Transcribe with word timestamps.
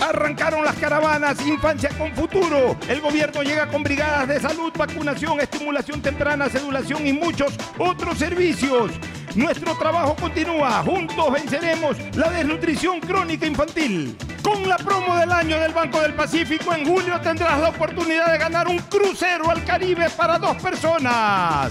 Arrancaron 0.00 0.64
las 0.64 0.76
caravanas 0.76 1.44
Infancia 1.46 1.90
con 1.96 2.12
Futuro. 2.14 2.76
El 2.88 3.00
gobierno 3.00 3.42
llega 3.42 3.68
con 3.68 3.82
brigadas 3.82 4.28
de 4.28 4.40
salud, 4.40 4.72
vacunación, 4.76 5.38
estimulación 5.40 6.00
temprana, 6.00 6.48
sedulación 6.48 7.06
y 7.06 7.12
muchos 7.12 7.54
otros 7.78 8.18
servicios. 8.18 8.92
Nuestro 9.34 9.76
trabajo 9.76 10.16
continúa. 10.16 10.82
Juntos 10.82 11.32
venceremos 11.32 11.96
la 12.16 12.30
desnutrición 12.30 13.00
crónica 13.00 13.46
infantil. 13.46 14.16
Con 14.42 14.68
la 14.68 14.76
promo 14.76 15.16
del 15.16 15.30
año 15.30 15.60
del 15.60 15.72
Banco 15.72 16.00
del 16.00 16.14
Pacífico, 16.14 16.74
en 16.74 16.86
julio 16.86 17.20
tendrás 17.20 17.60
la 17.60 17.68
oportunidad 17.68 18.32
de 18.32 18.38
ganar 18.38 18.68
un 18.68 18.78
crucero 18.78 19.50
al 19.50 19.62
Caribe 19.64 20.08
para 20.16 20.38
dos 20.38 20.56
personas. 20.56 21.70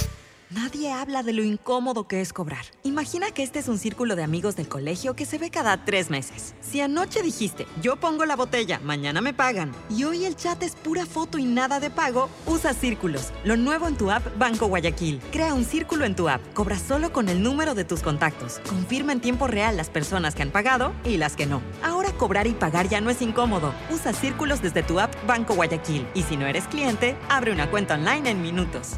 Nadie 0.51 0.91
habla 0.91 1.23
de 1.23 1.31
lo 1.31 1.43
incómodo 1.43 2.09
que 2.09 2.19
es 2.19 2.33
cobrar. 2.33 2.65
Imagina 2.83 3.31
que 3.31 3.41
este 3.41 3.59
es 3.59 3.69
un 3.69 3.77
círculo 3.77 4.17
de 4.17 4.23
amigos 4.23 4.57
del 4.57 4.67
colegio 4.67 5.15
que 5.15 5.25
se 5.25 5.37
ve 5.37 5.49
cada 5.49 5.85
tres 5.85 6.09
meses. 6.09 6.55
Si 6.59 6.81
anoche 6.81 7.23
dijiste, 7.23 7.65
yo 7.81 7.95
pongo 7.95 8.25
la 8.25 8.35
botella, 8.35 8.81
mañana 8.83 9.21
me 9.21 9.33
pagan, 9.33 9.71
y 9.89 10.03
hoy 10.03 10.25
el 10.25 10.35
chat 10.35 10.61
es 10.61 10.75
pura 10.75 11.05
foto 11.05 11.37
y 11.37 11.45
nada 11.45 11.79
de 11.79 11.89
pago, 11.89 12.29
usa 12.47 12.73
círculos. 12.73 13.31
Lo 13.45 13.55
nuevo 13.55 13.87
en 13.87 13.95
tu 13.95 14.11
app 14.11 14.37
Banco 14.37 14.67
Guayaquil. 14.67 15.21
Crea 15.31 15.53
un 15.53 15.63
círculo 15.63 16.03
en 16.03 16.17
tu 16.17 16.27
app. 16.27 16.41
Cobra 16.53 16.77
solo 16.77 17.13
con 17.13 17.29
el 17.29 17.41
número 17.41 17.73
de 17.73 17.85
tus 17.85 18.01
contactos. 18.01 18.59
Confirma 18.67 19.13
en 19.13 19.21
tiempo 19.21 19.47
real 19.47 19.77
las 19.77 19.89
personas 19.89 20.35
que 20.35 20.41
han 20.41 20.51
pagado 20.51 20.91
y 21.05 21.15
las 21.15 21.37
que 21.37 21.45
no. 21.45 21.61
Ahora 21.81 22.11
cobrar 22.11 22.45
y 22.47 22.51
pagar 22.51 22.89
ya 22.89 22.99
no 22.99 23.09
es 23.09 23.21
incómodo. 23.21 23.73
Usa 23.89 24.11
círculos 24.11 24.61
desde 24.61 24.83
tu 24.83 24.99
app 24.99 25.15
Banco 25.25 25.55
Guayaquil. 25.55 26.05
Y 26.13 26.23
si 26.23 26.35
no 26.35 26.45
eres 26.45 26.67
cliente, 26.67 27.15
abre 27.29 27.53
una 27.53 27.71
cuenta 27.71 27.93
online 27.93 28.31
en 28.31 28.41
minutos. 28.41 28.97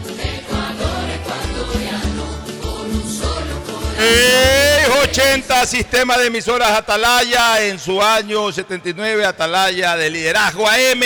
ecuatoriano, 1.61 2.23
con 2.61 2.91
un 2.91 3.09
solo 3.09 3.59
corazón. 3.65 3.95
¡Ey, 3.99 4.85
80 5.03 5.65
Sistema 5.67 6.17
de 6.17 6.27
Emisoras 6.27 6.71
Atalaya 6.71 7.63
en 7.63 7.79
su 7.79 8.01
año 8.01 8.51
79, 8.51 9.25
Atalaya 9.25 9.95
de 9.95 10.09
liderazgo 10.09 10.67
AM. 10.67 11.01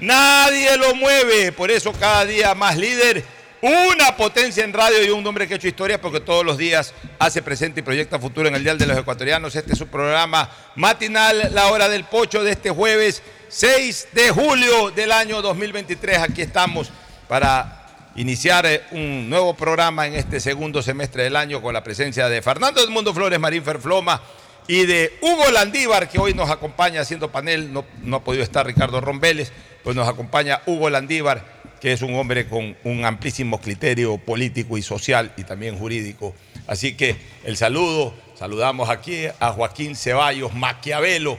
Nadie 0.00 0.76
lo 0.76 0.94
mueve, 0.94 1.52
por 1.52 1.70
eso 1.70 1.92
cada 1.92 2.24
día 2.24 2.54
más 2.54 2.76
líder. 2.76 3.24
Una 3.60 4.16
potencia 4.16 4.64
en 4.64 4.72
radio 4.72 5.04
y 5.04 5.10
un 5.10 5.24
hombre 5.24 5.46
que 5.46 5.54
ha 5.54 5.56
hecho 5.56 5.68
historia 5.68 6.00
porque 6.00 6.18
todos 6.18 6.44
los 6.44 6.58
días 6.58 6.92
hace 7.20 7.42
presente 7.42 7.78
y 7.78 7.84
proyecta 7.84 8.18
futuro 8.18 8.48
en 8.48 8.56
el 8.56 8.64
Dial 8.64 8.76
de 8.76 8.86
los 8.86 8.98
Ecuatorianos. 8.98 9.54
Este 9.54 9.74
es 9.74 9.78
su 9.78 9.86
programa 9.86 10.50
matinal, 10.74 11.50
la 11.54 11.68
hora 11.68 11.88
del 11.88 12.02
pocho 12.02 12.42
de 12.42 12.50
este 12.50 12.70
jueves 12.70 13.22
6 13.48 14.08
de 14.14 14.30
julio 14.30 14.90
del 14.90 15.12
año 15.12 15.40
2023. 15.42 16.18
Aquí 16.18 16.42
estamos 16.42 16.90
para 17.28 17.81
iniciar 18.16 18.66
eh, 18.66 18.82
un 18.92 19.28
nuevo 19.30 19.54
programa 19.54 20.06
en 20.06 20.14
este 20.14 20.40
segundo 20.40 20.82
semestre 20.82 21.24
del 21.24 21.36
año 21.36 21.62
con 21.62 21.72
la 21.72 21.82
presencia 21.82 22.28
de 22.28 22.42
Fernando 22.42 22.82
Edmundo 22.82 23.14
Flores, 23.14 23.38
Marín 23.38 23.62
Ferfloma 23.62 24.20
y 24.68 24.86
de 24.86 25.18
Hugo 25.20 25.50
Landívar, 25.50 26.08
que 26.08 26.18
hoy 26.18 26.34
nos 26.34 26.50
acompaña 26.50 27.00
haciendo 27.00 27.32
panel. 27.32 27.72
No, 27.72 27.84
ha 28.16 28.24
podido 28.24 28.44
estar 28.44 28.66
Ricardo 28.66 29.00
Rombeles, 29.00 29.52
pues 29.82 29.96
nos 29.96 30.08
acompaña 30.08 30.60
Hugo 30.66 30.90
Landívar, 30.90 31.44
que 31.80 31.92
es 31.92 32.02
un 32.02 32.14
hombre 32.14 32.46
con 32.46 32.76
un 32.84 33.04
amplísimo 33.04 33.60
criterio 33.60 34.18
político 34.18 34.78
y 34.78 34.82
social 34.82 35.32
y 35.36 35.44
también 35.44 35.78
jurídico. 35.78 36.34
Así 36.66 36.96
que 36.96 37.16
el 37.44 37.56
saludo, 37.56 38.14
saludamos 38.38 38.88
aquí 38.88 39.26
a 39.40 39.52
Joaquín 39.52 39.96
Ceballos 39.96 40.54
Maquiavelo, 40.54 41.38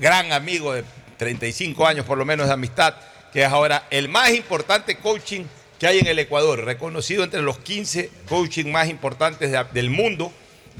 gran 0.00 0.32
amigo 0.32 0.72
de 0.72 0.84
35 1.16 1.86
años 1.86 2.04
por 2.06 2.18
lo 2.18 2.24
menos 2.24 2.48
de 2.48 2.54
amistad, 2.54 2.94
que 3.32 3.42
es 3.42 3.48
ahora 3.48 3.86
el 3.90 4.08
más 4.08 4.30
importante 4.32 4.96
coaching 4.96 5.44
que 5.84 5.88
hay 5.88 5.98
en 5.98 6.06
el 6.06 6.18
Ecuador, 6.18 6.64
reconocido 6.64 7.24
entre 7.24 7.42
los 7.42 7.58
15 7.58 8.08
coaching 8.26 8.72
más 8.72 8.88
importantes 8.88 9.50
de- 9.52 9.64
del 9.74 9.90
mundo. 9.90 10.32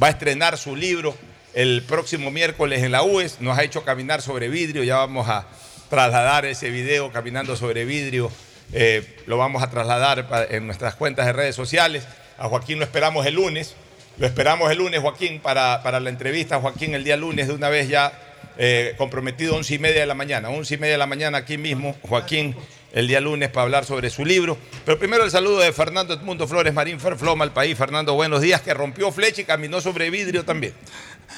Va 0.03 0.07
a 0.07 0.11
estrenar 0.11 0.57
su 0.57 0.75
libro 0.77 1.15
el 1.53 1.83
próximo 1.87 2.31
miércoles 2.31 2.83
en 2.83 2.91
la 2.93 3.03
UES. 3.03 3.43
Nos 3.43 3.59
ha 3.59 3.65
hecho 3.65 3.85
caminar 3.85 4.23
sobre 4.23 4.49
vidrio. 4.49 4.83
Ya 4.83 4.97
vamos 4.97 5.29
a 5.29 5.47
trasladar 5.91 6.47
ese 6.47 6.71
video 6.71 7.13
caminando 7.13 7.55
sobre 7.55 7.85
vidrio. 7.85 8.33
Eh, 8.73 9.07
lo 9.27 9.37
vamos 9.37 9.63
a 9.63 9.69
trasladar 9.69 10.49
en 10.51 10.65
nuestras 10.65 10.95
cuentas 10.95 11.27
de 11.27 11.35
redes 11.35 11.55
sociales. 11.55 12.05
A 12.39 12.49
Joaquín 12.49 12.79
lo 12.79 12.87
esperamos 12.87 13.27
el 13.27 13.35
lunes. 13.35 13.75
Lo 14.17 14.27
esperamos 14.27 14.71
el 14.71 14.79
lunes, 14.79 15.01
Joaquín, 15.03 15.39
para, 15.39 15.83
para 15.83 16.01
la 16.01 16.09
entrevista. 16.09 16.61
Joaquín, 16.61 16.95
el 16.95 17.05
día 17.05 17.19
lunes, 17.19 17.49
de 17.49 17.53
una 17.53 17.69
vez 17.69 17.91
ya 17.91 18.11
eh, 18.57 18.95
comprometido, 18.97 19.55
once 19.55 19.75
y 19.75 19.79
media 19.79 20.01
de 20.01 20.07
la 20.07 20.15
mañana. 20.15 20.49
Once 20.49 20.75
y 20.75 20.79
media 20.79 20.93
de 20.93 20.99
la 20.99 21.07
mañana 21.07 21.37
aquí 21.37 21.59
mismo, 21.59 21.95
Joaquín, 22.09 22.57
el 22.95 23.07
día 23.09 23.21
lunes 23.21 23.51
para 23.51 23.65
hablar 23.65 23.85
sobre 23.85 24.09
su 24.09 24.25
libro. 24.25 24.57
Pero 24.87 24.99
primero 24.99 25.25
el 25.25 25.31
saludo 25.31 25.59
de 25.59 25.73
Fernando 25.73 26.15
Edmundo 26.15 26.49
Flores 26.49 26.73
Marín 26.73 26.99
Ferfloma 26.99 27.45
al 27.45 27.53
país. 27.53 27.77
Fernando, 27.77 28.15
buenos 28.15 28.41
días, 28.41 28.63
que 28.63 28.73
rompió 28.73 29.13
flecha 29.13 29.43
y 29.43 29.45
caminó 29.45 29.81
sobre 29.83 30.09
vidrio 30.11 30.45
también. 30.45 30.73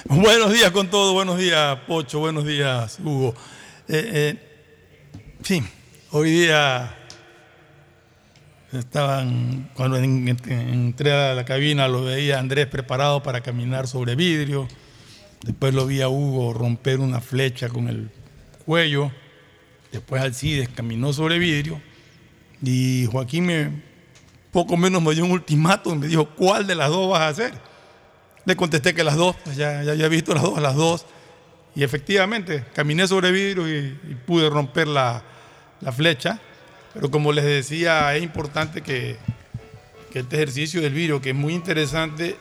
Buenos 0.05 0.53
días 0.53 0.71
con 0.71 0.89
todo, 0.91 1.15
buenos 1.15 1.39
días 1.39 1.79
Pocho, 1.89 2.21
buenos 2.21 2.45
días 2.47 2.99
Hugo. 3.03 3.35
Eh, 3.89 4.11
eh, 4.13 4.35
sí, 5.43 5.63
hoy 6.11 6.31
día 6.31 6.95
estaban, 8.73 9.71
cuando 9.75 9.97
en- 9.97 10.29
en- 10.29 10.51
entré 10.51 11.13
a 11.13 11.35
la 11.35 11.45
cabina 11.45 11.89
lo 11.89 12.05
veía 12.05 12.37
a 12.37 12.41
Andrés 12.41 12.67
preparado 12.67 13.23
para 13.23 13.41
caminar 13.41 13.87
sobre 13.87 14.15
vidrio, 14.17 14.69
después 15.43 15.73
lo 15.73 15.87
vi 15.87 16.03
a 16.03 16.09
Hugo 16.09 16.53
romper 16.53 17.01
una 17.01 17.21
flecha 17.21 17.69
con 17.69 17.89
el 17.89 18.11
cuello, 18.67 19.13
después 19.93 20.23
Alcides 20.23 20.69
caminó 20.69 21.13
sobre 21.13 21.39
vidrio 21.39 21.81
y 22.63 23.07
Joaquín 23.11 23.47
me 23.47 23.71
poco 24.53 24.77
menos 24.77 25.03
me 25.03 25.15
dio 25.15 25.25
un 25.25 25.33
ultimátum 25.33 25.99
me 25.99 26.09
dijo, 26.09 26.31
¿cuál 26.31 26.67
de 26.67 26.75
las 26.75 26.89
dos 26.89 27.11
vas 27.11 27.21
a 27.21 27.29
hacer? 27.29 27.53
Le 28.47 28.57
contesté 28.57 28.95
que 28.95 29.05
las 29.05 29.17
dos, 29.17 29.37
pues 29.45 29.57
ya, 29.57 29.83
ya 29.83 29.93
había 29.93 30.09
visto 30.09 30.33
las 30.33 30.43
dos, 30.43 30.63
las 30.63 30.77
dos. 30.77 31.05
Y 31.75 31.83
efectivamente, 31.83 32.65
caminé 32.73 33.07
sobre 33.07 33.33
vidrio 33.33 33.69
y, 33.69 34.15
pude 34.25 34.49
romper 34.49 34.87
la, 34.87 35.23
la 35.81 35.93
flecha. 35.93 36.41
Pero 36.95 37.11
como 37.11 37.33
les 37.33 37.45
decía, 37.45 38.15
es 38.15 38.23
importante 38.23 38.81
que, 38.81 39.17
que 40.11 40.21
este 40.21 40.37
ejercicio 40.37 40.81
del 40.81 40.95
vidrio, 40.95 41.21
que 41.21 41.31
es 41.31 41.37
muy 41.37 41.53
interesante, 41.53 42.39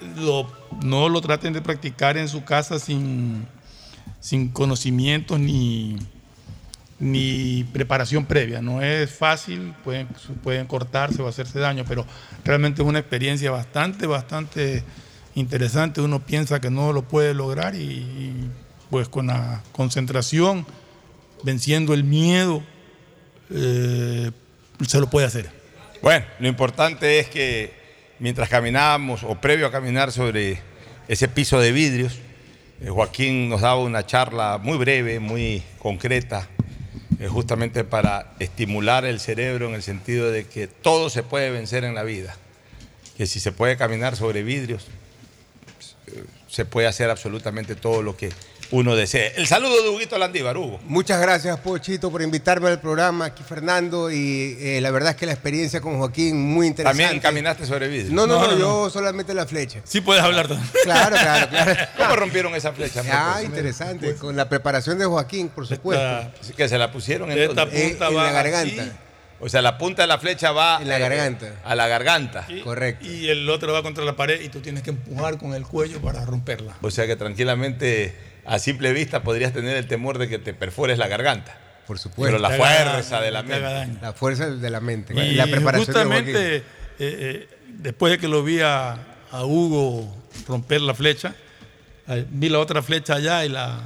no 0.84 1.10
lo 1.10 1.22
traten 1.22 1.52
de 1.52 1.62
practicar 1.62 2.18
en 2.18 2.30
su 2.30 2.46
casa 2.46 2.80
sin, 2.80 3.46
sin 4.22 4.50
conocimientos 4.50 5.40
ni, 5.40 5.98
ni 7.00 7.66
preparación 7.74 8.26
previa. 8.26 8.62
No 8.62 8.82
es 8.82 9.12
fácil, 9.12 9.74
pueden, 9.84 10.08
pueden 10.44 10.66
cortarse 10.68 11.22
o 11.22 11.28
hacerse 11.28 11.60
daño, 11.60 11.84
pero 11.88 12.06
realmente 12.44 12.82
es 12.82 12.88
una 12.88 13.00
experiencia 13.00 13.52
bastante, 13.52 14.08
bastante 14.08 14.84
interesante. 15.36 16.02
Uno 16.02 16.26
piensa 16.26 16.62
que 16.62 16.70
no 16.70 16.94
lo 16.94 17.04
puede 17.04 17.34
lograr 17.34 17.76
y, 17.76 18.50
pues 18.90 19.10
con 19.10 19.28
la 19.28 19.62
concentración, 19.72 20.66
venciendo 21.44 21.94
el 21.94 22.04
miedo, 22.04 22.64
eh, 23.52 24.32
se 24.88 25.00
lo 25.00 25.10
puede 25.10 25.28
hacer. 25.28 25.50
Bueno, 26.02 26.26
lo 26.40 26.48
importante 26.48 27.20
es 27.20 27.28
que 27.28 27.74
mientras 28.20 28.48
caminábamos 28.50 29.24
o 29.24 29.36
previo 29.36 29.68
a 29.68 29.72
caminar 29.72 30.12
sobre 30.12 30.60
ese 31.08 31.28
piso 31.28 31.60
de 31.60 31.72
vidrios, 31.72 32.20
eh, 32.80 32.90
Joaquín 32.90 33.50
nos 33.50 33.62
daba 33.62 33.80
una 33.80 34.06
charla 34.06 34.60
muy 34.62 34.78
breve, 34.78 35.20
muy 35.20 35.64
concreta, 35.80 36.48
eh, 37.20 37.28
justamente 37.28 37.84
para 37.84 38.34
estimular 38.40 39.06
el 39.06 39.20
cerebro 39.20 39.68
en 39.68 39.76
el 39.76 39.84
sentido 39.84 40.32
de 40.32 40.46
que 40.46 40.68
todo 40.68 41.10
se 41.10 41.24
puede 41.24 41.50
vencer 41.50 41.84
en 41.84 41.96
la 41.96 42.04
vida, 42.04 42.36
que 43.18 43.28
si 43.28 43.40
se 43.40 43.52
puede 43.52 43.78
caminar 43.78 44.16
sobre 44.16 44.44
vidrios, 44.44 44.88
se 46.48 46.66
puede 46.66 46.88
hacer 46.88 47.10
absolutamente 47.10 47.76
todo 47.76 48.02
lo 48.02 48.16
que 48.16 48.30
uno 48.72 48.96
desee. 48.96 49.34
El 49.38 49.48
saludo 49.48 49.82
de 49.84 49.90
Huguito 49.90 50.18
Landívar, 50.18 50.58
Hugo. 50.58 50.80
Muchas 50.86 51.22
gracias, 51.22 51.60
Pochito, 51.60 52.12
por 52.12 52.22
invitarme 52.22 52.70
al 52.70 52.80
programa. 52.82 53.26
Aquí 53.26 53.44
Fernando, 53.44 54.10
y 54.12 54.58
eh, 54.60 54.80
la 54.82 54.92
verdad 54.92 55.12
es 55.12 55.16
que 55.18 55.26
la 55.26 55.34
experiencia 55.34 55.82
con 55.82 55.98
Joaquín 55.98 56.42
muy 56.54 56.68
interesante. 56.68 57.04
También 57.04 57.22
caminaste 57.22 57.66
sobre 57.66 57.88
vidrios. 57.88 58.12
No, 58.12 58.25
no, 58.28 58.36
no, 58.39 58.48
No, 58.48 58.51
no, 58.54 58.60
yo 58.60 58.89
solamente 58.89 59.34
la 59.34 59.46
flecha. 59.46 59.82
Sí 59.84 60.01
puedes 60.01 60.24
hablar 60.24 60.48
también. 60.48 60.70
Claro, 60.84 61.16
claro, 61.16 61.50
claro. 61.50 61.74
¿Cómo 61.98 62.16
rompieron 62.16 62.56
esa 62.56 62.72
flecha? 62.74 63.01
Ah, 63.12 63.42
interesante. 63.44 64.16
Con 64.16 64.36
la 64.36 64.48
preparación 64.50 64.98
de 65.00 65.06
Joaquín, 65.06 65.50
por 65.50 65.66
supuesto. 65.68 66.32
Así 66.42 66.54
que 66.54 66.68
se 66.70 66.78
la 66.78 66.92
pusieron 66.92 67.32
en 67.32 67.39
Esta 67.39 67.66
punta 67.66 67.75
Eh, 67.78 67.98
en 68.10 68.18
va 68.18 68.24
la 68.24 68.32
garganta. 68.32 68.82
así, 68.84 68.92
O 69.39 69.50
sea, 69.50 69.62
la 69.62 69.78
punta 69.78 70.01
de 70.04 70.08
la 70.08 70.18
flecha 70.18 70.51
va 70.51 70.80
En 70.82 70.88
la 70.88 70.98
eh, 70.98 71.00
garganta. 71.00 71.48
a 71.63 71.75
la 71.75 71.88
garganta. 71.88 72.46
y- 72.50 72.62
Correcto. 72.62 73.06
Y 73.06 73.30
el 73.30 73.50
otro 73.50 73.74
va 73.74 73.84
contra 73.84 74.04
la 74.06 74.16
pared 74.16 74.42
y 74.42 74.50
tú 74.50 74.60
tienes 74.62 74.84
que 74.84 74.92
empujar 74.92 75.38
con 75.38 75.54
el 75.54 75.63
cuello 75.66 76.00
para 76.01 76.24
romperla. 76.25 76.75
O 76.82 76.89
sea 76.92 77.06
que 77.08 77.16
tranquilamente, 77.16 78.16
a 78.46 78.60
simple 78.60 78.94
vista, 78.94 79.24
podrías 79.24 79.54
tener 79.54 79.75
el 79.75 79.88
temor 79.88 80.18
de 80.18 80.28
que 80.30 80.40
te 80.40 80.54
perfores 80.54 80.98
la 80.98 81.08
garganta. 81.08 81.58
Por 81.88 82.00
supuesto. 82.00 82.38
Pero 82.38 82.40
la 82.40 82.56
fuerza 82.56 83.22
de 83.22 83.32
la 83.32 83.44
mente. 83.44 84.00
La 84.02 84.14
fuerza 84.14 84.50
de 84.50 84.70
la 84.70 84.80
mente. 84.80 85.14
Y 85.14 85.36
la 85.36 85.46
preparación 85.46 85.86
de 85.86 85.94
justamente 85.94 86.32
Joaquín. 86.32 86.44
eh, 86.56 86.64
eh, 87.00 87.50
después 87.68 88.12
de 88.12 88.18
que 88.18 88.28
lo 88.28 88.44
vi 88.44 88.62
a, 88.62 88.98
a 89.32 89.46
Hugo 89.46 90.16
romper 90.48 90.82
la 90.82 90.94
flecha, 90.94 91.36
eh, 92.08 92.25
vi 92.30 92.50
la 92.50 92.60
otra 92.60 92.82
flecha 92.82 93.16
allá 93.16 93.46
y 93.46 93.50
la, 93.50 93.80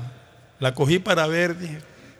la 0.59 0.73
cogí 0.73 0.99
para 0.99 1.27
ver, 1.27 1.57
dije, 1.57 1.79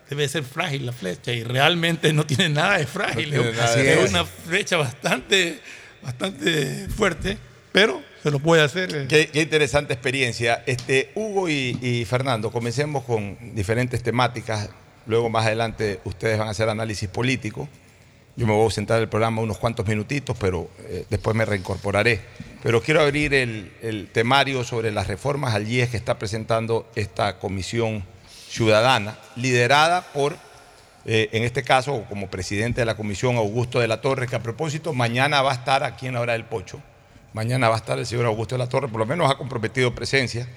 debe 0.09 0.27
ser 0.27 0.43
frágil 0.43 0.85
la 0.85 0.91
flecha 0.91 1.31
y 1.31 1.43
realmente 1.43 2.11
no 2.13 2.25
tiene 2.25 2.49
nada 2.49 2.77
de 2.77 2.85
frágil. 2.87 3.33
No 3.33 3.41
tiene 3.41 3.57
nada 3.57 3.75
de 3.75 3.89
es 3.89 3.95
frágil. 3.95 4.15
una 4.15 4.25
flecha 4.25 4.77
bastante, 4.77 5.59
bastante 6.01 6.87
fuerte, 6.89 7.37
pero 7.71 8.01
se 8.21 8.31
lo 8.31 8.39
puede 8.39 8.63
hacer. 8.63 8.89
eh. 8.93 9.05
Qué, 9.07 9.41
interesante 9.41 9.93
experiencia. 9.93 10.63
Este, 10.65 11.11
Hugo 11.15 11.49
y, 11.49 12.05
Fernando, 12.09 12.51
comencemos 12.51 13.03
con 13.03 13.37
diferentes 13.55 14.03
temáticas. 14.03 14.69
Luego, 15.05 15.29
más 15.29 15.45
adelante, 15.45 15.99
ustedes 16.03 16.37
van 16.37 16.47
a 16.47 16.51
hacer 16.51 16.69
análisis 16.69 17.09
político. 17.09 17.67
Yo 18.35 18.45
me 18.45 18.53
voy 18.53 18.61
a 18.61 18.65
ausentar 18.65 18.99
del 18.99 19.09
programa 19.09 19.41
unos 19.41 19.57
cuantos 19.57 19.85
minutitos, 19.87 20.37
pero 20.39 20.69
eh, 20.87 21.05
después 21.09 21.35
me 21.35 21.45
reincorporaré. 21.45 22.21
Pero 22.63 22.81
quiero 22.81 23.01
abrir 23.01 23.33
el, 23.33 23.71
el 23.81 24.07
temario 24.11 24.63
sobre 24.63 24.91
las 24.91 25.07
reformas 25.07 25.55
al 25.55 25.67
IES 25.67 25.89
que 25.89 25.97
está 25.97 26.17
presentando 26.19 26.89
esta 26.95 27.37
comisión 27.39 28.03
ciudadana, 28.49 29.17
liderada 29.35 30.01
por, 30.13 30.35
eh, 31.05 31.29
en 31.31 31.43
este 31.43 31.63
caso, 31.63 32.05
como 32.09 32.29
presidente 32.29 32.81
de 32.81 32.85
la 32.85 32.95
comisión, 32.95 33.37
Augusto 33.37 33.79
de 33.79 33.87
la 33.87 34.01
Torre, 34.01 34.27
que 34.27 34.35
a 34.35 34.43
propósito, 34.43 34.93
mañana 34.93 35.41
va 35.41 35.51
a 35.51 35.55
estar 35.55 35.83
aquí 35.83 36.07
en 36.07 36.13
la 36.13 36.21
hora 36.21 36.33
del 36.33 36.45
Pocho. 36.45 36.81
Mañana 37.33 37.69
va 37.69 37.75
a 37.75 37.77
estar 37.77 37.99
el 37.99 38.05
señor 38.05 38.25
Augusto 38.25 38.55
de 38.55 38.59
la 38.59 38.69
Torre, 38.69 38.87
por 38.87 38.99
lo 38.99 39.05
menos 39.05 39.29
ha 39.29 39.37
comprometido 39.37 39.93
presencia. 39.93 40.47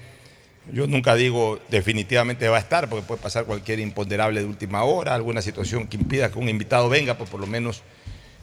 Yo 0.71 0.87
nunca 0.87 1.13
digo 1.15 1.59
definitivamente 1.69 2.47
va 2.47 2.57
a 2.57 2.59
estar, 2.59 2.89
porque 2.89 3.05
puede 3.05 3.21
pasar 3.21 3.45
cualquier 3.45 3.79
imponderable 3.79 4.39
de 4.39 4.45
última 4.45 4.83
hora, 4.83 5.13
alguna 5.13 5.41
situación 5.41 5.87
que 5.87 5.97
impida 5.97 6.31
que 6.31 6.39
un 6.39 6.49
invitado 6.49 6.89
venga, 6.89 7.17
pues 7.17 7.29
por 7.29 7.39
lo 7.39 7.47
menos 7.47 7.83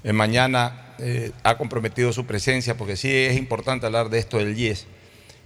eh, 0.04 0.12
mañana 0.12 0.94
eh, 0.98 1.32
ha 1.42 1.56
comprometido 1.56 2.12
su 2.12 2.26
presencia, 2.26 2.76
porque 2.76 2.96
sí 2.96 3.10
es 3.12 3.36
importante 3.36 3.86
hablar 3.86 4.10
de 4.10 4.18
esto 4.18 4.38
del 4.38 4.56
IES. 4.56 4.86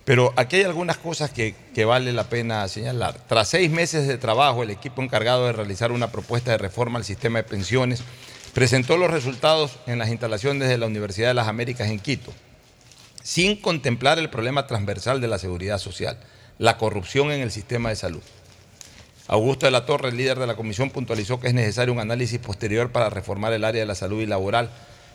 Pero 0.04 0.34
aquí 0.36 0.56
hay 0.56 0.64
algunas 0.64 0.98
cosas 0.98 1.30
que, 1.30 1.54
que 1.74 1.86
vale 1.86 2.12
la 2.12 2.28
pena 2.28 2.68
señalar. 2.68 3.14
Tras 3.26 3.48
seis 3.48 3.70
meses 3.70 4.06
de 4.06 4.18
trabajo, 4.18 4.62
el 4.62 4.70
equipo 4.70 5.02
encargado 5.02 5.46
de 5.46 5.52
realizar 5.52 5.92
una 5.92 6.12
propuesta 6.12 6.50
de 6.50 6.58
reforma 6.58 6.98
al 6.98 7.04
sistema 7.04 7.38
de 7.38 7.44
pensiones 7.44 8.02
presentó 8.52 8.96
los 8.96 9.10
resultados 9.10 9.78
en 9.86 9.98
las 9.98 10.10
instalaciones 10.10 10.68
de 10.68 10.76
la 10.76 10.86
Universidad 10.86 11.28
de 11.28 11.34
las 11.34 11.48
Américas 11.48 11.88
en 11.88 11.98
Quito, 11.98 12.32
sin 13.24 13.56
contemplar 13.56 14.18
el 14.18 14.28
problema 14.28 14.66
transversal 14.66 15.20
de 15.22 15.28
la 15.28 15.38
seguridad 15.38 15.78
social, 15.78 16.18
la 16.58 16.76
corrupción 16.76 17.32
en 17.32 17.40
el 17.40 17.50
sistema 17.50 17.88
de 17.88 17.96
salud. 17.96 18.22
Augusto 19.26 19.64
de 19.64 19.72
la 19.72 19.86
Torre, 19.86 20.10
el 20.10 20.18
líder 20.18 20.38
de 20.38 20.46
la 20.46 20.56
comisión, 20.56 20.90
puntualizó 20.90 21.40
que 21.40 21.48
es 21.48 21.54
necesario 21.54 21.94
un 21.94 22.00
análisis 22.00 22.38
posterior 22.38 22.92
para 22.92 23.08
reformar 23.08 23.54
el 23.54 23.64
área 23.64 23.80
de 23.80 23.86
la 23.86 23.94
salud 23.94 24.20
y 24.20 24.26
laboral, 24.26 24.68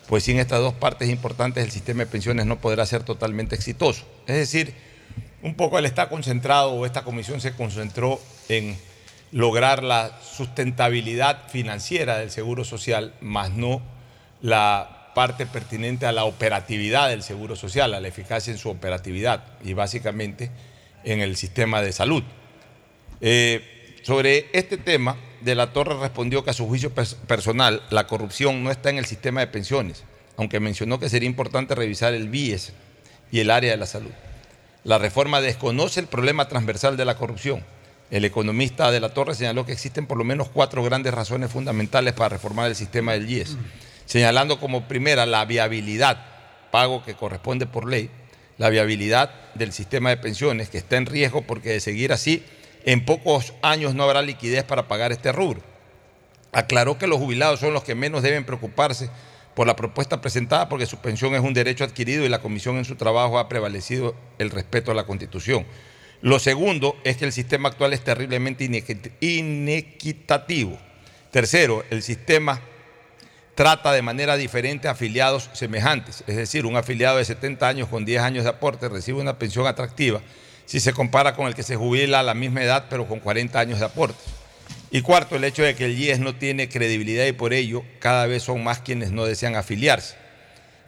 pues 0.08 0.24
sin 0.24 0.40
estas 0.40 0.58
dos 0.58 0.74
partes 0.74 1.08
importantes 1.08 1.64
el 1.64 1.70
sistema 1.70 2.00
de 2.00 2.10
pensiones 2.10 2.46
no 2.46 2.60
podrá 2.60 2.84
ser 2.84 3.04
totalmente 3.04 3.54
exitoso. 3.54 4.04
Es 4.26 4.34
decir, 4.34 4.74
un 5.42 5.54
poco 5.54 5.78
él 5.78 5.86
está 5.86 6.08
concentrado 6.08 6.72
o 6.72 6.86
esta 6.86 7.04
comisión 7.04 7.40
se 7.40 7.54
concentró 7.54 8.20
en 8.48 8.76
lograr 9.30 9.84
la 9.84 10.18
sustentabilidad 10.20 11.48
financiera 11.48 12.18
del 12.18 12.32
Seguro 12.32 12.64
Social, 12.64 13.14
más 13.20 13.50
no 13.50 13.80
la 14.42 14.99
parte 15.20 15.44
pertinente 15.44 16.06
a 16.06 16.12
la 16.12 16.24
operatividad 16.24 17.10
del 17.10 17.22
Seguro 17.22 17.54
Social, 17.54 17.92
a 17.92 18.00
la 18.00 18.08
eficacia 18.08 18.50
en 18.54 18.58
su 18.58 18.70
operatividad 18.70 19.44
y 19.62 19.74
básicamente 19.74 20.50
en 21.04 21.20
el 21.20 21.36
sistema 21.36 21.82
de 21.82 21.92
salud. 21.92 22.22
Eh, 23.20 24.00
sobre 24.02 24.46
este 24.54 24.78
tema, 24.78 25.18
De 25.42 25.54
la 25.54 25.74
Torre 25.74 26.00
respondió 26.00 26.42
que 26.42 26.48
a 26.48 26.54
su 26.54 26.66
juicio 26.66 26.90
personal 26.94 27.82
la 27.90 28.06
corrupción 28.06 28.64
no 28.64 28.70
está 28.70 28.88
en 28.88 28.96
el 28.96 29.04
sistema 29.04 29.40
de 29.40 29.48
pensiones, 29.48 30.04
aunque 30.38 30.58
mencionó 30.58 30.98
que 30.98 31.10
sería 31.10 31.28
importante 31.28 31.74
revisar 31.74 32.14
el 32.14 32.30
BIES 32.30 32.72
y 33.30 33.40
el 33.40 33.50
área 33.50 33.72
de 33.72 33.76
la 33.76 33.86
salud. 33.86 34.12
La 34.84 34.96
reforma 34.96 35.42
desconoce 35.42 36.00
el 36.00 36.06
problema 36.06 36.48
transversal 36.48 36.96
de 36.96 37.04
la 37.04 37.18
corrupción. 37.18 37.62
El 38.10 38.24
economista 38.24 38.90
de 38.90 39.00
la 39.00 39.10
Torre 39.10 39.34
señaló 39.34 39.66
que 39.66 39.72
existen 39.72 40.06
por 40.06 40.16
lo 40.16 40.24
menos 40.24 40.48
cuatro 40.48 40.82
grandes 40.82 41.12
razones 41.12 41.50
fundamentales 41.50 42.14
para 42.14 42.30
reformar 42.30 42.68
el 42.68 42.74
sistema 42.74 43.12
del 43.12 43.28
IES, 43.28 43.58
señalando 44.10 44.58
como 44.58 44.88
primera 44.88 45.24
la 45.24 45.44
viabilidad, 45.44 46.26
pago 46.72 47.04
que 47.04 47.14
corresponde 47.14 47.66
por 47.66 47.88
ley, 47.88 48.10
la 48.58 48.68
viabilidad 48.68 49.30
del 49.54 49.72
sistema 49.72 50.10
de 50.10 50.16
pensiones, 50.16 50.68
que 50.68 50.78
está 50.78 50.96
en 50.96 51.06
riesgo 51.06 51.42
porque 51.42 51.68
de 51.70 51.78
seguir 51.78 52.12
así 52.12 52.42
en 52.84 53.04
pocos 53.04 53.54
años 53.62 53.94
no 53.94 54.02
habrá 54.02 54.20
liquidez 54.22 54.64
para 54.64 54.88
pagar 54.88 55.12
este 55.12 55.30
rubro. 55.30 55.60
Aclaró 56.50 56.98
que 56.98 57.06
los 57.06 57.20
jubilados 57.20 57.60
son 57.60 57.72
los 57.72 57.84
que 57.84 57.94
menos 57.94 58.22
deben 58.22 58.44
preocuparse 58.44 59.10
por 59.54 59.68
la 59.68 59.76
propuesta 59.76 60.20
presentada 60.20 60.68
porque 60.68 60.86
su 60.86 60.96
pensión 60.96 61.36
es 61.36 61.40
un 61.42 61.54
derecho 61.54 61.84
adquirido 61.84 62.24
y 62.24 62.28
la 62.28 62.40
comisión 62.40 62.78
en 62.78 62.84
su 62.84 62.96
trabajo 62.96 63.38
ha 63.38 63.48
prevalecido 63.48 64.16
el 64.40 64.50
respeto 64.50 64.90
a 64.90 64.94
la 64.94 65.06
Constitución. 65.06 65.64
Lo 66.20 66.40
segundo 66.40 66.96
es 67.04 67.16
que 67.16 67.26
el 67.26 67.32
sistema 67.32 67.68
actual 67.68 67.92
es 67.92 68.02
terriblemente 68.02 68.64
inequitativo. 69.20 70.78
Tercero, 71.30 71.84
el 71.90 72.02
sistema 72.02 72.60
trata 73.60 73.92
de 73.92 74.00
manera 74.00 74.38
diferente 74.38 74.88
a 74.88 74.92
afiliados 74.92 75.50
semejantes, 75.52 76.24
es 76.26 76.34
decir, 76.34 76.64
un 76.64 76.78
afiliado 76.78 77.18
de 77.18 77.26
70 77.26 77.68
años 77.68 77.88
con 77.88 78.06
10 78.06 78.22
años 78.22 78.44
de 78.44 78.48
aporte 78.48 78.88
recibe 78.88 79.20
una 79.20 79.38
pensión 79.38 79.66
atractiva 79.66 80.22
si 80.64 80.80
se 80.80 80.94
compara 80.94 81.36
con 81.36 81.46
el 81.46 81.54
que 81.54 81.62
se 81.62 81.76
jubila 81.76 82.20
a 82.20 82.22
la 82.22 82.32
misma 82.32 82.62
edad 82.62 82.86
pero 82.88 83.06
con 83.06 83.20
40 83.20 83.60
años 83.60 83.78
de 83.78 83.84
aporte. 83.84 84.18
Y 84.90 85.02
cuarto, 85.02 85.36
el 85.36 85.44
hecho 85.44 85.62
de 85.62 85.74
que 85.74 85.84
el 85.84 85.98
IES 85.98 86.20
no 86.20 86.34
tiene 86.36 86.70
credibilidad 86.70 87.26
y 87.26 87.32
por 87.32 87.52
ello 87.52 87.84
cada 87.98 88.24
vez 88.24 88.44
son 88.44 88.64
más 88.64 88.78
quienes 88.78 89.12
no 89.12 89.26
desean 89.26 89.54
afiliarse. 89.56 90.14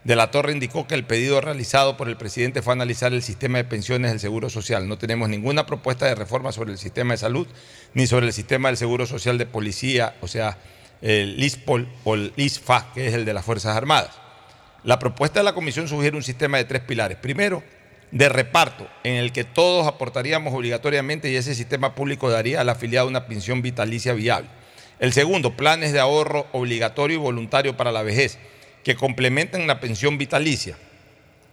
De 0.03 0.15
la 0.15 0.31
Torre 0.31 0.51
indicó 0.51 0.87
que 0.87 0.95
el 0.95 1.05
pedido 1.05 1.41
realizado 1.41 1.95
por 1.95 2.09
el 2.09 2.17
presidente 2.17 2.63
fue 2.63 2.73
analizar 2.73 3.13
el 3.13 3.21
sistema 3.21 3.59
de 3.59 3.65
pensiones 3.65 4.09
del 4.09 4.19
Seguro 4.19 4.49
Social. 4.49 4.87
No 4.87 4.97
tenemos 4.97 5.29
ninguna 5.29 5.67
propuesta 5.67 6.07
de 6.07 6.15
reforma 6.15 6.51
sobre 6.51 6.71
el 6.71 6.79
sistema 6.79 7.13
de 7.13 7.19
salud 7.19 7.47
ni 7.93 8.07
sobre 8.07 8.25
el 8.25 8.33
sistema 8.33 8.69
del 8.69 8.77
Seguro 8.77 9.05
Social 9.05 9.37
de 9.37 9.45
Policía, 9.45 10.15
o 10.21 10.27
sea, 10.27 10.57
el 11.03 11.43
ISPOL 11.43 11.87
o 12.05 12.15
el 12.15 12.33
ISFA, 12.37 12.93
que 12.93 13.07
es 13.07 13.13
el 13.13 13.25
de 13.25 13.33
las 13.33 13.43
Fuerzas 13.43 13.75
Armadas. 13.75 14.11
La 14.85 14.99
propuesta 14.99 15.41
de 15.41 15.43
la 15.43 15.53
Comisión 15.53 15.87
sugiere 15.87 16.15
un 16.15 16.23
sistema 16.23 16.57
de 16.57 16.63
tres 16.63 16.81
pilares. 16.81 17.17
Primero, 17.17 17.61
de 18.11 18.29
reparto 18.29 18.87
en 19.03 19.15
el 19.15 19.33
que 19.33 19.43
todos 19.43 19.85
aportaríamos 19.85 20.53
obligatoriamente 20.53 21.29
y 21.29 21.35
ese 21.35 21.55
sistema 21.55 21.93
público 21.93 22.29
daría 22.29 22.61
al 22.61 22.69
afiliado 22.69 23.07
una 23.07 23.27
pensión 23.27 23.61
vitalicia 23.61 24.13
viable. 24.13 24.49
El 24.99 25.11
segundo, 25.11 25.57
planes 25.57 25.91
de 25.91 25.99
ahorro 25.99 26.47
obligatorio 26.53 27.17
y 27.17 27.19
voluntario 27.19 27.75
para 27.75 27.91
la 27.91 28.03
vejez, 28.03 28.37
que 28.85 28.95
complementen 28.95 29.67
la 29.67 29.81
pensión 29.81 30.17
vitalicia, 30.17 30.77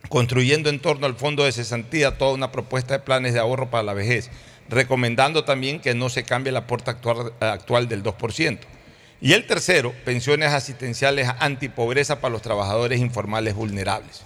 construyendo 0.09 0.71
en 0.71 0.79
torno 0.79 1.07
al 1.07 1.17
fondo 1.17 1.45
de 1.45 1.53
cesantía 1.53 2.19
toda 2.19 2.35
una 2.35 2.53
propuesta 2.53 2.95
de 2.95 3.05
planes 3.05 3.33
de 3.33 3.41
ahorro 3.41 3.69
para 3.69 3.83
la 3.83 3.95
vejez, 3.95 4.31
recomendando 4.69 5.43
también 5.43 5.81
que 5.81 5.95
no 5.95 6.09
se 6.09 6.23
cambie 6.23 6.51
el 6.51 6.57
aporte 6.57 6.91
actual, 6.91 7.33
actual 7.41 7.89
del 7.89 8.05
2%. 8.05 8.59
Y 9.23 9.35
el 9.35 9.47
tercero, 9.47 9.93
pensiones 10.05 10.53
asistenciales 10.53 11.29
antipobreza 11.41 12.21
para 12.21 12.33
los 12.33 12.43
trabajadores 12.43 13.01
informales 13.01 13.55
vulnerables. 13.55 14.23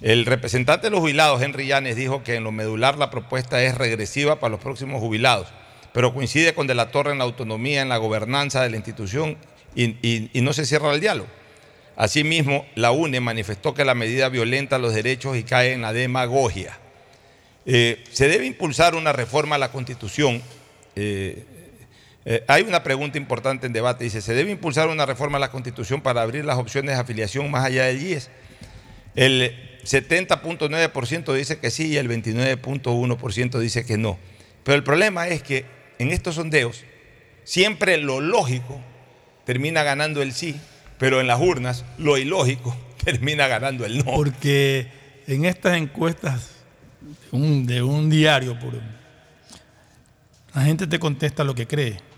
El 0.00 0.26
representante 0.26 0.86
de 0.86 0.90
los 0.90 1.00
jubilados, 1.00 1.42
Henry 1.42 1.66
Llanes, 1.66 1.94
dijo 1.94 2.24
que 2.24 2.34
en 2.36 2.44
lo 2.44 2.52
medular 2.52 2.98
la 2.98 3.10
propuesta 3.10 3.62
es 3.62 3.76
regresiva 3.76 4.40
para 4.40 4.52
los 4.52 4.60
próximos 4.60 5.00
jubilados, 5.00 5.48
pero 5.92 6.14
coincide 6.14 6.54
con 6.54 6.66
De 6.66 6.74
la 6.74 6.90
Torre 6.90 7.12
en 7.12 7.18
la 7.18 7.24
autonomía, 7.24 7.82
en 7.82 7.88
la 7.88 7.98
gobernanza 7.98 8.62
de 8.62 8.70
la 8.70 8.76
institución 8.76 9.36
y, 9.76 10.30
no 10.34 10.52
se 10.54 10.66
cierra 10.66 10.92
el 10.92 11.00
diálogo. 11.00 11.28
Asimismo, 11.96 12.64
la 12.74 12.92
UNE 12.92 13.20
manifestó 13.20 13.74
que 13.74 13.84
la 13.84 13.94
medida 13.94 14.28
violenta 14.30 14.78
los 14.78 14.94
derechos 14.94 15.36
y 15.36 15.42
cae 15.42 15.74
en 15.74 15.82
la 15.82 15.92
demagogia. 15.92 16.78
Eh, 17.66 18.02
se 18.10 18.28
debe 18.28 18.46
impulsar 18.46 18.94
una 18.94 19.12
reforma 19.12 19.56
a 19.56 19.58
la 19.58 19.70
Constitución. 19.70 20.42
Eh, 20.96 21.44
eh, 22.24 22.44
hay 22.48 22.62
una 22.62 22.82
pregunta 22.82 23.18
importante 23.18 23.66
en 23.66 23.72
debate. 23.72 24.04
Dice, 24.04 24.20
¿se 24.20 24.34
debe 24.34 24.50
impulsar 24.50 24.88
una 24.88 25.06
reforma 25.06 25.38
a 25.38 25.40
la 25.40 25.50
Constitución 25.50 26.02
para 26.02 26.22
abrir 26.22 26.44
las 26.44 26.58
opciones 26.58 26.94
de 26.94 27.00
afiliación 27.00 27.50
más 27.50 27.64
allá 27.64 27.84
del 27.84 28.02
IES? 28.02 28.30
El 29.14 29.80
70.9% 29.84 31.34
dice 31.34 31.58
que 31.58 31.70
sí 31.70 31.88
y 31.88 31.96
el 31.96 32.08
29.1% 32.08 33.58
dice 33.58 33.84
que 33.84 33.96
no. 33.96 34.18
Pero 34.64 34.76
el 34.76 34.84
problema 34.84 35.28
es 35.28 35.42
que 35.42 35.64
en 35.98 36.10
estos 36.10 36.36
sondeos 36.36 36.84
siempre 37.44 37.96
lo 37.96 38.20
lógico 38.20 38.80
termina 39.44 39.82
ganando 39.82 40.22
el 40.22 40.32
sí, 40.32 40.60
pero 40.98 41.20
en 41.20 41.26
las 41.26 41.40
urnas 41.40 41.84
lo 41.98 42.18
ilógico 42.18 42.76
termina 43.04 43.48
ganando 43.48 43.86
el 43.86 43.98
no. 43.98 44.04
Porque 44.04 44.86
en 45.26 45.44
estas 45.44 45.76
encuestas 45.76 46.50
de 47.32 47.82
un, 47.82 48.10
diario, 48.10 48.56
la 50.54 50.62
gente 50.62 50.86
te 50.86 50.98
contesta 50.98 51.44
lo 51.44 51.54
que 51.54 51.66
cree. 51.66 52.09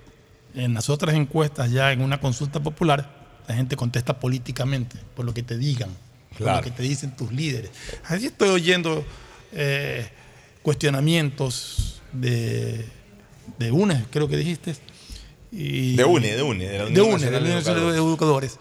En 0.54 0.74
las 0.74 0.90
otras 0.90 1.14
encuestas, 1.14 1.70
ya 1.70 1.92
en 1.92 2.02
una 2.02 2.20
consulta 2.20 2.62
popular, 2.62 3.40
la 3.48 3.54
gente 3.54 3.76
contesta 3.76 4.20
políticamente, 4.20 4.98
por 5.14 5.24
lo 5.24 5.32
que 5.32 5.42
te 5.42 5.56
digan 5.56 5.90
lo 6.38 6.62
que 6.62 6.70
te 6.70 6.82
dicen 6.82 7.14
tus 7.16 7.32
líderes. 7.32 7.70
Así 8.04 8.26
estoy 8.26 8.48
oyendo 8.48 9.04
eh, 9.52 10.08
cuestionamientos 10.62 12.00
de, 12.12 12.86
de 13.58 13.70
UNE, 13.70 14.06
creo 14.10 14.28
que 14.28 14.36
dijiste. 14.36 14.76
de 15.50 16.04
UNE, 16.04 16.36
de 16.36 16.42
UNE. 16.42 16.68
De, 16.68 16.78
la 16.78 16.84
Unión 16.86 16.94
de 16.94 17.14
UNE, 17.14 17.30
de, 17.30 17.40
de 17.40 17.96
Educadores. 17.96 18.58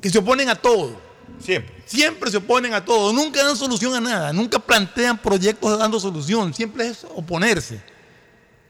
Que 0.00 0.10
se 0.10 0.18
oponen 0.18 0.48
a 0.48 0.54
todo. 0.54 1.00
Siempre. 1.38 1.74
Siempre 1.86 2.30
se 2.30 2.36
oponen 2.38 2.74
a 2.74 2.84
todo. 2.84 3.12
Nunca 3.12 3.42
dan 3.44 3.56
solución 3.56 3.94
a 3.94 4.00
nada. 4.00 4.32
Nunca 4.32 4.58
plantean 4.58 5.18
proyectos 5.18 5.78
dando 5.78 5.98
solución. 6.00 6.52
Siempre 6.52 6.88
es 6.88 7.06
oponerse. 7.14 7.80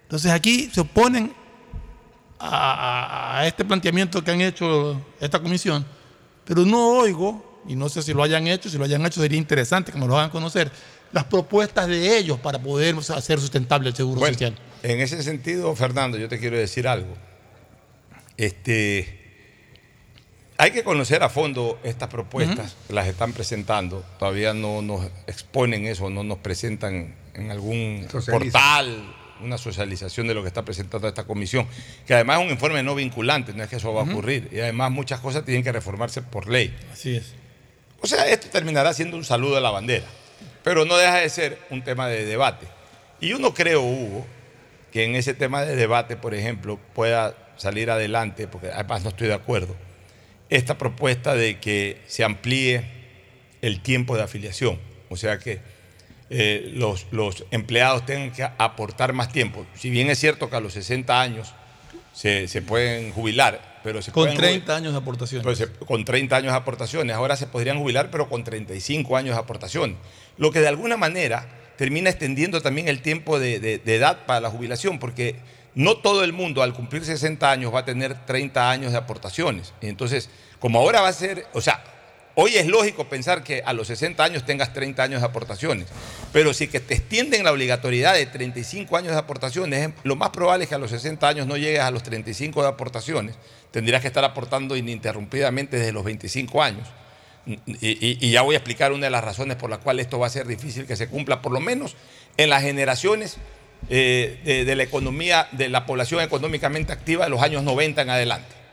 Entonces 0.03 0.31
aquí 0.31 0.71
se 0.73 0.81
oponen 0.81 1.33
a, 2.45 3.39
a 3.39 3.47
este 3.47 3.65
planteamiento 3.65 4.23
que 4.23 4.31
han 4.31 4.41
hecho 4.41 5.01
esta 5.21 5.41
comisión 5.41 5.85
pero 6.45 6.65
no 6.65 6.99
oigo, 6.99 7.63
y 7.67 7.75
no 7.75 7.89
sé 7.89 8.03
si 8.03 8.13
lo 8.13 8.23
hayan 8.23 8.47
hecho, 8.47 8.69
si 8.69 8.79
lo 8.79 8.85
hayan 8.85 9.05
hecho 9.07 9.21
sería 9.21 9.39
interesante 9.39 9.93
que 9.93 9.99
nos 9.99 10.09
lo 10.09 10.19
hagan 10.19 10.31
conocer, 10.31 10.71
las 11.13 11.25
propuestas 11.25 11.89
de 11.89 12.19
ellos 12.19 12.39
para 12.41 12.59
poder 12.59 12.97
hacer 12.97 13.41
sustentable 13.41 13.89
el 13.89 13.97
seguro 13.97 14.21
social. 14.21 14.55
En 14.83 15.01
ese 15.01 15.23
sentido, 15.23 15.75
Fernando, 15.75 16.19
yo 16.19 16.29
te 16.29 16.39
quiero 16.39 16.59
decir 16.59 16.87
algo. 16.87 17.15
Este, 18.37 19.21
hay 20.59 20.73
que 20.73 20.83
conocer 20.83 21.23
a 21.23 21.29
fondo 21.29 21.79
estas 21.85 22.09
propuestas, 22.09 22.77
las 22.89 23.07
están 23.07 23.33
presentando, 23.33 24.05
todavía 24.19 24.53
no 24.53 24.83
nos 24.83 25.07
exponen 25.27 25.87
eso, 25.87 26.11
no 26.11 26.25
nos 26.25 26.39
presentan 26.39 27.15
en 27.35 27.51
algún 27.51 28.07
portal 28.11 29.15
una 29.45 29.59
socialización 29.59 30.27
de 30.27 30.35
lo 30.35 30.43
que 30.43 30.49
está 30.49 30.65
presentando 30.65 31.07
esta 31.07 31.25
comisión, 31.25 31.67
que 32.07 32.15
además 32.15 32.41
es 32.41 32.47
un 32.47 32.53
informe 32.53 32.83
no 32.83 32.95
vinculante, 32.95 33.53
no 33.53 33.63
es 33.63 33.69
que 33.69 33.77
eso 33.77 33.93
va 33.93 34.03
a 34.03 34.05
ocurrir, 34.05 34.49
y 34.53 34.61
además 34.61 34.91
muchas 34.91 35.21
cosas 35.21 35.45
tienen 35.45 35.63
que 35.63 35.73
reformarse 35.73 36.23
por 36.23 36.49
ley. 36.49 36.75
Así 36.93 37.17
es. 37.17 37.35
O 38.01 38.07
sea, 38.07 38.27
esto 38.29 38.49
terminará 38.49 38.93
siendo 38.93 39.17
un 39.17 39.25
saludo 39.25 39.57
a 39.57 39.61
la 39.61 39.71
bandera, 39.71 40.07
pero 40.63 40.85
no 40.85 40.97
deja 40.97 41.17
de 41.17 41.29
ser 41.29 41.59
un 41.71 41.83
tema 41.83 42.09
de 42.09 42.25
debate. 42.25 42.67
Y 43.21 43.29
yo 43.29 43.39
no 43.39 43.55
creo, 43.55 43.83
Hugo, 43.83 44.27
que 44.93 45.05
en 45.05 45.17
ese 45.17 45.35
tema 45.35 45.63
de 45.65 45.77
debate, 45.77 46.17
por 46.17 46.35
ejemplo, 46.35 46.79
pueda 46.95 47.37
salir 47.57 47.91
adelante, 47.91 48.49
porque 48.49 48.69
además 48.69 49.03
no 49.03 49.11
estoy 49.11 49.29
de 49.29 49.35
acuerdo, 49.35 49.77
esta 50.51 50.79
propuesta 50.79 51.35
de 51.35 51.59
que 51.59 52.01
se 52.07 52.25
amplíe 52.25 52.85
el 53.63 53.81
tiempo 53.81 54.17
de 54.17 54.23
afiliación. 54.23 54.79
O 55.09 55.17
sea 55.17 55.39
que 55.39 55.61
eh, 56.37 56.73
los, 56.75 57.07
los 57.13 57.45
empleados 57.53 58.05
tengan 58.07 58.33
que 58.33 58.43
aportar 58.43 59.13
más 59.13 59.31
tiempo. 59.31 59.65
Si 59.77 59.89
bien 59.91 60.11
es 60.11 60.19
cierto 60.19 60.51
que 60.51 60.57
a 60.57 60.61
los 60.61 60.73
60 60.73 61.21
años 61.21 61.55
se, 62.13 62.49
se 62.49 62.61
pueden 62.61 63.13
jubilar, 63.13 63.81
pero 63.85 64.03
se 64.03 64.11
Con 64.11 64.25
pueden 64.25 64.37
30 64.39 64.75
años 64.77 64.93
de 64.93 64.99
aportaciones. 64.99 65.45
pues, 65.45 65.61
eh, 65.61 65.69
con 65.87 66.05
30 66.05 66.37
años 66.37 66.53
de 66.53 66.59
aportaciones. 66.59 67.15
Ahora 67.15 67.37
se 67.37 67.47
podrían 67.47 67.79
jubilar, 67.79 68.11
pero 68.11 68.29
con 68.29 68.43
35 68.43 69.17
años 69.17 69.35
de 69.37 69.41
aportaciones. 69.41 69.97
Lo 70.37 70.51
que 70.51 70.61
de 70.61 70.69
alguna 70.69 70.97
manera 70.97 71.47
termina 71.77 72.11
extendiendo 72.11 72.61
también 72.63 72.89
el 72.89 73.01
tiempo 73.03 73.39
de, 73.39 73.61
de- 73.61 73.79
de 73.79 73.95
edad 73.97 74.27
para 74.27 74.41
la 74.41 74.51
jubilación, 74.51 74.99
porque 74.99 75.37
no 75.77 75.97
todo 75.99 76.25
el 76.25 76.33
mundo 76.33 76.63
al 76.63 76.73
cumplir 76.73 77.05
60 77.05 77.51
años 77.51 77.73
va 77.75 77.81
a 77.81 77.85
tener 77.85 78.27
30 78.27 78.71
años 78.71 78.93
de 78.93 78.99
aportaciones. 78.99 79.73
Entonces, 79.83 80.31
como 80.61 80.79
ahora 80.81 81.01
va 81.01 81.09
a 81.09 81.13
ser, 81.13 81.47
o 81.53 81.61
sea, 81.61 81.85
hoy 82.35 82.57
es 82.57 82.67
lógico 82.67 83.09
pensar 83.09 83.43
que 83.43 83.63
a 83.65 83.73
los 83.73 83.87
60 83.89 84.23
años 84.23 84.45
tengas 84.45 84.73
30 84.73 85.03
años 85.03 85.21
de 85.21 85.27
aportaciones, 85.27 85.87
pero 86.33 86.53
si 86.55 86.69
que 86.69 86.81
te 86.81 86.95
extienden 86.95 87.45
la 87.45 87.53
obligatoriedad 87.53 88.15
de 88.15 88.27
35 88.27 88.97
años 88.97 89.13
de 89.13 89.19
aportaciones, 89.19 89.91
lo 90.03 90.17
más 90.17 90.31
probable 90.31 90.65
es 90.65 90.69
que 90.69 90.75
a 90.75 90.79
los 90.79 90.91
60 90.91 91.27
años 91.27 91.47
no 91.47 91.57
llegues 91.57 91.81
a 91.81 91.91
los 91.91 92.03
35 92.03 92.63
de 92.63 92.69
aportaciones, 92.69 93.37
tendrías 93.71 94.01
que 94.01 94.09
estar 94.09 94.25
aportando 94.25 94.77
ininterrumpidamente 94.77 95.79
desde 95.79 95.93
los 95.93 96.05
25 96.05 96.63
años. 96.63 96.89
Y, 97.47 98.31
ya 98.31 98.41
voy 98.41 98.55
a 98.55 98.59
explicar 98.59 98.93
una 98.93 99.05
de 99.05 99.11
las 99.11 99.23
razones 99.23 99.57
por 99.57 99.69
las 99.69 99.79
cuales 99.81 100.07
esto 100.07 100.19
va 100.19 100.29
a 100.29 100.31
ser 100.31 100.47
difícil 100.47 100.87
que 100.87 100.97
se 100.97 101.09
cumpla, 101.09 101.43
por 101.43 101.53
lo 101.53 101.61
menos 101.61 101.95
en 102.39 102.49
las 102.49 102.63
generaciones 102.63 103.37
eh, 103.91 104.41
de, 104.45 104.65
de 104.65 104.77
la 104.77 104.83
economía, 104.83 105.49
de 105.53 105.69
la 105.69 105.85
población 105.85 106.23
económicamente 106.23 106.95
activa 106.95 107.25
de 107.25 107.31
los 107.31 107.43
años 107.43 107.63
90 107.63 108.01
en 108.01 108.11
adelante. 108.11 108.64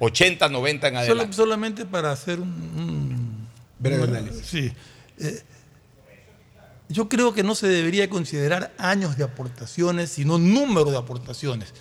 80, 0.00 0.48
90 0.48 0.88
en 0.88 0.94
Solo- 0.94 1.04
adelante. 1.04 1.36
solamente 1.36 1.84
para 1.86 2.10
hacer 2.12 2.40
un, 2.40 2.48
un- 2.48 3.48
Breve 3.78 4.02
un- 4.02 4.08
análisis. 4.16 4.46
Sí. 4.46 4.72
Eh, 5.18 5.42
yo 6.88 7.08
creo 7.08 7.32
que 7.32 7.42
no 7.44 7.54
se 7.54 7.68
debería 7.68 8.10
considerar 8.10 8.72
años 8.78 9.16
de 9.16 9.22
aportaciones, 9.24 10.10
sino 10.10 10.38
número 10.38 10.90
de 10.90 10.96
aportaciones. 10.98 11.72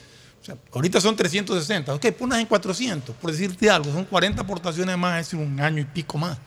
O 0.42 0.46
sea, 0.46 0.56
ahorita 0.74 1.02
son 1.02 1.16
360, 1.16 1.96
ok, 1.96 2.12
ponlas 2.12 2.40
en 2.40 2.46
400, 2.46 3.16
por 3.16 3.32
decirte 3.32 3.70
algo, 3.70 3.92
son 3.92 4.06
40 4.06 4.42
aportaciones 4.44 4.98
más, 4.98 5.28
es 5.28 5.34
un 5.34 5.60
año 5.60 5.80
y 5.82 5.86
pico 5.86 6.18
más. 6.18 6.38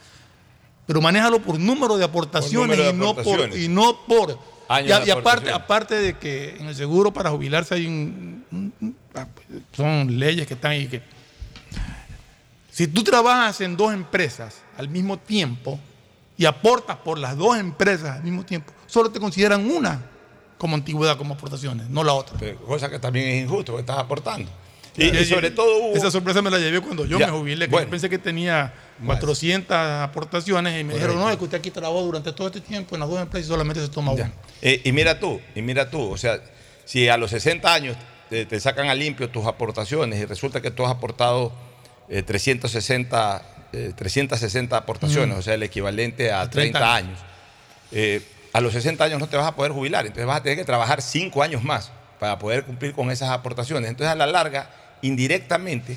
Pero 0.87 1.01
manéjalo 1.01 1.41
por 1.43 1.59
número 1.59 1.97
de 1.97 2.05
aportaciones, 2.05 2.77
número 2.79 2.85
de 2.85 2.91
y, 2.91 2.93
no 2.99 3.15
por, 3.17 3.57
y 3.59 3.69
no 3.69 3.99
por... 4.07 4.39
Años 4.69 5.01
y, 5.05 5.09
y 5.09 5.11
aparte, 5.11 5.51
aparte 5.51 5.95
de 5.97 6.17
que 6.17 6.57
en 6.59 6.67
el 6.69 6.75
seguro 6.75 7.13
para 7.13 7.31
jubilarse 7.31 7.75
hay 7.75 7.87
un, 7.87 8.45
un- 8.51 8.73
un- 8.81 8.97
ah, 9.15 9.27
pues, 9.35 9.47
son 9.77 10.19
leyes 10.19 10.47
que 10.47 10.55
están 10.55 10.71
ahí 10.71 10.87
que 10.87 11.03
si 12.73 12.87
tú 12.89 13.05
trabajas 13.05 13.61
en 13.61 13.77
dos 13.77 13.93
empresas 13.93 14.63
al 14.79 14.89
mismo 14.89 15.19
tiempo 15.19 15.79
y 16.39 16.47
aportas 16.47 16.97
por 16.97 17.19
las 17.19 17.37
dos 17.37 17.59
empresas 17.59 18.17
al 18.17 18.23
mismo 18.25 18.45
tiempo, 18.47 18.73
solo 18.87 19.11
te 19.11 19.21
consideran 19.21 19.71
una 19.71 20.01
como 20.57 20.75
antigüedad, 20.77 21.19
como 21.19 21.35
aportaciones, 21.35 21.91
no 21.91 22.03
la 22.03 22.15
otra. 22.15 22.39
Pero 22.39 22.59
Cosa 22.61 22.89
que 22.89 22.99
también 22.99 23.29
es 23.29 23.45
injusto, 23.45 23.75
que 23.75 23.81
estás 23.81 23.99
aportando. 23.99 24.51
Y, 24.97 25.05
y 25.05 25.25
sobre 25.27 25.51
todo 25.51 25.79
hubo... 25.79 25.97
Esa 25.97 26.11
sorpresa 26.11 26.41
me 26.41 26.51
la 26.51 26.59
llevé 26.59 26.81
cuando 26.81 27.05
yo 27.05 27.19
Ya, 27.19 27.27
me 27.27 27.33
jubilé, 27.33 27.67
que 27.67 27.71
bueno. 27.73 27.87
yo 27.87 27.91
pensé 27.91 28.09
que 28.09 28.19
tenía 28.19 28.73
400 29.05 29.77
aportaciones 29.77 30.81
y 30.81 30.85
me 30.85 30.95
dijeron, 30.95 31.17
no, 31.19 31.29
es 31.31 31.37
que 31.37 31.45
usted 31.45 31.59
aquí 31.59 31.71
trabajó 31.71 32.03
durante 32.03 32.33
todo 32.33 32.47
este 32.47 32.61
tiempo 32.63 32.95
en 32.95 33.01
las 33.01 33.09
dos 33.11 33.21
empresas 33.21 33.47
y 33.47 33.49
solamente 33.51 33.83
se 33.83 33.89
toma 33.89 34.13
una. 34.13 34.33
Eh, 34.63 34.81
y 34.85 34.93
mira 34.93 35.19
tú, 35.19 35.41
y 35.55 35.61
mira 35.61 35.91
tú, 35.91 36.11
o 36.11 36.17
sea, 36.17 36.41
si 36.87 37.09
a 37.09 37.17
los 37.19 37.31
60 37.33 37.73
años 37.73 37.97
te, 38.31 38.47
te 38.47 38.61
sacan 38.61 38.89
a 38.89 38.95
limpio 38.95 39.29
tus 39.29 39.45
aportaciones 39.47 40.21
y 40.21 40.25
resulta 40.25 40.63
que 40.63 40.71
tú 40.71 40.85
has 40.85 40.91
aportado 40.91 41.53
eh, 42.09 42.23
360, 42.23 43.43
eh, 43.73 43.93
360 43.97 44.77
aportaciones, 44.77 45.37
Mm. 45.37 45.39
o 45.39 45.43
sea, 45.43 45.55
el 45.55 45.63
equivalente 45.63 46.31
a 46.33 46.49
30, 46.49 46.79
30 46.79 46.95
años, 46.95 47.19
eh, 47.91 48.21
a 48.53 48.61
los 48.61 48.73
60 48.73 49.05
años 49.05 49.19
no 49.19 49.29
te 49.29 49.37
vas 49.37 49.47
a 49.47 49.55
poder 49.55 49.73
jubilar, 49.73 50.05
entonces 50.05 50.27
vas 50.27 50.39
a 50.41 50.43
tener 50.43 50.59
que 50.59 50.65
trabajar 50.65 51.01
5 51.01 51.43
años 51.43 51.63
más 51.63 51.91
para 52.21 52.39
poder 52.39 52.65
cumplir 52.65 52.93
con 52.93 53.11
esas 53.11 53.31
aportaciones. 53.31 53.91
Entonces, 53.91 54.13
a 54.13 54.15
la 54.15 54.27
larga, 54.27 54.71
indirectamente, 55.01 55.97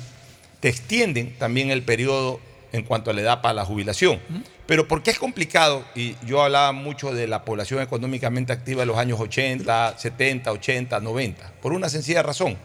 te 0.60 0.68
extienden 0.68 1.36
también 1.38 1.70
el 1.70 1.82
periodo 1.82 2.40
en 2.72 2.82
cuanto 2.82 3.10
a 3.10 3.14
la 3.14 3.20
edad 3.20 3.40
para 3.42 3.54
la 3.54 3.64
jubilación. 3.64 4.20
Pero 4.66 4.88
¿por 4.88 5.02
qué 5.02 5.12
es 5.12 5.18
complicado? 5.18 5.84
Y 5.94 6.16
yo 6.26 6.42
hablaba 6.42 6.72
mucho 6.72 7.12
de 7.14 7.26
la 7.28 7.44
población 7.44 7.80
económicamente 7.80 8.52
activa 8.52 8.80
de 8.80 8.86
los 8.86 8.98
años 8.98 9.20
80, 9.20 9.96
70, 9.96 10.50
80, 10.50 11.00
90. 11.00 11.52
Por 11.62 11.72
una 11.72 11.88
sencilla 11.88 12.22
razón. 12.22 12.56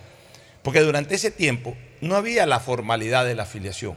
Porque 0.63 0.79
durante 0.81 1.13
ese 1.15 1.29
tiempo 1.31 1.77
no 2.01 2.15
había 2.15 2.45
la 2.45 2.59
formalidad 2.59 3.25
de 3.25 3.35
la 3.35 3.43
afiliación. 3.43 3.95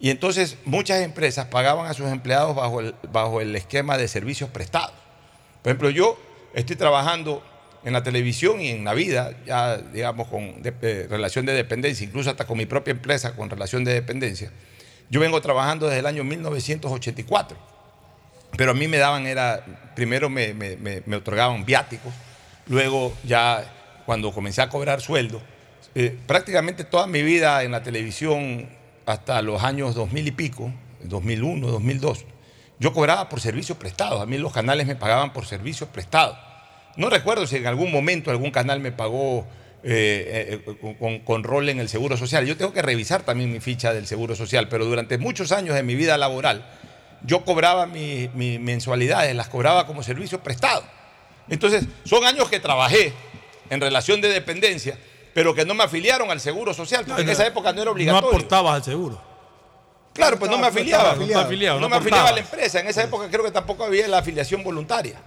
Y 0.00 0.10
entonces 0.10 0.58
muchas 0.64 1.02
empresas 1.02 1.46
pagaban 1.46 1.86
a 1.86 1.94
sus 1.94 2.10
empleados 2.10 2.54
bajo 2.54 2.80
el, 2.80 2.94
bajo 3.10 3.40
el 3.40 3.54
esquema 3.56 3.96
de 3.96 4.08
servicios 4.08 4.50
prestados. 4.50 4.92
Por 5.62 5.70
ejemplo, 5.70 5.90
yo 5.90 6.18
estoy 6.54 6.76
trabajando 6.76 7.42
en 7.84 7.92
la 7.92 8.02
televisión 8.02 8.60
y 8.60 8.68
en 8.70 8.84
la 8.84 8.94
vida, 8.94 9.32
ya 9.46 9.76
digamos 9.78 10.28
con 10.28 10.62
de- 10.62 10.74
eh, 10.82 11.06
relación 11.08 11.46
de 11.46 11.52
dependencia, 11.52 12.04
incluso 12.06 12.30
hasta 12.30 12.46
con 12.46 12.58
mi 12.58 12.66
propia 12.66 12.92
empresa 12.92 13.34
con 13.36 13.48
relación 13.50 13.84
de 13.84 13.92
dependencia. 13.94 14.50
Yo 15.10 15.20
vengo 15.20 15.40
trabajando 15.40 15.86
desde 15.86 16.00
el 16.00 16.06
año 16.06 16.24
1984, 16.24 17.56
pero 18.56 18.70
a 18.72 18.74
mí 18.74 18.88
me 18.88 18.98
daban, 18.98 19.26
era, 19.26 19.64
primero 19.94 20.28
me, 20.30 20.54
me- 20.54 20.76
me- 20.76 21.02
me 21.06 21.16
otorgaban 21.16 21.64
viáticos, 21.64 22.12
luego 22.66 23.14
ya 23.24 23.64
cuando 24.06 24.32
comencé 24.32 24.62
a 24.62 24.68
cobrar 24.68 25.00
sueldo, 25.00 25.42
eh, 25.94 26.16
prácticamente 26.26 26.84
toda 26.84 27.06
mi 27.06 27.22
vida 27.22 27.62
en 27.62 27.72
la 27.72 27.82
televisión 27.82 28.68
hasta 29.06 29.40
los 29.42 29.62
años 29.62 29.94
2000 29.94 30.26
y 30.28 30.30
pico, 30.32 30.72
2001, 31.04 31.66
2002, 31.66 32.24
yo 32.78 32.92
cobraba 32.92 33.28
por 33.28 33.40
servicios 33.40 33.78
prestados. 33.78 34.20
A 34.20 34.26
mí 34.26 34.38
los 34.38 34.52
canales 34.52 34.86
me 34.86 34.96
pagaban 34.96 35.32
por 35.32 35.46
servicios 35.46 35.88
prestados. 35.90 36.36
No 36.96 37.10
recuerdo 37.10 37.46
si 37.46 37.56
en 37.56 37.66
algún 37.66 37.90
momento 37.92 38.30
algún 38.30 38.50
canal 38.50 38.80
me 38.80 38.92
pagó 38.92 39.46
eh, 39.82 40.62
eh, 40.66 41.20
con- 41.24 41.44
rol 41.44 41.68
en 41.68 41.78
el 41.78 41.88
Seguro 41.88 42.16
Social. 42.16 42.46
Yo 42.46 42.56
tengo 42.56 42.72
que 42.72 42.82
revisar 42.82 43.22
también 43.22 43.52
mi 43.52 43.60
ficha 43.60 43.92
del 43.92 44.06
Seguro 44.06 44.34
Social, 44.34 44.68
pero 44.68 44.86
durante 44.86 45.18
muchos 45.18 45.52
años 45.52 45.74
de 45.74 45.82
mi 45.82 45.94
vida 45.94 46.16
laboral, 46.16 46.64
yo 47.22 47.44
cobraba 47.44 47.86
mi- 47.86 48.30
mi 48.34 48.58
mensualidades, 48.58 49.34
las 49.36 49.48
cobraba 49.48 49.86
como 49.86 50.02
servicios 50.02 50.40
prestados. 50.40 50.84
Entonces, 51.48 51.84
son 52.04 52.24
años 52.24 52.48
que 52.48 52.60
trabajé 52.60 53.12
en 53.70 53.80
relación 53.80 54.20
de 54.22 54.28
dependencia, 54.28 54.98
pero 55.34 55.54
que 55.54 55.64
no 55.66 55.74
me 55.74 55.82
afiliaron 55.84 56.30
al 56.30 56.40
Seguro 56.40 56.72
Social, 56.72 57.04
porque 57.06 57.22
en 57.22 57.28
esa 57.28 57.46
época 57.46 57.72
no 57.72 57.78
era 57.82 57.86
No 57.86 57.92
obligatorio. 57.92 58.28
aportabas 58.30 58.74
al 58.76 58.84
seguro. 58.84 59.20
Claro, 60.14 60.38
pues 60.38 60.48
no 60.50 60.56
me 60.56 60.62
No 60.62 60.68
afiliaba. 60.68 61.16
No 61.16 61.38
afiliado, 61.40 61.80
No 61.80 61.80
no 61.82 61.88
me 61.88 61.96
afiliaba 61.96 62.28
a 62.28 62.32
la 62.32 62.38
empresa. 62.40 62.78
En 62.80 62.86
esa 62.86 63.02
época 63.02 63.28
creo 63.28 63.42
que 63.44 63.50
tampoco 63.50 63.84
había 63.84 64.06
la 64.06 64.18
afiliación 64.18 64.62
voluntaria. 64.62 65.20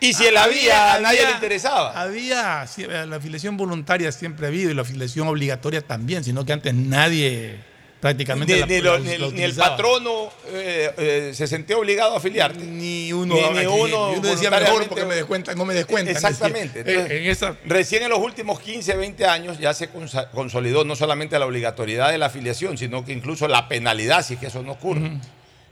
Y 0.00 0.14
si 0.14 0.30
la 0.30 0.44
había, 0.44 0.94
a 0.94 1.00
nadie 1.00 1.26
le 1.26 1.32
interesaba. 1.32 1.92
Había, 2.00 2.66
la 3.06 3.16
afiliación 3.16 3.58
voluntaria 3.58 4.10
siempre 4.12 4.46
ha 4.46 4.48
habido 4.48 4.70
y 4.70 4.74
la 4.74 4.80
afiliación 4.80 5.28
obligatoria 5.28 5.82
también, 5.86 6.24
sino 6.24 6.46
que 6.46 6.54
antes 6.54 6.72
nadie 6.72 7.62
prácticamente 8.00 8.54
Ni, 8.54 8.60
la- 8.60 8.66
ni 8.66 8.74
la- 8.80 9.18
lo- 9.18 9.28
la 9.28 9.32
ni 9.36 9.42
el- 9.42 9.54
patrono 9.54 10.30
eh, 10.48 10.90
eh, 10.96 11.30
se 11.34 11.46
sentía 11.46 11.76
obligado 11.76 12.14
a 12.14 12.16
afiliarte. 12.16 12.58
Ni 12.64 13.12
uno, 13.12 13.34
Ni, 13.52 13.58
ni 13.60 13.66
uno, 13.66 14.10
uno 14.12 14.20
decía 14.20 14.50
mejor 14.50 14.88
porque 14.88 15.04
me 15.04 15.14
descuentan, 15.16 15.56
no 15.58 15.64
me 15.66 15.74
descuentan. 15.74 16.14
Exactamente. 16.16 16.80
Eh, 16.80 16.84
Entonces, 16.86 17.10
en 17.12 17.26
esa, 17.30 17.56
Recién 17.66 18.02
en 18.02 18.08
los 18.10 18.18
últimos 18.20 18.58
15, 18.60 18.96
20 18.96 19.26
años 19.26 19.58
ya 19.58 19.74
se 19.74 19.88
consolidó 20.32 20.84
no 20.84 20.96
solamente 20.96 21.38
la 21.38 21.46
obligatoriedad 21.46 22.10
de 22.10 22.18
la 22.18 22.26
afiliación, 22.26 22.78
sino 22.78 23.04
que 23.04 23.12
incluso 23.12 23.46
la 23.48 23.68
penalidad 23.68 24.24
si 24.24 24.34
es 24.34 24.40
que 24.40 24.46
eso 24.46 24.62
no 24.62 24.72
ocurre. 24.72 25.12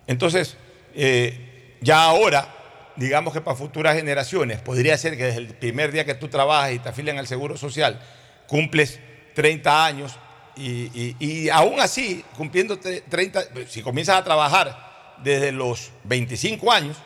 Entonces, 0.07 0.57
eh, 0.95 1.77
ya 1.81 2.05
ahora, 2.05 2.55
digamos 2.97 3.33
que 3.33 3.41
para 3.41 3.57
futuras 3.57 3.97
generaciones, 3.97 4.61
podría 4.61 4.99
ser 4.99 5.17
que 5.17 5.25
desde 5.25 5.39
el 5.39 5.47
primer 5.55 5.93
día 5.93 6.05
que 6.05 6.15
tú 6.15 6.29
trabajas 6.29 6.73
y 6.73 6.79
te 6.79 6.89
afilian 6.89 7.19
al 7.19 7.27
Seguro 7.27 7.57
Social, 7.57 8.01
cumples 8.47 8.99
30 9.35 9.85
años 9.87 10.17
y, 10.59 11.49
aún 11.51 11.79
así, 11.81 12.25
cumpliendo 12.37 12.79
tre- 12.79 13.03
30, 13.09 13.43
si 13.69 13.83
comienzas 13.83 14.17
a 14.17 14.25
trabajar 14.25 15.17
desde 15.23 15.53
los 15.53 15.91
25 16.05 16.71
años, 16.73 16.97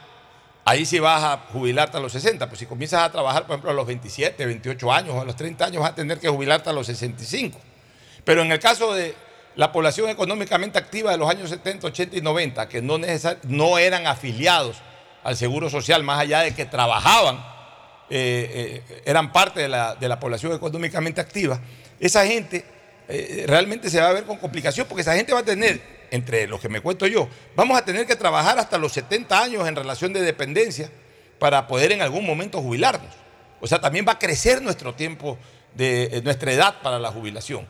ahí 0.65 0.85
sí 0.87 0.99
vas 0.99 1.23
a 1.23 1.37
jubilarte 1.53 1.97
a 1.97 2.01
los 2.01 2.13
60. 2.13 2.47
Pues 2.49 2.59
si 2.59 2.67
comienzas 2.67 3.03
a 3.03 3.13
trabajar, 3.13 3.43
por 3.47 3.55
ejemplo, 3.55 3.71
a 3.71 3.75
los 3.75 3.87
27, 3.87 4.47
28 4.47 4.93
años 4.93 5.15
o 5.15 5.21
a 5.21 5.25
los 5.25 5.37
30 5.37 5.65
años, 5.67 5.83
vas 5.83 5.93
a 5.93 5.95
tener 5.95 6.19
que 6.19 6.29
jubilarte 6.29 6.71
a 6.71 6.73
los 6.73 6.87
65. 6.87 7.59
Pero 8.25 8.43
en 8.43 8.53
el 8.53 8.59
caso 8.61 8.95
de 8.95 9.15
la 9.57 9.71
población 9.73 10.09
económicamente 10.09 10.79
activa 10.79 11.11
de 11.11 11.19
los 11.19 11.29
años 11.29 11.51
70, 11.51 11.89
80 11.89 12.17
y 12.17 12.21
90, 12.23 12.69
que 12.69 12.81
no, 12.81 12.99
no 13.45 13.79
eran 13.79 14.07
afiliados 14.07 14.77
al 15.25 15.37
Seguro 15.37 15.69
Social, 15.69 16.03
más 16.05 16.21
allá 16.21 16.41
de 16.41 16.55
que 16.55 16.65
trabajaban, 16.65 17.37
eh, 18.09 18.83
eh, 18.89 19.03
eran 19.05 19.33
parte 19.33 19.61
de 19.61 19.69
la, 19.69 19.95
de 19.95 20.09
la 20.09 20.19
población 20.21 20.53
económicamente 20.53 21.21
activa, 21.21 21.61
esa 22.01 22.27
gente 22.27 22.65
eh, 23.15 23.45
realmente 23.47 23.91
se 23.91 24.01
va 24.01 24.09
a 24.09 24.13
ver 24.15 24.25
con 24.25 24.39
complicación, 24.39 24.87
porque 24.89 25.03
esa 25.03 25.15
gente 25.15 25.35
va 25.35 25.41
a 25.41 25.45
tener, 25.45 25.83
entre 26.11 26.47
los 26.47 26.61
que 26.61 26.71
me 26.71 26.81
cuento 26.81 27.07
yo, 27.07 27.29
vamos 27.55 27.77
a 27.77 27.85
tener 27.85 28.07
que 28.07 28.17
trabajar 28.17 28.59
hasta 28.59 28.79
los 28.79 28.93
70 28.93 29.39
años 29.39 29.69
en 29.69 29.77
relación 29.77 30.15
de 30.15 30.23
dependencia 30.23 30.91
para 31.39 31.67
poder 31.67 31.93
en 31.93 32.01
algún 32.01 32.25
momento 32.25 32.63
jubilarnos. 32.63 33.11
O 33.61 33.67
sea, 33.67 33.83
también 33.83 34.07
va 34.09 34.13
a 34.13 34.19
crecer 34.19 34.63
nuestro 34.63 34.95
tiempo, 34.95 35.37
de, 35.75 36.05
eh, 36.05 36.23
nuestra 36.23 36.53
edad 36.53 36.77
para 36.83 36.99
la 36.99 37.13
jubilación. 37.13 37.67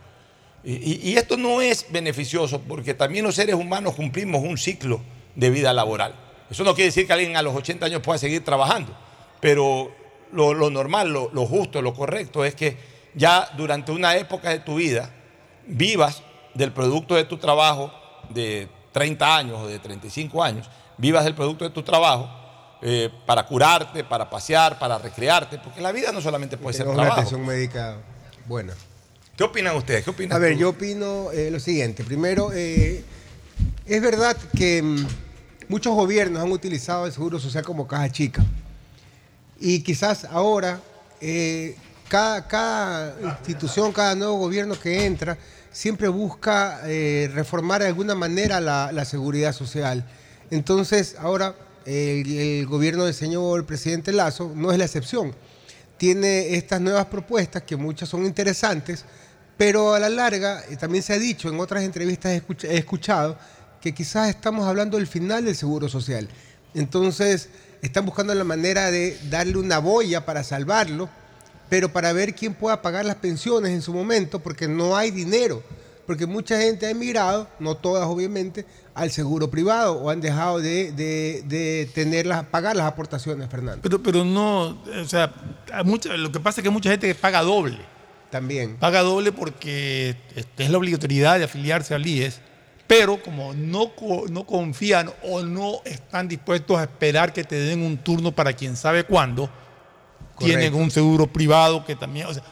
Y, 0.64 1.16
esto 1.16 1.36
no 1.36 1.60
es 1.60 1.86
beneficioso 1.90 2.60
porque 2.60 2.94
también 2.94 3.24
los 3.24 3.34
seres 3.34 3.56
humanos 3.56 3.94
cumplimos 3.96 4.42
un 4.44 4.56
ciclo 4.56 5.00
de 5.34 5.50
vida 5.50 5.72
laboral. 5.72 6.14
Eso 6.48 6.62
no 6.62 6.76
quiere 6.76 6.86
decir 6.86 7.04
que 7.08 7.12
alguien 7.12 7.36
a 7.36 7.42
los 7.42 7.52
80 7.52 7.86
años 7.86 8.00
pueda 8.00 8.16
seguir 8.16 8.44
trabajando, 8.44 8.96
pero 9.40 9.92
lo, 10.30 10.70
normal, 10.70 11.12
lo 11.12 11.46
justo, 11.46 11.82
lo 11.82 11.94
correcto 11.94 12.44
es 12.44 12.54
que 12.54 12.76
ya 13.14 13.50
durante 13.56 13.90
una 13.90 14.16
época 14.16 14.50
de 14.50 14.60
tu 14.60 14.76
vida 14.76 15.10
vivas 15.66 16.22
del 16.54 16.72
producto 16.72 17.14
de 17.14 17.24
tu 17.24 17.38
trabajo 17.38 17.92
de 18.30 18.68
30 18.92 19.36
años 19.36 19.58
o 19.60 19.66
de 19.66 19.78
35 19.78 20.42
años, 20.42 20.68
vivas 20.98 21.24
del 21.24 21.34
producto 21.34 21.64
de 21.64 21.70
tu 21.70 21.82
trabajo 21.82 22.28
eh, 22.82 23.10
para 23.26 23.46
curarte, 23.46 24.04
para 24.04 24.28
pasear, 24.28 24.78
para 24.78 24.98
recrearte, 24.98 25.58
porque 25.58 25.80
la 25.80 25.92
vida 25.92 26.12
no 26.12 26.20
solamente 26.20 26.56
puede 26.56 26.76
ser 26.76 26.86
una 26.86 26.96
trabajo. 26.96 27.20
atención 27.20 27.46
médica 27.46 27.96
buena. 28.46 28.74
¿Qué 29.36 29.44
opinan 29.44 29.76
ustedes? 29.76 30.04
¿Qué 30.04 30.10
opinan 30.10 30.36
A 30.36 30.38
ver, 30.38 30.54
tú? 30.54 30.58
yo 30.60 30.68
opino 30.70 31.30
eh, 31.32 31.50
lo 31.50 31.58
siguiente. 31.58 32.04
Primero, 32.04 32.50
eh, 32.52 33.02
es 33.86 34.02
verdad 34.02 34.36
que 34.56 34.82
mm, 34.82 35.06
muchos 35.68 35.94
gobiernos 35.94 36.42
han 36.42 36.52
utilizado 36.52 37.06
el 37.06 37.12
Seguro 37.12 37.38
Social 37.38 37.64
como 37.64 37.86
caja 37.86 38.10
chica. 38.10 38.44
Y 39.58 39.82
quizás 39.82 40.24
ahora, 40.24 40.80
eh, 41.20 41.76
cada, 42.12 42.46
cada 42.46 43.16
institución, 43.22 43.90
cada 43.90 44.14
nuevo 44.14 44.36
gobierno 44.36 44.78
que 44.78 45.06
entra, 45.06 45.38
siempre 45.70 46.08
busca 46.08 46.82
eh, 46.84 47.30
reformar 47.32 47.80
de 47.80 47.88
alguna 47.88 48.14
manera 48.14 48.60
la, 48.60 49.04
seguridad 49.06 49.54
social. 49.54 50.06
Entonces, 50.50 51.16
ahora 51.18 51.54
el, 51.86 52.30
el 52.30 52.66
gobierno 52.66 53.06
del 53.06 53.14
señor 53.14 53.64
presidente 53.64 54.12
Lazo 54.12 54.52
no 54.54 54.72
es 54.72 54.76
la 54.76 54.84
excepción. 54.84 55.34
Tiene 55.96 56.54
estas 56.54 56.82
nuevas 56.82 57.06
propuestas 57.06 57.62
que 57.62 57.76
muchas 57.76 58.10
son 58.10 58.26
interesantes, 58.26 59.06
pero 59.56 59.94
a 59.94 59.98
la 59.98 60.10
larga, 60.10 60.62
eh, 60.68 60.76
también 60.76 61.02
se 61.02 61.14
ha 61.14 61.18
dicho 61.18 61.48
en 61.48 61.58
otras 61.60 61.82
entrevistas 61.82 62.42
he 62.64 62.76
escuchado 62.76 63.38
que 63.80 63.94
quizás 63.94 64.28
estamos 64.28 64.66
hablando 64.66 64.98
del 64.98 65.06
final 65.06 65.46
del 65.46 65.56
seguro 65.56 65.88
social. 65.88 66.28
Entonces, 66.74 67.48
están 67.80 68.04
buscando 68.04 68.34
la 68.34 68.44
manera 68.44 68.90
de 68.90 69.18
darle 69.30 69.56
una 69.56 69.78
boya 69.78 70.26
para 70.26 70.44
salvarlo, 70.44 71.08
pero 71.72 71.90
para 71.90 72.12
ver 72.12 72.34
quién 72.34 72.52
pueda 72.52 72.82
pagar 72.82 73.06
las 73.06 73.14
pensiones 73.16 73.70
en 73.72 73.80
su 73.80 73.94
momento, 73.94 74.40
porque 74.40 74.68
no 74.68 74.94
hay 74.94 75.10
dinero. 75.10 75.62
Porque 76.06 76.26
mucha 76.26 76.60
gente 76.60 76.84
ha 76.84 76.90
emigrado, 76.90 77.48
no 77.60 77.76
todas 77.78 78.06
obviamente, 78.06 78.66
al 78.94 79.10
seguro 79.10 79.48
privado 79.50 79.94
o 79.94 80.10
han 80.10 80.20
dejado 80.20 80.58
de, 80.60 80.92
de- 80.92 81.42
de 81.46 81.88
tener 81.94 82.26
las, 82.26 82.44
pagar 82.44 82.76
las 82.76 82.84
aportaciones, 82.86 83.48
Fernando. 83.48 83.80
Pero, 83.80 84.02
pero 84.02 84.22
no, 84.22 84.82
o 85.00 85.04
sea, 85.06 85.32
a 85.72 85.82
mucha- 85.82 86.14
lo 86.18 86.30
que 86.30 86.40
pasa 86.40 86.60
es 86.60 86.62
que 86.62 86.68
mucha 86.68 86.90
gente 86.90 87.14
paga 87.14 87.40
doble. 87.40 87.78
También. 88.30 88.76
Paga 88.76 89.00
doble 89.00 89.32
porque 89.32 90.14
este, 90.36 90.64
es 90.64 90.68
la 90.70 90.76
obligatoriedad 90.76 91.38
de 91.38 91.44
afiliarse 91.46 91.94
al 91.94 92.06
IES, 92.06 92.40
pero 92.86 93.22
como 93.22 93.54
no, 93.54 93.92
no 94.28 94.44
confían 94.44 95.10
o 95.22 95.40
no 95.40 95.76
están 95.86 96.28
dispuestos 96.28 96.76
a 96.78 96.82
esperar 96.82 97.32
que 97.32 97.44
te 97.44 97.56
den 97.56 97.80
un 97.80 97.96
turno 97.96 98.30
para 98.32 98.52
quien 98.52 98.76
sabe 98.76 99.04
cuándo, 99.04 99.48
tienen 100.38 100.74
un 100.74 100.90
seguro 100.90 101.26
privado 101.26 101.84
que 101.84 101.96
también, 101.96 102.26
o 102.26 102.34
sea, 102.34 102.42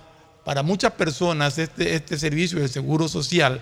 para 0.45 0.63
muchas 0.63 0.93
personas 0.93 1.59
este, 1.59 1.95
este 1.95 2.19
servicio 2.19 2.59
del 2.59 2.69
seguro 2.69 3.09
social 3.09 3.61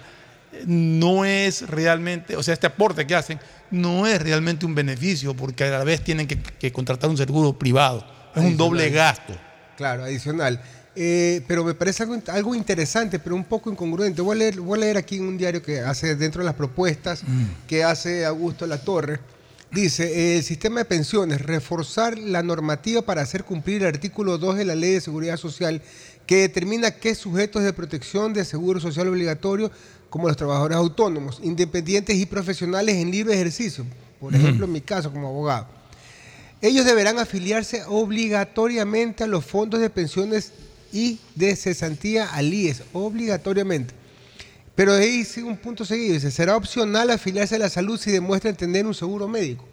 eh, 0.52 0.64
no 0.66 1.24
es 1.24 1.68
realmente, 1.68 2.36
o 2.36 2.42
sea, 2.42 2.54
este 2.54 2.66
aporte 2.66 3.06
que 3.06 3.14
hacen 3.14 3.40
no 3.70 4.06
es 4.06 4.20
realmente 4.22 4.66
un 4.66 4.74
beneficio 4.74 5.34
porque 5.34 5.64
a 5.64 5.78
la 5.78 5.84
vez 5.84 6.02
tienen 6.02 6.26
que, 6.26 6.40
que 6.40 6.72
contratar 6.72 7.10
un 7.10 7.16
seguro 7.16 7.58
privado. 7.58 8.04
Es 8.34 8.44
un 8.44 8.56
doble 8.56 8.90
gasto. 8.90 9.34
Claro, 9.76 10.04
adicional. 10.04 10.60
Eh, 11.00 11.42
pero 11.46 11.62
me 11.62 11.74
parece 11.74 12.02
algo, 12.02 12.20
algo 12.26 12.54
interesante, 12.56 13.20
pero 13.20 13.36
un 13.36 13.44
poco 13.44 13.70
incongruente. 13.70 14.20
Voy 14.20 14.34
a, 14.34 14.38
leer, 14.40 14.60
voy 14.60 14.78
a 14.78 14.80
leer 14.80 14.96
aquí 14.96 15.16
en 15.16 15.28
un 15.28 15.38
diario 15.38 15.62
que 15.62 15.78
hace 15.80 16.16
dentro 16.16 16.40
de 16.40 16.46
las 16.46 16.56
propuestas 16.56 17.22
que 17.68 17.84
hace 17.84 18.26
Augusto 18.26 18.66
Latorre. 18.66 19.20
Dice, 19.70 20.38
el 20.38 20.42
sistema 20.44 20.80
de 20.80 20.84
pensiones, 20.86 21.42
reforzar 21.42 22.18
la 22.18 22.42
normativa 22.42 23.02
para 23.02 23.20
hacer 23.20 23.44
cumplir 23.44 23.82
el 23.82 23.88
artículo 23.88 24.38
2 24.38 24.56
de 24.56 24.64
la 24.64 24.74
Ley 24.74 24.92
de 24.92 25.00
Seguridad 25.02 25.36
Social 25.36 25.82
que 26.26 26.36
determina 26.36 26.90
qué 26.92 27.14
sujetos 27.14 27.62
de 27.62 27.74
protección 27.74 28.32
de 28.32 28.46
seguro 28.46 28.80
social 28.80 29.08
obligatorio, 29.08 29.70
como 30.08 30.28
los 30.28 30.38
trabajadores 30.38 30.78
autónomos, 30.78 31.40
independientes 31.42 32.16
y 32.16 32.24
profesionales 32.24 32.96
en 32.96 33.10
libre 33.10 33.34
ejercicio, 33.34 33.84
por 34.18 34.34
ejemplo 34.34 34.64
en 34.64 34.72
mi 34.72 34.80
caso 34.80 35.12
como 35.12 35.28
abogado, 35.28 35.66
ellos 36.62 36.86
deberán 36.86 37.18
afiliarse 37.18 37.82
obligatoriamente 37.86 39.24
a 39.24 39.26
los 39.26 39.44
fondos 39.44 39.80
de 39.80 39.90
pensiones 39.90 40.52
y 40.92 41.18
de 41.34 41.54
cesantía 41.56 42.26
al 42.26 42.52
IES, 42.52 42.82
obligatoriamente. 42.94 43.94
Pero 44.78 44.92
ahí 44.92 45.24
sigue 45.24 45.44
un 45.48 45.56
punto 45.56 45.84
seguido, 45.84 46.14
dice, 46.14 46.30
será 46.30 46.56
opcional 46.56 47.10
afiliarse 47.10 47.56
a 47.56 47.58
la 47.58 47.68
salud 47.68 47.98
si 47.98 48.12
demuestran 48.12 48.54
tener 48.54 48.86
un 48.86 48.94
seguro 48.94 49.26
médico. 49.26 49.64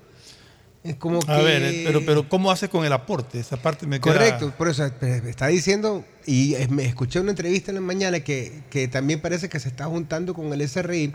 Es 0.84 0.96
como 0.96 1.20
A 1.28 1.38
que... 1.38 1.44
ver, 1.44 1.62
eh, 1.62 1.84
pero, 1.86 2.04
pero 2.04 2.28
¿cómo 2.28 2.50
hace 2.50 2.70
con 2.70 2.84
el 2.86 2.92
aporte? 2.92 3.40
Esa 3.40 3.56
parte 3.58 3.86
me 3.86 4.00
queda... 4.00 4.14
Correcto, 4.14 4.52
por 4.58 4.68
eso 4.68 4.90
me 5.02 5.30
está 5.30 5.46
diciendo, 5.46 6.04
y 6.26 6.56
me 6.70 6.86
escuché 6.86 7.20
una 7.20 7.30
entrevista 7.30 7.70
en 7.70 7.76
la 7.76 7.82
mañana 7.82 8.22
que, 8.22 8.64
que 8.72 8.88
también 8.88 9.22
parece 9.22 9.48
que 9.48 9.60
se 9.60 9.68
está 9.70 9.86
juntando 9.86 10.34
con 10.34 10.52
el 10.52 10.68
SRI. 10.68 11.14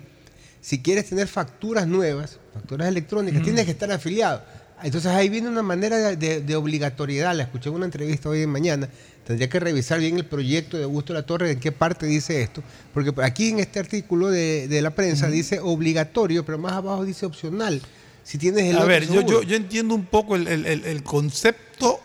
Si 0.61 0.81
quieres 0.83 1.09
tener 1.09 1.26
facturas 1.26 1.88
nuevas, 1.88 2.38
facturas 2.55 2.87
electrónicas, 2.87 3.42
tienes 3.42 3.64
que 3.64 3.72
estar 3.72 3.90
afiliado. 3.90 4.44
Entonces 4.85 5.11
ahí 5.11 5.29
viene 5.29 5.48
una 5.48 5.62
manera 5.62 5.96
de, 5.98 6.16
de- 6.16 6.40
de 6.42 6.57
obligatoriedad. 6.57 7.35
La 7.35 7.42
escuché 7.42 7.70
en 7.70 7.74
una 7.74 7.87
entrevista 7.87 8.29
hoy 8.29 8.42
en 8.42 8.50
mañana. 8.50 8.88
Tendría 9.30 9.48
que 9.48 9.60
revisar 9.60 10.00
bien 10.00 10.16
el 10.16 10.24
proyecto 10.24 10.76
de 10.76 10.82
Augusto 10.82 11.12
La 11.12 11.22
Torre, 11.22 11.52
en 11.52 11.60
qué 11.60 11.70
parte 11.70 12.04
dice 12.06 12.42
esto. 12.42 12.64
Porque 12.92 13.12
aquí 13.22 13.50
en 13.50 13.60
este 13.60 13.78
artículo 13.78 14.28
de, 14.28 14.66
de 14.66 14.82
la 14.82 14.90
prensa 14.90 15.28
dice 15.28 15.60
obligatorio, 15.60 16.44
pero 16.44 16.58
más 16.58 16.72
abajo 16.72 17.04
dice 17.04 17.26
opcional. 17.26 17.80
Si 18.24 18.38
tienes 18.38 18.64
el 18.64 18.76
A 18.76 18.84
ver, 18.84 19.06
yo, 19.06 19.20
yo, 19.20 19.42
yo 19.44 19.54
entiendo 19.54 19.94
un 19.94 20.04
poco 20.06 20.34
el, 20.34 20.48
el- 20.48 20.66
el- 20.66 21.02
concepto, 21.04 22.00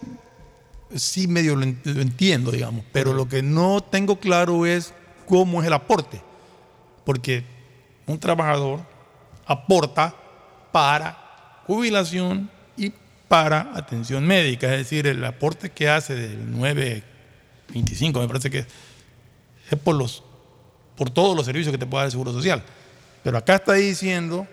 sí 0.93 1.27
medio 1.27 1.55
lo, 1.55 1.63
en- 1.63 1.79
lo 1.83 1.99
entiendo, 1.99 2.51
digamos, 2.51 2.85
pero 2.91 3.11
lo 3.11 3.27
que 3.27 3.41
no 3.41 3.81
tengo 3.81 4.19
claro 4.19 4.67
es 4.67 4.93
cómo 5.25 5.61
es 5.61 5.67
el 5.67 5.73
aporte. 5.73 6.21
Porque 7.05 7.43
un 8.05 8.19
trabajador 8.19 8.81
aporta 9.47 10.15
para 10.71 11.17
jubilación 11.65 12.51
y 12.77 12.93
para 13.27 13.71
atención 13.73 14.27
médica, 14.27 14.71
es 14.71 14.77
decir, 14.77 15.07
el 15.07 15.25
aporte 15.25 15.71
que 15.71 15.89
hace 15.89 16.13
del 16.13 16.51
925, 17.69 18.19
me 18.19 18.27
parece 18.27 18.49
que 18.49 18.59
es, 18.59 18.67
es 19.71 19.79
por, 19.79 19.95
los, 19.95 20.23
por 20.95 21.09
todos 21.09 21.35
los 21.35 21.45
servicios 21.45 21.71
que 21.71 21.77
te 21.77 21.85
puede 21.85 22.01
dar 22.01 22.05
el 22.05 22.11
Seguro 22.11 22.31
Social. 22.31 22.63
Pero 23.23 23.37
acá 23.37 23.55
está 23.55 23.73
diciendo 23.73 24.47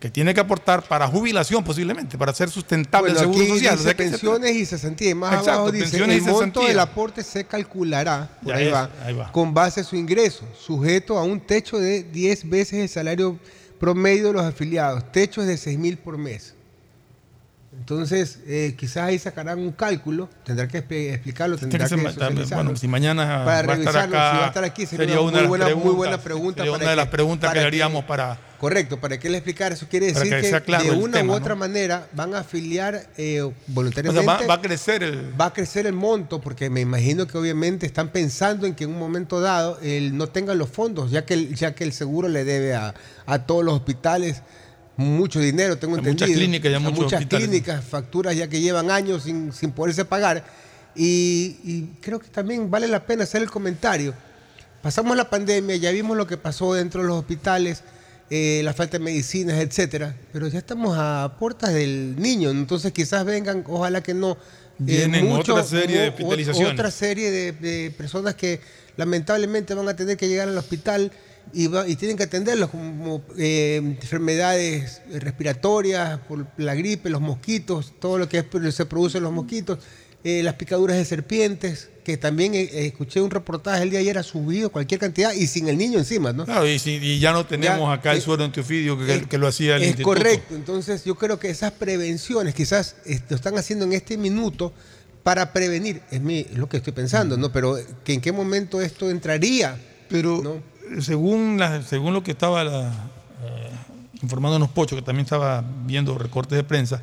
que 0.00 0.10
tiene 0.10 0.32
que 0.32 0.40
aportar 0.40 0.82
para 0.82 1.06
jubilación 1.06 1.62
posiblemente, 1.62 2.16
para 2.16 2.32
hacer 2.32 2.48
sustentable 2.48 3.12
Bueno, 3.12 3.28
el 3.28 3.34
seguro 3.34 3.54
social. 3.54 3.76
dice 3.76 3.88
O 3.88 3.92
sea 3.92 3.96
pensiones 3.96 4.56
y 4.56 4.66
cesantía. 4.66 5.14
Más 5.14 5.32
Exacto, 5.32 5.52
abajo 5.52 5.72
dice, 5.72 5.96
el 5.98 6.12
y 6.12 6.20
monto 6.22 6.66
del 6.66 6.78
aporte 6.78 7.22
se 7.22 7.44
calculará, 7.44 8.38
por 8.42 8.54
ahí, 8.54 8.66
es, 8.66 8.72
va, 8.72 8.90
ahí 9.04 9.14
va. 9.14 9.30
con 9.30 9.52
base 9.52 9.82
a 9.82 9.84
su 9.84 9.96
ingreso, 9.96 10.46
sujeto 10.58 11.18
a 11.18 11.22
un 11.22 11.38
techo 11.38 11.78
de 11.78 12.02
10 12.02 12.48
veces 12.48 12.78
el 12.80 12.88
salario 12.88 13.38
promedio 13.78 14.28
de 14.28 14.32
los 14.32 14.42
afiliados. 14.42 15.12
Techo 15.12 15.42
es 15.42 15.46
de 15.46 15.58
6 15.58 15.78
mil 15.78 15.98
por 15.98 16.16
mes. 16.16 16.54
Entonces, 17.80 18.40
eh, 18.46 18.74
quizás 18.78 19.04
ahí 19.04 19.18
sacarán 19.18 19.58
un 19.58 19.72
cálculo, 19.72 20.28
tendrá 20.44 20.68
que 20.68 20.78
explicarlo, 20.78 21.56
tendrá 21.56 21.88
que 21.88 21.96
que, 21.96 22.54
bueno, 22.54 22.76
si 22.76 22.86
mañana 22.86 23.42
para 23.46 23.68
va 23.68 23.72
a 23.72 23.76
estar 23.78 23.96
acá, 23.96 24.30
si 24.32 24.36
va 24.38 24.44
a 24.44 24.48
estar 24.48 24.64
aquí, 24.64 24.84
sería, 24.84 25.06
sería 25.06 25.20
una, 25.22 25.38
muy, 25.38 25.48
buena, 25.48 25.74
muy 25.74 25.94
buena 25.94 26.18
pregunta. 26.18 26.58
sería 26.58 26.72
para 26.72 26.82
una 26.84 26.90
de 26.90 26.96
las 26.96 27.08
preguntas 27.08 27.48
para 27.48 27.60
que 27.60 27.66
haríamos 27.66 28.04
para- 28.04 28.38
Correcto, 28.58 29.00
para 29.00 29.18
que 29.18 29.30
le 29.30 29.38
explicar 29.38 29.72
eso. 29.72 29.86
Quiere 29.88 30.08
decir 30.12 30.28
que 30.28 30.42
que, 30.42 30.50
sea 30.50 30.60
claro 30.60 30.84
de 30.84 30.90
una 30.90 31.16
tema, 31.16 31.32
u 31.32 31.36
¿no? 31.38 31.42
otra 31.42 31.54
manera 31.54 32.06
van 32.12 32.34
a 32.34 32.40
afiliar 32.40 33.06
eh, 33.16 33.40
O 33.40 33.54
voluntariamente. 33.68 34.22
sea, 34.26 34.38
va, 34.40 34.46
va 34.46 34.54
a 34.56 34.60
crecer 34.60 35.02
el... 35.02 35.40
va 35.40 35.46
a 35.46 35.52
crecer 35.54 35.86
el 35.86 35.94
monto 35.94 36.42
porque 36.42 36.68
me 36.68 36.82
imagino 36.82 37.26
que 37.26 37.38
obviamente 37.38 37.86
están 37.86 38.10
pensando 38.10 38.66
en 38.66 38.74
que 38.74 38.84
en 38.84 38.90
un 38.90 38.98
momento 38.98 39.40
dado 39.40 39.78
él 39.80 40.14
no 40.14 40.26
tenga 40.26 40.52
los 40.52 40.68
fondos, 40.68 41.10
ya 41.10 41.24
que 41.24 41.32
el, 41.32 41.54
ya 41.54 41.74
que 41.74 41.84
el 41.84 41.94
seguro 41.94 42.28
le 42.28 42.44
debe 42.44 42.74
a, 42.74 42.92
a 43.24 43.38
todos 43.46 43.64
los 43.64 43.72
hospitales 43.76 44.42
mucho 45.00 45.40
dinero, 45.40 45.76
tengo 45.78 45.96
A 45.96 45.98
muchas 45.98 46.10
entendido. 46.12 46.38
clínicas 46.38 46.70
y 46.70 46.74
a 46.74 46.76
A 46.76 46.80
muchos 46.80 46.98
muchas 47.04 47.18
hospitales. 47.20 47.48
clínicas, 47.48 47.84
facturas 47.84 48.36
ya 48.36 48.48
que 48.48 48.60
llevan 48.60 48.90
años 48.90 49.24
sin, 49.24 49.52
sin 49.52 49.72
poderse 49.72 50.04
pagar. 50.04 50.44
Y, 50.94 51.56
y 51.64 51.88
creo 52.00 52.18
que 52.18 52.28
también 52.28 52.70
vale 52.70 52.88
la 52.88 53.04
pena 53.06 53.24
hacer 53.24 53.42
el 53.42 53.50
comentario. 53.50 54.14
Pasamos 54.82 55.16
la 55.16 55.28
pandemia, 55.28 55.76
ya 55.76 55.90
vimos 55.90 56.16
lo 56.16 56.26
que 56.26 56.36
pasó 56.36 56.74
dentro 56.74 57.02
de 57.02 57.08
los 57.08 57.18
hospitales, 57.18 57.82
eh, 58.30 58.62
la 58.64 58.72
falta 58.72 58.98
de 58.98 59.04
medicinas, 59.04 59.58
etcétera, 59.60 60.16
pero 60.32 60.48
ya 60.48 60.58
estamos 60.58 60.96
a 60.98 61.36
puertas 61.38 61.74
del 61.74 62.14
niño, 62.18 62.50
entonces 62.50 62.90
quizás 62.92 63.24
vengan, 63.24 63.62
ojalá 63.68 64.02
que 64.02 64.14
no. 64.14 64.32
eh, 64.32 64.36
Vienen 64.78 65.30
otra 65.32 65.62
serie 65.64 66.00
de 66.00 66.08
hospitalizaciones. 66.08 66.72
Otra 66.72 66.90
serie 66.90 67.30
de, 67.30 67.52
de 67.52 67.90
personas 67.90 68.34
que 68.36 68.60
lamentablemente 68.96 69.74
van 69.74 69.88
a 69.88 69.94
tener 69.96 70.16
que 70.16 70.28
llegar 70.28 70.48
al 70.48 70.56
hospital 70.56 71.12
y, 71.52 71.66
va- 71.66 71.88
y 71.88 71.96
tienen 71.96 72.16
que 72.16 72.24
atenderlos 72.24 72.70
como 72.70 73.22
eh, 73.38 73.76
enfermedades 73.76 75.00
respiratorias, 75.10 76.20
por 76.28 76.46
la 76.56 76.74
gripe, 76.74 77.10
los 77.10 77.20
mosquitos, 77.20 77.94
todo 78.00 78.18
lo 78.18 78.28
que 78.28 78.38
es- 78.38 78.74
se 78.74 78.86
produce 78.86 79.18
en 79.18 79.24
los 79.24 79.32
mosquitos, 79.32 79.78
eh, 80.22 80.42
las 80.42 80.54
picaduras 80.54 80.96
de 80.98 81.04
serpientes, 81.04 81.88
que 82.04 82.16
también 82.18 82.54
eh, 82.54 82.68
escuché 82.86 83.20
un 83.22 83.30
reportaje 83.30 83.82
el 83.82 83.90
día 83.90 83.98
de 84.00 84.04
ayer 84.04 84.18
ha 84.18 84.22
subido 84.22 84.70
cualquier 84.70 85.00
cantidad 85.00 85.32
y 85.32 85.46
sin 85.46 85.68
el 85.68 85.78
niño 85.78 85.98
encima, 85.98 86.32
¿no? 86.32 86.44
Claro, 86.44 86.68
y, 86.68 86.78
si- 86.78 86.96
y 86.96 87.18
ya 87.18 87.32
no 87.32 87.46
tenemos 87.46 87.88
Ya, 87.88 87.92
acá 87.92 88.12
el 88.12 88.20
suero 88.20 88.44
antiofídico 88.44 88.98
que, 88.98 89.26
que 89.28 89.38
lo 89.38 89.46
hacía 89.46 89.76
el 89.76 89.82
es 89.82 89.88
instituto. 89.88 90.16
correcto. 90.16 90.54
Entonces, 90.54 91.04
yo 91.04 91.14
creo 91.14 91.38
que 91.38 91.48
esas 91.50 91.72
prevenciones 91.72 92.54
quizás 92.54 92.96
lo 93.28 93.36
están 93.36 93.56
haciendo 93.56 93.84
en 93.86 93.92
este 93.94 94.18
minuto 94.18 94.72
para 95.22 95.52
prevenir. 95.52 96.02
Es, 96.10 96.20
mi, 96.20 96.40
es 96.40 96.54
lo 96.58 96.68
que 96.68 96.78
estoy 96.78 96.92
pensando, 96.92 97.36
¿no? 97.36 97.50
Pero 97.52 97.78
que 98.04 98.12
en 98.14 98.20
qué 98.20 98.32
momento 98.32 98.80
esto 98.82 99.10
entraría. 99.10 99.78
Pero 100.08 100.40
¿no? 100.42 100.62
Según, 101.00 101.56
la- 101.58 101.82
según 101.82 102.12
lo 102.14 102.22
que 102.22 102.32
estaba 102.32 102.64
la, 102.64 102.88
eh, 102.88 103.70
informándonos 104.22 104.68
Pocho, 104.70 104.96
que 104.96 105.02
también 105.02 105.24
estaba 105.24 105.64
viendo 105.84 106.16
recortes 106.18 106.56
de 106.56 106.64
prensa, 106.64 107.02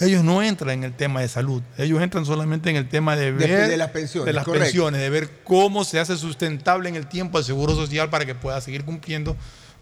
ellos 0.00 0.24
no 0.24 0.42
entran 0.42 0.70
en 0.78 0.84
el 0.84 0.94
tema 0.94 1.20
de 1.20 1.28
salud, 1.28 1.62
ellos 1.76 2.00
entran 2.02 2.24
solamente 2.24 2.70
en 2.70 2.76
el 2.76 2.88
tema 2.88 3.16
de 3.16 3.32
ver 3.32 3.48
de 3.70 3.76
las 3.76 3.90
pensiones, 3.90 4.26
de 4.26 4.32
las 4.32 4.44
pensiones, 4.64 5.00
de 5.00 5.10
ver 5.10 5.30
cómo 5.44 5.84
se 5.84 6.00
hace 6.00 6.16
sustentable 6.16 6.88
en 6.88 6.96
el 6.96 7.06
tiempo 7.06 7.38
el 7.38 7.44
seguro 7.44 7.74
social 7.74 8.08
para 8.08 8.24
que 8.24 8.34
pueda 8.34 8.60
seguir 8.62 8.84
cumpliendo 8.86 9.36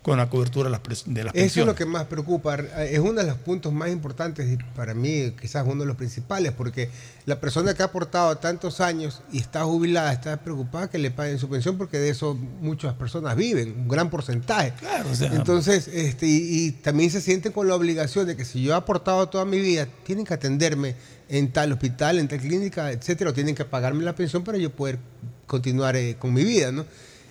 con 0.08 0.18
la 0.18 0.28
cobertura 0.30 0.70
de 0.70 0.70
las, 0.70 1.04
de 1.06 1.24
las 1.24 1.34
Eso 1.34 1.38
es 1.38 1.42
pensiones. 1.42 1.66
lo 1.66 1.74
que 1.74 1.84
más 1.86 2.04
preocupa. 2.06 2.56
Es 2.56 2.98
uno 2.98 3.20
de 3.20 3.26
los 3.26 3.36
puntos 3.38 3.72
más 3.72 3.90
importantes 3.90 4.50
y 4.52 4.56
para 4.74 4.94
mí, 4.94 5.34
quizás 5.40 5.64
uno 5.66 5.82
de 5.82 5.86
los 5.86 5.96
principales, 5.96 6.52
porque 6.52 6.90
la 7.26 7.40
persona 7.40 7.74
que 7.74 7.82
ha 7.82 7.86
aportado 7.86 8.36
tantos 8.38 8.80
años 8.80 9.22
y 9.32 9.38
está 9.38 9.64
jubilada 9.64 10.12
está 10.12 10.36
preocupada 10.38 10.88
que 10.90 10.98
le 10.98 11.10
paguen 11.10 11.38
su 11.38 11.48
pensión 11.48 11.76
porque 11.78 11.98
de 11.98 12.10
eso 12.10 12.34
muchas 12.34 12.94
personas 12.94 13.36
viven, 13.36 13.74
un 13.78 13.88
gran 13.88 14.10
porcentaje. 14.10 14.72
Claro, 14.78 15.10
o 15.10 15.14
sea, 15.14 15.32
Entonces, 15.34 15.88
este, 15.88 16.26
y, 16.26 16.66
y 16.66 16.72
también 16.72 17.10
se 17.10 17.20
sienten 17.20 17.52
con 17.52 17.68
la 17.68 17.74
obligación 17.74 18.26
de 18.26 18.36
que 18.36 18.44
si 18.44 18.62
yo 18.62 18.72
he 18.72 18.76
aportado 18.76 19.28
toda 19.28 19.44
mi 19.44 19.60
vida, 19.60 19.86
tienen 20.04 20.24
que 20.24 20.34
atenderme 20.34 20.96
en 21.28 21.52
tal 21.52 21.72
hospital, 21.72 22.18
en 22.18 22.28
tal 22.28 22.38
clínica, 22.38 22.90
etcétera, 22.90 23.30
o 23.30 23.34
tienen 23.34 23.54
que 23.54 23.64
pagarme 23.64 24.02
la 24.02 24.14
pensión 24.14 24.44
para 24.44 24.56
yo 24.58 24.70
poder 24.70 24.98
continuar 25.46 25.96
eh, 25.96 26.16
con 26.18 26.32
mi 26.32 26.44
vida, 26.44 26.72
¿no? 26.72 26.86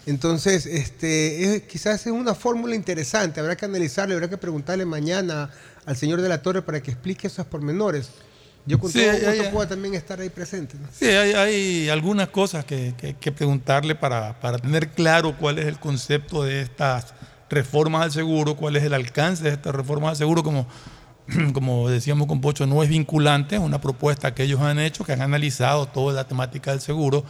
Entonces, 0.07 0.65
este, 0.65 1.55
es- 1.57 1.63
quizás 1.63 2.05
es 2.07 2.11
una 2.13 2.33
fórmula 2.33 2.73
interesante, 2.75 3.39
habrá 3.41 3.55
que 3.57 3.65
analizarle, 3.65 4.15
habrá 4.15 4.29
que 4.29 4.37
preguntarle 4.37 4.85
mañana 4.85 5.49
al 5.85 5.95
señor 5.97 6.21
de 6.21 6.29
la 6.29 6.41
Torre 6.41 6.61
para 6.61 6.81
que 6.81 6.91
explique 6.91 7.27
esos 7.27 7.45
pormenores. 7.45 8.09
Yo 8.65 8.79
con 8.79 8.91
Sí, 8.91 8.99
todo 8.99 9.11
gusto 9.13 9.43
ya. 9.43 9.51
puedo 9.51 9.67
también 9.67 9.93
estar 9.95 10.19
ahí 10.19 10.29
presente. 10.29 10.77
¿no? 10.79 10.87
Sí, 10.97 11.05
hay, 11.05 11.33
hay 11.33 11.89
algunas 11.89 12.29
cosas 12.29 12.65
que, 12.65 12.93
que- 12.97 13.15
que 13.15 13.31
preguntarle 13.31 13.95
para, 13.95 14.39
para 14.39 14.57
tener 14.57 14.89
claro 14.91 15.35
cuál 15.37 15.59
es 15.59 15.65
el 15.67 15.77
concepto 15.79 16.43
de 16.43 16.61
estas 16.61 17.13
reformas 17.49 18.03
al 18.03 18.11
seguro, 18.11 18.55
cuál 18.55 18.75
es 18.77 18.83
el 18.83 18.93
alcance 18.93 19.43
de 19.43 19.51
estas 19.51 19.75
reformas 19.75 20.11
al 20.11 20.15
seguro, 20.17 20.41
como, 20.43 20.67
como 21.53 21.89
decíamos 21.89 22.27
con 22.27 22.39
Pocho, 22.41 22.65
no 22.65 22.81
es 22.83 22.89
vinculante, 22.89 23.55
es 23.55 23.61
una 23.61 23.79
propuesta 23.81 24.33
que 24.33 24.43
ellos 24.43 24.61
han 24.61 24.79
hecho, 24.79 25.03
que 25.03 25.13
han 25.13 25.21
analizado 25.21 25.85
toda 25.85 26.13
la 26.13 26.27
temática 26.27 26.71
del 26.71 26.81
seguro, 26.81 27.23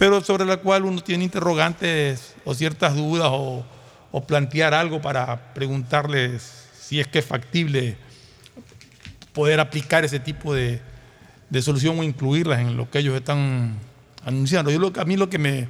pero 0.00 0.22
sobre 0.22 0.46
la 0.46 0.56
cual 0.56 0.86
uno 0.86 1.02
tiene 1.02 1.24
interrogantes 1.24 2.34
o 2.46 2.54
ciertas 2.54 2.96
dudas 2.96 3.28
o, 3.30 3.66
plantear 4.26 4.72
algo 4.72 5.02
para 5.02 5.52
preguntarles 5.52 6.70
si 6.72 6.98
es 6.98 7.06
que 7.06 7.18
es 7.18 7.24
factible 7.26 7.98
poder 9.34 9.60
aplicar 9.60 10.02
ese 10.06 10.18
tipo 10.18 10.54
de, 10.54 10.80
solución 11.60 11.98
o 11.98 12.02
incluirlas 12.02 12.60
en 12.60 12.78
lo 12.78 12.90
que 12.90 13.00
ellos 13.00 13.14
están 13.14 13.74
anunciando. 14.24 14.70
Yo 14.70 14.78
lo, 14.78 14.90
a 14.98 15.04
mí 15.04 15.18
lo 15.18 15.28
que 15.28 15.38
me 15.38 15.68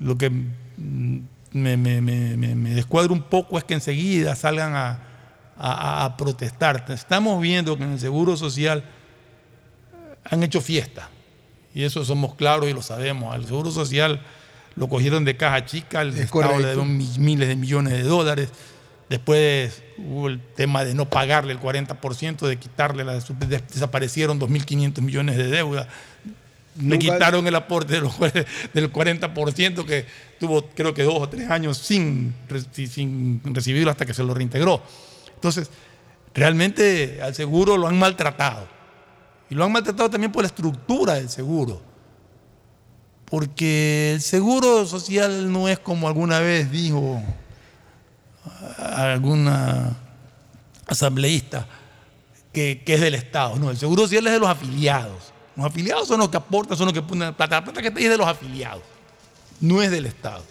lo 0.00 0.16
que 0.16 0.30
me, 0.30 1.76
me- 1.76 2.74
descuadra 2.74 3.12
un 3.12 3.24
poco 3.24 3.58
es 3.58 3.64
que 3.64 3.74
enseguida 3.74 4.34
salgan 4.36 4.72
a 5.58 6.14
protestar. 6.16 6.86
Estamos 6.88 7.42
viendo 7.42 7.76
que 7.76 7.84
en 7.84 7.92
el 7.92 8.00
Seguro 8.00 8.38
Social 8.38 8.82
han 10.24 10.42
hecho 10.42 10.62
fiesta. 10.62 11.10
Y 11.74 11.84
eso 11.84 12.04
somos 12.04 12.34
claros 12.34 12.68
y 12.68 12.72
lo 12.72 12.82
sabemos. 12.82 13.34
Al 13.34 13.44
Seguro 13.46 13.70
Social 13.70 14.20
lo 14.76 14.88
cogieron 14.88 15.24
de 15.24 15.36
caja 15.36 15.64
chica, 15.64 16.02
el 16.02 16.10
Es 16.10 16.20
Estado 16.20 16.42
le 16.58 16.62
correcto. 16.62 16.84
mi- 16.84 17.08
miles 17.18 17.48
de 17.48 17.56
millones 17.56 17.92
de 17.94 18.02
dólares. 18.02 18.48
Después 19.08 19.82
hubo 19.98 20.28
el 20.28 20.40
tema 20.40 20.84
de 20.84 20.94
no 20.94 21.08
pagarle 21.08 21.52
el 21.52 21.60
40%, 21.60 22.46
de 22.46 22.56
quitarle, 22.58 23.04
la, 23.04 23.14
des- 23.14 23.68
desaparecieron 23.68 24.38
2.500 24.40 25.00
millones 25.02 25.36
de 25.36 25.48
deuda. 25.48 25.88
Le 26.80 26.98
quitaron 26.98 27.46
el 27.46 27.54
aporte 27.54 27.92
de 27.94 28.00
los 28.00 28.12
cua- 28.18 28.46
del 28.72 28.90
40% 28.90 29.84
que 29.84 30.06
tuvo 30.40 30.64
creo 30.74 30.94
que 30.94 31.02
dos 31.02 31.16
o 31.20 31.28
tres 31.28 31.50
años 31.50 31.76
sin, 31.76 32.34
sin 32.90 33.42
recibirlo 33.44 33.90
hasta 33.90 34.06
que 34.06 34.14
se 34.14 34.22
lo 34.22 34.32
reintegró. 34.32 34.82
Entonces, 35.34 35.68
realmente 36.34 37.20
al 37.22 37.34
seguro 37.34 37.76
lo 37.76 37.88
han 37.88 37.98
maltratado. 37.98 38.66
Y 39.52 39.54
lo 39.54 39.66
han 39.66 39.72
maltratado 39.72 40.08
también 40.08 40.32
por 40.32 40.44
la 40.44 40.46
estructura 40.46 41.12
del 41.12 41.28
seguro. 41.28 41.78
Porque 43.26 44.14
el 44.14 44.22
seguro 44.22 44.86
social 44.86 45.52
no 45.52 45.68
es 45.68 45.78
como 45.78 46.08
alguna 46.08 46.40
vez 46.40 46.72
dijo 46.72 47.22
alguna 48.78 49.94
asambleísta 50.86 51.66
que, 52.50 52.82
que 52.82 52.94
es 52.94 53.02
del 53.02 53.14
Estado. 53.14 53.56
No, 53.56 53.70
el 53.70 53.76
seguro 53.76 54.04
social 54.04 54.26
es 54.26 54.32
de 54.32 54.38
los 54.38 54.48
afiliados. 54.48 55.34
Los 55.54 55.66
afiliados 55.66 56.08
son 56.08 56.20
los 56.20 56.30
que 56.30 56.38
aportan, 56.38 56.78
son 56.78 56.86
los 56.86 56.94
que 56.94 57.02
ponen 57.02 57.28
la 57.28 57.36
plata. 57.36 57.56
La 57.56 57.64
plata 57.64 57.82
que 57.82 57.88
está 57.88 58.00
ahí 58.00 58.06
es 58.06 58.10
de 58.10 58.16
los 58.16 58.26
afiliados, 58.26 58.82
no 59.60 59.82
es 59.82 59.90
del 59.90 60.06
Estado. 60.06 60.44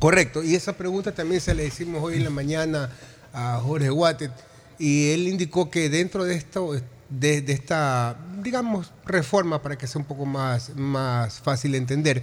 Correcto, 0.00 0.42
y 0.42 0.56
esa 0.56 0.76
pregunta 0.76 1.14
también 1.14 1.40
se 1.40 1.54
la 1.54 1.62
hicimos 1.62 2.02
hoy 2.02 2.16
en 2.16 2.24
la 2.24 2.30
mañana 2.30 2.90
a 3.32 3.60
Jorge 3.62 3.90
Guatet, 3.90 4.32
y 4.76 5.12
él 5.12 5.28
indicó 5.28 5.70
que 5.70 5.88
dentro 5.88 6.24
de 6.24 6.34
esto, 6.34 6.74
de, 7.08 7.40
de 7.42 7.52
esta, 7.52 8.18
digamos, 8.42 8.92
reforma, 9.06 9.62
para 9.62 9.76
que 9.78 9.86
sea 9.86 10.00
un 10.00 10.06
poco 10.06 10.26
más, 10.26 10.76
más 10.76 11.40
fácil 11.40 11.72
de 11.72 11.78
entender, 11.78 12.22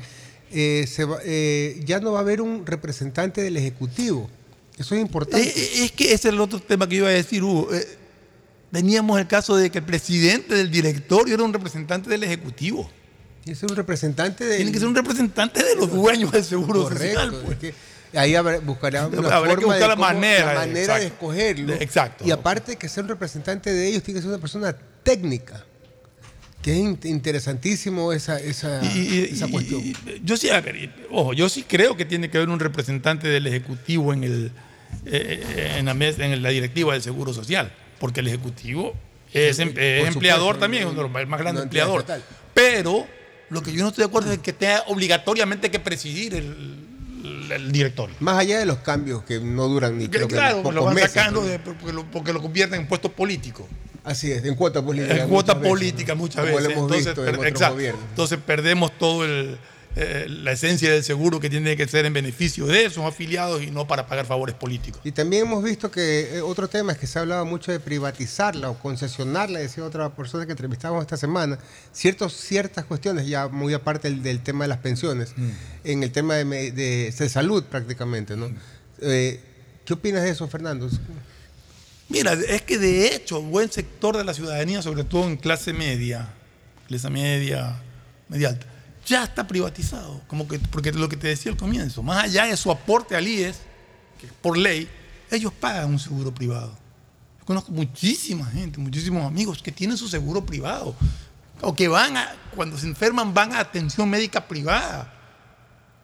eh, 0.52 0.86
se 0.88 1.06
va- 1.06 1.20
eh, 1.24 1.82
ya 1.86 2.00
no 2.00 2.12
va 2.12 2.20
a 2.20 2.22
haber 2.22 2.42
un 2.42 2.66
representante 2.66 3.42
del 3.42 3.58
Ejecutivo. 3.58 4.30
Eso 4.78 4.94
es 4.96 5.02
importante. 5.02 5.48
Eh, 5.48 5.86
es 5.86 5.92
que 5.92 6.06
ese 6.06 6.16
es 6.30 6.34
el 6.34 6.40
otro 6.40 6.60
tema 6.62 6.88
que 6.88 6.96
iba 6.96 7.08
a 7.08 7.12
decir, 7.12 7.44
Hugo. 7.44 7.70
Teníamos 8.72 9.20
el 9.20 9.28
caso 9.28 9.56
de 9.56 9.70
que 9.70 9.78
el 9.78 9.86
presidente 9.86 10.54
del 10.54 10.70
directorio 10.70 11.34
era 11.36 11.44
un 11.44 11.54
representante 11.54 12.10
del 12.10 12.24
Ejecutivo. 12.24 12.90
Es 13.46 13.62
un 13.64 13.70
representante 13.70 14.44
del... 14.44 14.58
Tiene 14.58 14.72
que 14.72 14.80
ser 14.80 14.88
un 14.88 14.96
representante 14.96 15.64
de 15.64 15.76
los 15.76 15.92
dueños 15.92 16.32
del 16.32 16.44
Seguro 16.44 16.84
Correcto, 16.84 17.22
Social. 17.22 17.42
pues. 17.46 17.52
es 17.54 17.58
que 17.60 17.74
ahí 18.14 18.36
habrá, 18.36 18.60
buscará 18.60 19.08
una 19.08 19.36
Habrá 19.36 19.56
que 19.56 19.62
forma 19.62 19.74
buscar 19.76 19.82
de 19.82 19.88
la 19.88 19.96
cómo- 19.96 20.06
manera, 20.08 20.54
la 20.54 20.60
manera 20.62 21.00
de 21.00 21.06
escogerlo. 21.08 21.74
Exacto. 21.74 22.24
Y 22.28 22.32
aparte 22.32 22.72
de 22.74 22.78
que 22.78 22.88
ser 22.90 23.04
un 23.04 23.10
representante 23.10 23.72
de 23.74 23.88
ellos, 23.88 24.04
tiene 24.04 24.18
que 24.20 24.22
ser 24.24 24.30
una 24.32 24.40
persona 24.42 24.76
técnica. 25.04 25.64
Que 26.62 26.72
es 26.72 26.78
in- 26.80 27.00
interesantísimo 27.04 28.12
esa, 28.12 28.40
esa, 28.40 28.82
Y- 28.84 29.30
esa 29.32 29.48
cuestión. 29.48 29.82
y- 29.82 29.96
yo 30.24 30.36
sí, 30.36 30.50
a 30.50 30.62
ver, 30.62 30.90
ojo, 31.12 31.34
yo 31.34 31.48
sí 31.48 31.64
creo 31.68 31.96
que 31.96 32.06
tiene 32.06 32.30
que 32.32 32.38
haber 32.38 32.50
un 32.50 32.60
representante 32.60 33.28
del 33.28 33.46
Ejecutivo 33.46 34.14
en, 34.14 34.24
el, 34.24 34.52
eh, 35.06 35.76
en, 35.78 35.86
la, 35.86 35.94
mesa- 35.94 36.26
en 36.26 36.42
la 36.42 36.50
directiva 36.50 36.94
del 36.94 37.04
Seguro 37.04 37.34
Social, 37.34 37.72
porque 38.00 38.22
el 38.22 38.28
Ejecutivo 38.30 38.94
es, 39.32 39.60
em- 39.60 39.74
es 39.78 40.08
empleador 40.08 40.58
también, 40.58 40.82
es 40.84 40.86
no- 40.88 40.94
uno 40.94 41.08
de 41.08 41.20
los 41.20 41.28
más 41.30 41.40
grandes 41.40 41.54
no 41.56 41.64
entidad 41.64 41.86
empleadores. 41.88 42.02
estatal. 42.10 42.24
Pero 42.56 43.06
lo 43.52 43.62
que 43.62 43.72
yo 43.72 43.84
no 43.84 43.90
estoy 43.90 44.02
de 44.04 44.08
acuerdo 44.08 44.32
es 44.32 44.40
que 44.40 44.54
tenga 44.54 44.84
obligatoriamente 44.88 45.70
que 45.70 45.80
presidir 45.80 46.34
el, 46.34 46.85
el 47.52 47.72
directorio. 47.72 48.16
Más 48.20 48.38
allá 48.40 48.60
de 48.60 48.66
los 48.66 48.78
cambios 48.80 49.24
que 49.24 49.40
no 49.40 49.68
duran 49.68 49.98
ni 49.98 50.06
Que, 50.06 50.12
creo 50.18 50.28
que 50.28 50.36
claro, 50.36 50.58
pocos 50.58 50.74
lo 50.76 50.86
van 50.86 50.96
meses, 50.96 51.12
sacando 51.14 51.42
¿no? 51.42 51.48
de- 51.48 51.60
porque, 51.60 51.92
lo, 51.94 52.06
porque 52.12 52.34
lo 52.34 52.42
convierten 52.42 52.82
en 52.82 52.88
puesto 52.88 53.12
político. 53.12 53.68
Así 54.04 54.32
es, 54.32 54.44
en 54.46 54.56
cuota 54.56 54.84
política. 54.84 55.16
En 55.24 55.30
cuota 55.30 55.54
veces, 55.56 55.70
política 55.70 56.14
muchas 56.16 56.44
Como 56.46 56.58
veces. 56.58 56.64
lo 56.64 56.70
hemos 56.72 56.84
Entonces, 56.84 57.06
visto 57.08 57.22
en 57.22 57.26
per- 57.26 57.36
otros 57.36 57.52
exacto. 57.52 57.74
gobiernos. 57.76 58.04
Entonces 58.10 58.40
perdemos 58.46 58.98
todo 59.00 59.26
el, 59.26 59.58
eh, 59.98 60.26
la 60.30 60.52
esencia 60.52 60.92
del 60.92 61.04
seguro 61.04 61.40
que 61.40 61.50
tiene 61.50 61.76
que 61.78 61.88
ser 61.88 62.06
en 62.06 62.14
beneficio 62.14 62.66
de 62.66 62.86
esos 62.86 63.06
afiliados 63.06 63.64
y 63.64 63.72
no 63.72 63.88
para 63.88 64.08
pagar 64.08 64.26
favores 64.26 64.56
políticos. 64.56 65.00
Y 65.06 65.12
también 65.14 65.44
hemos 65.48 65.64
visto 65.64 65.90
que 65.90 66.38
eh, 66.38 66.42
otro 66.42 66.68
tema 66.68 66.92
es 66.92 66.98
que 66.98 67.08
se 67.08 67.18
ha 67.18 67.22
hablado 67.22 67.46
mucho 67.46 67.72
de 67.72 67.80
privatizarla 67.80 68.70
o 68.70 68.78
concesionarla, 68.80 69.60
decía 69.60 69.84
otra 69.86 70.14
persona 70.16 70.46
que 70.46 70.52
entrevistamos 70.52 71.02
esta 71.02 71.18
semana, 71.18 71.58
ciertos, 71.94 72.34
ciertas 72.34 72.86
cuestiones, 72.86 73.28
ya 73.28 73.48
muy 73.48 73.74
aparte 73.74 74.10
del, 74.10 74.22
del 74.22 74.42
tema 74.42 74.66
de 74.66 74.70
las 74.70 74.80
pensiones, 74.80 75.34
Mm. 75.38 75.50
en 75.86 76.04
el 76.04 76.12
tema 76.12 76.36
de, 76.36 76.72
de- 76.72 77.14
de 77.18 77.30
salud 77.30 77.64
prácticamente, 77.64 78.36
¿no? 78.36 78.50
Eh, 79.02 79.40
¿Qué 79.86 79.94
opinas 79.94 80.24
de 80.24 80.32
eso, 80.32 80.48
Fernando? 80.48 80.90
Mira, 82.10 82.34
es 82.34 82.62
que 82.62 82.78
de 82.78 83.16
hecho, 83.16 83.42
buen 83.42 83.72
sector 83.72 84.16
de 84.18 84.24
la 84.24 84.34
ciudadanía, 84.34 84.82
sobre 84.82 85.04
todo 85.04 85.26
en 85.28 85.38
clase 85.38 85.74
media, 85.74 86.30
clase 86.88 87.10
media, 87.10 87.82
media 88.30 88.50
alta, 88.50 88.68
ya 89.06 89.24
está 89.24 89.48
privatizado. 89.48 90.22
Como 90.28 90.48
que, 90.48 90.60
porque 90.60 90.92
lo 90.92 91.08
que 91.08 91.18
te 91.18 91.28
decía 91.28 91.52
al 91.52 91.58
comienzo, 91.58 92.04
más 92.04 92.26
allá 92.26 92.46
de 92.46 92.58
su 92.58 92.72
aporte 92.72 93.16
al 93.16 93.28
IES, 93.28 93.58
que 94.20 94.28
por 94.42 94.58
ley, 94.58 94.90
ellos 95.32 95.54
pagan 95.54 95.90
un 95.90 96.00
seguro 96.00 96.34
privado. 96.34 96.76
Yo 97.40 97.46
conozco 97.46 97.72
muchísima 97.72 98.46
gente, 98.46 98.80
muchísimos 98.80 99.26
amigos 99.26 99.62
que 99.62 99.72
tienen 99.72 99.98
su 99.98 100.08
seguro 100.08 100.46
privado. 100.46 100.96
O 101.62 101.74
que 101.74 101.88
van 101.88 102.18
a, 102.18 102.36
cuando 102.56 102.78
se 102.78 102.86
enferman, 102.86 103.34
van 103.34 103.54
a 103.54 103.60
atención 103.60 104.10
médica 104.10 104.48
privada. 104.48 105.12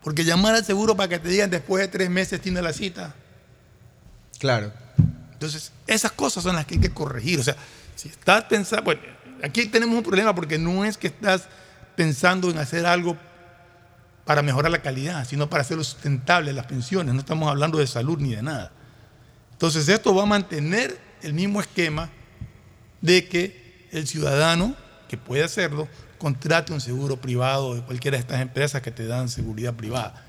Porque 0.02 0.24
llamar 0.24 0.56
al 0.56 0.66
seguro 0.66 0.96
para 0.96 1.10
que 1.10 1.20
te 1.20 1.30
digan 1.30 1.50
después 1.50 1.82
de 1.82 1.88
tres 1.88 2.10
meses 2.10 2.42
tiene 2.42 2.62
la 2.62 2.74
cita. 2.74 3.14
Claro. 4.40 4.72
Entonces, 5.34 5.72
esas 5.86 6.12
cosas 6.12 6.44
son 6.44 6.56
las 6.56 6.66
que 6.66 6.76
hay 6.76 6.82
que 6.82 6.92
corregir. 6.92 7.40
O 7.40 7.44
sea, 7.44 7.56
si 7.96 8.10
estás 8.10 8.46
pensando, 8.46 8.84
bueno, 8.84 9.02
aquí 9.44 9.66
tenemos 9.68 9.96
un 9.96 10.04
problema 10.04 10.34
porque 10.34 10.58
no 10.58 10.86
es 10.86 10.98
que 10.98 11.08
estás 11.08 11.48
pensando 12.02 12.50
en 12.50 12.58
hacer 12.58 12.88
algo 12.88 13.16
para 14.26 14.42
mejorar 14.42 14.72
la 14.72 14.82
calidad, 14.82 15.24
sino 15.24 15.52
para 15.52 15.62
hacerlo 15.62 15.84
sustentable 15.84 16.52
las 16.52 16.66
pensiones. 16.66 17.14
No 17.14 17.20
estamos 17.20 17.48
hablando 17.48 17.78
de 17.78 17.86
salud 17.86 18.18
ni 18.18 18.34
de 18.34 18.42
nada. 18.42 18.72
Entonces 19.52 19.88
esto 19.88 20.16
va 20.16 20.24
a 20.24 20.26
mantener 20.26 21.00
el 21.22 21.36
mismo 21.36 21.62
esquema 21.62 22.10
de 23.02 23.28
que 23.28 23.88
el 23.92 24.08
ciudadano, 24.08 24.76
que 25.10 25.16
puede 25.16 25.44
hacerlo, 25.44 25.88
contrate 26.18 26.74
un 26.74 26.82
seguro 26.82 27.18
privado 27.18 27.76
de 27.76 27.84
cualquiera 27.84 28.18
de 28.18 28.22
estas 28.22 28.42
empresas 28.42 28.82
que 28.82 28.90
te 28.90 29.06
dan 29.06 29.30
seguridad 29.30 29.76
privada. 29.76 30.26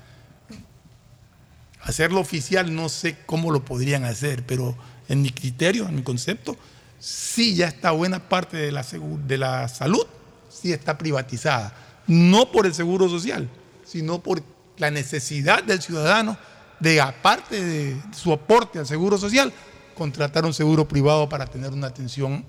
Hacerlo 1.81 2.19
oficial 2.19 2.75
no 2.75 2.87
sé 2.87 3.17
cómo 3.25 3.49
lo 3.49 3.65
podrían 3.65 4.05
hacer, 4.05 4.45
pero 4.45 4.77
en 5.09 5.23
mi 5.23 5.31
criterio, 5.31 5.87
en 5.87 5.95
mi 5.95 6.03
concepto, 6.03 6.55
sí 6.99 7.55
ya 7.55 7.67
está 7.67 7.89
buena 7.89 8.29
parte 8.29 8.57
de 8.57 8.71
la, 8.71 8.85
de 9.25 9.37
la 9.39 9.67
salud, 9.69 10.05
sí 10.53 10.71
está 10.71 10.97
privatizada. 10.97 11.73
No 12.07 12.51
por 12.51 12.65
el 12.65 12.73
seguro 12.73 13.09
social, 13.09 13.49
sino 13.85 14.21
por 14.21 14.41
la 14.77 14.91
necesidad 14.91 15.63
del 15.63 15.81
ciudadano 15.81 16.37
de, 16.79 16.99
aparte 17.01 17.63
de 17.63 17.95
su 18.13 18.33
aporte 18.33 18.79
al 18.79 18.85
seguro 18.85 19.17
social, 19.17 19.53
contratar 19.95 20.45
un 20.45 20.53
seguro 20.53 20.87
privado 20.87 21.29
para 21.29 21.45
tener 21.45 21.71
una 21.71 21.87
atención 21.87 22.45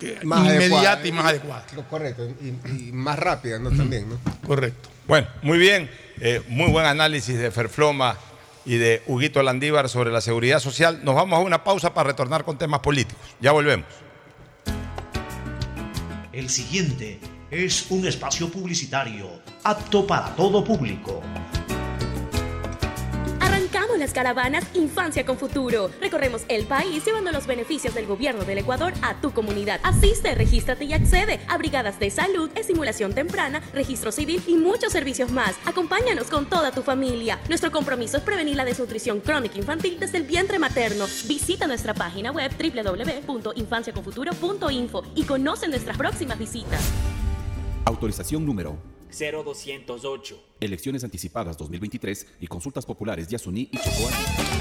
inmediata 0.00 1.06
y 1.06 1.12
más 1.12 1.26
adecuada. 1.26 1.66
Correcto, 1.90 2.28
y, 2.40 2.92
más 2.92 3.18
rápida 3.18 3.58
¿no? 3.58 3.70
también, 3.70 4.08
¿no? 4.08 4.18
Correcto. 4.46 4.88
Bueno, 5.06 5.28
muy 5.42 5.58
bien. 5.58 5.90
Eh, 6.20 6.42
muy 6.48 6.70
buen 6.70 6.86
análisis 6.86 7.36
de 7.38 7.50
Ferfloma 7.50 8.16
y 8.64 8.76
de 8.76 9.02
Huguito 9.06 9.42
Landívar 9.42 9.88
sobre 9.88 10.10
la 10.10 10.20
seguridad 10.20 10.60
social. 10.60 11.00
Nos 11.04 11.14
vamos 11.14 11.38
a 11.38 11.42
una 11.42 11.62
pausa 11.62 11.92
para 11.92 12.08
retornar 12.08 12.44
con 12.44 12.58
temas 12.58 12.80
políticos. 12.80 13.22
Ya 13.40 13.52
volvemos. 13.52 13.86
El 16.32 16.48
siguiente 16.48 17.20
es 17.50 17.90
un 17.90 18.06
espacio 18.06 18.50
publicitario 18.50 19.28
apto 19.62 20.06
para 20.06 20.34
todo 20.34 20.64
público 20.64 21.22
las 23.98 24.12
caravanas 24.12 24.64
Infancia 24.74 25.24
con 25.24 25.38
Futuro. 25.38 25.90
Recorremos 26.00 26.42
el 26.48 26.66
país 26.66 27.04
llevando 27.04 27.30
los 27.32 27.46
beneficios 27.46 27.94
del 27.94 28.06
gobierno 28.06 28.44
del 28.44 28.58
Ecuador 28.58 28.92
a 29.02 29.20
tu 29.20 29.32
comunidad. 29.32 29.80
Asiste, 29.82 30.34
regístrate 30.34 30.84
y 30.84 30.92
accede 30.92 31.40
a 31.48 31.56
brigadas 31.58 31.98
de 31.98 32.10
salud, 32.10 32.50
estimulación 32.54 33.14
temprana, 33.14 33.62
registro 33.72 34.12
civil 34.12 34.42
y 34.46 34.56
muchos 34.56 34.92
servicios 34.92 35.30
más. 35.30 35.56
Acompáñanos 35.64 36.28
con 36.28 36.44
toda 36.46 36.72
tu 36.72 36.82
familia. 36.82 37.38
Nuestro 37.48 37.72
compromiso 37.72 38.18
es 38.18 38.22
prevenir 38.22 38.56
la 38.56 38.64
desnutrición 38.64 39.20
crónica 39.20 39.58
infantil 39.58 39.98
desde 39.98 40.18
el 40.18 40.24
vientre 40.24 40.58
materno. 40.58 41.06
Visita 41.26 41.66
nuestra 41.66 41.94
página 41.94 42.32
web 42.32 42.52
www.infanciaconfuturo.info 42.56 45.02
y 45.14 45.24
conoce 45.24 45.68
nuestras 45.68 45.96
próximas 45.96 46.38
visitas. 46.38 46.82
Autorización 47.86 48.44
número 48.44 48.76
0208. 49.10 50.55
Elecciones 50.58 51.04
anticipadas 51.04 51.58
2023 51.58 52.26
y 52.40 52.46
consultas 52.46 52.86
populares 52.86 53.28
de 53.28 53.36
Asuní 53.36 53.68
y 53.70 53.76
Chocó. 53.76 54.08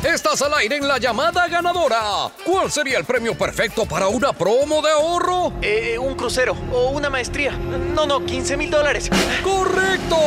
Estás 0.04 0.42
al 0.42 0.54
aire 0.56 0.76
en 0.76 0.88
la 0.88 0.98
llamada 0.98 1.48
ganadora. 1.48 2.30
¿Cuál 2.44 2.70
sería 2.70 2.98
el 2.98 3.06
premio 3.06 3.38
perfecto 3.38 3.86
para 3.86 4.10
una 4.10 4.34
promo 4.34 4.82
de 4.82 4.92
ahorro? 4.92 5.54
Eh, 5.62 5.98
un 5.98 6.16
crucero 6.16 6.54
o 6.74 6.90
una 6.90 7.10
maestría. 7.10 7.52
No, 7.52 8.06
no, 8.06 8.26
15 8.26 8.58
mil 8.58 8.70
dólares. 8.70 9.10
¡Correcto! 9.42 10.18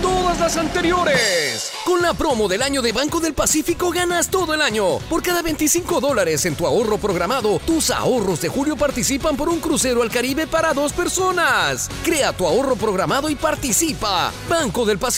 Todas 0.00 0.40
las 0.40 0.56
anteriores. 0.56 1.72
Con 1.84 2.00
la 2.00 2.14
promo 2.14 2.48
del 2.48 2.62
año 2.62 2.80
de 2.80 2.92
Banco 2.92 3.20
del 3.20 3.34
Pacífico 3.34 3.90
ganas 3.90 4.30
todo 4.30 4.54
el 4.54 4.62
año. 4.62 4.98
Por 5.10 5.22
cada 5.22 5.42
25 5.42 6.00
dólares 6.00 6.46
en 6.46 6.54
tu 6.54 6.66
ahorro 6.66 6.96
programado, 6.96 7.60
tus 7.66 7.90
ahorros 7.90 8.40
de 8.40 8.48
julio 8.48 8.76
participan 8.76 9.36
por 9.36 9.50
un 9.50 9.60
crucero 9.60 10.02
al 10.02 10.10
Caribe 10.10 10.46
para 10.46 10.72
dos 10.72 10.94
personas. 10.94 11.90
Crea 12.02 12.32
tu 12.32 12.46
ahorro 12.46 12.76
programado 12.76 13.28
y 13.28 13.34
participa. 13.34 14.32
Banco 14.48 14.86
del 14.86 14.98
Pacífico 14.98 15.17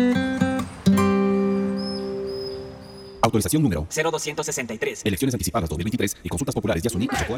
Autorización 3.21 3.63
número 3.63 3.87
0263. 3.89 5.01
Elecciones 5.05 5.33
anticipadas 5.33 5.69
2023 5.69 6.17
y 6.23 6.29
consultas 6.29 6.55
populares 6.55 6.83
de 6.83 6.87
Asuní 6.87 7.05
y 7.05 7.17
Chocó 7.17 7.37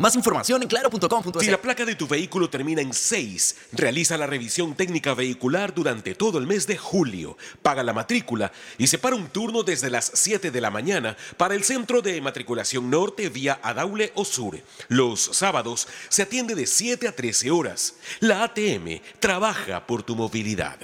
Más 0.00 0.16
información 0.16 0.62
en 0.62 0.68
claro.com.es. 0.68 1.44
Si 1.44 1.50
la 1.50 1.60
placa 1.60 1.84
de 1.84 1.94
tu 1.94 2.08
vehículo 2.08 2.48
termina 2.48 2.80
en 2.80 2.94
6, 2.94 3.68
realiza 3.72 4.16
la 4.16 4.26
revisión 4.26 4.74
técnica 4.74 5.12
vehicular 5.12 5.74
durante 5.74 6.14
todo 6.14 6.38
el 6.38 6.46
mes 6.46 6.66
de 6.66 6.78
julio. 6.78 7.36
Paga 7.60 7.82
la 7.82 7.92
matrícula 7.92 8.50
y 8.78 8.86
separa 8.86 9.14
un 9.14 9.28
turno 9.28 9.62
desde 9.62 9.90
las 9.90 10.10
7 10.14 10.50
de 10.50 10.60
la 10.62 10.70
mañana 10.70 11.18
para 11.36 11.54
el 11.54 11.64
centro 11.64 12.00
de 12.00 12.18
matriculación 12.22 12.88
norte 12.88 13.28
vía 13.28 13.60
Adaule 13.62 14.10
o 14.14 14.24
Sur. 14.24 14.58
Los 14.88 15.20
sábados 15.20 15.86
se 16.08 16.22
atiende 16.22 16.54
de 16.54 16.66
7 16.66 17.06
a 17.06 17.14
13 17.14 17.50
horas. 17.50 17.96
La 18.20 18.42
ATM 18.44 19.02
trabaja 19.18 19.86
por 19.86 20.02
tu 20.02 20.16
movilidad. 20.16 20.78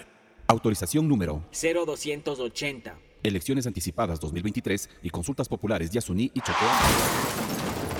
Autorización 0.47 1.09
número 1.09 1.42
0280. 1.53 2.99
Elecciones 3.23 3.66
anticipadas 3.66 4.21
2023 4.21 4.90
y 5.03 5.09
consultas 5.09 5.49
populares 5.49 5.90
de 5.90 6.01
Asuní 6.01 6.31
y 6.35 6.40
Chocó. 6.42 6.66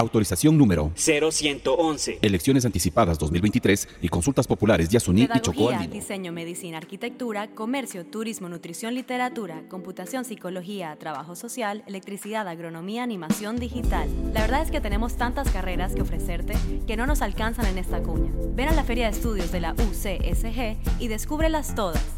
Autorización 0.00 0.56
número 0.56 0.92
0111. 0.94 2.20
Elecciones 2.22 2.64
anticipadas 2.64 3.18
2023 3.18 3.88
y 4.00 4.08
consultas 4.08 4.46
populares 4.46 4.88
de 4.88 4.96
Asuní 4.96 5.22
y 5.22 5.40
Chocó 5.40 5.72
diseño, 5.90 6.30
medicina, 6.30 6.78
arquitectura, 6.78 7.48
comercio, 7.48 8.06
turismo, 8.06 8.48
nutrición, 8.48 8.94
literatura, 8.94 9.64
computación, 9.68 10.24
psicología, 10.24 10.94
trabajo 11.00 11.34
social, 11.34 11.82
electricidad, 11.88 12.46
agronomía, 12.46 13.02
animación 13.02 13.56
digital. 13.56 14.08
La 14.32 14.42
verdad 14.42 14.62
es 14.62 14.70
que 14.70 14.80
tenemos 14.80 15.16
tantas 15.16 15.50
carreras 15.50 15.96
que 15.96 16.02
ofrecerte 16.02 16.54
que 16.86 16.96
no 16.96 17.04
nos 17.06 17.20
alcanzan 17.20 17.66
en 17.66 17.78
esta 17.78 18.00
cuña. 18.00 18.30
Ven 18.54 18.68
a 18.68 18.74
la 18.74 18.84
Feria 18.84 19.06
de 19.06 19.16
Estudios 19.16 19.50
de 19.50 19.60
la 19.60 19.72
UCSG 19.72 20.76
y 21.00 21.08
descúbrelas 21.08 21.74
todas. 21.74 22.17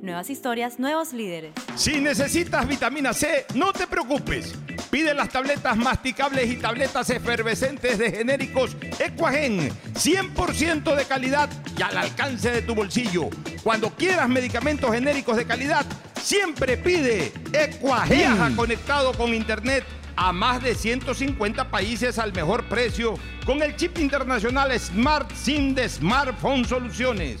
Nuevas 0.00 0.30
historias, 0.30 0.78
nuevos 0.78 1.12
líderes. 1.12 1.52
Si 1.74 2.00
necesitas 2.00 2.68
vitamina 2.68 3.12
C, 3.12 3.46
no 3.54 3.72
te 3.72 3.86
preocupes. 3.86 4.54
Pide 4.90 5.12
las 5.12 5.28
tabletas 5.28 5.76
masticables 5.76 6.48
y 6.50 6.56
tabletas 6.56 7.10
efervescentes 7.10 7.98
de 7.98 8.12
genéricos 8.12 8.76
Equagen, 9.00 9.70
100% 9.94 10.94
de 10.94 11.04
calidad 11.04 11.50
y 11.76 11.82
al 11.82 11.96
alcance 11.96 12.50
de 12.50 12.62
tu 12.62 12.76
bolsillo. 12.76 13.28
Cuando 13.64 13.90
quieras 13.90 14.28
medicamentos 14.28 14.92
genéricos 14.92 15.36
de 15.36 15.46
calidad, 15.46 15.84
siempre 16.22 16.76
pide 16.76 17.32
Equagen. 17.52 18.18
Viaja 18.18 18.56
conectado 18.56 19.12
con 19.14 19.34
internet 19.34 19.84
a 20.14 20.32
más 20.32 20.62
de 20.62 20.76
150 20.76 21.70
países 21.70 22.18
al 22.18 22.32
mejor 22.32 22.64
precio 22.64 23.14
con 23.44 23.62
el 23.62 23.74
chip 23.74 23.98
internacional 23.98 24.78
Smart 24.78 25.32
SIM 25.32 25.74
de 25.74 25.88
Smartphone 25.88 26.64
Soluciones. 26.64 27.40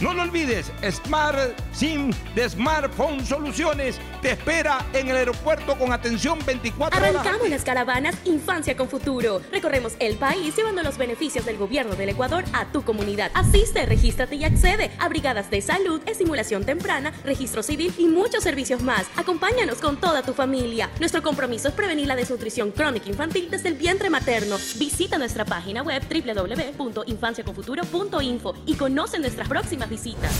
No 0.00 0.14
lo 0.14 0.22
olvides, 0.22 0.72
Smart 0.90 1.60
SIM 1.74 2.10
de 2.34 2.48
Smartphone 2.48 3.26
Soluciones 3.26 4.00
te 4.22 4.30
espera 4.30 4.86
en 4.94 5.08
el 5.08 5.16
aeropuerto 5.16 5.76
con 5.76 5.92
atención 5.92 6.38
24 6.46 6.98
horas. 6.98 7.16
Arrancamos 7.16 7.50
las 7.50 7.64
caravanas 7.64 8.16
Infancia 8.24 8.74
con 8.78 8.88
Futuro. 8.88 9.42
Recorremos 9.52 9.96
el 9.98 10.16
país 10.16 10.56
llevando 10.56 10.82
los 10.82 10.96
beneficios 10.96 11.44
del 11.44 11.58
gobierno 11.58 11.96
del 11.96 12.08
Ecuador 12.08 12.44
a 12.54 12.64
tu 12.72 12.82
comunidad. 12.82 13.30
Asiste, 13.34 13.84
regístrate 13.84 14.36
y 14.36 14.44
accede 14.44 14.90
a 14.98 15.06
brigadas 15.10 15.50
de 15.50 15.60
salud, 15.60 16.00
estimulación 16.06 16.64
temprana, 16.64 17.12
registro 17.22 17.62
civil 17.62 17.92
y 17.98 18.06
muchos 18.06 18.42
servicios 18.42 18.80
más. 18.80 19.04
Acompáñanos 19.16 19.82
con 19.82 19.98
toda 19.98 20.22
tu 20.22 20.32
familia. 20.32 20.88
Nuestro 20.98 21.22
compromiso 21.22 21.68
es 21.68 21.74
prevenir 21.74 22.06
la 22.06 22.16
desnutrición 22.16 22.70
crónica 22.70 23.10
infantil 23.10 23.50
desde 23.50 23.68
el 23.68 23.74
vientre 23.74 24.08
materno. 24.08 24.56
Visita 24.76 25.18
nuestra 25.18 25.44
página 25.44 25.82
web 25.82 26.02
www.infanciaconfuturo.info 26.08 28.54
y 28.64 28.76
conoce 28.76 29.18
nuestras 29.18 29.46
próximas 29.46 29.89
visitas. 29.90 30.32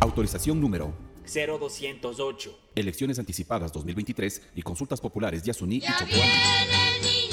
Autorización 0.00 0.60
número 0.60 0.94
0208. 1.26 2.58
Elecciones 2.74 3.18
anticipadas 3.18 3.72
2023 3.72 4.42
y 4.54 4.62
consultas 4.62 5.00
populares 5.00 5.42
Yasuní 5.42 5.76
y 5.76 5.80
Chocoa. 5.80 7.03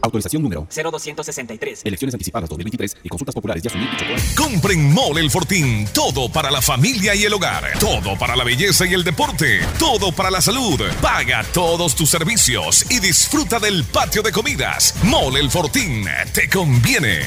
Autorización 0.00 0.42
número 0.42 0.66
0263. 0.70 1.82
Elecciones 1.84 2.14
anticipadas 2.14 2.48
2023 2.48 2.96
y 3.02 3.08
consultas 3.08 3.34
populares 3.34 3.62
Yasuní 3.62 3.84
y 3.84 3.96
Chocoa. 3.96 4.16
Compren 4.36 4.92
Mole 4.92 5.20
El 5.20 5.30
Fortín. 5.30 5.86
Todo 5.92 6.30
para 6.30 6.50
la 6.50 6.62
familia 6.62 7.14
y 7.14 7.24
el 7.24 7.34
hogar. 7.34 7.64
Todo 7.78 8.16
para 8.18 8.36
la 8.36 8.44
belleza 8.44 8.86
y 8.86 8.94
el 8.94 9.04
deporte. 9.04 9.60
Todo 9.78 10.12
para 10.12 10.30
la 10.30 10.40
salud. 10.40 10.80
Paga 11.02 11.44
todos 11.52 11.94
tus 11.94 12.08
servicios 12.10 12.90
y 12.90 13.00
disfruta 13.00 13.58
del 13.58 13.84
patio 13.84 14.22
de 14.22 14.32
comidas. 14.32 14.94
Mole 15.04 15.40
El 15.40 15.50
Fortín. 15.50 16.06
Te 16.32 16.48
conviene. 16.48 17.20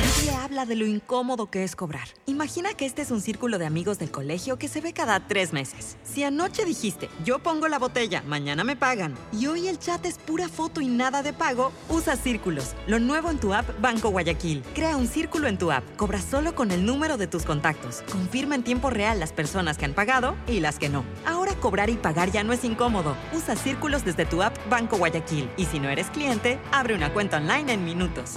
Nadie 0.00 0.32
habla 0.32 0.66
de 0.66 0.76
lo 0.76 0.86
incómodo 0.86 1.50
que 1.50 1.64
es 1.64 1.76
cobrar. 1.76 2.08
Imagina 2.26 2.74
que 2.74 2.86
este 2.86 3.02
es 3.02 3.10
un 3.10 3.20
círculo 3.20 3.58
de 3.58 3.66
amigos 3.66 3.98
del 3.98 4.10
colegio 4.10 4.58
que 4.58 4.68
se 4.68 4.80
ve 4.80 4.92
cada 4.92 5.26
tres 5.26 5.52
meses. 5.52 5.96
Si 6.04 6.24
anoche 6.24 6.64
dijiste, 6.64 7.08
yo 7.24 7.38
pongo 7.38 7.68
la 7.68 7.78
botella, 7.78 8.22
mañana 8.26 8.64
me 8.64 8.76
pagan, 8.76 9.14
y 9.32 9.46
hoy 9.46 9.68
el 9.68 9.78
chat 9.78 10.04
es 10.06 10.18
pura 10.18 10.48
foto 10.48 10.80
y 10.80 10.88
nada 10.88 11.22
de 11.22 11.32
pago, 11.32 11.72
usa 11.88 12.09
círculos. 12.18 12.74
Lo 12.86 12.98
nuevo 12.98 13.30
en 13.30 13.38
tu 13.38 13.54
app 13.54 13.68
Banco 13.80 14.10
Guayaquil. 14.10 14.62
Crea 14.74 14.96
un 14.96 15.06
círculo 15.06 15.46
en 15.46 15.58
tu 15.58 15.70
app. 15.70 15.84
Cobra 15.96 16.20
solo 16.20 16.54
con 16.54 16.70
el 16.70 16.84
número 16.84 17.16
de 17.16 17.26
tus 17.26 17.44
contactos. 17.44 18.02
Confirma 18.10 18.54
en 18.54 18.64
tiempo 18.64 18.90
real 18.90 19.20
las 19.20 19.32
personas 19.32 19.78
que 19.78 19.84
han 19.84 19.94
pagado 19.94 20.36
y 20.46 20.60
las 20.60 20.78
que 20.78 20.88
no. 20.88 21.04
Ahora 21.26 21.54
cobrar 21.54 21.90
y 21.90 21.96
pagar 21.96 22.32
ya 22.32 22.42
no 22.42 22.52
es 22.52 22.64
incómodo. 22.64 23.16
Usa 23.32 23.54
círculos 23.56 24.04
desde 24.04 24.26
tu 24.26 24.42
app 24.42 24.56
Banco 24.68 24.96
Guayaquil. 24.96 25.48
Y 25.56 25.66
si 25.66 25.78
no 25.78 25.88
eres 25.88 26.08
cliente, 26.08 26.58
abre 26.72 26.94
una 26.94 27.12
cuenta 27.12 27.36
online 27.36 27.72
en 27.72 27.84
minutos. 27.84 28.36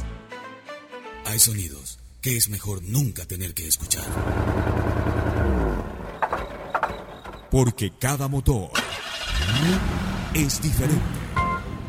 Hay 1.26 1.40
sonidos 1.40 2.00
que 2.22 2.38
es 2.38 2.50
mejor 2.50 2.82
nunca 2.84 3.26
tener 3.26 3.54
que 3.54 3.68
escuchar. 3.68 4.06
Porque 7.52 7.92
cada 8.00 8.28
motor 8.28 8.72
es 10.34 10.62
diferente. 10.62 11.23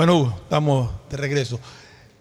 Bueno, 0.00 0.34
estamos 0.44 0.90
de 1.10 1.18
regreso. 1.18 1.60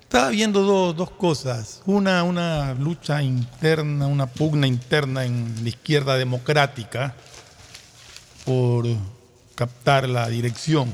Estaba 0.01 0.31
viendo 0.31 0.63
dos, 0.91 1.11
cosas. 1.11 1.81
Una, 1.85 2.23
una 2.23 2.73
lucha 2.73 3.23
interna, 3.23 4.05
una 4.05 4.25
pugna 4.25 4.67
interna 4.67 5.23
en 5.23 5.55
la 5.63 5.69
izquierda 5.69 6.17
democrática 6.17 7.15
por 8.43 8.85
captar 9.55 10.09
la 10.09 10.27
dirección. 10.27 10.93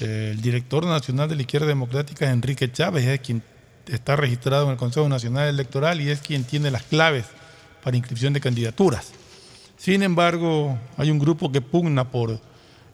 El 0.00 0.42
director 0.42 0.84
nacional 0.84 1.28
de 1.28 1.36
la 1.36 1.42
izquierda 1.42 1.68
democrática, 1.68 2.28
Enrique 2.28 2.72
Chávez, 2.72 3.06
es 3.06 3.20
quien 3.20 3.44
está 3.86 4.16
registrado 4.16 4.64
en 4.64 4.70
el 4.72 4.76
Consejo 4.76 5.08
Nacional 5.08 5.48
Electoral 5.48 6.00
y 6.00 6.10
es 6.10 6.18
quien 6.18 6.42
tiene 6.42 6.72
las 6.72 6.82
claves 6.82 7.26
para 7.84 7.96
inscripción 7.96 8.32
de 8.32 8.40
candidaturas. 8.40 9.12
Sin 9.76 10.02
embargo, 10.02 10.76
hay 10.96 11.12
un 11.12 11.20
grupo 11.20 11.52
que 11.52 11.60
pugna 11.60 12.10
por 12.10 12.40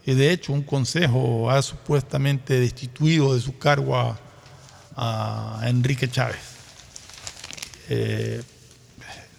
de 0.07 0.33
hecho 0.33 0.53
un 0.53 0.63
consejo 0.63 1.51
ha 1.51 1.63
supuestamente 1.63 2.59
destituido 2.59 3.35
de 3.35 3.41
su 3.41 3.59
cargo 3.59 3.97
a, 3.97 4.19
a 4.97 5.69
Enrique 5.69 6.11
Chávez. 6.11 6.41
Eh, 7.89 8.43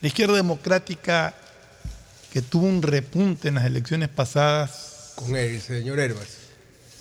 la 0.02 0.08
izquierda 0.08 0.36
democrática 0.36 1.34
que 2.32 2.42
tuvo 2.42 2.66
un 2.66 2.82
repunte 2.82 3.50
en 3.50 3.56
las 3.56 3.66
elecciones 3.66 4.10
pasadas. 4.10 5.14
Con 5.16 5.36
el 5.36 5.62
señor 5.62 6.00
Herbas. 6.00 6.28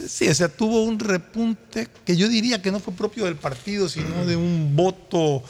Sí, 0.09 0.29
o 0.29 0.35
sea, 0.35 0.49
tuvo 0.49 0.85
un 0.85 0.99
repunte 0.99 1.89
que 2.05 2.17
yo 2.17 2.29
diría 2.29 2.63
que 2.63 2.73
no 2.73 2.81
fue 2.81 2.95
propio 2.95 3.27
del 3.27 3.37
partido, 3.37 3.89
sino 3.89 4.25
de 4.27 4.37
un 4.37 4.75
voto 4.75 5.43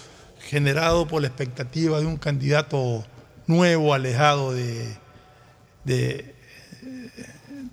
generado 0.49 1.07
por 1.07 1.23
la 1.23 1.29
expectativa 1.29 2.01
de 2.01 2.07
un 2.07 2.17
candidato 2.17 3.05
nuevo, 3.47 3.95
alejado 3.95 4.53
de, 4.53 4.97
de, 5.85 6.35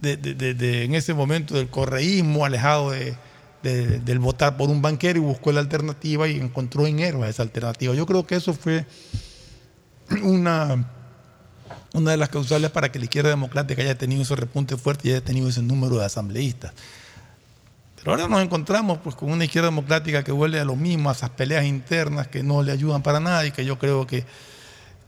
de- 0.01 0.83
en 0.83 0.95
ese 0.95 1.13
momento 1.13 1.55
del 1.55 1.67
correísmo, 1.69 2.45
alejado 2.45 2.91
de, 2.91 3.15
de- 3.63 3.99
del 3.99 4.19
votar 4.19 4.57
por 4.57 4.69
un 4.69 4.81
banquero 4.81 5.19
y 5.19 5.21
buscó 5.21 5.51
la 5.51 5.59
alternativa 5.59 6.27
y 6.27 6.39
encontró 6.39 6.85
en 6.87 6.99
Herba 6.99 7.27
esa 7.29 7.43
alternativa. 7.43 7.93
Yo 7.93 8.05
creo 8.05 8.25
que 8.25 8.35
eso 8.35 8.53
fue 8.53 8.85
una, 10.23 10.87
una 11.93 12.11
de 12.11 12.17
las 12.17 12.29
causales 12.29 12.71
para 12.71 12.91
que 12.91 12.99
la 12.99 13.05
izquierda 13.05 13.29
democrática 13.29 13.81
haya 13.81 13.97
tenido 13.97 14.21
ese 14.21 14.35
repunte 14.35 14.77
fuerte 14.77 15.09
y 15.09 15.11
haya 15.11 15.21
tenido 15.23 15.49
ese 15.49 15.61
número 15.61 15.97
de 15.97 16.05
asambleístas. 16.05 16.73
Pero 17.97 18.11
ahora 18.11 18.27
nos 18.27 18.41
encontramos 18.41 18.99
pues, 19.03 19.15
con 19.15 19.31
una 19.31 19.43
izquierda 19.43 19.69
democrática 19.69 20.23
que 20.23 20.31
vuelve 20.31 20.59
a 20.59 20.65
lo 20.65 20.75
mismo, 20.75 21.09
a 21.09 21.13
esas 21.13 21.31
peleas 21.31 21.65
internas 21.65 22.27
que 22.27 22.43
no 22.43 22.63
le 22.63 22.71
ayudan 22.71 23.01
para 23.03 23.19
nada 23.19 23.45
y 23.45 23.51
que 23.51 23.65
yo 23.65 23.77
creo 23.79 24.07
que, 24.07 24.23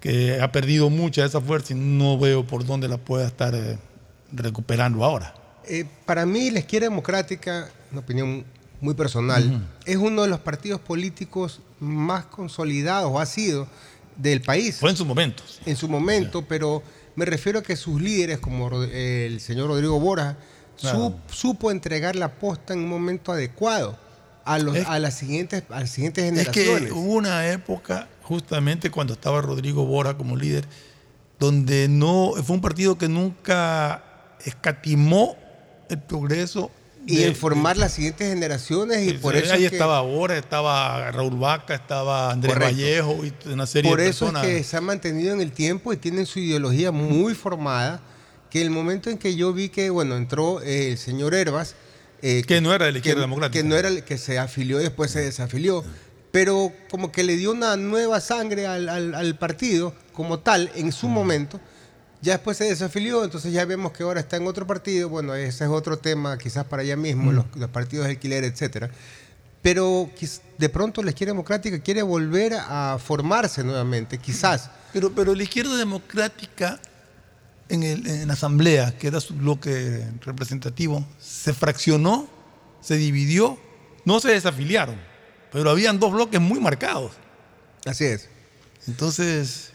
que 0.02 0.42
ha 0.42 0.52
perdido 0.52 0.90
mucha 0.90 1.22
de 1.22 1.28
esa 1.28 1.40
fuerza 1.40 1.74
y 1.74 1.78
no 1.78 2.18
veo 2.18 2.46
por 2.46 2.66
dónde 2.66 2.88
la 2.90 2.98
pueda 2.98 3.26
estar 3.28 3.54
eh, 3.56 3.78
recuperando 4.32 5.04
ahora. 5.04 5.34
Eh, 5.66 5.86
para 6.06 6.26
mí, 6.26 6.50
la 6.52 6.60
izquierda 6.60 6.88
democrática, 6.90 7.70
una 7.92 8.02
opinión 8.02 8.46
muy 8.82 8.94
personal, 8.94 9.68
es 9.86 9.98
uno 9.98 10.24
de 10.24 10.30
los 10.30 10.40
partidos 10.40 10.80
políticos 10.82 11.62
más 11.80 12.26
consolidados, 12.26 13.12
o 13.14 13.20
ha 13.20 13.26
sido, 13.26 13.68
del 14.16 14.42
país. 14.42 14.78
Fue 14.80 14.90
en 14.90 14.98
su 14.98 15.06
momento. 15.06 15.44
En 15.66 15.76
su 15.76 15.88
momento, 15.88 16.46
pero 16.48 16.82
me 17.16 17.26
refiero 17.26 17.60
a 17.60 17.64
que 17.64 17.76
sus 17.76 18.02
líderes, 18.02 18.40
como 18.40 18.70
el 18.84 19.40
señor 19.42 19.68
Rodrigo 19.68 20.00
Borja, 20.00 20.38
Claro. 20.80 21.16
su- 21.30 21.36
supo 21.36 21.72
entregar 21.72 22.16
la 22.16 22.36
posta 22.36 22.74
en 22.74 22.80
un 22.80 22.88
momento 22.90 23.34
adecuado 23.34 23.98
a, 24.46 24.58
los, 24.60 24.78
Es- 24.78 24.88
a, 24.88 24.98
las, 25.00 25.14
siguientes, 25.16 25.64
a 25.70 25.82
las 25.82 25.90
siguientes 25.90 26.24
Es 26.24 26.30
generaciones. 26.32 26.88
que 26.88 26.94
hubo 26.94 27.14
una 27.16 27.50
época, 27.50 28.08
justamente 28.24 28.90
cuando 28.90 29.12
estaba 29.14 29.42
Rodrigo 29.42 29.86
Bora 29.86 30.16
como 30.16 30.38
líder, 30.38 30.66
donde 31.38 31.88
no 31.90 32.32
fue 32.46 32.56
un 32.56 32.62
partido 32.62 32.98
que 32.98 33.10
nunca 33.10 34.04
escatimó 34.46 35.36
el 35.90 36.00
progreso. 36.00 36.72
y 37.08 37.16
de- 37.16 37.28
en 37.28 37.36
formar 37.36 37.78
las 37.78 37.94
siguientes 37.94 38.28
generaciones 38.30 39.08
y 39.08 39.14
por 39.14 39.34
ahí 39.34 39.42
eso 39.42 39.54
es 39.54 39.60
que- 39.62 39.66
estaba 39.68 40.02
Bora, 40.02 40.38
estaba 40.38 41.10
Raúl 41.12 41.38
Vaca, 41.40 41.74
estaba 41.74 42.30
Andrés 42.30 42.54
Correcto. 42.54 42.76
Vallejo 42.76 43.26
y 43.26 43.50
una 43.50 43.66
serie 43.66 43.90
Por 43.90 44.00
de 44.00 44.10
eso 44.10 44.26
personas. 44.26 44.46
es 44.46 44.58
que 44.58 44.64
se 44.66 44.78
ha 44.78 44.82
mantenido 44.82 45.34
en 45.34 45.42
el 45.42 45.52
tiempo 45.54 45.92
y 45.94 45.98
tienen 45.98 46.26
su 46.28 46.40
ideología 46.40 46.92
muy 46.92 47.34
formada, 47.34 48.02
que 48.52 48.62
el 48.62 48.70
momento 48.70 49.10
en 49.10 49.18
que 49.18 49.36
yo 49.36 49.54
vi 49.54 49.70
que, 49.70 49.90
bueno, 49.90 50.18
entró 50.18 50.62
eh, 50.62 50.92
el 50.92 50.98
señor 51.00 51.34
Herbas, 51.34 51.76
eh, 52.22 52.44
Que 52.46 52.60
no 52.62 52.74
era 52.76 52.86
de 52.86 52.92
la 52.92 52.98
izquierda 53.00 53.20
que- 53.20 53.22
democrática. 53.22 53.64
Que 53.64 53.68
no 53.68 53.76
era 53.78 53.88
el 53.88 54.04
que 54.04 54.18
se 54.18 54.38
afilió 54.38 54.80
y 54.80 54.84
después 54.84 55.10
se 55.10 55.22
desafilió, 55.22 55.84
pero 56.32 56.72
como 56.92 57.12
que 57.12 57.24
le 57.24 57.38
dio 57.38 57.52
una 57.52 57.76
nueva 57.78 58.20
sangre 58.20 58.68
al, 58.68 58.88
al- 58.90 59.16
al 59.16 59.38
partido 59.38 59.96
como 60.14 60.40
tal 60.40 60.70
en 60.76 60.92
su 60.92 61.08
momento. 61.08 61.60
Ya 62.22 62.34
después 62.34 62.58
se 62.58 62.66
desafilió, 62.66 63.24
entonces 63.24 63.54
ya 63.54 63.64
vemos 63.66 63.94
que 63.94 64.04
ahora 64.04 64.20
está 64.20 64.36
en 64.38 64.46
otro 64.48 64.68
partido. 64.68 65.08
Bueno, 65.10 65.34
ese 65.36 65.64
es 65.64 65.70
otro 65.70 65.98
tema, 65.98 66.38
quizás 66.38 66.66
para 66.66 66.82
allá 66.82 66.98
mismo, 66.98 67.32
los, 67.32 67.46
los 67.56 67.70
partidos 67.70 68.06
de 68.06 68.12
alquiler, 68.12 68.44
etcétera. 68.44 68.90
Pero 69.62 70.10
de 70.58 70.70
pronto 70.70 71.02
la 71.04 71.10
izquierda 71.12 71.32
democrática 71.34 71.80
quiere 71.80 72.02
volver 72.02 72.54
a 72.56 72.98
formarse 73.02 73.64
nuevamente, 73.64 74.18
quizás. 74.18 74.70
Pero, 74.94 75.12
pero 75.14 75.34
la 75.36 75.44
izquierda 75.44 75.76
democrática 75.78 76.80
en, 77.70 77.84
el- 77.84 78.06
en 78.08 78.28
la 78.28 78.34
asamblea, 78.34 78.98
que 78.98 79.08
era 79.08 79.20
su 79.22 79.34
bloque 79.36 80.06
representativo, 80.22 81.06
se 81.20 81.54
fraccionó, 81.54 82.28
se 82.82 82.96
dividió, 82.98 83.58
no 84.06 84.20
se 84.20 84.30
desafiliaron, 84.30 84.96
pero 85.52 85.70
habían 85.70 86.00
dos 86.00 86.12
bloques 86.12 86.40
muy 86.42 86.60
marcados. 86.60 87.12
Así 87.86 88.06
es. 88.06 88.28
Entonces, 88.88 89.72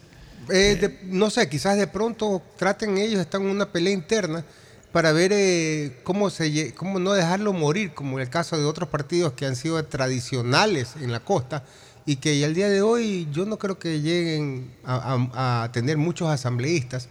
Eh, 0.51 0.77
de- 0.77 0.99
no 1.05 1.31
sé, 1.31 1.49
quizás 1.49 1.77
de 1.77 1.87
pronto 1.87 2.43
traten 2.57 2.99
ellos, 2.99 3.21
están 3.21 3.43
en 3.43 3.49
una 3.51 3.71
pelea 3.73 3.93
interna 3.93 4.45
para 4.93 5.13
ver 5.13 5.33
eh, 5.35 5.99
cómo, 6.05 6.31
se, 6.31 6.73
cómo 6.75 6.99
no 6.99 7.13
dejarlo 7.13 7.53
morir, 7.53 7.93
como 7.95 8.19
en 8.19 8.23
el 8.23 8.31
caso 8.31 8.57
de 8.57 8.65
otros 8.65 8.89
partidos 8.89 9.33
que 9.33 9.47
han 9.47 9.57
sido 9.57 9.83
tradicionales 9.85 10.95
en 11.01 11.11
la 11.13 11.21
costa 11.21 11.65
y 12.07 12.17
que 12.17 12.45
al 12.45 12.55
día 12.55 12.69
de 12.69 12.83
hoy 12.83 13.27
yo 13.33 13.45
no 13.47 13.59
creo 13.59 13.79
que 13.79 14.01
lleguen 14.01 14.71
a, 14.85 15.17
a- 15.33 15.65
a 15.65 15.73
tener 15.73 15.97
muchos 15.97 16.29
asambleístas. 16.29 17.09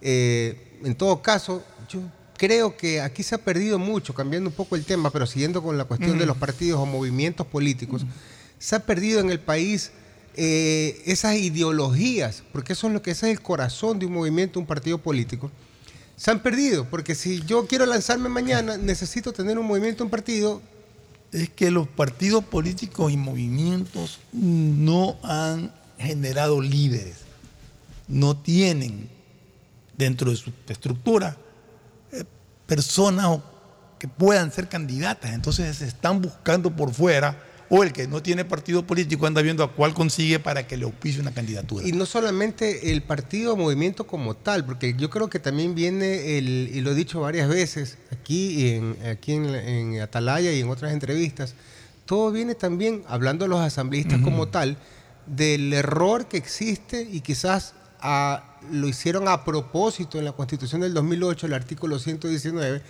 Eh, 0.00 0.78
en 0.84 0.94
todo 0.96 1.22
caso, 1.22 1.62
yo 1.88 2.00
creo 2.36 2.76
que 2.76 3.00
aquí 3.00 3.22
se 3.22 3.34
ha 3.36 3.38
perdido 3.38 3.78
mucho, 3.78 4.14
cambiando 4.14 4.50
un 4.50 4.56
poco 4.56 4.74
el 4.74 4.84
tema, 4.84 5.10
pero 5.10 5.26
siguiendo 5.26 5.62
con 5.62 5.78
la 5.78 5.84
cuestión 5.84 6.18
de 6.18 6.26
los 6.26 6.36
partidos 6.38 6.80
o 6.80 6.86
movimientos 6.86 7.46
políticos, 7.46 8.04
se 8.58 8.74
ha 8.74 8.80
perdido 8.80 9.20
en 9.20 9.30
el 9.30 9.38
país 9.38 9.92
eh, 10.34 11.02
esas 11.04 11.36
ideologías, 11.36 12.42
porque 12.52 12.72
eso 12.72 12.86
es 12.86 12.92
lo 12.92 13.02
que 13.02 13.10
ese 13.10 13.30
es 13.30 13.36
el 13.36 13.42
corazón 13.42 13.98
de 13.98 14.06
un 14.06 14.14
movimiento, 14.14 14.58
un 14.58 14.66
partido 14.66 14.98
político. 14.98 15.50
Se 16.16 16.30
han 16.30 16.42
perdido, 16.42 16.88
porque 16.88 17.14
si 17.14 17.42
yo 17.42 17.66
quiero 17.66 17.84
lanzarme 17.84 18.28
mañana, 18.28 18.78
necesito 18.78 19.32
tener 19.32 19.58
un 19.58 19.66
movimiento, 19.66 20.04
un 20.04 20.10
partido. 20.10 20.62
es 21.32 21.50
que 21.50 21.70
los 21.70 21.88
partidos 21.88 22.44
políticos 22.44 23.12
y 23.12 23.16
movimientos 23.16 24.20
no 24.32 25.18
han 25.22 25.72
generado 25.98 26.60
líderes, 26.60 27.16
no 28.08 28.36
tienen 28.36 29.08
dentro 29.96 30.30
de 30.30 30.36
su 30.36 30.52
estructura 30.68 31.36
eh, 32.10 32.24
personas 32.66 33.38
que 33.98 34.08
puedan 34.08 34.50
ser 34.50 34.68
candidatas, 34.68 35.32
entonces 35.32 35.76
se 35.76 35.86
están 35.86 36.20
buscando 36.20 36.74
por 36.74 36.92
fuera 36.92 37.51
o 37.74 37.82
el 37.82 37.94
que 37.94 38.06
no 38.06 38.22
tiene 38.22 38.44
partido 38.44 38.86
político 38.86 39.26
anda 39.26 39.40
viendo 39.40 39.64
a 39.64 39.72
cuál 39.72 39.94
consigue 39.94 40.38
para 40.38 40.66
que 40.66 40.76
le 40.76 40.84
auspicie 40.84 41.22
una 41.22 41.32
candidatura. 41.32 41.88
Y 41.88 41.92
no 41.92 42.04
solamente 42.04 42.92
el 42.92 43.02
partido 43.02 43.54
o 43.54 43.56
movimiento 43.56 44.06
como 44.06 44.36
tal, 44.36 44.66
porque 44.66 44.92
yo 44.92 45.08
creo 45.08 45.30
que 45.30 45.38
también 45.38 45.74
viene, 45.74 46.36
el, 46.36 46.68
y 46.70 46.82
lo 46.82 46.90
he 46.90 46.94
dicho 46.94 47.22
varias 47.22 47.48
veces 47.48 47.96
aquí, 48.10 48.68
en, 48.68 48.98
aquí 49.06 49.32
en, 49.32 49.46
en 49.54 50.00
Atalaya 50.02 50.52
y 50.52 50.60
en 50.60 50.68
otras 50.68 50.92
entrevistas, 50.92 51.54
todo 52.04 52.30
viene 52.30 52.54
también, 52.54 53.04
hablando 53.08 53.46
de 53.46 53.48
los 53.48 53.60
asambleístas 53.60 54.20
como 54.20 54.48
tal, 54.48 54.76
del 55.24 55.72
error 55.72 56.26
que 56.26 56.36
existe 56.36 57.08
y 57.10 57.22
quizás 57.22 57.72
lo 58.70 58.86
hicieron 58.86 59.28
a 59.28 59.46
propósito 59.46 60.18
en 60.18 60.26
la 60.26 60.32
Constitución 60.32 60.82
del 60.82 60.92
2008, 60.92 61.46
el 61.46 61.54
artículo 61.54 61.98
119, 61.98 62.82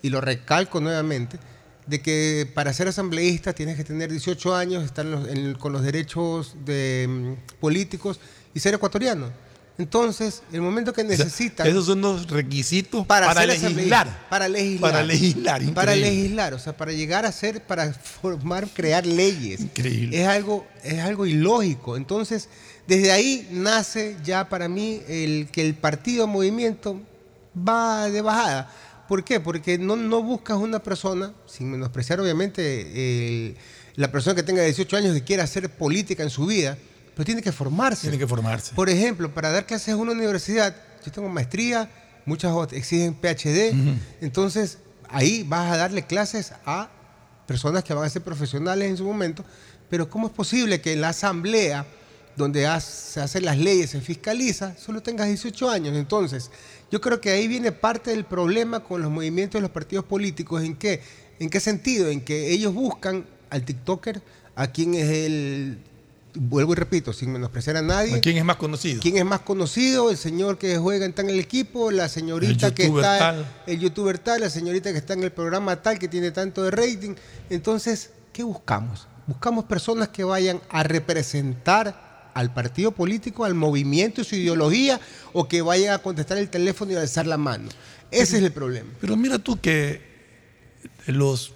y 0.00 0.08
lo 0.08 0.22
recalco 0.22 0.80
nuevamente, 0.80 1.38
de 1.86 2.00
que 2.00 2.48
para 2.54 2.72
ser 2.72 2.88
asambleísta 2.88 3.52
tienes 3.52 3.76
que 3.76 3.84
tener 3.84 4.10
18 4.10 4.54
años, 4.54 4.84
estar 4.84 5.04
en 5.04 5.12
los- 5.12 5.28
en- 5.28 5.54
con 5.54 5.72
los 5.72 5.82
derechos 5.82 6.54
de, 6.64 7.06
mm, 7.08 7.60
políticos 7.60 8.20
y 8.54 8.60
ser 8.60 8.74
ecuatoriano. 8.74 9.30
Entonces, 9.78 10.42
el 10.52 10.60
momento 10.60 10.92
que 10.92 11.00
O 11.02 11.06
sea, 11.16 11.26
esos 11.66 11.86
son 11.86 12.02
los 12.02 12.28
requisitos 12.28 13.06
para, 13.06 13.26
para, 13.26 13.46
legislar. 13.46 14.26
Para 14.28 14.46
legislar. 14.48 14.92
Para 14.92 15.02
legislar, 15.02 15.62
Para 15.72 15.96
increíble. 15.96 16.10
legislar, 16.10 16.54
o 16.54 16.58
sea, 16.58 16.76
para 16.76 16.92
llegar 16.92 17.24
a 17.24 17.32
ser, 17.32 17.62
para 17.62 17.92
formar, 17.92 18.68
crear 18.68 19.06
leyes. 19.06 19.60
Increíble. 19.60 20.20
Es 20.20 20.28
algo, 20.28 20.66
es 20.84 20.98
algo 21.00 21.24
ilógico. 21.26 21.96
Entonces, 21.96 22.48
desde 22.86 23.12
ahí 23.12 23.48
nace 23.50 24.16
ya 24.22 24.48
para 24.48 24.68
mí 24.68 25.00
el 25.08 25.48
que 25.50 25.62
el 25.66 25.74
partido 25.74 26.26
movimiento 26.26 27.00
va 27.56 28.08
de 28.10 28.20
bajada. 28.22 28.70
¿Por 29.12 29.24
qué? 29.24 29.40
Porque 29.40 29.76
no, 29.76 29.94
no 29.94 30.22
buscas 30.22 30.56
una 30.56 30.82
persona, 30.82 31.34
sin 31.46 31.70
menospreciar 31.70 32.18
obviamente 32.18 32.62
el- 33.46 33.56
la 33.96 34.10
persona 34.10 34.34
que 34.34 34.42
tenga 34.42 34.62
18 34.62 34.96
años 34.96 35.12
que 35.14 35.22
quiera 35.22 35.44
hacer 35.44 35.68
política 35.68 36.22
en 36.22 36.30
su 36.30 36.46
vida, 36.46 36.78
pero 37.14 37.26
tiene 37.26 37.42
que 37.42 37.52
formarse. 37.52 38.00
Tiene 38.08 38.16
que 38.16 38.26
formarse. 38.26 38.74
Por 38.74 38.88
ejemplo, 38.88 39.34
para 39.34 39.50
dar 39.50 39.66
clases 39.66 39.88
en 39.88 39.96
una 39.96 40.12
universidad, 40.12 40.74
yo 41.04 41.12
tengo 41.12 41.28
maestría, 41.28 41.90
muchas 42.24 42.54
exigen 42.72 43.12
PhD, 43.12 43.74
entonces 44.22 44.78
ahí 45.10 45.42
vas 45.46 45.70
a 45.72 45.76
darle 45.76 46.06
clases 46.06 46.52
a 46.64 46.88
personas 47.46 47.84
que 47.84 47.92
van 47.92 48.06
a 48.06 48.08
ser 48.08 48.22
profesionales 48.22 48.88
en 48.88 48.96
su 48.96 49.04
momento, 49.04 49.44
pero 49.90 50.08
¿cómo 50.08 50.28
es 50.28 50.32
posible 50.32 50.80
que 50.80 50.94
en 50.94 51.02
la 51.02 51.10
asamblea, 51.10 51.84
donde 52.34 52.66
se 52.80 53.20
hacen 53.20 53.44
las 53.44 53.58
leyes, 53.58 53.90
se 53.90 54.00
fiscaliza, 54.00 54.74
solo 54.78 55.02
tengas 55.02 55.26
18 55.28 55.68
años? 55.68 55.94
Entonces, 55.98 56.50
yo 56.92 57.00
creo 57.00 57.22
que 57.22 57.30
ahí 57.30 57.48
viene 57.48 57.72
parte 57.72 58.10
del 58.10 58.26
problema 58.26 58.80
con 58.80 59.00
los 59.00 59.10
movimientos 59.10 59.58
de 59.58 59.62
los 59.62 59.70
partidos 59.70 60.04
políticos, 60.04 60.62
¿en 60.62 60.76
qué? 60.76 61.00
¿En 61.38 61.48
qué 61.48 61.58
sentido? 61.58 62.08
En 62.08 62.20
que 62.20 62.52
ellos 62.52 62.74
buscan 62.74 63.24
al 63.48 63.64
TikToker, 63.64 64.20
a 64.54 64.66
quien 64.66 64.92
es 64.92 65.08
el, 65.08 65.78
vuelvo 66.34 66.72
y 66.72 66.76
repito, 66.76 67.14
sin 67.14 67.32
menospreciar 67.32 67.78
a 67.78 67.82
nadie, 67.82 68.20
¿Quién 68.20 68.36
es 68.36 68.44
más 68.44 68.56
conocido? 68.56 69.00
¿Quién 69.00 69.16
es 69.16 69.24
más 69.24 69.40
conocido? 69.40 70.10
El 70.10 70.18
señor 70.18 70.58
que 70.58 70.76
juega 70.76 71.06
en 71.06 71.14
tal 71.14 71.30
el 71.30 71.40
equipo, 71.40 71.90
la 71.90 72.10
señorita 72.10 72.74
que 72.74 72.84
está, 72.84 73.18
tal. 73.18 73.46
el 73.66 73.80
youtuber 73.80 74.18
tal, 74.18 74.42
la 74.42 74.50
señorita 74.50 74.92
que 74.92 74.98
está 74.98 75.14
en 75.14 75.22
el 75.22 75.32
programa 75.32 75.80
tal, 75.80 75.98
que 75.98 76.08
tiene 76.08 76.30
tanto 76.30 76.62
de 76.62 76.72
rating. 76.72 77.14
Entonces, 77.48 78.10
¿qué 78.34 78.42
buscamos? 78.42 79.08
Buscamos 79.26 79.64
personas 79.64 80.08
que 80.08 80.24
vayan 80.24 80.60
a 80.68 80.82
representar 80.82 82.11
al 82.34 82.52
partido 82.52 82.92
político, 82.92 83.44
al 83.44 83.54
movimiento 83.54 84.20
y 84.20 84.24
su 84.24 84.36
ideología, 84.36 85.00
o 85.32 85.48
que 85.48 85.62
vayan 85.62 85.94
a 85.94 85.98
contestar 85.98 86.38
el 86.38 86.48
teléfono 86.48 86.92
y 86.92 86.96
alzar 86.96 87.26
la 87.26 87.36
mano. 87.38 87.68
Ese 88.10 88.38
es 88.38 88.42
el 88.42 88.52
problema. 88.52 88.90
Pero 89.00 89.16
mira 89.16 89.38
tú 89.38 89.60
que 89.60 90.02
los, 91.06 91.52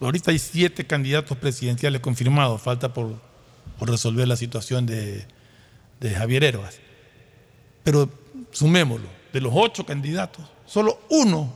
ahorita 0.00 0.30
hay 0.30 0.38
siete 0.38 0.86
candidatos 0.86 1.36
presidenciales 1.38 2.00
confirmados, 2.00 2.60
falta 2.60 2.92
por, 2.92 3.20
por 3.78 3.90
resolver 3.90 4.26
la 4.28 4.36
situación 4.36 4.86
de, 4.86 5.26
de 6.00 6.10
Javier 6.14 6.44
Herbas. 6.44 6.78
Pero 7.82 8.10
sumémoslo, 8.50 9.08
de 9.32 9.40
los 9.40 9.52
ocho 9.54 9.86
candidatos, 9.86 10.44
solo 10.66 11.00
uno 11.08 11.54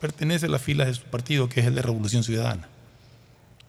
pertenece 0.00 0.46
a 0.46 0.48
las 0.48 0.62
filas 0.62 0.86
de 0.88 0.94
su 0.94 1.02
partido, 1.02 1.48
que 1.48 1.60
es 1.60 1.66
el 1.66 1.74
de 1.74 1.82
Revolución 1.82 2.24
Ciudadana. 2.24 2.68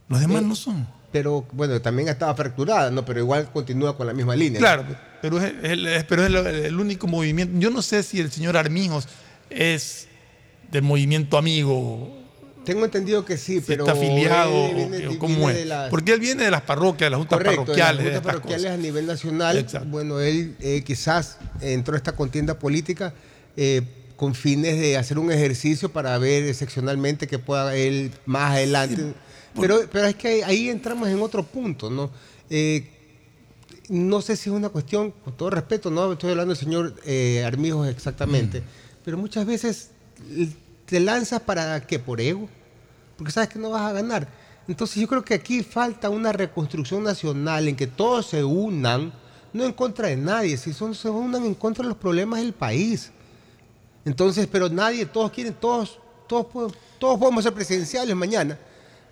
Los 0.07 0.19
demás 0.19 0.41
Eh, 0.41 0.45
no 0.45 0.55
son. 0.55 0.87
Pero 1.11 1.45
bueno, 1.51 1.81
también 1.81 2.07
estaba 2.07 2.33
fracturada, 2.35 2.89
¿no? 2.91 3.03
Pero 3.05 3.19
igual 3.19 3.49
continúa 3.51 3.97
con 3.97 4.07
la 4.07 4.13
misma 4.13 4.35
línea. 4.35 4.59
¿no? 4.61 4.65
Claro, 4.65 4.85
pero 5.21 5.41
es, 5.41 5.53
el, 5.63 6.05
pero 6.07 6.23
es 6.23 6.27
el, 6.29 6.35
el 6.65 6.79
único 6.79 7.07
movimiento. 7.07 7.53
Yo 7.59 7.69
no 7.69 7.81
sé 7.81 8.01
si 8.03 8.19
el 8.19 8.31
señor 8.31 8.55
Armijos 8.55 9.07
es 9.49 10.07
del 10.71 10.83
movimiento 10.83 11.37
amigo. 11.37 12.17
Tengo 12.63 12.85
entendido 12.85 13.25
que 13.25 13.37
sí, 13.37 13.55
si 13.55 13.61
pero 13.61 13.85
está 13.87 13.97
afiliado 13.97 14.67
él 14.67 14.75
viene- 14.75 15.07
o, 15.07 15.19
cómo 15.19 15.49
es. 15.49 15.65
las- 15.65 15.89
Porque 15.89 16.13
él 16.13 16.19
viene 16.19 16.43
de 16.45 16.51
las 16.51 16.61
parroquias, 16.61 17.07
de 17.07 17.09
las 17.09 17.17
juntas 17.17 17.37
Correcto, 17.39 17.61
parroquiales. 17.65 18.05
de 18.05 18.11
las 18.11 18.19
juntas 18.19 18.33
parroquiales 18.33 18.65
cosas. 18.65 18.79
a 18.79 18.81
nivel 18.81 19.07
nacional. 19.07 19.57
Exacto. 19.57 19.87
Bueno, 19.89 20.19
él 20.21 20.55
eh, 20.61 20.83
quizás 20.85 21.39
entró 21.59 21.95
a 21.95 21.97
esta 21.97 22.15
contienda 22.15 22.57
política 22.59 23.13
eh, 23.57 23.81
con 24.15 24.35
fines 24.35 24.79
de 24.79 24.95
hacer 24.95 25.17
un 25.17 25.31
ejercicio 25.31 25.91
para 25.91 26.15
ver 26.19 26.43
excepcionalmente 26.45 27.27
que 27.27 27.39
pueda 27.39 27.75
él 27.75 28.11
más 28.25 28.51
adelante. 28.53 29.13
Pero, 29.59 29.81
pero 29.91 30.05
es 30.07 30.15
que 30.15 30.43
ahí 30.43 30.69
entramos 30.69 31.07
en 31.09 31.21
otro 31.21 31.43
punto, 31.43 31.89
¿no? 31.89 32.09
Eh, 32.49 32.89
no 33.89 34.21
sé 34.21 34.35
si 34.35 34.49
es 34.49 34.55
una 34.55 34.69
cuestión, 34.69 35.11
con 35.11 35.35
todo 35.35 35.49
respeto, 35.49 35.89
no 35.91 36.13
estoy 36.13 36.31
hablando 36.31 36.53
del 36.53 36.63
señor 36.63 36.95
eh, 37.05 37.43
Armijos 37.45 37.87
exactamente, 37.87 38.63
pero 39.03 39.17
muchas 39.17 39.45
veces 39.45 39.89
te 40.85 40.99
lanzas 40.99 41.41
para 41.41 41.85
qué, 41.85 41.99
por 41.99 42.21
ego, 42.21 42.47
porque 43.17 43.31
sabes 43.31 43.49
que 43.49 43.59
no 43.59 43.69
vas 43.71 43.81
a 43.89 43.93
ganar. 43.93 44.27
Entonces 44.67 45.01
yo 45.01 45.07
creo 45.07 45.23
que 45.25 45.33
aquí 45.33 45.63
falta 45.63 46.09
una 46.09 46.31
reconstrucción 46.31 47.03
nacional 47.03 47.67
en 47.67 47.75
que 47.75 47.87
todos 47.87 48.27
se 48.27 48.43
unan, 48.43 49.11
no 49.51 49.65
en 49.65 49.73
contra 49.73 50.07
de 50.07 50.15
nadie, 50.15 50.55
si 50.57 50.71
son, 50.71 50.95
se 50.95 51.09
unan 51.09 51.43
en 51.45 51.55
contra 51.55 51.83
de 51.83 51.89
los 51.89 51.97
problemas 51.97 52.39
del 52.39 52.53
país. 52.53 53.11
Entonces, 54.05 54.47
pero 54.49 54.69
nadie, 54.69 55.05
todos 55.05 55.31
quieren, 55.31 55.53
todos, 55.53 55.99
todos, 56.27 56.45
podemos- 56.45 56.77
todos 56.99 57.19
podemos 57.19 57.43
ser 57.43 57.53
presidenciales 57.53 58.15
mañana, 58.15 58.57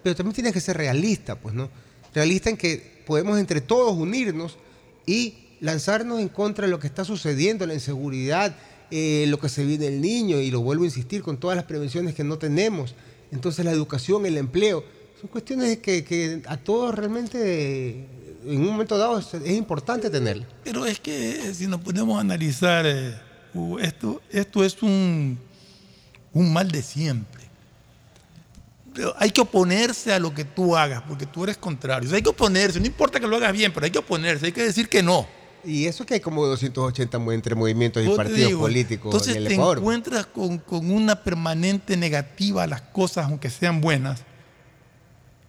pero 0.03 0.15
también 0.15 0.33
tienes 0.33 0.53
que 0.53 0.61
ser 0.61 0.77
realista, 0.77 1.35
pues, 1.35 1.53
¿no? 1.53 1.69
Realista 2.13 2.49
en 2.49 2.57
que 2.57 3.03
podemos 3.05 3.39
entre 3.39 3.61
todos 3.61 3.97
unirnos 3.97 4.57
y 5.05 5.35
lanzarnos 5.59 6.19
en 6.19 6.29
contra 6.29 6.65
de 6.65 6.71
lo 6.71 6.79
que 6.79 6.87
está 6.87 7.03
sucediendo, 7.03 7.65
la 7.65 7.73
inseguridad, 7.73 8.55
eh, 8.91 9.25
lo 9.27 9.39
que 9.39 9.49
se 9.49 9.65
viene 9.65 9.87
el 9.87 10.01
niño, 10.01 10.39
y 10.39 10.51
lo 10.51 10.61
vuelvo 10.61 10.83
a 10.83 10.87
insistir, 10.87 11.21
con 11.21 11.37
todas 11.37 11.55
las 11.55 11.65
prevenciones 11.65 12.15
que 12.15 12.23
no 12.23 12.37
tenemos. 12.37 12.95
Entonces, 13.31 13.65
la 13.65 13.71
educación, 13.71 14.25
el 14.25 14.37
empleo, 14.37 14.83
son 15.19 15.29
cuestiones 15.29 15.77
que, 15.79 16.41
a 16.47 16.57
todos 16.57 16.95
realmente, 16.95 17.37
eh, 17.89 18.05
en 18.45 18.61
un 18.61 18.67
momento 18.67 18.97
dado, 18.97 19.19
es, 19.19 19.33
importante 19.51 20.09
tenerlas. 20.09 20.47
Pero 20.63 20.85
es 20.85 20.99
que 20.99 21.31
eh, 21.31 21.53
si 21.53 21.67
nos 21.67 21.81
ponemos 21.81 22.17
a 22.17 22.21
analizar, 22.21 22.85
esto, 23.81 24.21
esto 24.29 24.63
es 24.63 24.81
un, 24.81 25.37
un 26.33 26.53
mal 26.53 26.71
de 26.71 26.81
siempre. 26.81 27.38
Hay 29.17 29.31
que 29.31 29.41
oponerse 29.41 30.11
a 30.13 30.19
lo 30.19 30.33
que 30.33 30.45
tú 30.45 30.75
hagas, 30.75 31.01
porque 31.03 31.25
tú 31.25 31.43
eres 31.43 31.57
contrario. 31.57 32.07
O 32.07 32.09
sea, 32.09 32.17
hay 32.17 32.23
que 32.23 32.29
oponerse, 32.29 32.79
no 32.79 32.85
importa 32.87 33.19
que 33.19 33.27
lo 33.27 33.35
hagas 33.35 33.53
bien, 33.53 33.71
pero 33.73 33.85
hay 33.85 33.91
que 33.91 33.99
oponerse, 33.99 34.47
hay 34.47 34.51
que 34.51 34.63
decir 34.63 34.89
que 34.89 35.03
no. 35.03 35.27
Y 35.63 35.85
eso 35.87 36.05
que 36.05 36.13
hay 36.15 36.19
como 36.21 36.45
280 36.45 37.19
mu- 37.19 37.31
entre 37.31 37.53
movimientos 37.53 38.03
y 38.05 38.09
partidos 38.09 38.37
digo, 38.47 38.61
políticos 38.61 39.05
Entonces 39.13 39.35
en 39.35 39.41
el 39.43 39.47
te 39.49 39.53
Ecuador. 39.55 39.77
encuentras 39.79 40.25
con, 40.27 40.57
con 40.59 40.89
una 40.89 41.21
permanente 41.23 41.97
negativa 41.97 42.63
a 42.63 42.67
las 42.67 42.81
cosas, 42.81 43.25
aunque 43.25 43.49
sean 43.49 43.81
buenas, 43.81 44.21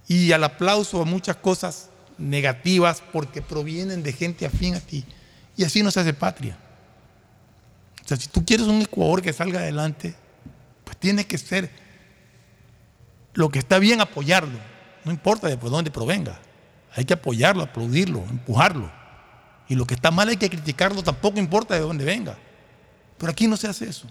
y 0.09 0.33
al 0.33 0.43
aplauso 0.45 1.01
a 1.01 1.05
muchas 1.05 1.37
cosas 1.37 1.91
negativas 2.19 3.03
porque 3.13 3.41
provienen 3.41 4.03
de 4.03 4.13
gente 4.13 4.45
afín 4.47 4.75
a 4.75 4.81
ti. 4.81 5.05
Y 5.57 5.65
así 5.65 5.83
no 5.83 5.91
se 5.91 6.01
hace 6.01 6.13
patria. 6.13 6.59
O 8.05 8.09
sea, 8.09 8.17
si 8.17 8.29
tú 8.29 8.45
quieres 8.45 8.67
un 8.67 8.83
Ecuador 8.83 9.23
que 9.23 9.33
salga 9.33 9.61
adelante, 9.61 10.15
pues 10.85 10.97
tiene 10.97 11.25
que 11.27 11.39
ser 11.39 11.71
lo 13.35 13.49
que 13.49 13.59
está 13.59 13.79
bien 13.79 14.01
apoyarlo. 14.01 14.59
No 15.05 15.13
importa 15.13 15.49
de 15.49 15.57
por 15.57 15.71
dónde 15.71 15.91
provenga. 15.91 16.39
Hay 16.95 17.05
que 17.05 17.15
apoyarlo, 17.15 17.63
aplaudirlo, 17.63 18.25
empujarlo. 18.29 18.91
Y 19.69 19.77
lo 19.77 19.87
que 19.87 19.95
está 19.95 20.11
mal 20.11 20.29
hay 20.29 20.37
que 20.37 20.51
criticarlo, 20.51 21.03
tampoco 21.03 21.39
importa 21.39 21.75
de 21.75 21.81
dónde 21.81 22.05
venga. 22.05 22.37
Pero 23.19 23.31
aquí 23.31 23.47
no 23.47 23.57
se 23.57 23.69
hace 23.69 23.89
eso. 23.89 24.09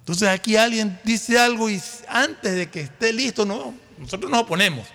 Entonces 0.00 0.28
aquí 0.28 0.56
alguien 0.56 0.98
dice 1.04 1.38
algo 1.38 1.68
y 1.68 1.80
antes 2.08 2.54
de 2.54 2.70
que 2.70 2.82
esté 2.82 3.12
listo, 3.12 3.44
no, 3.44 3.74
nosotros 3.98 4.30
nos 4.30 4.42
oponemos. 4.42 4.86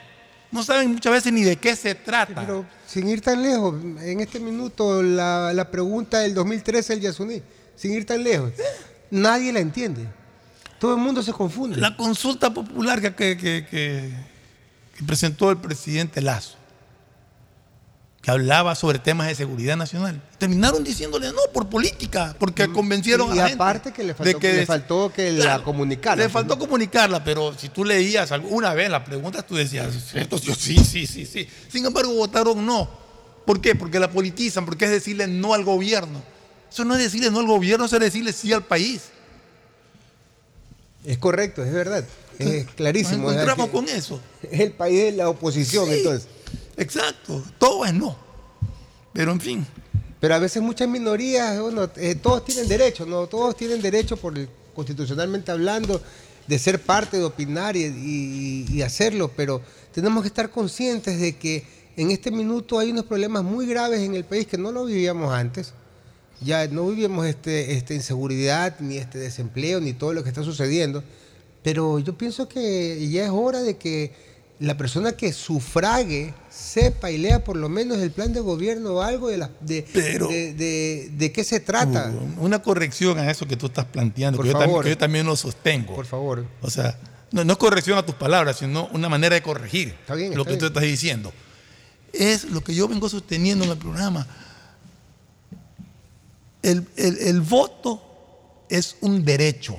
No 0.52 0.64
saben 0.64 0.92
muchas 0.92 1.14
veces 1.14 1.32
ni 1.32 1.44
de 1.44 1.58
qué 1.58 1.76
se 1.76 1.96
trata. 1.96 2.42
Pero 2.42 2.66
sin 2.88 3.08
ir 3.08 3.22
tan 3.22 3.42
lejos, 3.42 3.76
en 3.84 4.20
este 4.20 4.40
minuto 4.40 5.04
la, 5.04 5.54
la 5.54 5.70
pregunta 5.70 6.20
del 6.20 6.34
2013 6.34 6.94
del 6.94 7.04
Yasuní, 7.04 7.42
sin 7.76 7.94
ir 7.94 8.06
tan 8.06 8.24
lejos, 8.24 8.52
nadie 9.10 9.54
la 9.54 9.60
entiende. 9.60 10.08
Todo 10.82 10.96
el 10.96 11.00
mundo 11.00 11.22
se 11.22 11.32
confunde. 11.32 11.78
La 11.78 11.96
consulta 11.96 12.52
popular 12.52 13.00
que, 13.00 13.14
que- 13.14 13.38
que- 13.38 13.68
que- 13.70 14.12
que 14.98 15.04
presentó 15.06 15.52
el 15.52 15.58
presidente 15.58 16.22
Lazo, 16.24 16.56
que 18.20 18.32
hablaba 18.32 18.74
sobre 18.74 18.98
temas 18.98 19.28
de 19.28 19.36
seguridad 19.36 19.78
nacional, 19.78 20.20
terminaron 20.40 20.84
diciéndole 20.84 21.28
no 21.28 21.38
por 21.54 21.70
política, 21.70 22.36
porque 22.40 22.68
convencieron 22.68 23.30
Mm, 23.30 23.36
y 23.36 23.40
a 23.40 23.44
la 23.44 23.50
gente 23.50 23.64
aparte 23.64 23.92
que 23.94 24.04
le 24.04 24.16
faltó, 24.16 24.34
de 24.34 24.40
que 24.40 24.54
le 24.54 24.66
faltó 24.66 25.14
que 25.14 25.32
la 25.34 25.62
comunicara. 25.64 26.16
Le 26.16 26.30
faltó 26.30 26.58
comunicarla, 26.58 27.24
pero 27.24 27.56
si 27.56 27.70
tú 27.70 27.86
leías 27.86 28.32
una 28.50 28.74
vez 28.74 28.90
las 28.90 29.04
preguntas, 29.04 29.46
tú 29.46 29.54
decías, 29.56 29.94
esto 30.16 30.40
sí, 30.40 30.78
sí, 30.84 31.06
sí, 31.06 31.28
sí. 31.28 31.48
Sin 31.72 31.86
embargo, 31.86 32.12
votaron 32.16 32.66
no. 32.66 32.90
¿Por 33.46 33.62
qué? 33.62 33.76
Porque 33.76 34.00
la 34.00 34.10
politizan, 34.10 34.66
porque 34.66 34.86
es 34.86 34.92
decirle 34.92 35.28
no 35.28 35.54
al 35.54 35.64
gobierno. 35.64 36.24
Eso 36.72 36.86
no 36.86 36.96
es 36.96 37.02
decirle 37.04 37.30
no 37.30 37.40
al 37.40 37.46
gobierno, 37.46 37.86
eso 37.86 37.98
es 37.98 38.02
decirle 38.02 38.34
sí 38.34 38.52
al 38.52 38.64
país. 38.64 39.10
Es 41.06 41.18
correcto, 41.18 41.64
es 41.64 41.74
verdad. 41.74 42.04
Es 42.40 42.66
clarísimo. 42.76 43.24
Nos 43.24 43.34
encontramos 43.34 43.70
con 43.70 43.88
eso. 43.90 44.20
Es 44.44 44.60
el 44.60 44.72
país 44.74 45.00
de 45.04 45.12
la 45.14 45.30
oposición, 45.30 45.88
Sí, 45.88 45.96
entonces. 45.96 46.28
Exacto, 46.78 47.44
todo 47.58 47.86
es 47.86 47.94
no. 47.94 48.16
Pero 49.14 49.32
en 49.32 49.42
fin. 49.42 49.68
Pero 50.20 50.36
a 50.36 50.40
veces 50.40 50.62
muchas 50.62 50.88
minorías, 50.88 51.60
bueno, 51.60 51.90
eh, 51.98 52.16
todos 52.16 52.46
tienen 52.46 52.68
derecho, 52.68 53.06
¿no? 53.06 53.28
Todos 53.28 53.56
tienen 53.58 53.82
derecho, 53.82 54.18
por 54.18 54.38
el- 54.38 54.50
constitucionalmente 54.76 55.52
hablando, 55.52 56.02
de 56.48 56.60
ser 56.60 56.82
parte, 56.82 57.18
de 57.18 57.24
opinar 57.24 57.76
y, 57.76 57.86
y- 57.86 58.66
y 58.72 58.82
hacerlo, 58.82 59.32
pero 59.36 59.62
tenemos 59.94 60.22
que 60.22 60.28
estar 60.28 60.50
conscientes 60.50 61.20
de 61.20 61.36
que 61.38 61.66
en 61.98 62.12
este 62.12 62.32
minuto 62.32 62.80
hay 62.80 62.92
unos 62.92 63.06
problemas 63.06 63.44
muy 63.44 63.66
graves 63.68 64.00
en 64.02 64.16
el 64.16 64.24
país 64.24 64.48
que 64.48 64.58
no 64.58 64.72
lo 64.72 64.86
vivíamos 64.86 65.34
antes. 65.34 65.74
Ya 66.44 66.68
no 66.68 66.88
vivíamos 66.88 67.26
este, 67.28 67.74
esta 67.74 67.94
inseguridad, 67.94 68.80
ni 68.80 68.98
este 68.98 69.20
desempleo, 69.20 69.80
ni 69.80 69.94
todo 69.94 70.14
lo 70.14 70.24
que 70.24 70.30
está 70.30 70.44
sucediendo. 70.44 71.04
Pero 71.64 72.00
yo 72.00 72.18
pienso 72.18 72.48
que 72.50 73.08
ya 73.10 73.24
es 73.26 73.30
hora 73.32 73.62
de 73.62 73.78
que 73.78 74.12
la 74.60 74.78
persona 74.78 75.12
que 75.14 75.34
sufrague 75.34 76.34
sepa 76.50 77.10
y 77.12 77.18
lea 77.18 77.44
por 77.44 77.58
lo 77.58 77.68
menos 77.70 77.98
el 78.00 78.12
plan 78.12 78.32
de 78.34 78.40
gobierno 78.40 78.94
o 78.96 79.02
algo 79.02 79.28
de, 79.30 79.38
la- 79.38 79.50
de, 79.62 79.82
de, 79.84 80.54
de- 80.54 81.10
de 81.16 81.32
qué 81.32 81.44
se 81.44 81.60
trata. 81.60 82.12
Uh, 82.38 82.44
una 82.46 82.62
corrección 82.62 83.18
a 83.20 83.30
eso 83.30 83.48
que 83.48 83.56
tú 83.58 83.68
estás 83.68 83.86
planteando, 83.86 84.38
Por 84.38 84.46
que 84.46 84.52
yo, 84.52 84.54
también, 84.54 84.70
favor. 84.72 84.84
que 84.84 84.90
yo 84.92 84.98
también 84.98 85.26
lo 85.26 85.36
sostengo. 85.36 85.96
Por 85.96 86.06
favor. 86.06 86.46
O 86.62 86.70
sea, 86.70 86.98
no, 87.32 87.44
no 87.44 87.54
es 87.54 87.58
corrección 87.60 87.98
a 87.98 88.06
tus 88.06 88.16
palabras, 88.16 88.58
sino 88.58 88.88
una 88.94 89.10
manera 89.10 89.36
de 89.36 89.42
corregir 89.44 89.90
Está 90.02 90.16
bien, 90.16 90.36
lo 90.36 90.44
que 90.46 90.54
tú 90.54 90.58
bien. 90.60 90.68
estás 90.68 90.84
diciendo. 90.84 91.32
Es 92.14 92.46
lo 92.46 92.62
que 92.64 92.76
yo 92.76 92.88
vengo 92.88 93.08
sosteniendo 93.10 93.64
en 93.66 93.72
el 93.72 93.78
programa. 93.78 94.28
El, 96.64 96.86
el- 96.96 97.18
el 97.20 97.42
voto 97.42 98.02
es 98.70 98.96
un 99.02 99.24
derecho. 99.26 99.78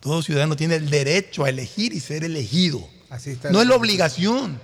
Todo 0.00 0.22
ciudadano 0.22 0.56
tiene 0.56 0.76
el 0.76 0.90
derecho 0.90 1.44
a 1.44 1.48
elegir 1.48 1.92
y 1.94 2.00
ser 2.00 2.24
elegido. 2.24 2.86
Así 3.10 3.30
está 3.30 3.50
No 3.50 3.62
es 3.62 3.68
la 3.68 3.76
obligación. 3.76 4.58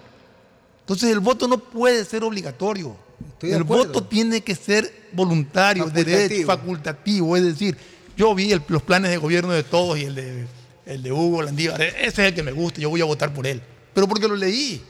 Entonces 0.81 1.11
el 1.11 1.21
voto 1.21 1.47
no 1.49 1.59
puede 1.59 2.05
ser 2.05 2.25
obligatorio. 2.25 2.97
Estoy 3.33 3.53
el 3.53 3.65
voto 3.65 4.03
tiene 4.05 4.41
que 4.43 4.55
ser 4.55 5.09
voluntario, 5.13 5.85
Facultativo. 5.85 6.19
derecho, 6.19 6.47
facultativo. 6.47 7.37
Es 7.37 7.43
decir, 7.45 7.77
yo 8.17 8.35
vi 8.35 8.53
el- 8.53 8.63
los 8.69 8.83
planes 8.83 9.11
de 9.11 9.17
gobierno 9.19 9.53
de 9.53 9.63
todos 9.63 9.99
y 9.99 10.05
el 10.05 10.15
de, 10.15 10.47
el 10.87 11.03
de 11.03 11.13
Hugo 11.13 11.43
Landívar. 11.43 11.81
Ese 11.81 12.07
es 12.07 12.19
el 12.19 12.35
que 12.35 12.43
me 12.43 12.53
gusta, 12.53 12.81
yo 12.81 12.91
voy 12.91 13.01
a 13.01 13.05
votar 13.05 13.33
por 13.33 13.47
él. 13.47 13.63
Pero 13.95 14.09
porque 14.09 14.27
lo 14.29 14.37
leí. 14.37 14.83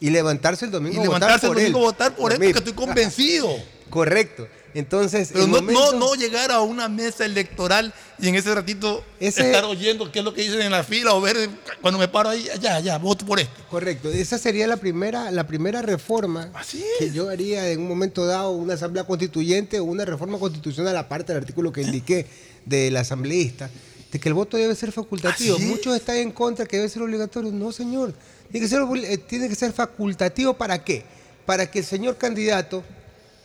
Y 0.00 0.10
levantarse 0.10 0.64
el 0.64 0.70
domingo 0.72 0.94
Y 0.94 1.06
votar 1.06 1.20
levantarse 1.20 1.46
el 1.46 1.54
domingo 1.54 1.78
a 1.78 1.82
votar 1.82 2.16
por 2.16 2.32
él 2.32 2.38
porque 2.38 2.58
estoy 2.58 2.72
convencido. 2.72 3.48
Correcto. 3.90 4.48
Entonces, 4.74 5.30
Pero 5.32 5.46
no, 5.46 5.60
no, 5.60 5.92
no 5.92 6.14
llegar 6.14 6.50
a 6.50 6.60
una 6.62 6.88
mesa 6.88 7.24
electoral 7.26 7.92
y 8.18 8.28
en 8.28 8.34
ese 8.36 8.54
ratito 8.54 9.04
Ese- 9.20 9.46
estar 9.46 9.64
oyendo 9.64 10.10
qué 10.10 10.20
es 10.20 10.24
lo 10.24 10.32
que 10.32 10.42
dicen 10.42 10.62
en 10.62 10.72
la 10.72 10.82
fila 10.82 11.12
o 11.14 11.20
ver 11.20 11.50
cuando 11.82 11.98
me 11.98 12.08
paro 12.08 12.30
ahí, 12.30 12.48
ya, 12.60 12.80
ya, 12.80 12.96
voto 12.98 13.26
por 13.26 13.38
este. 13.38 13.52
Correcto, 13.68 14.08
esa 14.10 14.38
sería 14.38 14.66
la 14.66 14.78
primera, 14.78 15.30
la 15.30 15.46
primera 15.46 15.82
reforma 15.82 16.50
que 16.98 17.10
yo 17.10 17.28
haría 17.28 17.68
en 17.70 17.80
un 17.82 17.88
momento 17.88 18.24
dado, 18.24 18.52
una 18.52 18.74
asamblea 18.74 19.04
constituyente 19.04 19.78
o 19.78 19.84
una 19.84 20.04
reforma 20.06 20.38
constitucional 20.38 20.96
aparte 20.96 21.32
del 21.34 21.42
artículo 21.42 21.70
que 21.72 21.82
indiqué 21.82 22.26
del 22.64 22.96
asambleísta. 22.96 23.68
de 24.10 24.20
que 24.20 24.28
el 24.28 24.34
voto 24.34 24.56
debe 24.58 24.74
ser 24.74 24.92
facultativo. 24.92 25.56
Es. 25.56 25.62
Muchos 25.62 25.96
están 25.96 26.16
en 26.16 26.32
contra 26.32 26.66
que 26.66 26.76
debe 26.76 26.88
ser 26.90 27.00
obligatorio. 27.02 27.50
No, 27.50 27.72
señor. 27.72 28.12
Tiene 28.50 28.66
que 28.66 28.68
ser, 28.68 28.82
eh, 29.04 29.16
tiene 29.18 29.48
que 29.48 29.54
ser 29.54 29.72
facultativo 29.72 30.52
para 30.52 30.84
qué? 30.84 31.02
Para 31.46 31.70
que 31.70 31.78
el 31.78 31.84
señor 31.86 32.18
candidato 32.18 32.84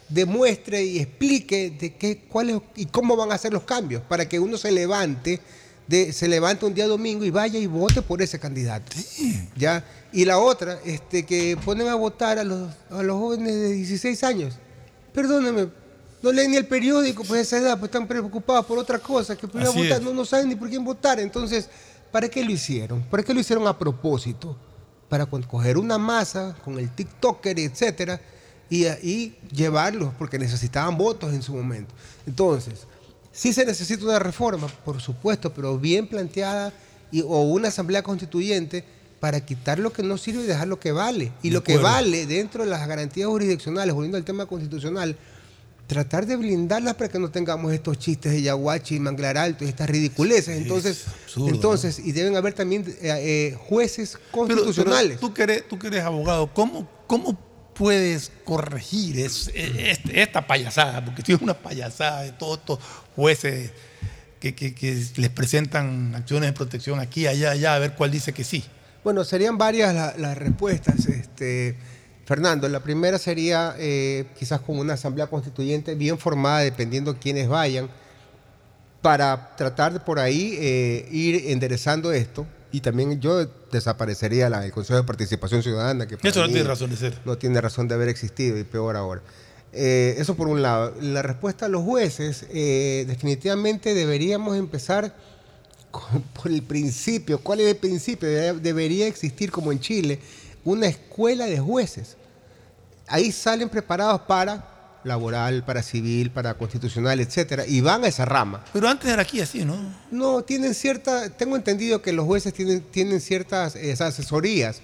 demuestre 0.09 0.83
y 0.83 0.99
explique 0.99 1.71
de 1.71 1.95
qué, 1.95 2.19
cuáles 2.29 2.59
y 2.75 2.85
cómo 2.85 3.15
van 3.15 3.31
a 3.31 3.37
ser 3.37 3.53
los 3.53 3.63
cambios, 3.63 4.01
para 4.03 4.27
que 4.27 4.39
uno 4.39 4.57
se 4.57 4.71
levante, 4.71 5.39
de, 5.87 6.11
se 6.13 6.27
levante 6.27 6.65
un 6.65 6.73
día 6.73 6.87
domingo 6.87 7.25
y 7.25 7.29
vaya 7.29 7.59
y 7.59 7.65
vote 7.65 8.01
por 8.01 8.21
ese 8.21 8.39
candidato. 8.39 8.95
¿Ya? 9.55 9.83
Y 10.11 10.25
la 10.25 10.39
otra, 10.39 10.79
este, 10.85 11.25
que 11.25 11.57
ponen 11.63 11.87
a 11.87 11.95
votar 11.95 12.39
a 12.39 12.43
los, 12.43 12.71
a 12.89 13.03
los 13.03 13.17
jóvenes 13.17 13.53
de 13.53 13.73
16 13.73 14.23
años. 14.23 14.57
Perdóneme, 15.13 15.67
no 16.21 16.31
leen 16.31 16.51
ni 16.51 16.57
el 16.57 16.65
periódico, 16.65 17.23
pues 17.23 17.39
a 17.39 17.41
esa 17.41 17.57
edad, 17.57 17.79
pues 17.79 17.89
están 17.89 18.07
preocupados 18.07 18.65
por 18.65 18.77
otra 18.77 18.99
cosa, 18.99 19.35
que 19.35 19.45
Así 19.45 19.83
votar, 19.83 20.01
no, 20.01 20.13
no 20.13 20.25
saben 20.25 20.49
ni 20.49 20.55
por 20.55 20.69
quién 20.69 20.83
votar. 20.83 21.19
Entonces, 21.19 21.69
¿para 22.11 22.29
qué 22.29 22.43
lo 22.43 22.51
hicieron? 22.51 23.03
¿Para 23.03 23.23
qué 23.23 23.33
lo 23.33 23.39
hicieron 23.39 23.67
a 23.67 23.77
propósito? 23.77 24.57
Para 25.09 25.25
coger 25.25 25.77
una 25.77 25.97
masa 25.97 26.55
con 26.63 26.77
el 26.79 26.89
TikToker, 26.93 27.59
etcétera, 27.59 28.19
y, 28.69 28.85
y 28.85 29.35
llevarlos, 29.51 30.13
porque 30.17 30.37
necesitaban 30.39 30.97
votos 30.97 31.33
en 31.33 31.41
su 31.41 31.53
momento. 31.53 31.93
Entonces, 32.25 32.85
sí 33.31 33.53
se 33.53 33.65
necesita 33.65 34.03
una 34.05 34.19
reforma, 34.19 34.67
por 34.83 34.99
supuesto, 35.01 35.53
pero 35.53 35.77
bien 35.77 36.07
planteada, 36.07 36.73
y, 37.11 37.21
o 37.21 37.41
una 37.41 37.69
asamblea 37.69 38.03
constituyente 38.03 38.83
para 39.19 39.39
quitar 39.45 39.79
lo 39.79 39.91
que 39.93 40.03
no 40.03 40.17
sirve 40.17 40.43
y 40.43 40.47
dejar 40.47 40.67
lo 40.67 40.79
que 40.79 40.91
vale. 40.91 41.31
Y 41.41 41.49
De 41.49 41.53
lo 41.55 41.63
que 41.63 41.77
vale 41.77 42.25
dentro 42.27 42.63
de 42.63 42.69
las 42.69 42.85
garantías 42.87 43.27
jurisdiccionales, 43.29 43.93
volviendo 43.95 44.17
al 44.17 44.25
tema 44.25 44.45
constitucional, 44.45 45.17
tratar 45.87 46.25
de 46.25 46.35
blindarlas 46.35 46.95
para 46.95 47.09
que 47.09 47.17
no 47.17 47.31
tengamos 47.31 47.71
estos 47.71 47.97
chistes 47.97 48.33
de 48.33 48.41
Yaguachi 48.41 48.95
y 48.95 48.99
Manglar 48.99 49.37
Alto 49.37 49.63
y 49.63 49.69
estas 49.69 49.89
ridiculeces. 49.89 50.57
entonces, 50.57 51.05
absurdo, 51.23 51.47
entonces 51.55 51.97
y 51.99 52.11
deben 52.11 52.35
haber 52.35 52.53
también 52.53 52.83
eh, 52.85 52.95
eh, 53.01 53.57
jueces 53.69 54.17
Pero- 54.17 54.31
constitucionales. 54.47 55.17
pero 55.17 55.19
tú, 55.21 55.33
que 55.33 55.43
eres, 55.43 55.67
tú 55.67 55.79
que 55.79 55.87
eres 55.87 56.03
abogado, 56.03 56.53
¿cómo, 56.53 56.87
cómo 57.07 57.39
puedes 57.77 58.31
corregir 58.43 59.19
e- 59.19 59.25
este- 59.91 60.21
esta 60.21 60.45
payasada? 60.47 61.03
Porque 61.05 61.21
si 61.21 61.33
es 61.33 61.41
una 61.41 61.53
payasada 61.53 62.23
de 62.23 62.31
todos 62.31 62.59
estos 62.59 62.79
jueces 63.15 63.71
que, 64.39 65.11
les 65.17 65.29
presentan 65.29 66.13
acciones 66.15 66.49
de 66.49 66.53
protección 66.53 66.99
aquí, 66.99 67.27
allá, 67.27 67.51
allá, 67.51 67.75
a 67.75 67.79
ver 67.79 67.93
cuál 67.93 68.11
dice 68.11 68.33
que 68.33 68.43
sí. 68.43 68.63
Bueno, 69.03 69.23
serían 69.23 69.57
varias 69.57 69.93
la- 69.93 70.15
las 70.17 70.37
respuestas, 70.37 71.05
este, 71.05 71.75
Fernando. 72.25 72.67
La 72.67 72.81
primera 72.81 73.17
sería 73.17 73.75
eh, 73.77 74.25
quizás 74.37 74.59
con 74.61 74.77
una 74.79 74.93
asamblea 74.93 75.27
constituyente 75.27 75.95
bien 75.95 76.17
formada, 76.17 76.59
dependiendo 76.59 77.13
de 77.13 77.19
quiénes 77.19 77.47
vayan, 77.47 77.89
para 79.01 79.55
tratar 79.55 79.93
de 79.93 79.99
por 79.99 80.19
ahí 80.19 80.57
eh, 80.59 81.07
ir 81.11 81.51
enderezando 81.51 82.11
esto. 82.11 82.45
Y 82.71 82.81
también 82.81 83.19
yo 83.21 83.45
desaparecería 83.71 84.49
la- 84.49 84.65
el 84.65 84.71
Consejo 84.71 84.97
de 84.99 85.03
Participación 85.05 85.63
Ciudadana, 85.63 86.05
que 86.07 86.15
Eso 86.21 86.41
no 86.41 86.47
tiene 86.47 86.63
razón 86.63 86.89
de 86.89 86.97
ser. 86.97 87.17
no 87.25 87.37
tiene 87.37 87.61
razón 87.61 87.87
de 87.87 87.95
haber 87.95 88.09
existido 88.09 88.57
y 88.57 88.63
peor 88.63 88.95
ahora. 88.97 89.21
Eh, 89.73 90.15
eso 90.17 90.35
por 90.35 90.47
un 90.47 90.61
lado. 90.61 90.93
La 91.01 91.21
respuesta 91.21 91.65
a 91.67 91.69
los 91.69 91.83
jueces, 91.83 92.45
eh, 92.49 93.05
definitivamente 93.07 93.93
deberíamos 93.93 94.57
empezar 94.57 95.13
con- 95.91 96.21
por 96.33 96.51
el 96.51 96.61
principio. 96.63 97.39
¿Cuál 97.39 97.61
es 97.61 97.67
el 97.67 97.77
principio? 97.77 98.27
Debería 98.55 99.07
existir, 99.07 99.51
como 99.51 99.71
en 99.71 99.79
Chile, 99.79 100.19
una 100.65 100.87
escuela 100.87 101.45
de 101.45 101.59
jueces. 101.59 102.17
Ahí 103.07 103.31
salen 103.31 103.69
preparados 103.69 104.21
para 104.21 104.76
laboral, 105.03 105.63
para 105.63 105.81
civil, 105.83 106.31
para 106.31 106.55
constitucional, 106.55 107.19
etcétera, 107.19 107.65
y 107.65 107.81
van 107.81 108.03
a 108.03 108.07
esa 108.07 108.25
rama. 108.25 108.63
Pero 108.73 108.89
antes 108.89 109.09
era 109.09 109.21
aquí 109.21 109.39
así, 109.39 109.63
¿no? 109.63 109.77
No, 110.11 110.41
tienen 110.43 110.73
cierta, 110.73 111.29
tengo 111.29 111.55
entendido 111.55 112.01
que 112.01 112.11
los 112.13 112.25
jueces 112.25 112.53
tienen, 112.53 112.81
tienen 112.81 113.21
ciertas 113.21 113.75
eh, 113.75 113.93
asesorías, 113.97 114.81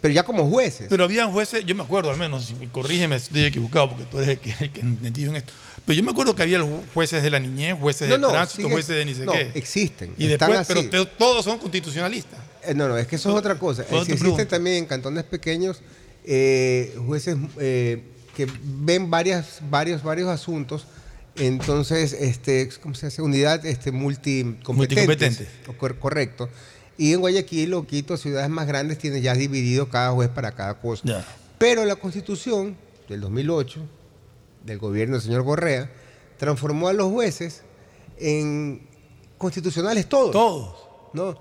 pero 0.00 0.12
ya 0.14 0.22
como 0.22 0.48
jueces. 0.48 0.86
Pero 0.90 1.04
habían 1.04 1.32
jueces, 1.32 1.64
yo 1.64 1.74
me 1.74 1.82
acuerdo 1.82 2.10
al 2.10 2.18
menos, 2.18 2.52
corrígeme 2.72 3.18
si 3.18 3.26
estoy 3.26 3.44
equivocado, 3.46 3.88
porque 3.90 4.04
tú 4.04 4.18
eres 4.18 4.28
el 4.30 4.38
que, 4.38 4.54
el 4.64 4.70
que 4.70 4.80
entendido 4.80 5.30
en 5.30 5.36
esto. 5.36 5.52
Pero 5.86 5.96
yo 5.98 6.02
me 6.04 6.12
acuerdo 6.12 6.34
que 6.36 6.42
había 6.42 6.58
los 6.58 6.68
jueces 6.94 7.22
de 7.22 7.30
la 7.30 7.40
niñez, 7.40 7.76
jueces 7.78 8.08
No, 8.08 8.14
de 8.14 8.20
no, 8.20 8.30
tránsito, 8.30 8.62
sigue- 8.62 8.72
jueces 8.72 8.96
de 8.96 9.04
ni 9.04 9.14
sé 9.14 9.24
no, 9.24 9.32
qué. 9.32 9.50
existen, 9.54 10.14
Y 10.16 10.30
están 10.32 10.50
después, 10.52 10.78
así. 10.78 10.88
pero 10.90 11.06
todos 11.08 11.44
son 11.44 11.58
constitucionalistas. 11.58 12.38
Eh, 12.62 12.74
no, 12.74 12.88
no, 12.88 12.96
es 12.96 13.06
que 13.06 13.16
eso 13.16 13.30
es 13.30 13.34
otra 13.36 13.58
cosa. 13.58 13.82
Existen 14.06 14.46
también 14.48 14.76
en 14.76 14.86
cantones 14.86 15.24
pequeños 15.24 15.82
eh, 16.24 16.94
jueces 17.06 17.36
eh, 17.58 18.02
que 18.34 18.46
ven 18.62 19.10
varias, 19.10 19.60
varios, 19.70 20.02
varios 20.02 20.28
asuntos. 20.28 20.86
Entonces, 21.36 22.12
este, 22.12 22.68
¿cómo 22.82 22.94
se 22.94 23.06
hace? 23.06 23.20
Unidad 23.22 23.64
este, 23.66 23.90
cor- 25.78 25.98
correcto. 25.98 26.48
Y 26.96 27.12
en 27.12 27.20
Guayaquil 27.20 27.74
o 27.74 27.86
Quito, 27.86 28.16
ciudades 28.16 28.48
más 28.50 28.66
grandes, 28.68 28.98
tiene 28.98 29.20
ya 29.20 29.34
dividido 29.34 29.88
cada 29.88 30.12
juez 30.12 30.28
para 30.28 30.52
cada 30.52 30.74
cosa. 30.80 31.02
Pero 31.58 31.84
la 31.84 31.96
constitución 31.96 32.76
del 33.08 33.20
2008, 33.20 33.80
del 34.64 34.78
gobierno 34.78 35.14
del 35.16 35.22
señor 35.22 35.44
Correa, 35.44 35.90
transformó 36.38 36.88
a 36.88 36.92
los 36.92 37.10
jueces 37.10 37.62
en 38.18 38.86
constitucionales 39.38 40.08
todos. 40.08 40.30
Todos. 40.30 40.76
¿no? 41.12 41.36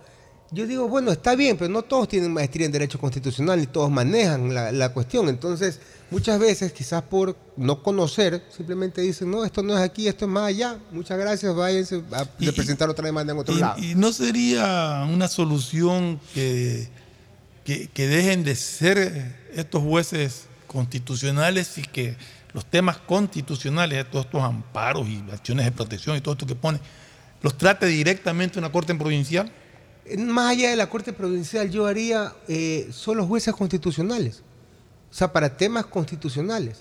Yo 0.52 0.68
digo, 0.68 0.88
bueno, 0.88 1.12
está 1.12 1.36
bien, 1.36 1.58
pero 1.58 1.70
no 1.72 1.82
todos 1.84 2.08
tienen 2.08 2.32
maestría 2.34 2.66
en 2.66 2.72
Derecho 2.72 3.00
Constitucional 3.00 3.60
ni 3.60 3.68
todos 3.68 3.89
manejan 3.91 4.54
la, 4.54 4.72
la 4.72 4.89
cuestión. 4.94 5.30
Entonces, 5.30 5.80
muchas 6.14 6.39
veces, 6.39 6.72
quizás 6.72 7.01
por 7.01 7.36
no 7.57 7.82
conocer, 7.82 8.43
simplemente 8.55 9.01
dicen, 9.01 9.32
no, 9.32 9.43
esto 9.43 9.64
no 9.64 9.76
es 9.76 9.82
aquí, 9.82 10.07
esto 10.07 10.26
es 10.26 10.32
más 10.32 10.45
allá. 10.45 10.78
Muchas 10.91 11.18
gracias, 11.18 11.53
váyanse 11.55 12.03
a 12.11 12.28
representar 12.39 12.88
otra 12.88 13.05
demanda 13.05 13.34
en 13.34 13.39
otro 13.39 13.55
lado. 13.55 13.82
Y, 13.82 13.95
no 13.95 14.14
sería 14.14 15.07
una 15.11 15.28
solución 15.28 16.20
que, 16.34 16.88
que, 17.66 17.88
que 17.88 18.07
dejen 18.07 18.43
de 18.43 18.55
ser 18.55 19.49
estos 19.53 19.82
jueces 19.82 20.43
constitucionales 20.68 21.78
y 21.80 21.82
que 21.82 22.16
los 22.53 22.64
temas 22.66 22.97
constitucionales, 22.97 24.09
todos 24.11 24.26
estos 24.26 24.43
amparos 24.43 25.07
y 25.07 25.24
acciones 25.32 25.66
de 25.66 25.72
protección 25.72 26.16
y 26.16 26.22
todo 26.22 26.34
esto 26.34 26.45
que 26.45 26.55
pone, 26.55 26.80
los 27.41 27.57
trate 27.57 27.88
directamente 27.88 28.59
una 28.59 28.72
corte 28.72 28.93
provincial. 28.93 29.51
Más 30.18 30.51
allá 30.51 30.70
de 30.70 30.76
la 30.76 30.89
Corte 30.89 31.14
Provincial, 31.14 31.70
yo 31.72 31.88
haría 31.88 32.34
eh, 32.49 32.89
solo 32.91 33.26
jueces 33.26 33.53
constitucionales. 33.53 34.43
O 35.14 35.16
sea, 35.16 35.32
para 35.32 35.55
temas 35.55 35.86
constitucionales. 35.86 36.78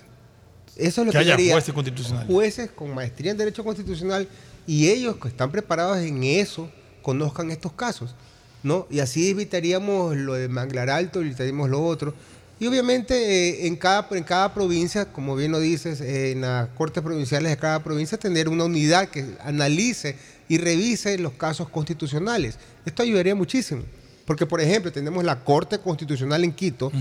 Eso 0.75 1.01
es 1.01 1.05
lo 1.05 1.13
Que 1.13 1.23
que, 1.23 1.33
haya 1.33 1.53
jueces 1.53 1.71
constitucionales. 1.71 2.27
Jueces 2.27 2.71
con 2.71 2.91
maestría 2.91 3.29
en 3.29 3.37
Derecho 3.37 3.63
Constitucional 3.63 4.27
y 4.65 4.87
ellos 4.87 5.17
que 5.17 5.27
están 5.27 5.51
preparados 5.51 5.99
en 5.99 6.23
eso, 6.23 6.67
conozcan 7.03 7.51
estos 7.51 7.73
casos. 7.73 8.15
¿no? 8.63 8.87
Y 8.89 9.01
así 9.01 9.29
evitaríamos 9.29 10.17
lo 10.17 10.33
de 10.33 10.47
Manglar 10.47 10.89
Alto, 10.89 11.21
evitaríamos 11.21 11.69
lo 11.69 11.85
otro. 11.85 12.15
Y 12.59 12.65
obviamente 12.65 13.13
eh, 13.13 13.67
en, 13.67 13.75
cada, 13.75 14.07
en 14.09 14.23
cada 14.23 14.51
provincia, 14.51 15.05
como 15.05 15.35
bien 15.35 15.51
lo 15.51 15.59
dices, 15.59 16.01
eh, 16.01 16.31
en 16.31 16.41
las 16.41 16.69
cortes 16.69 17.03
provinciales 17.03 17.51
de 17.51 17.57
cada 17.57 17.83
provincia, 17.83 18.17
tener 18.17 18.49
una 18.49 18.63
unidad 18.63 19.09
que 19.09 19.37
analice 19.41 20.15
y 20.49 20.57
revise 20.57 21.19
los 21.19 21.33
casos 21.33 21.69
constitucionales. 21.69 22.57
Esto 22.83 23.03
ayudaría 23.03 23.35
muchísimo. 23.35 23.83
Porque, 24.25 24.45
por 24.45 24.61
ejemplo, 24.61 24.91
tenemos 24.91 25.23
la 25.23 25.43
Corte 25.43 25.79
Constitucional 25.79 26.43
en 26.43 26.53
Quito, 26.53 26.91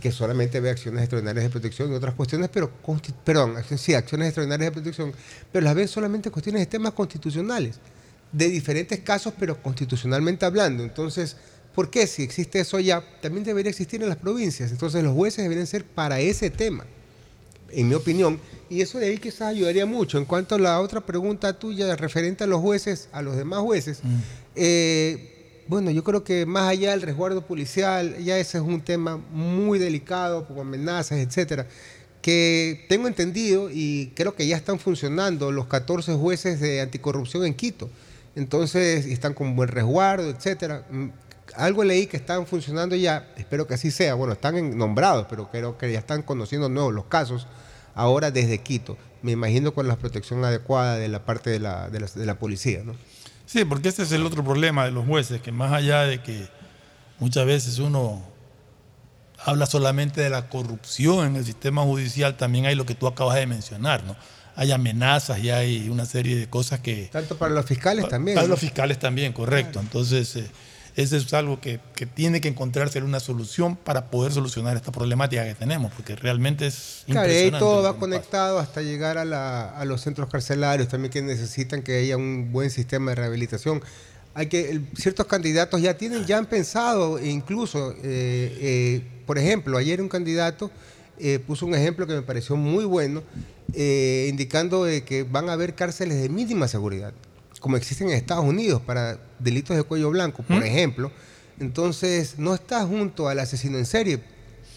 que 0.00 0.10
solamente 0.10 0.58
ve 0.58 0.70
acciones 0.70 1.02
extraordinarias 1.02 1.44
de 1.44 1.50
protección 1.50 1.92
y 1.92 1.94
otras 1.94 2.14
cuestiones, 2.14 2.50
pero, 2.52 2.72
perdón, 3.24 3.54
sí, 3.76 3.94
acciones 3.94 4.28
extraordinarias 4.28 4.70
de 4.70 4.72
protección, 4.72 5.12
pero 5.52 5.64
las 5.64 5.74
ven 5.74 5.86
solamente 5.86 6.30
cuestiones 6.30 6.62
de 6.62 6.66
temas 6.66 6.92
constitucionales, 6.92 7.76
de 8.32 8.48
diferentes 8.48 8.98
casos, 9.00 9.32
pero 9.38 9.62
constitucionalmente 9.62 10.44
hablando. 10.44 10.82
Entonces, 10.82 11.36
¿por 11.72 11.88
qué 11.88 12.08
si 12.08 12.24
existe 12.24 12.58
eso 12.58 12.76
allá, 12.76 13.04
también 13.20 13.44
debería 13.44 13.70
existir 13.70 14.02
en 14.02 14.08
las 14.08 14.18
provincias? 14.18 14.72
Entonces, 14.72 15.04
los 15.04 15.14
jueces 15.14 15.44
deberían 15.44 15.68
ser 15.68 15.84
para 15.84 16.18
ese 16.18 16.50
tema, 16.50 16.84
en 17.70 17.88
mi 17.88 17.94
opinión, 17.94 18.40
y 18.68 18.80
eso 18.80 18.98
de 18.98 19.06
ahí 19.06 19.18
quizás 19.18 19.42
ayudaría 19.42 19.86
mucho. 19.86 20.18
En 20.18 20.24
cuanto 20.24 20.56
a 20.56 20.58
la 20.58 20.80
otra 20.80 21.00
pregunta 21.00 21.56
tuya 21.56 21.94
referente 21.94 22.42
a 22.42 22.48
los 22.48 22.60
jueces, 22.60 23.08
a 23.12 23.22
los 23.22 23.36
demás 23.36 23.60
jueces, 23.60 24.00
eh, 24.56 25.41
bueno, 25.68 25.90
yo 25.90 26.04
creo 26.04 26.24
que 26.24 26.46
más 26.46 26.68
allá 26.68 26.90
del 26.90 27.02
resguardo 27.02 27.46
policial, 27.46 28.16
ya 28.18 28.38
ese 28.38 28.58
es 28.58 28.64
un 28.64 28.80
tema 28.80 29.16
muy 29.16 29.78
delicado, 29.78 30.46
con 30.46 30.58
amenazas, 30.58 31.18
etcétera, 31.18 31.66
que 32.20 32.86
tengo 32.88 33.08
entendido 33.08 33.68
y 33.70 34.12
creo 34.14 34.34
que 34.34 34.46
ya 34.46 34.56
están 34.56 34.78
funcionando 34.78 35.50
los 35.50 35.66
14 35.66 36.14
jueces 36.14 36.60
de 36.60 36.80
anticorrupción 36.80 37.44
en 37.44 37.54
Quito. 37.54 37.90
Entonces, 38.34 39.06
están 39.06 39.34
con 39.34 39.54
buen 39.56 39.68
resguardo, 39.68 40.30
etcétera. 40.30 40.86
Mm, 40.90 41.08
Algo 41.56 41.84
leí 41.84 42.06
que 42.06 42.16
están 42.16 42.46
funcionando 42.46 42.96
ya, 42.96 43.28
espero 43.36 43.66
que 43.66 43.74
así 43.74 43.90
sea. 43.90 44.14
Bueno, 44.14 44.32
están 44.32 44.76
nombrados, 44.78 45.26
pero 45.28 45.50
creo 45.50 45.76
que 45.76 45.92
ya 45.92 45.98
están 45.98 46.22
conociendo 46.22 46.68
nuevos 46.68 46.94
los 46.94 47.06
casos 47.06 47.46
ahora 47.94 48.30
desde 48.30 48.58
Quito. 48.58 48.96
Me 49.22 49.32
imagino 49.32 49.74
con 49.74 49.86
la 49.86 49.96
protección 49.96 50.44
adecuada 50.44 50.96
de 50.96 51.08
la 51.08 51.24
parte 51.24 51.50
de 51.50 51.58
la, 51.58 51.90
de 51.90 52.00
la, 52.00 52.06
de 52.06 52.26
la 52.26 52.38
policía, 52.38 52.82
¿no? 52.84 52.94
Sí, 53.52 53.66
porque 53.66 53.90
ese 53.90 54.04
es 54.04 54.12
el 54.12 54.24
otro 54.24 54.42
problema 54.42 54.86
de 54.86 54.92
los 54.92 55.04
jueces, 55.04 55.42
que 55.42 55.52
más 55.52 55.72
allá 55.72 56.04
de 56.04 56.22
que 56.22 56.48
muchas 57.18 57.44
veces 57.44 57.78
uno 57.78 58.22
habla 59.44 59.66
solamente 59.66 60.22
de 60.22 60.30
la 60.30 60.48
corrupción 60.48 61.26
en 61.26 61.36
el 61.36 61.44
sistema 61.44 61.82
judicial, 61.82 62.38
también 62.38 62.64
hay 62.64 62.74
lo 62.74 62.86
que 62.86 62.94
tú 62.94 63.06
acabas 63.06 63.36
de 63.36 63.46
mencionar, 63.46 64.04
¿no? 64.04 64.16
hay 64.56 64.72
amenazas 64.72 65.38
y 65.40 65.50
hay 65.50 65.90
una 65.90 66.06
serie 66.06 66.34
de 66.34 66.48
cosas 66.48 66.80
que... 66.80 67.10
Tanto 67.12 67.36
para 67.36 67.52
los 67.52 67.66
fiscales 67.66 68.08
también. 68.08 68.36
Para 68.36 68.46
¿no? 68.46 68.52
los 68.52 68.60
fiscales 68.60 68.98
también, 68.98 69.34
correcto. 69.34 69.80
Entonces, 69.80 70.34
eh, 70.36 70.46
eso 70.96 71.16
es 71.16 71.32
algo 71.32 71.60
que, 71.60 71.80
que 71.94 72.04
tiene 72.06 72.40
que 72.40 72.48
encontrarse 72.48 73.00
una 73.02 73.20
solución 73.20 73.76
para 73.76 74.10
poder 74.10 74.32
solucionar 74.32 74.76
esta 74.76 74.92
problemática 74.92 75.44
que 75.44 75.54
tenemos, 75.54 75.92
porque 75.92 76.16
realmente 76.16 76.66
es 76.66 77.04
Claro, 77.06 77.28
y 77.32 77.50
todo 77.60 77.82
va 77.82 77.90
conectado 78.00 78.58
hasta 78.58 78.82
llegar 78.82 79.16
a, 79.18 79.24
la- 79.24 79.70
a 79.70 79.84
los 79.84 80.00
centros 80.02 80.28
carcelarios 80.28 80.88
también 80.88 81.10
que 81.12 81.22
necesitan 81.22 81.82
que 81.82 81.98
haya 81.98 82.16
un 82.16 82.52
buen 82.52 82.70
sistema 82.70 83.12
de 83.12 83.14
rehabilitación. 83.16 83.82
Hay 84.34 84.46
que 84.46 84.80
ciertos 84.96 85.26
candidatos 85.26 85.80
ya 85.82 85.96
tienen, 85.98 86.24
ya 86.24 86.38
han 86.38 86.46
pensado, 86.46 87.18
incluso, 87.22 87.92
eh, 87.92 88.56
eh, 88.60 89.02
por 89.26 89.38
ejemplo, 89.38 89.76
ayer 89.78 90.00
un 90.00 90.08
candidato 90.08 90.70
eh, 91.18 91.38
puso 91.38 91.66
un 91.66 91.74
ejemplo 91.74 92.06
que 92.06 92.14
me 92.14 92.22
pareció 92.22 92.56
muy 92.56 92.84
bueno, 92.86 93.22
indicando 94.28 94.84
que 95.06 95.26
van 95.28 95.48
a 95.48 95.52
haber 95.54 95.74
cárceles 95.74 96.20
de 96.20 96.28
mínima 96.28 96.68
seguridad, 96.68 97.12
como 97.62 97.76
existen 97.76 98.08
en 98.08 98.14
Estados 98.14 98.44
Unidos 98.44 98.82
para 98.82 99.20
delitos 99.38 99.76
de 99.76 99.84
cuello 99.84 100.10
blanco, 100.10 100.42
por 100.42 100.58
¿Mm? 100.58 100.64
ejemplo. 100.64 101.12
Entonces, 101.60 102.36
no 102.36 102.54
está 102.54 102.84
junto 102.84 103.28
al 103.28 103.38
asesino 103.38 103.78
en 103.78 103.86
serie, 103.86 104.20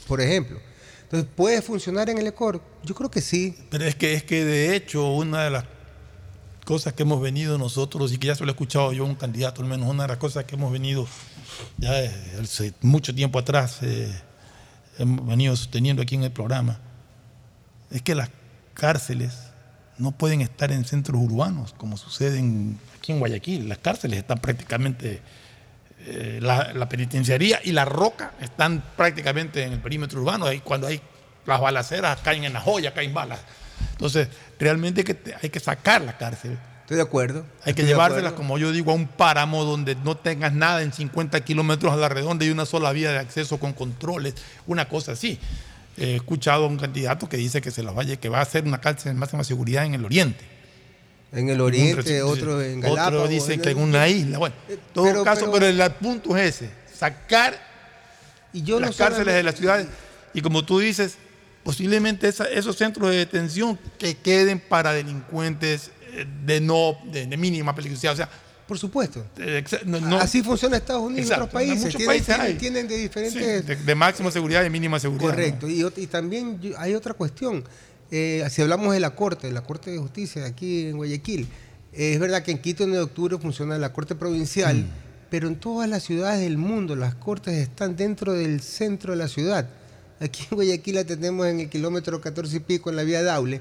por 0.08 0.22
ejemplo. 0.22 0.60
Entonces, 1.02 1.28
¿puede 1.36 1.64
funcionar 1.64 2.12
en 2.12 2.20
el 2.20 2.28
ECOR? 2.28 2.62
Yo 2.84 2.94
creo 2.94 3.10
que 3.10 3.22
sí. 3.22 3.58
Pero 3.72 3.86
es 3.86 3.96
que, 3.96 4.14
es 4.14 4.24
que 4.24 4.46
de 4.46 4.76
hecho, 4.76 5.08
una 5.14 5.44
de 5.46 5.50
las 5.50 5.66
cosas 6.64 6.94
que 6.94 7.02
hemos 7.02 7.20
venido 7.20 7.58
nosotros, 7.58 8.14
y 8.14 8.20
que 8.20 8.28
ya 8.28 8.36
se 8.36 8.44
lo 8.44 8.52
he 8.52 8.54
escuchado 8.54 8.94
yo 8.94 9.04
a 9.04 9.08
un 9.08 9.16
candidato, 9.16 9.64
al 9.64 9.68
menos 9.68 9.90
una 9.90 10.04
de 10.04 10.10
las 10.10 10.18
cosas 10.18 10.46
que 10.46 10.54
hemos 10.54 10.72
venido 10.72 11.08
ya 11.78 11.92
desde 11.92 12.40
hace 12.40 12.74
mucho 12.82 13.16
tiempo 13.16 13.40
atrás, 13.40 13.80
eh, 13.82 14.14
hemos 15.00 15.26
venido 15.26 15.56
sosteniendo 15.56 16.04
aquí 16.04 16.14
en 16.14 16.24
el 16.24 16.32
programa, 16.32 16.80
es 17.90 18.04
que 18.04 18.14
las 18.14 18.30
cárceles 18.76 19.34
no 19.98 20.12
pueden 20.12 20.42
estar 20.42 20.72
en 20.72 20.86
centros 20.86 21.22
urbanos, 21.22 21.74
como 21.78 21.98
sucede 21.98 22.40
en- 22.40 22.80
aquí 22.98 23.12
en 23.12 23.20
Guayaquil. 23.20 23.70
Las 23.70 23.78
cárceles 23.80 24.20
están 24.20 24.40
prácticamente, 24.40 25.22
eh, 26.08 26.40
la, 26.42 26.74
la 26.74 26.88
penitenciaría 26.90 27.60
y 27.64 27.72
la 27.72 27.86
roca 27.86 28.34
están 28.42 28.84
prácticamente 28.96 29.64
en 29.64 29.74
el 29.74 29.80
perímetro 29.80 30.22
urbano. 30.22 30.46
Ahí 30.46 30.60
cuando 30.60 30.88
hay 30.88 31.02
las 31.46 31.62
balaceras 31.62 32.20
caen 32.22 32.44
en 32.44 32.54
la 32.54 32.60
joya, 32.62 32.94
caen 32.94 33.14
balas. 33.14 33.40
Entonces, 33.92 34.28
realmente 34.60 35.02
hay 35.02 35.06
que, 35.06 35.36
hay 35.42 35.50
que 35.50 35.60
sacar 35.60 36.02
la 36.02 36.18
cárcel. 36.18 36.58
Estoy 36.82 36.98
de 36.98 37.04
acuerdo. 37.04 37.46
Hay 37.64 37.74
que 37.74 37.82
llevárselas, 37.88 38.34
como 38.34 38.58
yo 38.60 38.72
digo, 38.72 38.92
a 38.92 38.96
un 38.96 39.08
páramo 39.08 39.64
donde 39.64 39.96
no 39.96 40.16
tengas 40.18 40.54
nada 40.54 40.84
en 40.84 40.94
50 40.94 41.40
kilómetros 41.42 41.92
a 41.92 41.96
la 41.96 42.10
redonda 42.10 42.46
y 42.46 42.50
una 42.52 42.66
sola 42.68 42.92
vía 42.92 43.12
de 43.12 43.18
acceso 43.18 43.58
con 43.60 43.74
controles, 43.74 44.36
una 44.68 44.88
cosa 44.88 45.14
así. 45.14 45.40
He 45.98 46.16
escuchado 46.18 46.66
a 46.66 46.68
un 46.68 46.78
candidato 46.78 47.30
que 47.30 47.38
dice 47.38 47.62
que 47.62 47.72
se 47.72 47.82
las 47.84 47.96
vaya, 47.96 48.18
que 48.18 48.28
va 48.30 48.40
a 48.40 48.42
hacer 48.42 48.64
una 48.66 48.82
cárcel 48.82 49.14
de 49.14 49.20
máxima 49.20 49.44
seguridad 49.44 49.86
en 49.86 49.94
el 49.94 50.04
oriente. 50.06 50.44
En 51.32 51.50
el 51.50 51.60
oriente, 51.62 52.22
otro 52.22 52.62
en 52.62 52.80
Otro 52.80 52.96
Galápagos. 52.96 53.30
dicen 53.30 53.54
en 53.54 53.62
que 53.62 53.70
en 53.72 53.78
una 53.78 54.08
isla. 54.08 54.38
Bueno, 54.38 54.56
en 54.70 54.80
todo 54.94 55.06
pero- 55.06 55.24
caso, 55.24 55.52
pero- 55.52 55.66
pero, 55.68 55.84
el 55.84 55.92
punto 55.94 56.36
es 56.38 56.56
ese, 56.62 56.70
sacar 56.98 57.60
y 58.54 58.62
yo 58.64 58.80
no 58.80 58.88
las 58.88 58.96
cárceles 58.96 59.34
de 59.36 59.44
las 59.44 59.56
ciudades 59.56 59.88
y 60.34 60.42
como 60.42 60.64
tú 60.66 60.80
dices, 60.80 61.18
posiblemente 61.64 62.28
esa- 62.28 62.50
esos 62.50 62.76
centros 62.78 63.10
de 63.10 63.18
detención 63.18 63.78
que 63.98 64.16
queden 64.18 64.60
para 64.60 64.94
delincuentes 64.94 65.92
eh, 66.14 66.26
de 66.46 66.62
no 66.62 66.98
de, 67.12 67.26
de 67.26 67.38
mínima 67.38 67.74
peligrosidad, 67.76 68.14
o 68.14 68.18
sea, 68.18 68.30
por 68.68 68.80
supuesto. 68.80 69.26
no, 69.86 70.00
no- 70.02 70.18
Así 70.18 70.42
funciona 70.44 70.78
Estados 70.78 71.04
Unidos 71.04 71.30
y 71.30 71.34
otros 71.34 71.50
países. 71.50 71.76
en 71.78 71.82
muchos 71.82 71.98
Tienen, 71.98 72.08
países 72.08 72.26
tienen- 72.28 72.46
hay. 72.46 72.54
tienen 72.56 72.88
de 72.88 72.96
Sí, 72.96 73.02
diferentes... 73.04 73.66
de, 73.68 73.76
de 73.76 73.96
máxima 73.96 74.32
seguridad 74.32 74.62
y 74.62 74.64
de 74.66 74.70
mínima 74.70 75.00
seguridad. 75.00 75.30
Correcto. 75.30 75.68
Y, 75.68 76.08
también 76.08 76.60
hay 76.78 76.94
otra 76.96 77.14
cuestión. 77.14 77.64
Eh, 78.12 78.46
si 78.50 78.62
hablamos 78.62 78.94
de 78.94 79.00
la 79.00 79.16
Corte, 79.16 79.52
la 79.52 79.62
Corte 79.62 79.92
de 79.92 79.98
Justicia 79.98 80.42
de 80.44 80.48
aquí 80.48 80.88
en 80.88 80.98
Guayaquil, 80.98 81.48
eh, 81.94 82.14
es 82.14 82.20
verdad 82.20 82.44
que 82.44 82.52
en 82.52 82.60
Quito 82.60 82.84
en 82.84 82.92
de 82.92 83.00
octubre 83.00 83.38
funciona 83.40 83.78
la 83.78 83.94
Corte 83.94 84.16
Provincial, 84.16 84.78
Mm. 84.78 84.88
pero 85.30 85.48
en 85.48 85.56
todas 85.56 85.90
las 85.90 86.04
ciudades 86.04 86.40
del 86.42 86.58
mundo 86.58 86.96
las 86.96 87.16
cortes 87.16 87.54
están 87.56 87.96
dentro 87.96 88.34
del 88.34 88.62
centro 88.62 89.12
de 89.14 89.18
la 89.18 89.28
ciudad. 89.28 89.68
Aquí 90.20 90.44
en 90.50 90.56
Guayaquil 90.56 90.96
la 90.96 91.04
tenemos 91.04 91.48
en 91.48 91.60
el 91.62 91.70
kilómetro 91.70 92.22
14 92.22 92.58
y 92.58 92.60
pico 92.62 92.90
en 92.90 92.96
la 92.96 93.04
vía 93.04 93.22
Daule 93.24 93.60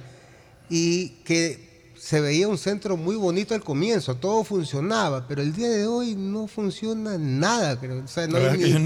y 0.71 1.09
que 1.25 1.74
se 2.05 2.21
veía 2.21 2.49
un 2.49 2.59
centro 2.59 2.99
muy 2.99 3.17
bonito 3.17 3.55
al 3.55 3.65
comienzo, 3.65 4.15
todo 4.17 4.45
funcionaba, 4.45 5.27
pero 5.27 5.41
el 5.41 5.55
día 5.55 5.71
de 5.71 5.87
hoy 5.87 6.15
no 6.15 6.47
funciona 6.49 7.17
nada, 7.17 7.81
creo. 7.81 8.05
O 8.05 8.09
sea, 8.09 8.27
no, 8.27 8.37
hay 8.37 8.59
ni, 8.59 8.71
no 8.73 8.79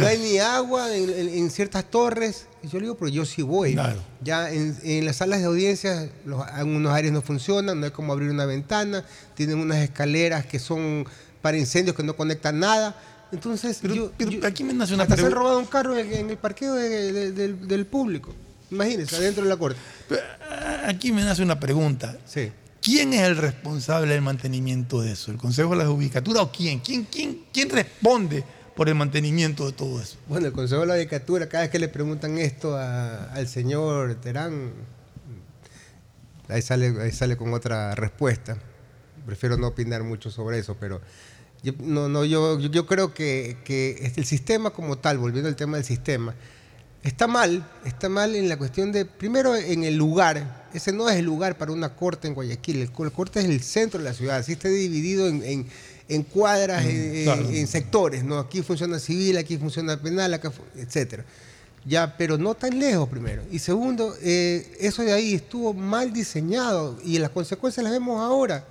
no 0.00 0.06
hay 0.08 0.38
agua 0.38 0.92
en, 0.96 1.08
en- 1.08 1.28
en 1.28 1.50
ciertas 1.52 1.88
torres. 1.88 2.46
Y 2.64 2.66
Yo 2.68 2.78
le 2.80 2.86
digo, 2.86 2.96
pero 2.96 3.10
yo 3.10 3.24
sí 3.24 3.42
voy. 3.42 3.74
Claro. 3.74 4.00
Ya 4.22 4.50
en, 4.50 4.76
en 4.82 5.04
las 5.06 5.16
salas 5.16 5.38
de 5.38 5.44
audiencias, 5.44 6.08
los, 6.24 6.44
algunos 6.48 6.92
áreas 6.92 7.12
no 7.12 7.22
funcionan, 7.22 7.78
no 7.78 7.86
hay 7.86 7.92
como 7.92 8.12
abrir 8.12 8.30
una 8.30 8.44
ventana, 8.44 9.04
tienen 9.36 9.58
unas 9.58 9.78
escaleras 9.78 10.44
que 10.44 10.58
son 10.58 11.06
para 11.42 11.56
incendios 11.56 11.94
que 11.94 12.02
no 12.02 12.16
conectan 12.16 12.58
nada. 12.58 12.96
Entonces, 13.30 13.82
yo, 13.82 14.10
yo- 14.18 14.44
aquí 14.48 14.64
me 14.64 14.72
nace 14.74 14.94
una 14.94 15.04
hasta 15.04 15.16
se 15.16 15.24
han 15.26 15.30
robado 15.30 15.60
un 15.60 15.66
carro 15.66 15.96
en, 15.96 16.12
en 16.12 16.28
el 16.30 16.38
parqueo 16.38 16.74
de- 16.74 17.12
de- 17.12 17.30
del, 17.30 17.68
del 17.68 17.86
público. 17.86 18.34
Imagínense, 18.72 19.14
adentro 19.14 19.44
de 19.44 19.48
la 19.50 19.56
corte. 19.56 19.78
Aquí 20.86 21.12
me 21.12 21.22
nace 21.22 21.40
una 21.40 21.60
pregunta. 21.60 22.18
Sí. 22.26 22.50
¿Quién 22.84 23.14
es 23.14 23.22
el 23.22 23.36
responsable 23.38 24.12
del 24.12 24.20
mantenimiento 24.22 25.00
de 25.00 25.12
eso? 25.12 25.30
¿El 25.30 25.38
Consejo 25.38 25.70
de 25.70 25.76
la 25.84 25.86
Judicatura 25.90 26.42
o 26.42 26.52
quién? 26.52 26.80
¿Quién, 26.80 27.04
quién, 27.10 27.40
quién 27.50 27.70
responde 27.70 28.44
por 28.76 28.90
el 28.90 28.94
mantenimiento 28.94 29.64
de 29.66 29.72
todo 29.72 30.02
eso? 30.02 30.18
Bueno, 30.28 30.46
el 30.48 30.52
Consejo 30.52 30.82
de 30.82 30.88
la 30.88 30.94
Judicatura, 30.94 31.48
cada 31.48 31.62
vez 31.64 31.70
que 31.70 31.78
le 31.78 31.88
preguntan 31.88 32.36
esto 32.36 32.76
al 32.76 33.48
señor 33.48 34.16
Terán, 34.16 34.72
ahí 36.48 36.60
sale, 36.60 36.94
ahí 37.00 37.10
sale 37.10 37.38
con 37.38 37.54
otra 37.54 37.94
respuesta. 37.94 38.58
Prefiero 39.24 39.56
no 39.56 39.68
opinar 39.68 40.02
mucho 40.02 40.30
sobre 40.30 40.58
eso, 40.58 40.76
pero 40.78 41.00
yo, 41.62 41.72
no, 41.80 42.10
no, 42.10 42.26
yo, 42.26 42.60
yo- 42.60 42.84
creo 42.86 43.14
que 43.14 43.56
el 44.14 44.26
sistema 44.26 44.70
como 44.70 44.98
tal, 44.98 45.16
volviendo 45.16 45.48
al 45.48 45.56
tema 45.56 45.78
del 45.78 45.86
sistema, 45.86 46.34
está 47.02 47.26
mal, 47.26 47.66
está 47.86 48.10
mal 48.10 48.34
en 48.36 48.50
la 48.50 48.58
cuestión 48.58 48.92
de, 48.92 49.06
primero 49.06 49.56
en 49.56 49.84
el 49.84 49.96
lugar, 49.96 50.63
ese 50.74 50.92
no 50.92 51.08
es 51.08 51.16
el 51.16 51.24
lugar 51.24 51.56
para 51.56 51.72
una 51.72 51.94
corte 51.94 52.28
en 52.28 52.34
Guayaquil, 52.34 52.82
el, 52.82 52.92
co- 52.92 53.04
el 53.04 53.12
corte 53.12 53.40
es 53.40 53.46
el 53.46 53.60
centro 53.62 53.98
de 53.98 54.04
la 54.04 54.14
ciudad, 54.14 54.36
así 54.38 54.52
está 54.52 54.68
dividido 54.68 55.28
en, 55.28 55.42
en- 55.42 55.66
en 56.08 56.22
cuadras, 56.22 56.84
en, 56.84 57.16
en- 57.16 57.24
claro. 57.24 57.48
en 57.48 57.66
sectores, 57.66 58.24
¿no? 58.24 58.38
Aquí 58.38 58.62
funciona 58.62 58.98
civil, 58.98 59.38
aquí 59.38 59.56
funciona 59.56 59.96
penal, 60.00 60.34
acá, 60.34 60.52
etcétera. 60.76 61.24
Ya, 61.86 62.16
pero 62.16 62.38
no 62.38 62.54
tan 62.54 62.78
lejos 62.78 63.08
primero. 63.08 63.42
Y 63.50 63.58
segundo, 63.58 64.14
eh, 64.22 64.76
eso 64.80 65.02
de 65.02 65.12
ahí 65.12 65.34
estuvo 65.34 65.72
mal 65.74 66.12
diseñado 66.12 66.98
y 67.04 67.18
las 67.18 67.30
consecuencias 67.30 67.84
las 67.84 67.92
vemos 67.92 68.20
ahora. 68.20 68.64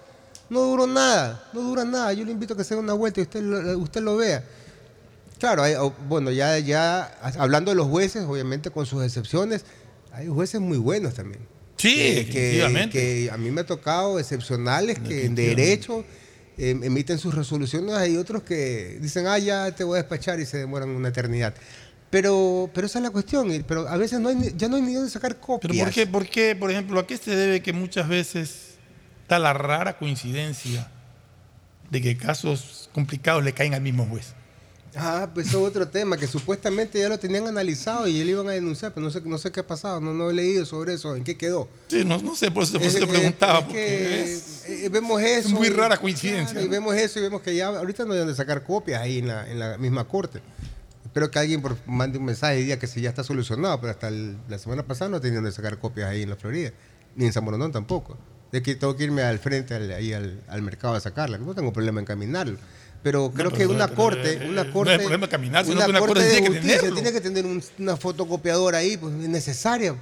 No 0.50 0.62
duró 0.62 0.86
nada, 0.88 1.48
no 1.54 1.62
dura 1.62 1.84
nada. 1.86 2.12
Yo 2.14 2.26
le 2.26 2.32
invito 2.32 2.54
a 2.54 2.58
que 2.58 2.64
se 2.64 2.74
dé 2.76 2.80
una 2.80 2.94
vuelta 2.94 3.20
y 3.20 3.24
usted 3.24 3.42
lo, 3.42 3.78
usted 3.80 4.02
lo 4.02 4.18
vea. 4.18 4.44
Claro, 5.40 5.64
hay- 5.64 5.76
o- 5.76 5.94
bueno, 6.08 6.32
ya, 6.32 6.58
ya 6.60 7.06
hablando 7.38 7.72
de 7.72 7.76
los 7.76 7.88
jueces, 7.88 8.24
obviamente 8.24 8.70
con 8.72 8.86
sus 8.86 9.04
excepciones, 9.04 9.64
hay 10.12 10.28
jueces 10.28 10.60
muy 10.62 10.78
buenos 10.78 11.14
también. 11.16 11.42
Sí, 11.78 11.96
que, 11.96 12.14
definitivamente. 12.26 12.92
que 13.00 13.30
a 13.32 13.38
mí 13.38 13.52
me 13.52 13.62
ha 13.62 13.66
tocado 13.66 14.20
excepcionales 14.20 15.00
que 15.00 15.26
en 15.26 15.36
derecho 15.36 16.06
eh, 16.58 16.78
emiten 16.84 17.18
sus 17.18 17.34
resoluciones, 17.34 17.96
hay 17.96 18.16
otros 18.18 18.44
que 18.44 18.98
dicen, 19.02 19.26
ah, 19.28 19.38
ya 19.40 19.72
te 19.76 19.84
voy 19.84 19.98
a 19.98 20.02
despachar 20.02 20.40
y 20.40 20.46
se 20.46 20.58
demoran 20.58 20.90
una 20.90 21.10
eternidad. 21.10 21.54
Pero, 22.10 22.70
pero 22.74 22.86
esa 22.86 23.00
es 23.00 23.04
la 23.04 23.10
cuestión, 23.10 23.52
pero 23.68 23.88
a 23.88 23.98
veces 23.98 24.20
no 24.20 24.30
hay, 24.30 24.36
ni- 24.36 24.54
ya 24.56 24.68
no 24.70 24.76
hay 24.76 24.84
ni 24.84 24.94
dónde 24.94 25.10
sacar 25.10 25.40
copias. 25.40 25.72
Pero 25.72 25.84
¿por 25.84 25.94
qué, 25.94 26.06
por 26.08 26.28
qué, 26.30 26.56
por 26.56 26.70
ejemplo, 26.70 27.00
a 27.00 27.08
qué 27.08 27.18
se 27.18 27.36
debe 27.36 27.62
que 27.64 27.74
muchas 27.74 28.08
veces 28.08 28.76
está 29.24 29.40
la 29.40 29.54
rara 29.54 29.98
coincidencia 29.98 30.92
de 31.90 32.02
que 32.02 32.16
casos 32.16 32.90
complicados 32.94 33.44
le 33.44 33.54
caen 33.54 33.74
al 33.74 33.82
mismo 33.82 34.06
juez? 34.06 34.34
Ah, 34.96 35.30
pues 35.34 35.48
eso 35.48 35.60
es 35.62 35.68
otro 35.70 35.88
tema, 35.88 36.18
que 36.18 36.28
supuestamente 36.28 37.00
ya 37.00 37.10
lo 37.10 37.18
tenían 37.18 37.48
analizado 37.48 38.08
y 38.08 38.20
ya 38.20 38.24
le 38.26 38.32
iban 38.32 38.48
a 38.48 38.52
denunciar, 38.52 38.94
pero 38.94 39.04
no 39.06 39.12
sé, 39.12 39.22
no 39.26 39.38
sé 39.40 39.52
qué 39.52 39.62
ha 39.62 39.68
pasado, 39.68 40.00
no, 40.00 40.14
no 40.14 40.30
he 40.30 40.34
leído 40.34 40.66
sobre 40.68 40.94
eso, 40.94 41.16
en 41.16 41.24
qué 41.24 41.36
quedó. 41.36 41.68
Sí, 41.88 42.06
no, 42.06 42.20
no 42.20 42.36
sé, 42.36 42.52
por 42.52 42.64
eso, 42.64 42.74
por 42.74 42.82
te 42.82 42.88
es- 43.00 43.06
preguntaba. 43.06 43.60
es 43.60 43.66
porque 43.66 43.74
que, 43.80 44.24
es- 44.34 44.64
eh, 44.70 44.90
vemos 44.90 45.20
eso. 45.22 45.50
muy 45.50 45.70
rara 45.70 45.98
coincidencia, 45.98 46.62
y 46.62 46.68
vemos 46.68 46.96
eso 46.96 47.18
y 47.20 47.24
vemos 47.24 47.42
que 47.42 47.56
ya 47.56 47.68
ahorita 47.70 48.06
no 48.06 48.14
hay 48.14 48.20
donde 48.20 48.36
sacar 48.36 48.64
copias 48.64 49.02
ahí 49.02 49.18
en 49.20 49.28
la, 49.30 49.50
en 49.50 49.58
la 49.60 49.78
misma 49.80 50.08
corte. 50.08 50.42
Espero 51.04 51.30
que 51.32 51.40
alguien 51.40 51.62
por, 51.62 51.76
mande 51.88 52.18
un 52.20 52.26
mensaje 52.26 52.60
y 52.60 52.64
diga 52.64 52.78
que 52.78 52.88
sí 52.88 53.02
ya 53.02 53.10
está 53.10 53.24
solucionado, 53.24 53.80
pero 53.82 53.92
hasta 53.92 54.10
el- 54.10 54.38
la 54.48 54.60
semana 54.60 54.84
pasada 54.86 55.10
no 55.10 55.20
tenían 55.22 55.44
donde 55.44 55.56
sacar 55.56 55.80
copias 55.80 56.10
ahí 56.10 56.22
en 56.22 56.30
la 56.30 56.36
Florida, 56.36 56.72
ni 57.16 57.26
en 57.26 57.34
San 57.34 57.44
Borondón 57.46 57.72
tampoco. 57.72 58.18
De 58.52 58.62
que 58.62 58.76
tengo 58.76 58.96
que 58.96 59.06
irme 59.06 59.24
al 59.24 59.40
frente, 59.40 59.74
al- 59.74 59.92
ahí 59.92 60.14
al, 60.14 60.40
al 60.48 60.62
mercado 60.62 60.94
a 60.94 61.00
sacarla. 61.00 61.40
No 61.40 61.56
tengo 61.56 61.74
problema 61.74 62.00
en 62.00 62.06
caminarlo. 62.06 62.60
Pero 63.04 63.32
creo 63.34 63.52
que 63.52 63.68
una 63.68 63.90
corte, 63.90 64.46
una 64.48 64.64
no 64.64 64.74
corte, 64.74 64.94
hay 64.94 65.00
problema 65.00 65.28
caminar, 65.28 65.66
sino 65.66 65.76
una 65.76 65.86
que 65.86 65.90
una 65.92 66.00
corte 66.00 66.14
corte 66.14 66.26
de 66.26 66.32
tiene 66.32 66.48
que 66.48 66.54
justicia 66.54 66.78
tenerlo. 66.80 66.96
tiene 66.96 67.12
que 67.12 67.22
tener 67.22 67.46
un- 67.46 67.64
una 67.80 67.98
fotocopiadora 67.98 68.78
ahí, 68.78 68.96
pues 68.98 69.14
es 69.14 69.28
necesaria, 69.30 69.96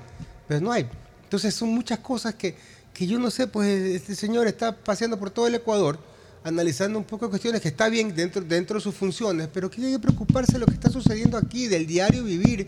pero 0.48 0.62
no 0.62 0.72
hay. 0.72 0.88
Entonces 1.24 1.54
son 1.56 1.70
muchas 1.70 1.98
cosas 2.00 2.36
que, 2.36 2.56
que 2.94 3.08
yo 3.08 3.18
no 3.18 3.32
sé, 3.32 3.48
pues 3.48 3.68
este 3.96 4.16
señor 4.16 4.46
está 4.48 4.76
paseando 4.76 5.18
por 5.18 5.32
todo 5.32 5.48
el 5.48 5.56
Ecuador, 5.56 5.98
analizando 6.44 7.00
un 7.00 7.06
poco 7.06 7.26
de 7.26 7.30
cuestiones 7.32 7.60
que 7.62 7.70
está 7.70 7.90
bien 7.90 8.14
dentro, 8.16 8.42
dentro 8.44 8.76
de 8.78 8.82
sus 8.82 8.94
funciones, 8.94 9.48
pero 9.52 9.70
que 9.72 9.84
hay 9.84 9.94
que 9.94 10.00
preocuparse 10.00 10.54
de 10.54 10.60
lo 10.60 10.66
que 10.68 10.74
está 10.74 10.90
sucediendo 10.92 11.38
aquí, 11.38 11.68
del 11.68 11.88
diario 11.88 12.24
vivir 12.24 12.68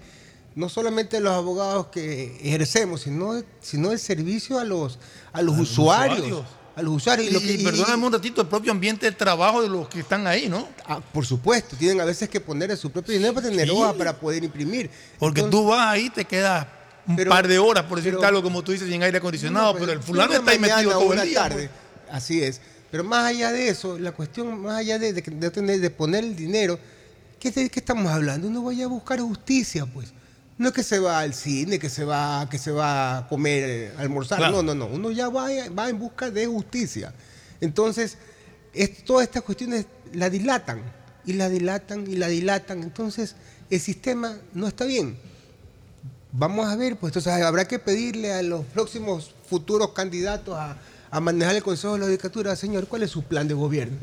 no 0.56 0.70
solamente 0.70 1.20
los 1.20 1.34
abogados 1.34 1.88
que 1.88 2.38
ejercemos, 2.44 3.02
sino, 3.02 3.44
sino 3.60 3.92
el 3.92 4.00
servicio 4.00 4.60
a 4.60 4.64
los, 4.64 4.98
a 5.32 5.42
los 5.42 5.58
usuarios. 5.60 6.20
usuarios. 6.20 6.46
A 6.76 6.82
los 6.82 6.96
usuarios. 6.96 7.28
Y, 7.30 7.32
lo 7.34 7.40
que- 7.40 7.54
y- 7.54 7.64
perdóname 7.64 8.06
un 8.08 8.14
ratito, 8.14 8.42
el 8.42 8.48
propio 8.48 8.72
ambiente 8.72 9.06
del 9.06 9.16
trabajo 9.16 9.62
de 9.62 9.70
los 9.70 9.88
que 9.88 10.00
están 10.00 10.26
ahí, 10.26 10.50
¿no? 10.50 10.68
Ah, 10.88 11.00
por 11.14 11.26
supuesto, 11.26 11.76
tienen 11.78 12.02
a 12.02 12.06
veces 12.06 12.28
que 12.30 12.40
poner 12.42 12.76
su 12.78 12.92
propio 12.92 13.14
dinero 13.14 13.34
para 13.34 13.50
tener 13.50 13.68
Sí. 13.68 13.74
hojas 13.76 13.94
para 13.94 14.18
poder 14.20 14.44
imprimir. 14.44 14.90
Porque 15.20 15.42
Entonces- 15.42 15.62
tú 15.62 15.68
vas 15.70 15.88
ahí, 15.88 16.10
te 16.10 16.26
quedas 16.26 16.66
un 17.06 17.16
Pero- 17.16 17.30
par 17.30 17.48
de 17.48 17.60
horas, 17.60 17.84
por 17.84 18.00
decirte 18.02 18.26
algo, 18.26 18.42
como 18.42 18.64
tú 18.64 18.72
dices, 18.72 18.90
sin 18.90 19.04
aire 19.04 19.18
acondicionado, 19.20 19.68
No, 19.68 19.72
pues, 19.74 19.84
pero 19.84 19.92
el 19.94 20.00
fulano 20.04 20.34
está 20.34 20.52
ahí 20.52 20.60
metido 20.60 20.92
todo 20.92 21.14
el 21.14 21.22
día. 21.30 21.40
tarde. 21.40 21.70
pues. 21.70 22.16
Así 22.16 22.42
es. 22.42 22.60
Pero 22.90 23.04
más 23.04 23.26
allá 23.26 23.52
de 23.52 23.70
eso, 23.70 23.98
la 24.00 24.12
cuestión, 24.12 24.60
más 24.62 24.78
allá 24.78 24.98
de, 25.00 25.14
de, 25.14 25.22
de 25.22 25.50
tener- 25.52 25.80
de 25.80 25.90
poner 25.90 26.24
el 26.24 26.36
dinero, 26.36 26.80
¿qué, 27.40 27.52
de 27.52 27.70
qué 27.70 27.80
estamos 27.80 28.12
hablando? 28.12 28.48
Uno 28.48 28.64
vaya 28.64 28.86
a 28.86 28.88
buscar 28.88 29.20
justicia, 29.20 29.86
pues. 29.86 30.12
No 30.58 30.68
es 30.70 30.74
que 30.74 30.84
se 30.84 31.00
va 31.00 31.20
al 31.20 31.34
cine, 31.34 31.80
que 31.80 31.90
se 31.90 32.04
va, 32.06 32.48
que 32.50 32.58
se 32.58 32.72
va 32.72 33.18
a 33.20 33.28
comer, 33.28 33.64
eh, 33.68 33.94
a 33.98 34.02
almorzar. 34.02 34.38
Claro. 34.38 34.62
No, 34.62 34.74
no, 34.74 34.76
no. 34.76 34.86
Uno 34.94 35.12
ya 35.12 35.30
va, 35.30 35.48
va 35.78 35.90
en 35.90 35.98
busca 36.00 36.30
de 36.30 36.46
justicia. 36.46 37.14
Entonces, 37.60 38.18
es- 38.74 39.04
todas 39.04 39.24
estas 39.28 39.44
cuestiones 39.44 39.86
la 40.14 40.30
dilatan, 40.30 40.82
y 41.26 41.34
la 41.34 41.50
dilatan, 41.50 42.06
y 42.10 42.16
la 42.18 42.28
dilatan. 42.28 42.84
Entonces, 42.84 43.36
el 43.70 43.80
sistema 43.80 44.38
no 44.54 44.68
está 44.68 44.86
bien. 44.86 45.18
Vamos 46.32 46.68
a 46.68 46.76
ver, 46.76 46.98
pues 46.98 47.12
entonces 47.12 47.32
habrá 47.44 47.68
que 47.68 47.80
pedirle 47.80 48.34
a 48.34 48.42
los 48.42 48.66
próximos 48.66 49.34
futuros 49.50 49.92
candidatos 49.94 50.56
a, 50.58 50.78
a 51.12 51.20
manejar 51.20 51.56
el 51.56 51.64
Consejo 51.64 51.94
de 51.94 52.00
la 52.00 52.06
Judicatura, 52.06 52.56
señor, 52.56 52.88
¿cuál 52.88 53.04
es 53.04 53.12
su 53.12 53.24
plan 53.24 53.48
de 53.48 53.54
gobierno? 53.54 53.98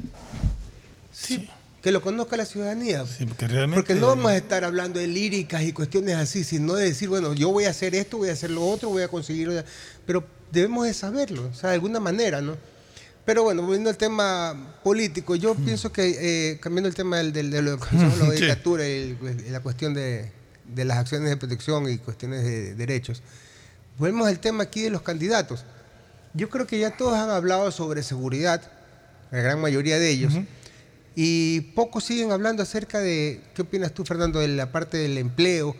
Sí. 1.13 1.49
Que 1.83 1.93
lo 1.93 2.03
conozca 2.03 2.37
la 2.37 2.45
ciudadanía. 2.45 3.05
porque 3.27 3.49
realmente. 3.49 3.77
Porque 3.83 3.95
no 3.95 4.09
vamos 4.09 4.31
a 4.33 4.37
estar 4.37 4.65
hablando 4.65 5.01
de 5.01 5.07
líricas 5.07 5.63
y 5.63 5.73
cuestiones 5.73 6.17
así, 6.17 6.45
sino 6.45 6.75
de 6.75 6.85
decir, 6.85 7.09
bueno, 7.09 7.33
yo 7.33 7.51
voy 7.51 7.65
a 7.65 7.71
hacer 7.71 7.95
esto, 7.95 8.19
voy 8.19 8.29
a 8.29 8.33
hacer 8.33 8.51
lo 8.51 8.67
otro, 8.67 8.91
voy 8.91 9.03
a 9.03 9.09
conseguir... 9.09 9.65
Pero 10.07 10.25
debemos 10.53 10.87
de 10.87 10.93
saberlo, 10.93 11.49
o 11.51 11.55
sea, 11.55 11.71
de 11.71 11.77
alguna 11.77 11.99
manera, 12.01 12.41
¿no? 12.43 12.57
Pero 13.25 13.45
bueno, 13.45 13.63
volviendo 13.63 13.89
al 13.91 13.97
tema 13.97 14.77
político, 14.83 15.37
yo 15.37 15.55
pienso 15.55 15.93
que, 15.93 16.51
eh, 16.53 16.59
cambiando 16.61 16.89
el 16.89 16.95
tema 16.95 17.19
del, 17.19 17.33
del, 17.33 17.51
del 17.51 17.79
Consejo 17.79 18.11
de 18.17 18.19
la 18.19 18.25
Sí. 18.25 18.41
Judicatura 18.41 18.89
y, 18.89 19.17
y 19.47 19.51
la 19.51 19.61
cuestión 19.61 19.95
de, 19.95 20.33
de 20.75 20.85
las 20.85 20.99
acciones 20.99 21.29
de 21.31 21.37
protección 21.37 21.89
y 21.89 21.99
cuestiones 21.99 22.43
de 22.45 22.75
derechos, 22.75 23.23
volvemos 23.99 24.27
al 24.27 24.39
tema 24.41 24.65
aquí 24.65 24.83
de 24.83 24.91
los 24.91 25.03
candidatos. 25.03 25.65
Yo 26.35 26.49
creo 26.49 26.67
que 26.67 26.79
ya 26.79 26.97
todos 26.97 27.15
han 27.15 27.31
hablado 27.31 27.71
sobre 27.71 28.03
seguridad, 28.03 28.63
la 29.31 29.39
gran 29.39 29.61
mayoría 29.61 29.99
de 29.99 30.11
ellos, 30.11 30.33
y 31.15 31.61
pocos 31.61 32.05
siguen 32.05 32.31
hablando 32.33 32.63
acerca 32.63 33.01
de, 33.01 33.41
¿qué 33.55 33.63
opinas 33.63 33.93
tú, 33.93 34.05
Fernando, 34.05 34.39
de 34.39 34.49
la 34.49 34.71
parte 34.71 34.97
del 34.97 35.19
empleo? 35.19 35.75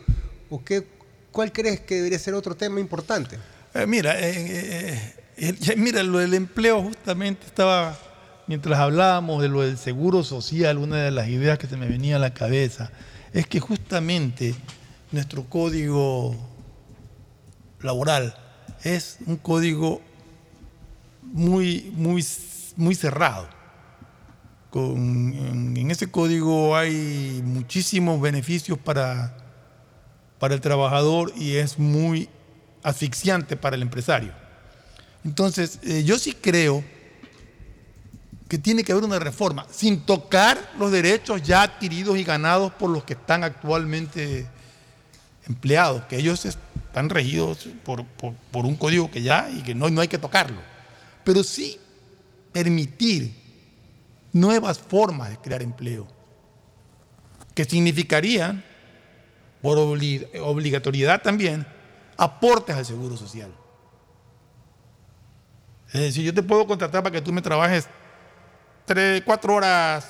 ¿O 0.49 0.63
qué, 0.63 0.85
cuál 1.31 1.51
crees 1.51 1.79
que 1.79 1.95
debería 1.95 2.19
ser 2.19 2.33
otro 2.33 2.55
tema 2.55 2.79
importante? 2.79 3.37
Eh, 3.73 3.85
mira, 3.87 4.15
eh, 4.19 5.13
eh, 5.37 5.75
mira, 5.77 6.03
lo 6.03 6.17
del 6.17 6.33
empleo 6.33 6.81
justamente 6.83 7.45
estaba, 7.45 7.97
mientras 8.47 8.77
hablábamos 8.77 9.41
de 9.41 9.47
lo 9.47 9.61
del 9.61 9.77
seguro 9.77 10.23
social, 10.23 10.77
una 10.77 10.97
de 10.97 11.11
las 11.11 11.29
ideas 11.29 11.57
que 11.57 11.67
se 11.67 11.77
me 11.77 11.87
venía 11.87 12.17
a 12.17 12.19
la 12.19 12.33
cabeza 12.33 12.91
es 13.33 13.47
que 13.47 13.61
justamente 13.61 14.53
nuestro 15.11 15.45
código 15.45 16.35
laboral 17.81 18.35
es 18.83 19.17
un 19.25 19.37
código 19.37 20.01
muy, 21.21 21.91
muy, 21.95 22.25
muy 22.75 22.95
cerrado. 22.95 23.60
En 24.73 25.91
ese 25.91 26.09
código 26.09 26.75
hay 26.77 27.41
muchísimos 27.43 28.21
beneficios 28.21 28.77
para, 28.77 29.35
para 30.39 30.53
el 30.53 30.61
trabajador 30.61 31.33
y 31.35 31.55
es 31.57 31.77
muy 31.77 32.29
asfixiante 32.83 33.57
para 33.57 33.75
el 33.75 33.81
empresario. 33.81 34.31
Entonces, 35.25 35.79
eh, 35.83 36.03
yo 36.05 36.17
sí 36.17 36.33
creo 36.33 36.83
que 38.47 38.57
tiene 38.57 38.83
que 38.83 38.91
haber 38.91 39.03
una 39.03 39.19
reforma, 39.19 39.65
sin 39.71 40.01
tocar 40.01 40.71
los 40.79 40.91
derechos 40.91 41.41
ya 41.43 41.63
adquiridos 41.63 42.17
y 42.17 42.23
ganados 42.23 42.71
por 42.73 42.89
los 42.89 43.03
que 43.03 43.13
están 43.13 43.43
actualmente 43.43 44.45
empleados, 45.47 46.03
que 46.05 46.17
ellos 46.17 46.45
están 46.45 47.09
regidos 47.09 47.67
por, 47.83 48.05
por- 48.05 48.33
por 48.51 48.65
un 48.65 48.75
código 48.75 49.09
que 49.11 49.21
ya 49.21 49.49
y 49.49 49.61
que 49.63 49.75
no, 49.75 49.89
no 49.89 50.01
hay 50.01 50.07
que 50.07 50.17
tocarlo. 50.17 50.59
Pero 51.23 51.43
sí 51.43 51.77
permitir 52.51 53.40
nuevas 54.33 54.79
formas 54.79 55.29
de 55.29 55.37
crear 55.37 55.61
empleo, 55.61 56.07
que 57.53 57.65
significarían, 57.65 58.63
por 59.61 59.77
obli- 59.77 60.27
obligatoriedad 60.41 61.21
también, 61.21 61.65
aportes 62.17 62.75
al 62.75 62.85
seguro 62.85 63.17
social. 63.17 63.51
Es 65.93 66.01
decir, 66.01 66.23
yo 66.23 66.33
te 66.33 66.41
puedo 66.43 66.65
contratar 66.65 67.03
para 67.03 67.13
que 67.13 67.21
tú 67.21 67.33
me 67.33 67.41
trabajes 67.41 67.87
tres, 68.85 69.21
cuatro 69.25 69.55
horas, 69.55 70.07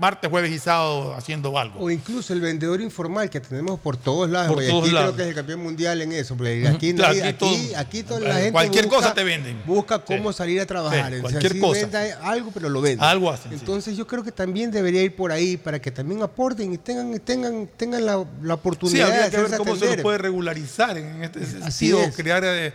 martes, 0.00 0.30
jueves 0.30 0.50
y 0.52 0.58
sábado 0.58 1.14
haciendo 1.14 1.56
algo. 1.58 1.80
O 1.80 1.90
incluso 1.90 2.32
el 2.32 2.40
vendedor 2.40 2.80
informal 2.80 3.28
que 3.30 3.40
tenemos 3.40 3.78
por 3.80 3.96
todos 3.96 4.28
lados. 4.30 4.52
Por 4.54 4.64
todos 4.66 4.84
aquí 4.84 4.92
lados. 4.92 5.14
creo 5.14 5.16
que 5.16 5.22
es 5.22 5.28
el 5.28 5.34
campeón 5.34 5.60
mundial 5.62 6.00
en 6.02 6.12
eso. 6.12 6.34
Aquí, 6.34 6.92
Claro, 6.94 7.14
nadie- 7.14 7.22
aquí 7.22 7.28
aquí, 7.28 7.38
todo- 7.68 7.76
aquí 7.78 8.02
toda 8.02 8.20
la 8.20 8.30
eh, 8.30 8.34
gente 8.34 8.52
cualquier 8.52 8.84
busca- 8.86 8.96
cosa 8.96 9.14
te 9.14 9.24
venden. 9.24 9.62
Busca 9.66 9.98
cómo 10.04 10.32
salir 10.32 10.60
a 10.60 10.66
trabajar. 10.66 11.10
Sí, 11.12 11.18
O 11.18 11.20
sea, 11.20 11.20
cualquier 11.22 11.52
sí 11.52 11.60
cosa. 11.60 11.80
venda 11.80 12.18
algo, 12.22 12.50
pero 12.52 12.68
lo 12.68 12.80
vende. 12.80 13.04
Algo 13.04 13.30
hacen, 13.30 13.50
sí. 13.52 13.58
Entonces 13.60 13.96
yo 13.96 14.06
creo 14.06 14.22
que 14.22 14.32
también 14.32 14.70
debería 14.70 15.02
ir 15.02 15.14
por 15.16 15.32
ahí 15.32 15.56
para 15.56 15.80
que 15.80 15.90
también 15.90 16.22
aporten 16.22 16.72
y 16.72 16.78
tengan, 16.78 17.18
tengan, 17.20 17.68
tengan 17.76 18.04
la, 18.06 18.16
la 18.16 18.24
Sí, 18.42 18.50
oportunidad 18.52 19.06
habría 19.08 19.24
de 19.24 19.30
que 19.30 19.36
ver 19.42 19.56
cómo 19.58 19.76
se 19.76 19.96
lo 19.96 20.02
puede 20.02 20.18
regularizar 20.18 20.96
en 20.98 21.22
este 21.24 21.40
Así 21.40 21.88
sentido, 21.88 22.00
es. 22.00 22.14
crear 22.16 22.42
eh, 22.44 22.72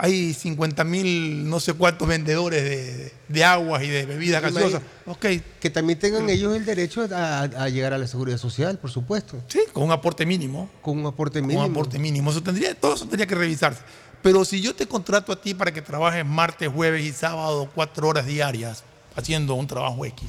hay 0.00 0.34
50 0.34 0.84
mil 0.84 1.48
no 1.48 1.60
sé 1.60 1.72
cuántos 1.74 2.06
vendedores 2.08 2.62
de, 2.62 3.12
de 3.28 3.44
aguas 3.44 3.82
y 3.82 3.88
de 3.88 4.06
bebidas 4.06 4.42
gaseosas. 4.42 4.82
Ok, 5.06 5.26
Que 5.60 5.70
también 5.70 5.98
tengan 5.98 6.28
ellos 6.30 6.56
el 6.56 6.64
derecho 6.64 7.06
a, 7.12 7.42
a 7.42 7.68
llegar 7.68 7.92
a 7.92 7.98
la 7.98 8.06
seguridad 8.06 8.38
social, 8.38 8.78
por 8.78 8.90
supuesto. 8.90 9.40
sí, 9.48 9.60
con 9.72 9.84
un 9.84 9.92
aporte 9.92 10.24
mínimo. 10.26 10.70
Con 10.82 10.98
un 10.98 11.06
aporte 11.06 11.40
Con 11.40 11.48
mínimo. 11.48 11.64
un 11.66 11.70
aporte 11.72 11.98
mínimo. 11.98 12.30
Eso 12.30 12.42
tendría, 12.42 12.74
todo 12.74 12.94
eso 12.94 13.04
tendría 13.06 13.26
que 13.26 13.34
revisarse. 13.34 13.80
Pero 14.22 14.44
si 14.44 14.60
yo 14.60 14.74
te 14.74 14.86
contrato 14.86 15.32
a 15.32 15.40
ti 15.40 15.54
para 15.54 15.72
que 15.72 15.80
trabajes 15.82 16.24
martes, 16.26 16.68
jueves 16.68 17.04
y 17.04 17.12
sábado 17.12 17.70
cuatro 17.74 18.08
horas 18.08 18.26
diarias 18.26 18.82
haciendo 19.16 19.54
un 19.54 19.66
trabajo 19.66 20.04
X, 20.04 20.28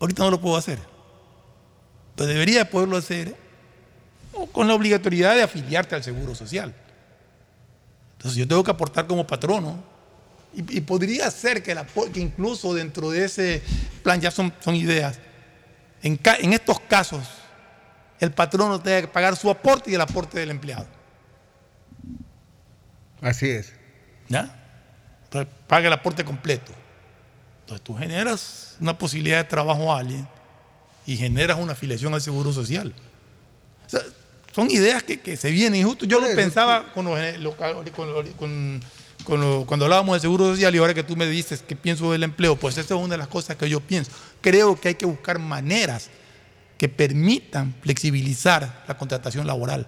ahorita 0.00 0.24
no 0.24 0.30
lo 0.30 0.40
puedo 0.40 0.56
hacer. 0.56 0.78
Pero 2.16 2.28
debería 2.28 2.68
poderlo 2.68 2.96
hacer 2.96 3.36
con 4.52 4.68
la 4.68 4.74
obligatoriedad 4.74 5.34
de 5.34 5.42
afiliarte 5.42 5.94
al 5.94 6.02
Seguro 6.04 6.34
Social. 6.34 6.74
Entonces 8.20 8.36
yo 8.38 8.46
tengo 8.46 8.62
que 8.62 8.70
aportar 8.70 9.06
como 9.06 9.26
patrono. 9.26 9.82
Y, 10.52 10.76
y 10.76 10.80
podría 10.82 11.30
ser 11.30 11.62
que, 11.62 11.74
la, 11.74 11.86
que 11.86 12.20
incluso 12.20 12.74
dentro 12.74 13.08
de 13.10 13.24
ese 13.24 13.62
plan, 14.02 14.20
ya 14.20 14.30
son, 14.30 14.52
son 14.60 14.74
ideas, 14.74 15.18
en, 16.02 16.18
ca- 16.18 16.36
en 16.36 16.52
estos 16.52 16.80
casos 16.80 17.22
el 18.18 18.30
patrono 18.32 18.78
tenga 18.78 19.00
que 19.00 19.08
pagar 19.08 19.36
su 19.36 19.48
aporte 19.48 19.90
y 19.90 19.94
el 19.94 20.00
aporte 20.02 20.38
del 20.38 20.50
empleado. 20.50 20.86
Así 23.22 23.48
es. 23.48 23.72
¿Ya? 24.28 24.54
Entonces, 25.24 25.50
paga 25.66 25.86
el 25.86 25.92
aporte 25.94 26.22
completo. 26.24 26.72
Entonces 27.60 27.82
tú 27.82 27.96
generas 27.96 28.76
una 28.80 28.98
posibilidad 28.98 29.38
de 29.38 29.44
trabajo 29.44 29.94
a 29.94 30.00
alguien 30.00 30.28
y 31.06 31.16
generas 31.16 31.58
una 31.58 31.72
afiliación 31.72 32.12
al 32.12 32.20
Seguro 32.20 32.52
Social. 32.52 32.92
O 33.86 33.88
sea, 33.88 34.00
son 34.54 34.70
ideas 34.70 35.02
que, 35.02 35.20
que 35.20 35.36
se 35.36 35.50
vienen. 35.50 35.80
Y 35.80 35.84
justo 35.84 36.04
yo 36.06 36.20
lo 36.20 36.26
pensaba 36.34 36.92
con 36.92 37.04
los- 37.06 37.90
con 38.36 38.80
con- 39.24 39.64
cuando 39.66 39.84
hablábamos 39.84 40.14
del 40.14 40.20
Seguro 40.22 40.46
Social 40.46 40.74
y 40.74 40.78
ahora 40.78 40.94
que 40.94 41.02
tú 41.02 41.14
me 41.14 41.26
dices 41.26 41.62
que 41.62 41.76
pienso 41.76 42.10
del 42.10 42.22
empleo, 42.22 42.56
pues 42.56 42.78
esa 42.78 42.94
es 42.94 43.00
una 43.00 43.14
de 43.14 43.18
las 43.18 43.28
cosas 43.28 43.54
que 43.56 43.68
yo 43.68 43.78
pienso. 43.80 44.10
Creo 44.40 44.80
que 44.80 44.88
hay 44.88 44.94
que 44.94 45.04
buscar 45.06 45.38
maneras 45.38 46.08
que 46.78 46.88
permitan 46.88 47.74
flexibilizar 47.82 48.82
la 48.88 48.96
contratación 48.96 49.46
laboral 49.46 49.86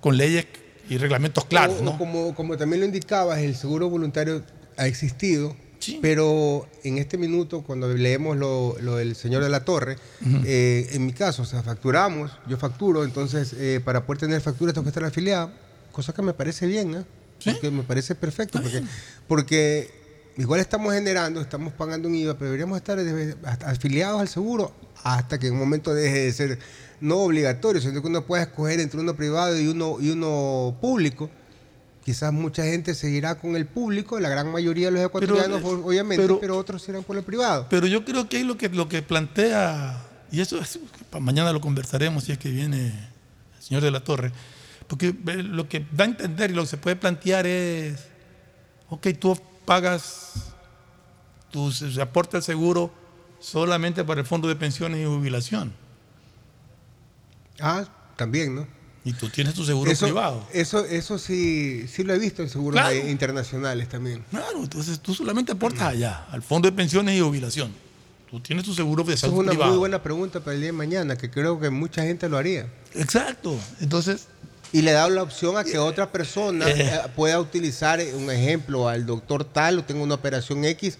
con 0.00 0.16
leyes 0.16 0.46
y 0.88 0.96
reglamentos 0.96 1.44
claros. 1.44 1.76
O 1.80 1.84
¿no? 1.84 1.98
como, 1.98 2.34
como 2.34 2.56
también 2.56 2.80
lo 2.80 2.86
indicabas, 2.86 3.38
el 3.40 3.54
seguro 3.54 3.90
voluntario 3.90 4.42
ha 4.78 4.86
existido, 4.86 5.54
pero 6.02 6.66
en 6.84 6.98
este 6.98 7.18
minuto, 7.18 7.62
cuando 7.62 7.88
leemos 7.88 8.36
lo, 8.36 8.76
lo 8.80 8.96
del 8.96 9.16
señor 9.16 9.42
de 9.42 9.48
la 9.48 9.64
Torre, 9.64 9.96
eh, 10.44 10.88
en 10.92 11.06
mi 11.06 11.12
caso, 11.12 11.42
o 11.42 11.44
sea, 11.44 11.62
facturamos, 11.62 12.32
yo 12.48 12.56
facturo, 12.56 13.04
entonces 13.04 13.54
eh, 13.54 13.80
para 13.84 14.04
poder 14.04 14.20
tener 14.20 14.40
factura 14.40 14.72
tengo 14.72 14.84
que 14.84 14.90
estar 14.90 15.04
afiliado, 15.04 15.50
cosa 15.92 16.12
que 16.12 16.22
me 16.22 16.34
parece 16.34 16.66
bien, 16.66 16.94
¿eh? 16.94 17.04
Porque 17.44 17.70
me 17.70 17.82
parece 17.82 18.14
perfecto, 18.14 18.60
porque, 18.60 18.82
porque 19.26 19.90
igual 20.36 20.60
estamos 20.60 20.92
generando, 20.92 21.40
estamos 21.40 21.72
pagando 21.72 22.08
un 22.08 22.14
IVA, 22.14 22.34
pero 22.34 22.50
deberíamos 22.50 22.76
estar 22.76 22.98
afiliados 23.64 24.20
al 24.20 24.28
seguro 24.28 24.72
hasta 25.02 25.38
que 25.38 25.46
en 25.46 25.54
un 25.54 25.58
momento 25.58 25.94
deje 25.94 26.18
de 26.18 26.32
ser 26.32 26.58
no 27.00 27.18
obligatorio, 27.18 27.80
sino 27.80 28.00
que 28.00 28.06
uno 28.06 28.26
pueda 28.26 28.42
escoger 28.42 28.80
entre 28.80 29.00
uno 29.00 29.16
privado 29.16 29.58
y 29.58 29.66
uno, 29.66 29.96
y 30.00 30.10
uno 30.10 30.76
público. 30.80 31.30
Quizás 32.04 32.32
mucha 32.32 32.64
gente 32.64 32.94
seguirá 32.94 33.38
con 33.38 33.56
el 33.56 33.66
público, 33.66 34.18
la 34.20 34.28
gran 34.30 34.50
mayoría 34.50 34.86
de 34.86 34.92
los 34.92 35.02
ecuatorianos, 35.04 35.60
Pero, 35.62 35.76
eh, 35.78 35.82
obviamente, 35.84 36.22
pero, 36.24 36.40
pero- 36.40 36.56
otros 36.58 36.88
irán 36.88 37.02
por 37.04 37.16
el 37.16 37.22
privado. 37.22 37.66
Pero 37.68 37.86
yo 37.86 38.04
creo 38.04 38.28
que 38.28 38.38
ahí 38.38 38.44
lo 38.44 38.56
que, 38.56 38.68
lo 38.70 38.88
que 38.88 39.02
plantea, 39.02 40.02
y 40.32 40.40
eso 40.40 40.58
es- 40.58 40.78
mañana 41.20 41.52
lo 41.52 41.60
conversaremos 41.60 42.24
si 42.24 42.32
es 42.32 42.38
que 42.38 42.50
viene 42.50 42.92
señor 43.58 43.82
de 43.82 43.90
la 43.90 44.00
Torre, 44.02 44.32
porque 44.88 45.08
eh, 45.08 45.42
lo 45.42 45.68
que 45.68 45.86
da 45.92 46.04
a 46.04 46.06
entender 46.08 46.50
y 46.50 46.54
lo 46.54 46.62
que 46.62 46.68
se 46.68 46.76
puede 46.78 46.96
plantear 46.96 47.46
es, 47.46 48.00
ok, 48.88 49.08
tú 49.18 49.38
pagas 49.66 50.32
tu 51.50 51.70
se 51.70 52.00
aporta 52.00 52.38
al 52.38 52.42
seguro 52.42 52.92
solamente 53.40 54.04
para 54.04 54.20
el 54.22 54.26
fondo 54.26 54.48
de 54.48 54.56
pensiones 54.56 55.00
y 55.00 55.04
jubilación. 55.04 55.72
Ah, 57.60 57.84
también, 58.16 58.54
¿no? 58.54 58.66
Y 59.04 59.14
tú 59.14 59.30
tienes 59.30 59.54
tu 59.54 59.64
seguro 59.64 59.90
eso, 59.90 60.06
privado. 60.06 60.46
Eso, 60.52 60.84
eso 60.84 61.18
sí, 61.18 61.86
sí 61.88 62.02
lo 62.04 62.12
he 62.12 62.18
visto 62.18 62.42
en 62.42 62.50
seguros 62.50 62.78
Claro. 62.80 62.94
eh, 62.94 63.10
internacionales 63.10 63.88
también. 63.88 64.22
Claro, 64.30 64.58
entonces 64.62 65.00
tú 65.00 65.14
solamente 65.14 65.52
aportas 65.52 65.82
allá, 65.82 66.26
al 66.30 66.42
fondo 66.42 66.68
de 66.70 66.76
pensiones 66.76 67.16
y 67.16 67.20
jubilación. 67.20 67.72
Tú 68.30 68.40
tienes 68.40 68.64
tu 68.64 68.74
seguro 68.74 69.02
de 69.02 69.14
Esa 69.14 69.26
es 69.26 69.30
salud 69.32 69.42
una 69.42 69.50
privado. 69.52 69.70
muy 69.72 69.78
buena 69.78 70.02
pregunta 70.02 70.40
para 70.40 70.54
el 70.54 70.60
día 70.60 70.68
de 70.68 70.72
mañana, 70.72 71.16
que 71.16 71.30
creo 71.30 71.58
que 71.58 71.70
mucha 71.70 72.02
gente 72.02 72.28
lo 72.28 72.36
haría. 72.36 72.66
Exacto. 72.94 73.58
Entonces. 73.80 74.26
Y 74.72 74.82
le 74.82 74.92
da 74.92 75.08
la 75.08 75.24
opción 75.24 75.56
a 75.58 75.64
que 75.64 75.78
otra 75.78 76.12
persona 76.12 76.68
Eh. 76.68 76.74
eh, 76.78 76.98
pueda 77.16 77.40
utilizar 77.40 77.98
eh, 78.00 78.14
un 78.14 78.30
ejemplo 78.30 78.88
al 78.88 79.04
doctor 79.04 79.42
tal 79.44 79.80
o 79.80 79.82
tenga 79.84 80.00
una 80.02 80.14
operación 80.14 80.64
X, 80.64 80.96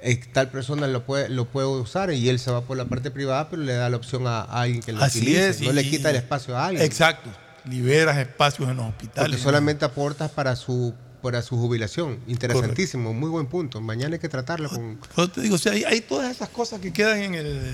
eh, 0.00 0.20
tal 0.32 0.50
persona 0.50 0.86
lo 0.86 1.04
puede, 1.04 1.28
lo 1.28 1.46
puede 1.46 1.66
usar 1.66 2.12
y 2.12 2.28
él 2.28 2.38
se 2.38 2.50
va 2.50 2.62
por 2.62 2.76
la 2.76 2.84
parte 2.84 3.10
privada, 3.10 3.48
pero 3.50 3.62
le 3.62 3.72
da 3.74 3.88
la 3.90 3.96
opción 3.96 4.26
a, 4.26 4.40
a 4.42 4.62
alguien 4.62 4.82
que 4.82 4.92
lo 4.92 5.02
Así 5.02 5.18
utilice. 5.20 5.48
es, 5.48 5.60
no 5.60 5.70
y- 5.70 5.74
le 5.74 5.88
quita 5.88 6.10
el 6.10 6.16
espacio 6.16 6.56
a 6.56 6.66
alguien. 6.66 6.84
Exacto. 6.84 7.30
Liberas 7.64 8.16
espacios 8.18 8.68
en 8.70 8.76
los 8.76 8.86
Porque 8.86 9.04
hospitales. 9.06 9.40
solamente 9.40 9.84
aportas 9.84 10.30
para 10.30 10.56
su 10.56 10.94
para 11.20 11.42
su 11.42 11.56
jubilación. 11.56 12.20
Interesantísimo, 12.28 13.12
muy 13.12 13.28
buen 13.28 13.46
punto. 13.48 13.80
Mañana 13.80 14.14
hay 14.14 14.20
que 14.20 14.28
tratarlo 14.28 14.70
con... 14.70 15.00
Te 15.34 15.40
digo, 15.40 15.56
o 15.56 15.58
sea, 15.58 15.72
hay, 15.72 15.82
hay 15.82 16.00
todas 16.00 16.30
esas 16.30 16.48
cosas 16.48 16.80
que 16.80 16.92
quedan 16.92 17.18
en 17.20 17.34
el, 17.34 17.72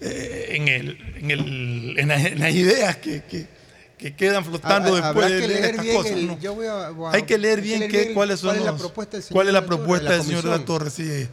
eh, 0.00 0.46
en 0.56 0.66
el, 0.68 0.98
en 1.18 1.30
el, 1.30 1.98
en 2.00 2.08
las, 2.08 2.24
en 2.24 2.40
las 2.40 2.52
ideas 2.52 2.96
que, 2.96 3.22
que, 3.22 3.46
que 3.96 4.16
quedan 4.16 4.44
flotando 4.44 4.96
después 4.96 5.30
de 5.30 5.40
que 5.40 5.46
leer 5.48 5.64
estas 5.66 5.84
bien 5.84 5.96
cosas. 5.96 6.12
el- 6.12 6.26
¿no? 6.26 6.38
yo 6.40 6.54
voy 6.56 6.66
a- 6.66 6.90
voy 6.90 7.06
a- 7.12 7.16
hay 7.16 7.22
que 7.22 7.38
leer 7.38 7.60
que 7.60 7.64
bien, 7.64 7.78
leer 7.80 7.92
bien 7.92 8.14
cuáles 8.14 8.40
son 8.40 8.48
cuál 8.56 8.58
es 8.58 8.64
la 8.64 8.76
propuesta 8.76 9.16
del 9.16 9.22
señor 9.22 9.34
cuál 9.36 9.46
es 9.46 9.52
la 9.54 9.66
propuesta 9.66 10.10
del 10.12 10.22
señor 10.24 10.42
de 10.44 10.50
la. 10.50 10.64
Torre, 10.64 10.90
sí, 10.90 11.28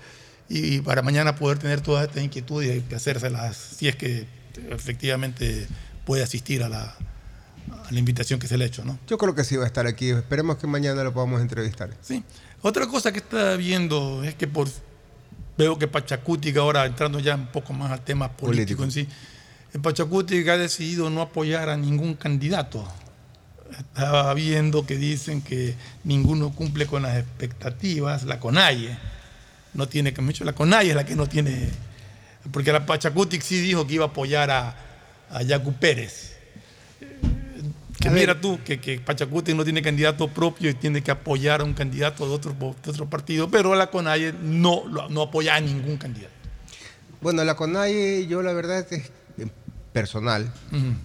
y, 0.49 0.79
para 0.81 1.01
mañana 1.01 1.35
poder 1.35 1.59
tener 1.59 1.81
todas 1.81 2.07
estas 2.07 2.23
inquietudes 2.23 2.83
y 2.89 2.93
hacérselas 2.93 3.57
si 3.57 3.87
es 3.87 3.95
que 3.95 4.25
efectivamente 4.69 5.67
puede 6.05 6.23
asistir 6.23 6.63
a 6.63 6.69
la, 6.69 6.83
a 6.83 7.91
la 7.91 7.99
invitación 7.99 8.39
que 8.39 8.47
se 8.47 8.57
le 8.57 8.63
ha 8.63 8.67
hecho, 8.67 8.85
¿no? 8.85 8.97
Yo 9.07 9.17
creo 9.17 9.35
que 9.35 9.43
sí 9.43 9.55
va 9.57 9.65
a 9.65 9.67
estar 9.67 9.87
aquí. 9.87 10.09
Esperemos 10.09 10.57
que 10.57 10.67
mañana 10.67 11.03
lo 11.03 11.13
podamos 11.13 11.41
entrevistar. 11.41 11.89
Sí. 12.01 12.23
Otra 12.61 12.87
cosa 12.87 13.11
que 13.11 13.19
está 13.19 13.55
viendo 13.55 14.23
es 14.23 14.35
que 14.35 14.47
por 14.47 14.67
veo 15.57 15.77
que 15.77 15.87
Pachacutic, 15.87 16.55
ahora 16.57 16.85
entrando 16.85 17.19
ya 17.19 17.35
un 17.35 17.47
poco 17.47 17.73
más 17.73 17.91
al 17.91 18.01
tema 18.01 18.31
político, 18.31 18.77
Político. 18.77 18.83
en 18.83 18.91
sí, 18.91 19.07
el 19.73 19.81
Pachacutic 19.81 20.47
ha 20.47 20.57
decidido 20.57 21.09
no 21.09 21.21
apoyar 21.21 21.69
a 21.69 21.77
ningún 21.77 22.13
candidato. 22.13 22.87
Estaba 23.77 24.33
viendo 24.33 24.85
que 24.85 24.95
dicen 24.95 25.41
que 25.41 25.75
ninguno 26.03 26.51
cumple 26.51 26.85
con 26.85 27.01
las 27.03 27.17
expectativas, 27.17 28.23
la 28.23 28.39
CONAIE 28.39 28.97
no 29.73 29.87
tiene 29.87 30.13
que 30.13 30.21
mucho, 30.21 30.43
la 30.43 30.53
CONAIE 30.53 30.89
es 30.89 30.95
la 30.95 31.05
que 31.05 31.15
no 31.15 31.27
tiene, 31.27 31.69
porque 32.51 32.71
la 32.71 32.85
Pachacutic 32.85 33.41
sí 33.41 33.59
dijo 33.61 33.85
que 33.85 33.95
iba 33.95 34.05
a 34.05 34.07
apoyar 34.09 34.49
a, 34.51 34.75
a 35.29 35.41
Yacu 35.43 35.73
Pérez. 35.73 36.33
Que 37.99 38.09
A 38.09 38.11
ver. 38.11 38.21
mira 38.21 38.39
tú, 38.39 38.59
que, 38.63 38.79
que 38.79 38.99
Pachacuti 38.99 39.53
no 39.55 39.63
tiene 39.63 39.81
candidato 39.81 40.27
propio 40.27 40.69
y 40.69 40.75
tiene 40.75 41.01
que 41.01 41.09
apoyar 41.11 41.61
a 41.61 41.63
un 41.63 41.73
candidato 41.73 42.27
de 42.27 42.33
otro, 42.33 42.53
de 42.53 42.91
otro 42.91 43.09
partido, 43.09 43.49
pero 43.49 43.73
la 43.75 43.87
CONAIE 43.89 44.33
no, 44.41 44.83
no 45.09 45.21
apoya 45.23 45.55
a 45.55 45.59
ningún 45.59 45.97
candidato. 45.97 46.33
Bueno, 47.21 47.43
la 47.43 47.55
CONAIE, 47.55 48.27
yo 48.27 48.43
la 48.43 48.53
verdad 48.53 48.85
es 48.91 49.09
eh, 49.39 49.47
personal, 49.93 50.53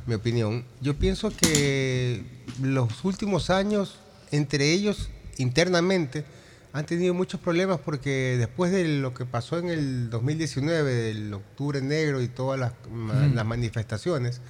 mi 0.07 0.15
opinión. 0.15 0.65
Yo 0.83 0.95
pienso 0.95 1.31
que 1.35 2.23
los 2.61 3.05
últimos 3.05 3.49
años, 3.49 3.99
entre 4.31 4.71
ellos 4.73 5.09
internamente, 5.39 6.27
han 6.73 6.87
tenido 6.87 7.13
muchos 7.15 7.41
problemas 7.41 7.79
porque 7.85 8.37
después 8.39 8.73
de 8.73 8.85
lo 8.89 9.13
que 9.13 9.27
pasó 9.27 9.59
en 9.59 9.69
el 9.69 10.09
2019, 10.11 10.93
del 10.95 11.35
octubre 11.35 11.83
negro 11.83 12.23
y 12.23 12.29
todas 12.29 12.59
las, 12.59 12.73
las 13.35 13.45
manifestaciones, 13.45 14.41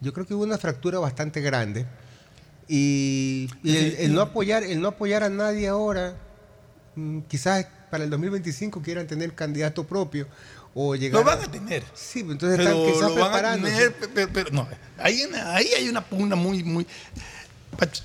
yo 0.00 0.12
creo 0.12 0.26
que 0.26 0.34
hubo 0.34 0.42
una 0.44 0.58
fractura 0.58 0.98
bastante 0.98 1.40
grande. 1.40 1.86
Y, 2.68 3.48
y 3.62 3.76
el, 3.76 3.96
el 3.98 4.14
no 4.14 4.20
apoyar, 4.20 4.64
el 4.64 4.80
no 4.80 4.88
apoyar 4.88 5.22
a 5.22 5.28
nadie 5.30 5.68
ahora, 5.68 6.16
mm, 6.96 7.20
quizás 7.20 7.66
para 7.90 8.04
el 8.04 8.10
2025 8.10 8.82
quieran 8.82 9.06
tener 9.06 9.34
candidato 9.34 9.84
propio 9.86 10.26
o 10.74 10.94
llegar 10.94 11.20
Lo 11.20 11.26
van 11.26 11.40
a 11.40 11.50
tener. 11.50 11.84
Sí, 11.94 12.20
entonces 12.20 12.58
Pero 12.58 12.70
están 12.70 12.92
quizás 12.92 13.14
lo 13.16 13.30
van 13.30 13.44
a 13.46 13.54
tener, 13.54 13.94
pe- 13.94 14.08
pe- 14.08 14.28
pero, 14.28 14.50
no, 14.50 14.68
ahí, 14.98 15.22
ahí 15.46 15.68
hay 15.78 15.88
una 15.88 16.04
pugna 16.04 16.36
muy, 16.36 16.62
muy... 16.64 16.86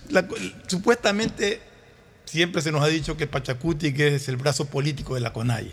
La- 0.10 0.26
supuestamente 0.68 1.60
siempre 2.32 2.62
se 2.62 2.72
nos 2.72 2.82
ha 2.82 2.88
dicho 2.88 3.18
que 3.18 3.28
Pachacuti 3.28 3.94
que 3.94 4.16
es 4.16 4.28
el 4.30 4.38
brazo 4.38 4.66
político 4.68 5.16
de 5.16 5.22
la 5.22 5.34
CONAIE. 5.34 5.72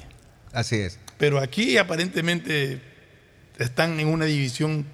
Así 0.53 0.77
es. 0.77 0.99
Pero 1.19 1.39
aquí 1.39 1.77
aparentemente 1.79 2.81
están 3.59 4.01
en 4.01 4.09
una 4.09 4.25
división 4.25 4.87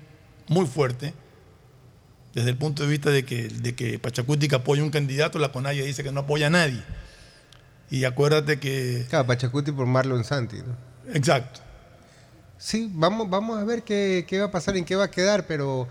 muy 0.49 0.67
fuerte 0.67 1.15
desde 2.35 2.51
el 2.51 2.57
punto 2.57 2.83
de 2.83 2.89
vista 2.91 3.11
de 3.11 3.25
que, 3.25 3.49
de 3.49 3.75
que 3.75 3.99
Pachacutic 3.99 4.53
apoya 4.53 4.83
un 4.83 4.91
candidato, 4.91 5.39
la 5.39 5.53
CONAIE 5.53 5.85
dice 5.87 6.03
que 6.03 6.13
no 6.13 6.21
apoya 6.21 6.49
a 6.49 6.51
nadie. 6.51 6.83
Y 7.91 8.05
acuérdate 8.05 8.59
que... 8.59 9.07
Claro, 9.09 9.27
Pachacuti 9.27 9.71
por 9.73 9.87
Marlon 9.87 10.25
Santi. 10.25 10.57
¿no? 10.59 10.77
Exacto. 11.15 11.61
Sí, 12.59 12.91
vamos, 12.93 13.31
vamos 13.31 13.59
a 13.59 13.65
ver 13.65 13.83
qué, 13.85 14.25
qué 14.29 14.39
va 14.41 14.47
a 14.47 14.51
pasar, 14.51 14.77
en 14.77 14.85
qué 14.85 14.97
va 14.97 15.05
a 15.05 15.11
quedar, 15.11 15.47
pero 15.47 15.87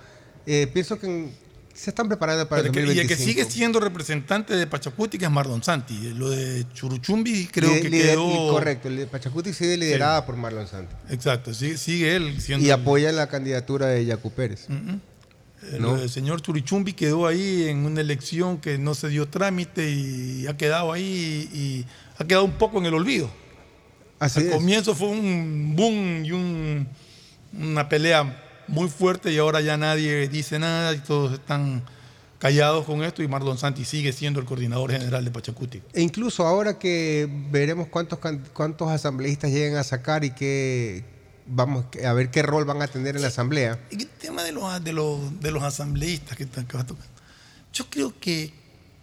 eh, 0.45 0.67
pienso 0.73 0.99
que 0.99 1.05
en- 1.07 1.42
se 1.73 1.89
están 1.89 2.07
preparando 2.07 2.47
para 2.47 2.61
el 2.61 2.71
que- 2.71 2.79
y 2.79 2.83
el 2.83 2.87
2025. 2.89 3.07
que 3.07 3.23
sigue 3.31 3.51
siendo 3.51 3.79
representante 3.79 4.55
de 4.55 4.67
Pachacutic 4.67 5.21
es 5.23 5.31
Mardon 5.31 5.63
Santi. 5.63 6.13
Lo 6.15 6.29
de 6.29 6.65
Churuchumbi 6.73 7.47
creo 7.47 7.71
Lider- 7.71 7.81
que 7.81 7.89
quedó... 7.89 8.49
Correcto, 8.51 8.87
el 8.89 8.97
de 8.97 9.07
Pachacuti 9.07 9.53
sigue 9.53 9.77
liderada 9.77 10.25
por 10.25 10.35
Marlon 10.37 10.67
Santi. 10.67 10.93
Exacto, 11.09 11.53
sigue, 11.53 11.77
sigue 11.77 12.15
él 12.15 12.39
siendo... 12.39 12.65
Y 12.65 12.69
apoya 12.71 13.11
la 13.11 13.27
candidatura 13.27 13.87
de 13.87 14.05
Yacu 14.05 14.31
Pérez. 14.31 14.67
Ujú. 14.69 14.99
Eh, 15.71 15.77
¿No? 15.79 15.93
lo 15.93 16.01
del 16.01 16.09
señor 16.09 16.41
Churichumbi 16.41 16.93
quedó 16.93 17.25
ahí 17.25 17.69
en 17.69 17.85
una 17.85 18.01
elección 18.01 18.57
que 18.59 18.77
no 18.77 18.93
se 18.95 19.07
dio 19.07 19.27
trámite 19.29 19.89
y 19.89 20.45
ha 20.47 20.57
quedado 20.57 20.91
ahí 20.91 21.49
y 21.53 21.85
ha 22.21 22.25
quedado 22.27 22.43
un 22.45 22.51
poco 22.51 22.79
en 22.79 22.85
el 22.85 22.93
olvido. 22.93 23.31
Así 24.19 24.41
Al 24.41 24.45
es. 24.47 24.51
comienzo 24.53 24.93
fue 24.93 25.07
un 25.07 25.73
boom 25.75 26.25
y 26.25 26.31
un- 26.33 26.87
una 27.57 27.87
pelea 27.87 28.42
muy 28.67 28.89
fuerte 28.89 29.31
y 29.31 29.37
ahora 29.37 29.61
ya 29.61 29.77
nadie 29.77 30.27
dice 30.27 30.59
nada 30.59 30.93
y 30.93 30.99
todos 30.99 31.33
están 31.33 31.83
callados 32.39 32.85
con 32.85 33.03
esto 33.03 33.23
y 33.23 33.27
Marlon 33.27 33.57
Santi 33.57 33.85
sigue 33.85 34.11
siendo 34.11 34.39
el 34.39 34.45
coordinador 34.45 34.91
general 34.91 35.23
de 35.23 35.31
Pachacuti. 35.31 35.81
E 35.93 36.01
incluso 36.01 36.45
ahora 36.45 36.77
que 36.77 37.29
veremos 37.51 37.87
cuántos, 37.87 38.19
cuántos 38.53 38.89
asambleístas 38.89 39.51
llegan 39.51 39.77
a 39.77 39.83
sacar 39.83 40.23
y 40.25 40.31
que 40.31 41.05
vamos 41.45 41.85
a 42.05 42.13
ver 42.13 42.31
qué 42.31 42.41
rol 42.41 42.65
van 42.65 42.81
a 42.81 42.87
tener 42.87 43.15
en 43.15 43.21
la 43.21 43.29
asamblea. 43.29 43.79
Y 43.91 44.01
el 44.01 44.07
tema 44.09 44.43
de 44.43 44.51
los, 44.51 44.83
de 44.83 44.91
los, 44.93 45.39
de 45.39 45.51
los 45.51 45.63
asambleístas 45.63 46.37
que, 46.37 46.43
están- 46.43 46.65
que 46.65 46.75
va 46.77 46.85
tocar. 46.85 47.05
Yo 47.71 47.89
creo 47.89 48.13
que, 48.19 48.53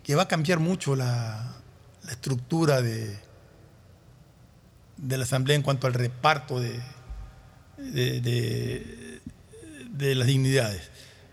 que 0.02 0.14
va 0.14 0.22
a 0.24 0.28
cambiar 0.28 0.58
mucho 0.58 0.94
la, 0.94 1.54
la 2.04 2.10
estructura 2.12 2.82
de, 2.82 3.16
de 4.98 5.16
la 5.16 5.24
asamblea 5.24 5.56
en 5.56 5.62
cuanto 5.62 5.86
al 5.86 5.94
reparto 5.94 6.60
de, 6.60 6.78
de, 7.78 8.20
de- 8.20 9.09
de 10.00 10.14
las 10.14 10.26
dignidades, 10.26 10.82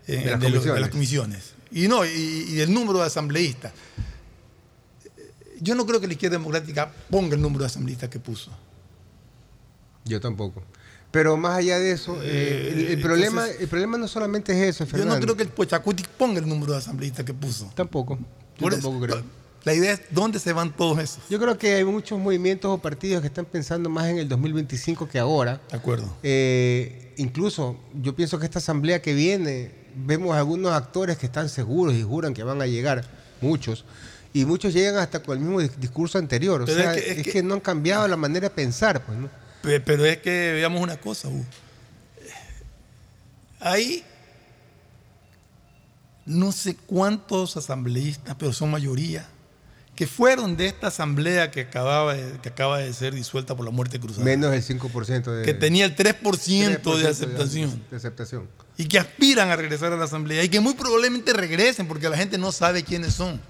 eh, 0.06 0.16
De 0.18 0.30
las 0.30 0.40
comisiones. 0.40 0.80
las 0.80 0.90
comisiones. 0.90 1.52
Y 1.70 1.88
no, 1.88 2.04
y, 2.04 2.08
y 2.10 2.54
del 2.54 2.72
número 2.72 3.00
de 3.00 3.06
asambleístas. 3.06 3.72
Yo 5.60 5.74
no 5.74 5.84
creo 5.86 6.00
que 6.00 6.06
la 6.06 6.12
izquierda 6.12 6.36
democrática 6.38 6.90
ponga 7.10 7.34
el 7.34 7.42
número 7.42 7.60
de 7.60 7.66
asambleístas 7.66 8.08
que 8.08 8.20
puso. 8.20 8.50
Yo 10.04 10.20
tampoco. 10.20 10.62
Pero 11.10 11.36
más 11.36 11.58
allá 11.58 11.78
de 11.78 11.92
eso, 11.92 12.18
eh, 12.22 12.68
el, 12.72 12.78
el 12.78 12.80
entonces- 12.92 13.02
problema, 13.02 13.48
el 13.48 13.68
problema 13.68 13.98
no 13.98 14.06
solamente 14.08 14.52
es 14.52 14.74
eso, 14.76 14.84
Yo 14.84 14.90
Fernando. 14.90 15.14
no 15.16 15.20
creo 15.22 15.36
que 15.36 15.42
el 15.42 15.48
Pochacuti 15.48 16.04
ponga 16.16 16.38
el 16.38 16.48
número 16.48 16.72
de 16.72 16.78
asambleístas 16.78 17.24
que 17.24 17.34
puso. 17.34 17.70
Tampoco. 17.74 18.16
Yo 18.18 18.24
Por 18.58 18.72
eso, 18.74 18.82
tampoco 18.82 19.06
creo. 19.06 19.22
La 19.68 19.74
idea 19.74 19.92
es 19.92 20.00
dónde 20.10 20.38
se 20.38 20.54
van 20.54 20.74
todos 20.74 20.98
esos. 20.98 21.18
Yo 21.28 21.38
creo 21.38 21.58
que 21.58 21.74
hay 21.74 21.84
muchos 21.84 22.18
movimientos 22.18 22.70
o 22.70 22.78
partidos 22.78 23.20
que 23.20 23.26
están 23.26 23.44
pensando 23.44 23.90
más 23.90 24.06
en 24.06 24.16
el 24.18 24.26
2025 24.26 25.06
que 25.06 25.18
ahora. 25.18 25.60
De 25.70 25.76
acuerdo. 25.76 26.16
Eh, 26.22 27.12
incluso 27.18 27.78
yo 28.00 28.16
pienso 28.16 28.38
que 28.38 28.46
esta 28.46 28.60
asamblea 28.60 29.02
que 29.02 29.12
viene, 29.12 29.72
vemos 29.94 30.34
algunos 30.34 30.72
actores 30.72 31.18
que 31.18 31.26
están 31.26 31.50
seguros 31.50 31.92
y 31.94 32.02
juran 32.02 32.32
que 32.32 32.42
van 32.44 32.62
a 32.62 32.66
llegar, 32.66 33.04
muchos, 33.42 33.84
y 34.32 34.46
muchos 34.46 34.72
llegan 34.72 34.96
hasta 34.96 35.22
con 35.22 35.36
el 35.36 35.44
mismo 35.44 35.60
dis- 35.60 35.74
discurso 35.76 36.16
anterior. 36.16 36.62
O 36.62 36.64
Pero 36.64 36.78
sea, 36.80 36.94
es 36.94 37.02
que- 37.04 37.14
que, 37.16 37.20
es 37.20 37.32
que- 37.34 37.42
no 37.42 37.52
han 37.52 37.60
cambiado 37.60 38.08
la 38.08 38.16
manera 38.16 38.48
de 38.48 38.54
pensar, 38.54 39.04
pues, 39.04 39.18
Pero 39.84 40.06
es 40.06 40.16
que 40.18 40.52
veamos 40.54 40.80
una 40.80 40.96
cosa, 40.98 41.28
Hugo. 41.28 41.44
Hay 43.60 44.02
no 46.24 46.52
sé 46.52 46.74
cuántos 46.76 47.56
asambleístas, 47.56 48.34
pero 48.38 48.52
son 48.52 48.70
mayoría, 48.70 49.26
que 49.98 50.06
fueron 50.06 50.56
de 50.56 50.66
esta 50.66 50.86
asamblea 50.86 51.50
que 51.50 51.62
acababa 51.62 52.14
de, 52.14 52.38
que 52.40 52.50
acaba 52.50 52.78
de 52.78 52.92
ser 52.92 53.12
disuelta 53.12 53.56
por 53.56 53.64
la 53.64 53.72
muerte 53.72 53.98
cruzada. 53.98 54.24
Menos 54.24 54.52
del 54.52 54.62
5% 54.62 55.24
de... 55.24 55.44
que 55.44 55.54
tenía 55.54 55.86
el 55.86 55.96
3%, 55.96 56.20
3% 56.22 56.96
de 56.98 57.08
aceptación. 57.08 57.82
De 57.90 57.96
aceptación. 57.96 58.48
Y 58.76 58.86
que 58.86 59.00
aspiran 59.00 59.50
a 59.50 59.56
regresar 59.56 59.92
a 59.92 59.96
la 59.96 60.04
asamblea. 60.04 60.44
Y 60.44 60.48
que 60.50 60.60
muy 60.60 60.74
probablemente 60.74 61.32
regresen 61.32 61.88
porque 61.88 62.08
la 62.08 62.16
gente 62.16 62.38
no 62.38 62.52
sabe 62.52 62.84
quiénes 62.84 63.14
son. 63.14 63.40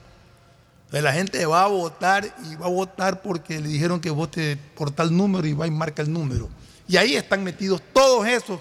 La 0.90 1.12
gente 1.12 1.44
va 1.44 1.64
a 1.64 1.66
votar 1.66 2.34
y 2.50 2.54
va 2.54 2.64
a 2.64 2.70
votar 2.70 3.20
porque 3.20 3.60
le 3.60 3.68
dijeron 3.68 4.00
que 4.00 4.08
vote 4.08 4.56
por 4.74 4.90
tal 4.90 5.14
número 5.14 5.46
y 5.46 5.52
va 5.52 5.66
y 5.66 5.70
marca 5.70 6.00
el 6.00 6.10
número. 6.10 6.48
Y 6.88 6.96
ahí 6.96 7.14
están 7.14 7.44
metidos 7.44 7.82
todos 7.92 8.26
esos 8.26 8.58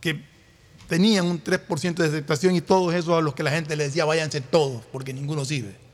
que 0.00 0.20
tenían 0.88 1.26
un 1.26 1.40
3% 1.40 1.94
de 1.94 2.06
aceptación 2.08 2.56
y 2.56 2.60
todos 2.60 2.92
esos 2.92 3.16
a 3.16 3.20
los 3.20 3.36
que 3.36 3.44
la 3.44 3.52
gente 3.52 3.76
le 3.76 3.84
decía 3.84 4.04
váyanse 4.04 4.40
todos 4.40 4.82
porque 4.90 5.12
ninguno 5.12 5.44
sirve. 5.44 5.86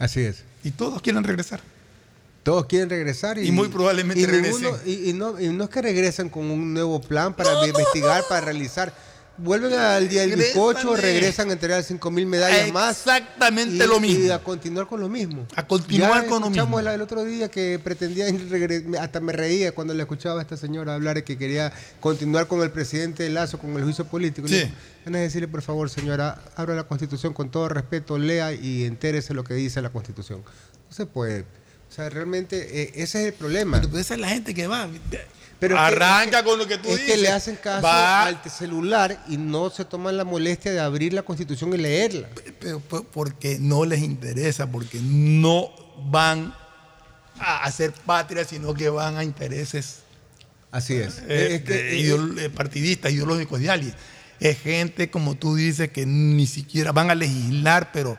Así 0.00 0.20
es. 0.22 0.42
Y 0.64 0.72
todos 0.72 1.00
quieren 1.00 1.22
regresar. 1.22 1.60
Todos 2.42 2.64
quieren 2.66 2.88
regresar 2.90 3.38
y, 3.38 3.46
Y 3.48 3.52
muy 3.52 3.68
probablemente 3.68 4.20
y 4.20 4.26
regresen. 4.26 4.62
ninguno- 4.62 4.78
y, 4.86 5.10
y 5.10 5.12
no, 5.12 5.38
y 5.38 5.48
no 5.50 5.64
es 5.64 5.70
que 5.70 5.82
regresen 5.82 6.28
con 6.30 6.50
un 6.50 6.72
nuevo 6.74 7.00
plan 7.00 7.34
para 7.34 7.66
investigar, 7.66 8.24
para 8.28 8.40
realizar. 8.46 8.92
Vuelven 9.42 9.72
al 9.72 10.08
día 10.08 10.22
del 10.22 10.36
bizcocho, 10.36 10.96
regresan 10.96 11.50
a 11.50 11.52
entregar 11.54 11.82
5 11.82 12.10
mil 12.10 12.26
medallas 12.26 12.70
más. 12.72 12.98
Exactamente 12.98 13.86
lo 13.86 13.98
mismo. 14.00 14.26
Y 14.26 14.30
a 14.30 14.38
continuar 14.38 14.86
con 14.86 15.00
lo 15.00 15.08
mismo. 15.08 15.46
A 15.56 15.66
continuar 15.66 16.10
Ya 16.24 16.28
con 16.28 16.40
lo 16.40 16.46
escuchamos 16.46 16.68
mismo. 16.70 16.82
la 16.82 16.92
del 16.92 17.00
otro 17.00 17.24
día 17.24 17.48
que 17.50 17.78
pretendía, 17.82 18.26
hasta 19.00 19.20
me 19.20 19.32
reía 19.32 19.72
cuando 19.72 19.94
le 19.94 20.02
escuchaba 20.02 20.40
a 20.40 20.42
esta 20.42 20.56
señora 20.56 20.94
hablar 20.94 21.16
de 21.16 21.24
que 21.24 21.38
quería 21.38 21.72
continuar 22.00 22.46
con 22.48 22.62
el 22.62 22.70
presidente 22.70 23.28
Lazo, 23.30 23.58
con 23.58 23.74
el 23.76 23.82
juicio 23.84 24.04
político. 24.04 24.46
Sí. 24.48 24.62
Van 25.04 25.14
a 25.16 25.18
decirle, 25.18 25.48
por 25.48 25.62
favor, 25.62 25.88
señora, 25.88 26.42
abra 26.56 26.74
la 26.74 26.84
constitución 26.84 27.32
con 27.32 27.50
todo 27.50 27.68
respeto, 27.68 28.18
lea 28.18 28.52
y 28.52 28.84
entérese 28.84 29.32
lo 29.32 29.44
que 29.44 29.54
dice 29.54 29.80
la 29.80 29.90
constitución. 29.90 30.42
No 30.42 30.94
se 30.94 31.06
puede. 31.06 31.44
O 31.90 31.92
sea, 31.92 32.08
realmente 32.08 32.82
eh, 32.82 32.92
ese 32.94 33.20
es 33.22 33.26
el 33.28 33.32
problema. 33.34 33.80
Pero 33.80 33.98
esa 33.98 34.14
es 34.14 34.20
la 34.20 34.28
gente 34.28 34.54
que 34.54 34.66
va. 34.68 34.88
Pero 35.58 35.74
es 35.74 35.80
Arranca 35.80 36.38
es 36.38 36.42
que- 36.44 36.48
con 36.48 36.58
lo 36.58 36.66
que 36.66 36.78
tú 36.78 36.88
es 36.88 36.98
dices. 37.00 37.14
que 37.16 37.20
le 37.20 37.28
hacen 37.30 37.56
caso 37.56 37.82
Va- 37.82 38.26
al 38.26 38.40
celular 38.50 39.24
y 39.28 39.36
no 39.36 39.68
se 39.70 39.84
toman 39.84 40.16
la 40.16 40.24
molestia 40.24 40.72
de 40.72 40.80
abrir 40.80 41.12
la 41.12 41.22
constitución 41.22 41.74
y 41.74 41.78
leerla. 41.78 42.28
Pero, 42.60 42.80
pues, 42.80 43.02
porque 43.12 43.58
no 43.60 43.84
les 43.84 44.00
interesa, 44.02 44.70
porque 44.70 45.00
no 45.02 45.70
van 46.10 46.54
a 47.38 47.64
hacer 47.64 47.92
patria, 47.92 48.44
sino 48.44 48.72
que 48.72 48.88
van 48.88 49.16
a 49.18 49.24
intereses 49.24 49.98
Así 50.70 50.94
es. 50.94 51.18
eh, 51.28 51.56
Es 51.56 51.62
que- 51.62 51.72
de 51.72 51.96
ideol- 51.98 52.38
eh, 52.38 52.48
partidistas, 52.50 53.10
ideológicos, 53.12 53.58
de 53.60 53.68
alguien. 53.70 53.94
Es 54.38 54.58
gente, 54.60 55.10
como 55.10 55.34
tú 55.34 55.56
dices, 55.56 55.90
que 55.90 56.06
ni 56.06 56.46
siquiera 56.46 56.92
van 56.92 57.10
a 57.10 57.14
legislar, 57.14 57.90
pero 57.92 58.16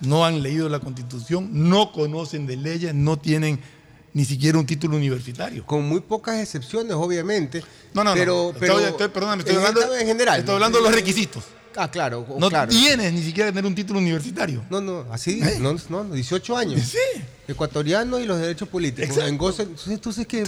no 0.00 0.24
han 0.24 0.42
leído 0.42 0.68
la 0.68 0.80
constitución, 0.80 1.50
no 1.52 1.92
conocen 1.92 2.46
de 2.46 2.56
leyes, 2.56 2.94
no 2.94 3.18
tienen 3.18 3.60
ni 4.12 4.24
siquiera 4.24 4.58
un 4.58 4.64
título 4.66 4.96
universitario. 4.96 5.66
Con 5.66 5.86
muy 5.86 6.00
pocas 6.00 6.40
excepciones, 6.40 6.92
obviamente. 6.94 7.62
No, 7.92 8.02
no, 8.02 8.14
pero, 8.14 8.52
no. 8.54 8.58
pero 8.58 8.78
Estoy, 8.78 9.08
perdóname, 9.08 9.42
estoy 9.42 9.56
en 9.56 9.66
hablando, 9.66 9.94
en 9.94 10.06
general. 10.06 10.38
estoy 10.40 10.54
hablando 10.54 10.78
de 10.78 10.84
los 10.84 10.94
requisitos. 10.94 11.44
Ah, 11.76 11.90
claro. 11.90 12.26
No 12.38 12.48
claro. 12.48 12.70
tienes 12.70 13.12
ni 13.12 13.22
siquiera 13.22 13.50
tener 13.50 13.66
un 13.66 13.74
título 13.74 13.98
universitario. 13.98 14.64
No, 14.70 14.80
no, 14.80 15.04
así, 15.12 15.40
¿Eh? 15.42 15.58
no, 15.60 15.74
no, 15.90 16.04
no, 16.04 16.14
18 16.14 16.56
años. 16.56 16.80
Sí. 16.80 17.20
Ecuatoriano 17.48 18.18
y 18.18 18.24
los 18.26 18.38
derechos 18.40 18.68
políticos. 18.68 19.16
Entonces, 19.18 19.66
entonces 19.88 20.26
que 20.26 20.44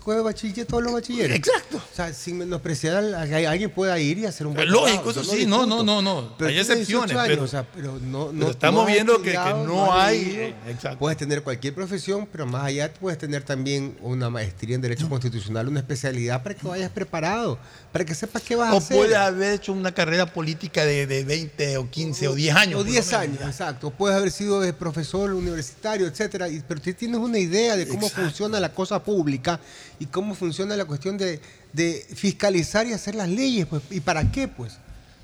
juega 0.00 0.22
bachiller 0.22 0.66
todos 0.66 0.82
los 0.82 0.92
bachilleres. 0.92 1.36
Exacto. 1.36 1.78
O 1.78 1.96
sea, 1.96 2.12
sin 2.12 2.38
menospreciar 2.38 2.96
a 3.14 3.22
alguien 3.22 3.70
pueda 3.70 3.98
ir 3.98 4.18
y 4.18 4.26
hacer 4.26 4.46
un 4.46 4.54
buen 4.54 4.70
Lógico, 4.70 5.10
eso 5.10 5.24
sí, 5.24 5.46
no, 5.46 5.66
no, 5.66 5.82
no, 5.82 6.02
no. 6.02 6.34
Pero 6.38 6.48
Hay 6.48 6.54
tienes 6.54 6.68
18 6.68 7.04
excepciones, 7.04 7.16
años, 7.16 7.26
pero- 7.28 7.42
o 7.42 7.48
sea, 7.48 7.66
pero 7.74 7.98
no, 8.00 8.32
no- 8.32 8.38
pero 8.40 8.50
estamos 8.50 8.84
no 8.86 8.92
viendo 8.92 9.22
que- 9.22 9.32
no 9.34 9.92
hay- 9.92 10.22
eh, 10.36 10.54
exacto. 10.68 10.98
Puedes 10.98 11.18
tener 11.18 11.42
cualquier 11.42 11.74
profesión, 11.74 12.28
pero 12.30 12.46
más 12.46 12.64
allá 12.64 12.92
puedes 12.94 13.18
tener 13.18 13.42
también 13.42 13.96
una 14.00 14.30
maestría 14.30 14.74
en 14.74 14.80
Derecho 14.82 15.08
Constitucional, 15.08 15.68
una 15.68 15.80
especialidad 15.80 16.42
para 16.42 16.54
que 16.54 16.66
vayas 16.66 16.90
preparado, 16.90 17.58
para 17.92 18.04
que 18.04 18.14
sepas 18.14 18.42
qué 18.42 18.54
vas 18.56 18.70
a 18.70 18.74
O 18.74 18.78
hacer. 18.78 18.96
puede 18.96 19.16
haber 19.16 19.54
hecho 19.54 19.72
una 19.72 19.92
carrera 19.92 20.26
política 20.32 20.84
de, 20.84 21.06
de 21.06 21.24
20 21.24 21.76
o 21.78 21.90
15 21.90 22.28
o 22.28 22.34
10 22.34 22.54
años. 22.54 22.74
O 22.74 22.78
por 22.78 22.86
lo 22.86 22.92
10 22.92 23.06
menos. 23.06 23.20
años, 23.20 23.40
exacto. 23.42 23.90
Puedes 23.90 24.16
haber 24.16 24.30
sido 24.30 24.60
profesor 24.76 25.32
universitario, 25.32 26.06
etcétera, 26.06 26.35
y- 26.50 26.62
pero 26.66 26.80
tú 26.80 26.92
tienes 26.92 27.18
una 27.18 27.38
idea 27.38 27.76
de 27.76 27.86
cómo 27.88 28.02
Exacto. 28.06 28.22
funciona 28.22 28.60
la 28.60 28.72
cosa 28.72 29.02
pública 29.02 29.58
y 29.98 30.06
cómo 30.06 30.34
funciona 30.34 30.76
la 30.76 30.84
cuestión 30.84 31.16
de, 31.16 31.40
de 31.72 32.06
fiscalizar 32.14 32.86
y 32.86 32.92
hacer 32.92 33.14
las 33.14 33.28
leyes, 33.28 33.66
pues. 33.66 33.82
¿Y 33.90 34.00
para 34.00 34.30
qué, 34.30 34.46
pues? 34.48 34.74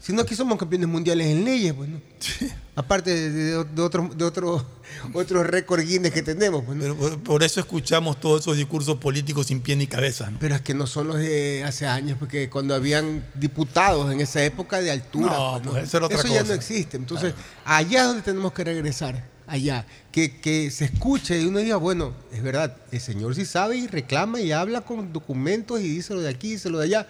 Si 0.01 0.13
no, 0.13 0.23
aquí 0.23 0.35
somos 0.35 0.59
campeones 0.59 0.89
mundiales 0.89 1.29
en 1.29 1.45
leyes, 1.45 1.73
pues, 1.75 1.89
¿no? 1.89 2.01
Aparte 2.75 3.31
de, 3.31 3.57
otros 3.57 4.17
de 4.17 4.25
otro, 5.15 5.43
récord 5.45 5.81
Guinness 5.87 6.11
que 6.13 6.23
tenemos, 6.23 6.65
pues, 6.65 6.77
¿no? 6.77 6.83
Pero 6.83 6.97
por, 6.97 7.23
por 7.23 7.43
eso 7.45 7.61
escuchamos 7.61 8.19
todos 8.19 8.41
esos 8.41 8.57
discursos 8.57 8.97
políticos 8.99 9.47
sin 9.47 9.61
pie 9.61 9.77
ni 9.77 9.87
cabeza. 9.87 10.29
¿no? 10.31 10.39
Pero 10.41 10.57
es 10.57 10.61
que 10.61 10.75
no 10.75 10.89
son 10.89 11.07
los 11.09 11.19
de 11.19 11.63
hace 11.65 11.87
años, 11.87 12.17
porque 12.19 12.51
cuando 12.51 12.75
habían 12.75 13.25
diputados 13.35 14.13
en 14.13 14.21
esa 14.21 14.43
época 14.45 14.81
de 14.81 14.91
altura, 14.91 15.33
No, 15.37 15.61
pues, 15.63 15.69
pues 15.71 15.85
eso 15.85 15.97
era 15.99 16.07
otra 16.07 16.23
ya 16.25 16.29
cosa. 16.41 16.45
no 16.45 16.55
existe. 16.55 16.97
Entonces, 16.97 17.35
allá 17.65 18.01
es 18.01 18.07
donde 18.09 18.23
tenemos 18.23 18.53
que 18.53 18.65
regresar, 18.65 19.29
allá. 19.47 19.87
Que, 20.13 20.41
que 20.41 20.71
se 20.71 20.85
escuche 20.85 21.41
y 21.41 21.47
uno 21.47 21.59
diga, 21.59 21.77
bueno, 21.77 22.13
es 22.33 22.43
verdad, 22.43 22.77
el 22.91 23.01
señor 23.01 23.35
sí 23.35 23.47
sabe 23.47 23.79
y 23.79 23.87
reclama 23.87 24.41
y 24.41 24.53
habla 24.53 24.83
con 24.83 25.11
documentos 25.11 25.81
y 25.81 25.89
dice 25.89 26.13
lo 26.13 26.21
de 26.21 26.29
aquí, 26.29 26.51
dice 26.51 26.69
lo 26.69 26.79
de 26.79 26.85
allá. 26.85 27.09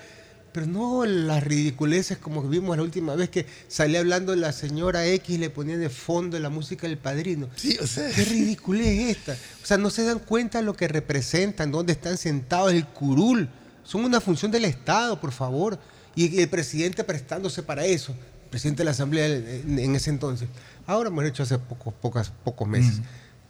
Pero 0.53 0.66
no 0.66 1.07
las 1.07 1.43
ridiculeces 1.43 2.19
como 2.19 2.43
vimos 2.43 2.77
la 2.77 2.83
última 2.83 3.16
vez 3.16 3.31
que 3.31 3.47
salía 3.69 4.01
hablando 4.01 4.37
la 4.37 4.53
señora 4.53 5.07
X 5.07 5.31
y 5.31 5.39
le 5.39 5.49
ponían 5.49 5.81
de 5.81 5.89
fondo 5.89 6.39
la 6.39 6.51
música 6.51 6.87
del 6.87 6.99
padrino. 6.99 7.49
Sí, 7.57 7.79
o 7.81 7.87
sea. 7.87 8.11
¿Qué 8.11 8.24
ridiculez 8.24 8.87
es 8.87 9.16
esta? 9.16 9.33
O 9.33 9.66
sea, 9.66 9.79
no 9.79 9.89
se 9.89 10.05
dan 10.05 10.19
cuenta 10.19 10.59
de 10.59 10.65
lo 10.65 10.74
que 10.74 10.89
representan, 10.89 11.73
dónde 11.73 11.95
están 11.95 12.19
sentados, 12.19 12.73
el 12.73 12.87
curul. 12.87 13.49
Son 13.83 14.05
una 14.05 14.20
función 14.20 14.53
del 14.53 14.66
Estado, 14.66 15.19
por 15.20 15.33
favor. 15.33 15.79
Y 16.15 16.39
el 16.41 16.49
presidente 16.49 17.03
prestándose 17.03 17.62
para 17.62 17.87
eso. 17.87 18.15
Presidente 18.51 18.81
de 18.81 18.85
la 18.85 18.91
Asamblea 18.91 19.27
en 19.27 19.97
ese 19.97 20.11
entonces. 20.11 20.49
Ahora 20.93 21.09
hemos 21.09 21.24
hecho 21.24 21.43
hace 21.43 21.59
pocos, 21.59 21.93
pocas, 22.01 22.31
pocos 22.44 22.69
meses. 22.69 23.01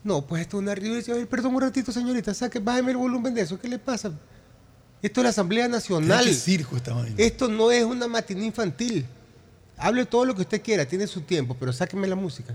No, 0.05 0.24
pues 0.27 0.43
esto 0.43 0.56
es 0.59 0.62
una 0.62 0.74
ridiculez. 0.74 1.27
Perdón 1.28 1.55
un 1.55 1.60
ratito, 1.60 1.93
señorita, 1.93 2.32
saque, 2.35 2.59
bájeme 2.59 2.93
el 2.93 2.97
volumen 2.97 3.35
de 3.35 3.40
eso. 3.43 3.59
¿Qué 3.59 3.69
le 3.69 3.78
pasa? 3.78 4.12
Esto 5.02 5.20
es 5.20 5.24
la 5.24 5.31
Asamblea 5.31 5.66
Nacional. 5.69 6.24
¿Qué 6.24 6.35
circo 6.35 6.77
esta 6.77 6.93
vaina? 6.94 7.14
Esto 7.19 7.48
no 7.48 7.70
es 7.70 7.85
una 7.85 8.06
matiné 8.06 8.44
infantil. 8.47 9.05
Hable 9.77 10.06
todo 10.06 10.24
lo 10.24 10.35
que 10.35 10.43
usted 10.43 10.62
quiera, 10.62 10.86
tiene 10.86 11.06
su 11.09 11.23
tiempo, 11.23 11.56
pero 11.59 11.73
sáqueme 11.73 12.06
la 12.06 12.14
música. 12.14 12.55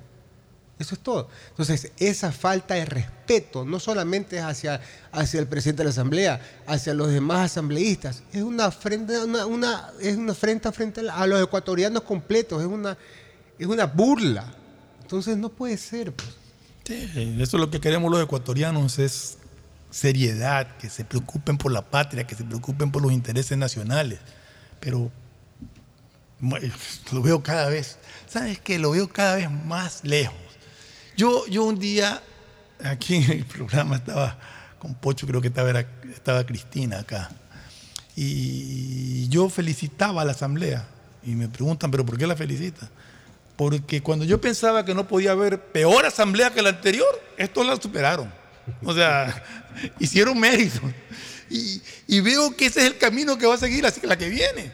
Eso 0.80 0.94
es 0.96 1.02
todo. 1.02 1.28
Entonces, 1.50 1.92
esa 1.98 2.32
falta 2.32 2.76
de 2.76 2.86
respeto 2.86 3.66
no 3.66 3.80
solamente 3.80 4.38
es 4.38 4.44
hacia, 4.44 4.80
hacia 5.12 5.40
el 5.40 5.48
presidente 5.48 5.80
de 5.80 5.86
la 5.86 5.90
Asamblea, 5.90 6.40
hacia 6.68 6.94
los 6.94 7.10
demás 7.10 7.52
asambleístas, 7.52 8.22
es 8.32 8.44
una 8.44 8.66
afrenta, 8.66 9.26
una, 9.26 9.46
una- 9.48 9.90
es 10.00 10.16
una 10.16 10.34
afrenta 10.34 10.72
frente 10.72 11.02
a 11.10 11.26
los 11.28 11.42
ecuatorianos 11.44 12.04
completos, 12.04 12.62
es 12.62 12.68
una, 12.68 12.96
es 13.58 13.66
una 13.68 13.86
burla. 13.88 14.54
Entonces, 15.08 15.38
no 15.38 15.48
puede 15.48 15.78
ser. 15.78 16.14
pues. 16.14 16.28
Sí, 16.84 17.10
eso 17.40 17.56
es 17.58 17.62
lo 17.62 17.70
que 17.70 17.80
queremos 17.80 18.12
los 18.12 18.22
ecuatorianos, 18.22 19.00
es 19.00 19.38
seriedad, 19.90 20.76
que 20.76 20.90
se 20.90 21.06
preocupen 21.06 21.58
por 21.58 21.72
la 21.72 21.82
patria, 21.82 22.28
que 22.28 22.36
se 22.36 22.44
preocupen 22.44 22.92
por 22.92 23.02
los 23.02 23.14
intereses 23.14 23.58
nacionales. 23.58 24.20
Pero 24.82 25.10
mu- 26.42 26.58
lo 27.14 27.22
veo 27.22 27.42
cada 27.42 27.70
vez, 27.70 27.98
¿sabes 28.28 28.60
qué? 28.60 28.80
Lo 28.80 28.92
veo 28.92 29.08
cada 29.08 29.36
vez 29.36 29.50
más 29.50 30.02
lejos. 30.04 30.36
Yo, 31.16 31.48
yo 31.48 31.64
un 31.64 31.80
día, 31.80 32.22
aquí 32.84 33.16
en 33.16 33.32
el 33.32 33.46
programa 33.46 33.96
estaba 33.96 34.38
con 34.78 34.94
Pocho, 34.94 35.26
creo 35.26 35.40
que 35.42 35.48
estaba, 35.48 35.80
estaba 36.14 36.46
Cristina 36.46 37.00
acá, 37.00 37.30
y 38.16 39.28
yo 39.30 39.48
felicitaba 39.50 40.22
a 40.24 40.26
la 40.26 40.34
asamblea. 40.34 40.86
Y 41.24 41.32
me 41.36 41.48
preguntan, 41.48 41.92
¿pero 41.92 42.06
por 42.06 42.18
qué 42.18 42.28
la 42.28 42.36
felicita? 42.36 42.90
Porque 43.58 44.02
cuando 44.02 44.24
yo 44.24 44.40
pensaba 44.40 44.86
que 44.86 44.94
no 44.94 45.08
podía 45.08 45.32
haber 45.32 45.60
peor 45.60 46.06
asamblea 46.06 46.52
que 46.54 46.62
la 46.62 46.70
anterior, 46.70 47.08
estos 47.38 47.66
la 47.66 47.76
superaron. 47.76 48.32
O 48.84 48.94
sea, 48.94 49.44
hicieron 50.00 50.40
mérito. 50.40 50.80
Y, 51.50 51.82
y 52.08 52.20
veo 52.22 52.56
que 52.56 52.68
ese 52.68 52.82
es 52.82 52.86
el 52.88 52.98
camino 52.98 53.38
que 53.38 53.46
va 53.48 53.56
a 53.56 53.58
seguir 53.58 53.86
así 53.86 54.00
que 54.00 54.08
la 54.08 54.18
que 54.18 54.30
viene. 54.30 54.72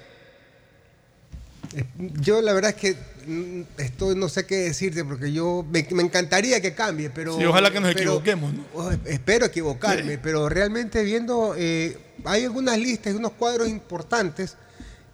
Yo 1.97 2.41
la 2.41 2.53
verdad 2.53 2.71
es 2.71 2.75
que 2.77 2.95
mm, 3.25 3.61
esto 3.81 4.13
no 4.15 4.29
sé 4.29 4.45
qué 4.45 4.57
decirte 4.57 5.03
porque 5.03 5.31
yo 5.33 5.65
me, 5.71 5.87
me 5.91 6.03
encantaría 6.03 6.61
que 6.61 6.75
cambie, 6.75 7.09
pero... 7.09 7.37
Sí, 7.37 7.45
ojalá 7.45 7.71
que 7.71 7.79
nos 7.79 7.93
pero- 7.93 8.11
equivoquemos, 8.11 8.53
¿no? 8.53 8.91
espero 9.05 9.45
equivocarme, 9.47 10.13
Sí. 10.13 10.19
pero 10.21 10.49
realmente 10.49 11.01
viendo, 11.03 11.55
eh, 11.57 11.97
hay 12.25 12.43
algunas 12.43 12.77
listas 12.77 13.13
y 13.13 13.15
unos 13.15 13.31
cuadros 13.31 13.69
importantes 13.69 14.55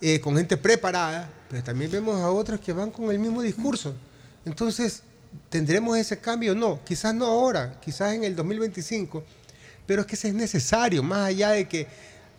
eh, 0.01 0.19
con 0.19 0.35
gente 0.35 0.57
preparada, 0.57 1.29
pero 1.49 1.63
también 1.63 1.91
vemos 1.91 2.19
a 2.21 2.29
otros 2.29 2.59
que 2.59 2.71
van 2.71 2.91
con 2.91 3.09
el 3.09 3.19
mismo 3.19 3.41
discurso. 3.41 3.93
Entonces, 4.45 5.01
¿tendremos 5.49 5.97
ese 5.97 6.19
cambio? 6.19 6.53
No, 6.53 6.79
quizás 6.85 7.13
no 7.13 7.25
ahora, 7.25 7.79
quizás 7.81 8.13
en 8.13 8.23
el 8.23 8.35
2025, 8.35 9.23
pero 9.85 10.01
es 10.01 10.07
que 10.07 10.15
ese 10.15 10.27
es 10.29 10.33
necesario, 10.35 11.01
más 11.01 11.27
allá 11.27 11.49
de 11.51 11.67
que 11.67 11.87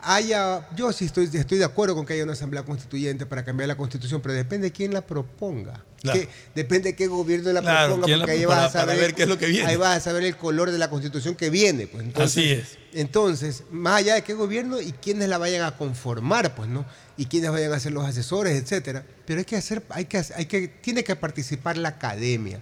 haya, 0.03 0.67
yo 0.75 0.91
sí 0.93 1.05
estoy, 1.05 1.29
estoy 1.33 1.57
de 1.57 1.65
acuerdo 1.65 1.95
con 1.95 2.05
que 2.05 2.13
haya 2.13 2.23
una 2.23 2.33
asamblea 2.33 2.63
constituyente 2.63 3.25
para 3.25 3.43
cambiar 3.45 3.67
la 3.67 3.75
constitución, 3.77 4.21
pero 4.21 4.33
depende 4.33 4.67
de 4.67 4.71
quién 4.71 4.93
la 4.93 5.01
proponga. 5.01 5.83
Claro. 6.01 6.19
Que- 6.19 6.29
depende 6.55 6.89
de 6.89 6.95
qué 6.95 7.07
gobierno 7.07 7.51
la 7.53 7.61
Claro, 7.61 7.87
proponga, 7.89 8.05
quién 8.05 8.19
la- 8.19 8.25
porque 8.25 8.39
ahí 8.39 8.45
para- 8.45 8.61
vas 8.61 8.75
a 8.75 8.79
saber, 8.79 8.97
ver 8.99 9.13
qué 9.13 9.23
es 9.23 9.29
lo 9.29 9.37
que 9.37 9.45
viene. 9.47 9.67
Ahí 9.67 9.75
vas 9.77 9.97
a 9.97 9.99
saber 9.99 10.23
el 10.23 10.35
color 10.35 10.71
de 10.71 10.77
la 10.79 10.89
constitución 10.89 11.35
que 11.35 11.49
viene. 11.49 11.87
Pues. 11.87 12.03
Entonces, 12.03 12.37
Así 12.37 12.51
es. 12.51 12.77
Entonces, 12.93 13.63
más 13.71 13.97
allá 13.99 14.15
de 14.15 14.23
qué 14.23 14.33
gobierno 14.33 14.81
y 14.81 14.91
quiénes 14.93 15.29
la 15.29 15.37
vayan 15.37 15.63
a 15.63 15.77
conformar, 15.77 16.55
pues, 16.55 16.67
¿no? 16.69 16.85
Y 17.17 17.25
quiénes 17.25 17.51
vayan 17.51 17.71
a 17.71 17.79
ser 17.79 17.91
los 17.91 18.05
asesores, 18.05 18.59
etcétera. 18.61 19.05
Pero 19.25 19.39
hay 19.39 19.45
que 19.45 19.55
hacer, 19.55 19.83
hay 19.89 20.05
que, 20.05 20.17
hay 20.35 20.45
que, 20.45 20.67
tiene 20.67 21.03
que 21.03 21.15
participar 21.15 21.77
la 21.77 21.89
academia. 21.89 22.59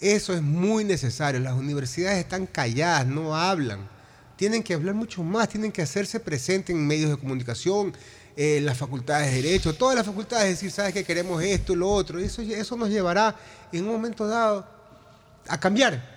Eso 0.00 0.34
es 0.34 0.42
muy 0.42 0.84
necesario. 0.84 1.40
Las 1.40 1.54
universidades 1.54 2.18
están 2.18 2.46
calladas, 2.46 3.06
no 3.06 3.34
hablan. 3.34 3.88
Tienen 4.36 4.62
que 4.62 4.74
hablar 4.74 4.94
mucho 4.94 5.22
más, 5.22 5.48
tienen 5.48 5.72
que 5.72 5.82
hacerse 5.82 6.20
presentes 6.20 6.74
en 6.74 6.86
medios 6.86 7.10
de 7.10 7.16
comunicación, 7.16 7.92
eh, 8.36 8.60
las 8.60 8.76
facultades 8.76 9.30
de 9.32 9.42
Derecho, 9.42 9.74
todas 9.74 9.96
las 9.96 10.04
facultades, 10.04 10.50
decir, 10.50 10.70
sabes 10.70 10.92
que 10.92 11.04
queremos 11.04 11.42
esto 11.42 11.74
lo 11.74 11.90
otro. 11.90 12.18
Eso, 12.18 12.42
eso 12.42 12.76
nos 12.76 12.90
llevará 12.90 13.34
en 13.72 13.84
un 13.84 13.92
momento 13.92 14.26
dado 14.26 14.66
a 15.48 15.58
cambiar. 15.58 16.16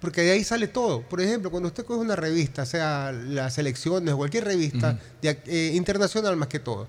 Porque 0.00 0.22
de 0.22 0.32
ahí 0.32 0.44
sale 0.44 0.68
todo. 0.68 1.02
Por 1.02 1.20
ejemplo, 1.20 1.50
cuando 1.50 1.68
usted 1.68 1.84
coge 1.84 2.00
una 2.00 2.16
revista, 2.16 2.66
sea 2.66 3.12
las 3.12 3.56
elecciones 3.56 4.12
o 4.12 4.16
cualquier 4.16 4.44
revista 4.44 4.98
de, 5.22 5.40
eh, 5.46 5.72
internacional 5.74 6.36
más 6.36 6.48
que 6.48 6.58
todo, 6.58 6.88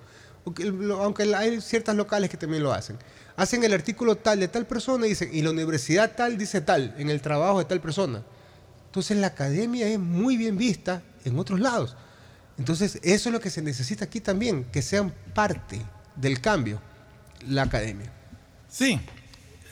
aunque, 0.99 1.33
hay 1.35 1.61
ciertas 1.61 1.95
locales 1.95 2.29
que 2.29 2.37
también 2.37 2.61
lo 2.61 2.73
hacen, 2.73 2.97
hacen 3.35 3.63
el 3.63 3.73
artículo 3.73 4.15
tal 4.15 4.39
de 4.39 4.47
tal 4.47 4.65
persona 4.65 5.05
y 5.05 5.09
dicen, 5.09 5.29
y 5.31 5.41
la 5.41 5.51
universidad 5.51 6.15
tal 6.15 6.37
dice 6.37 6.61
tal, 6.61 6.93
en 6.97 7.09
el 7.09 7.21
trabajo 7.21 7.59
de 7.59 7.65
tal 7.65 7.81
persona. 7.81 8.21
Entonces 8.95 9.17
la 9.17 9.27
academia 9.27 9.89
es 9.89 9.99
muy 9.99 10.37
bien 10.37 10.57
vista 10.57 11.03
en 11.25 11.37
otros 11.37 11.59
lados. 11.59 11.97
Entonces 12.57 12.97
eso 13.03 13.27
es 13.27 13.33
lo 13.33 13.41
que 13.41 13.49
se 13.49 13.61
necesita 13.61 14.05
aquí 14.05 14.21
también, 14.21 14.63
que 14.71 14.81
sean 14.81 15.13
parte 15.33 15.81
del 16.15 16.39
cambio, 16.39 16.79
la 17.45 17.63
academia. 17.63 18.09
Sí, 18.69 18.97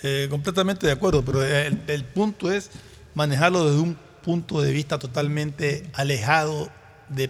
eh, 0.02 0.28
completamente 0.30 0.86
de 0.88 0.92
acuerdo, 0.92 1.24
pero 1.24 1.42
el, 1.42 1.82
el 1.88 2.04
punto 2.04 2.52
es 2.52 2.70
manejarlo 3.16 3.66
desde 3.66 3.80
un 3.80 3.98
punto 4.22 4.62
de 4.62 4.74
vista 4.74 5.00
totalmente 5.00 5.90
alejado 5.94 6.70
de 7.08 7.30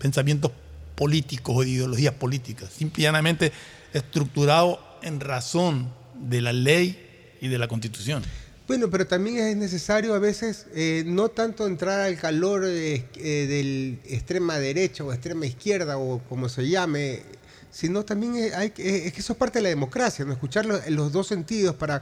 pensamientos 0.00 0.50
políticos 0.96 1.54
o 1.56 1.62
de 1.62 1.68
ideologías 1.68 2.14
políticas, 2.14 2.70
simplemente 2.72 3.52
estructurado 3.92 4.80
en 5.00 5.20
razón 5.20 5.92
de 6.16 6.40
la 6.40 6.52
ley 6.52 7.36
y 7.40 7.46
de 7.46 7.58
la 7.58 7.68
constitución. 7.68 8.24
Bueno, 8.66 8.88
pero 8.88 9.06
también 9.06 9.36
es 9.38 9.56
necesario 9.56 10.14
a 10.14 10.18
veces 10.18 10.66
eh, 10.74 11.02
no 11.06 11.28
tanto 11.28 11.66
entrar 11.66 12.00
al 12.00 12.16
calor 12.18 12.64
eh, 12.66 13.04
eh, 13.16 13.46
del 13.46 13.98
extrema 14.06 14.58
derecha 14.58 15.04
o 15.04 15.12
extrema 15.12 15.44
izquierda 15.44 15.98
o 15.98 16.20
como 16.30 16.48
se 16.48 16.66
llame, 16.66 17.22
sino 17.70 18.04
también 18.06 18.36
es, 18.36 18.54
hay 18.54 18.70
que- 18.70 19.06
es 19.06 19.12
que 19.12 19.20
eso 19.20 19.34
es 19.34 19.38
parte 19.38 19.58
de 19.58 19.64
la 19.64 19.68
democracia, 19.68 20.24
¿no? 20.24 20.32
escuchar 20.32 20.64
los, 20.64 20.86
los 20.88 21.12
dos 21.12 21.26
sentidos 21.26 21.74
para 21.74 22.00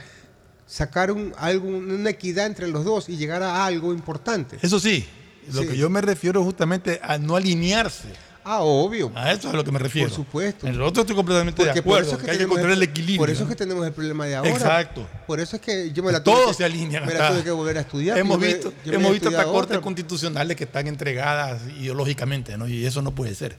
sacar 0.64 1.10
un, 1.10 1.32
algo, 1.36 1.66
una 1.66 2.10
equidad 2.10 2.46
entre 2.46 2.68
los 2.68 2.84
dos 2.84 3.08
y 3.08 3.16
llegar 3.16 3.42
a 3.42 3.66
algo 3.66 3.92
importante. 3.92 4.56
Eso 4.62 4.78
sí, 4.78 5.04
lo 5.52 5.62
Sí. 5.62 5.68
que 5.68 5.76
yo 5.76 5.90
me 5.90 6.00
refiero 6.00 6.44
justamente 6.44 7.00
a 7.02 7.18
no 7.18 7.34
alinearse. 7.34 8.06
Ah, 8.44 8.60
obvio. 8.62 9.12
A 9.14 9.30
eso 9.32 9.48
es 9.48 9.54
a 9.54 9.56
lo 9.56 9.62
que 9.64 9.70
me 9.70 9.78
refiero. 9.78 10.08
Por 10.08 10.16
supuesto. 10.16 10.66
En 10.66 10.76
lo 10.76 10.86
otro 10.86 11.02
estoy 11.02 11.14
completamente 11.14 11.62
de 11.62 11.68
Porque 11.68 11.82
por 11.82 11.92
acuerdo, 11.98 12.08
eso 12.08 12.16
es 12.16 12.20
que, 12.20 12.24
que 12.26 12.30
hay 12.32 12.38
que 12.38 12.44
encontrar 12.44 12.70
el 12.72 12.82
equilibrio. 12.82 13.18
por 13.20 13.30
eso 13.30 13.42
es 13.44 13.48
que 13.48 13.54
tenemos 13.56 13.86
el 13.86 13.92
problema 13.92 14.26
de 14.26 14.34
ahora. 14.36 14.50
Exacto. 14.50 15.06
Por 15.26 15.38
eso 15.38 15.56
es 15.56 15.62
que 15.62 15.92
yo 15.92 16.02
me 16.02 16.10
la 16.10 16.24
Todos 16.24 16.38
tuve 16.40 16.46
que- 16.48 16.54
se 16.54 16.64
alinean. 16.64 17.06
me 17.06 17.14
la 17.14 17.20
hasta- 17.20 17.34
tuve 17.34 17.44
que 17.44 17.50
volver 17.52 17.78
a 17.78 17.80
estudiar. 17.82 18.18
Hemos 18.18 18.40
Yo 18.40 18.46
visto, 18.46 18.72
me 18.84 18.94
hemos 18.96 19.10
he 19.10 19.12
visto 19.12 19.28
hasta 19.28 19.44
cortes 19.44 19.78
constitucionales 19.78 20.56
que 20.56 20.64
están 20.64 20.88
entregadas 20.88 21.62
ideológicamente, 21.78 22.58
¿no? 22.58 22.66
Y 22.66 22.84
eso 22.84 23.00
no 23.00 23.14
puede 23.14 23.34
ser. 23.36 23.56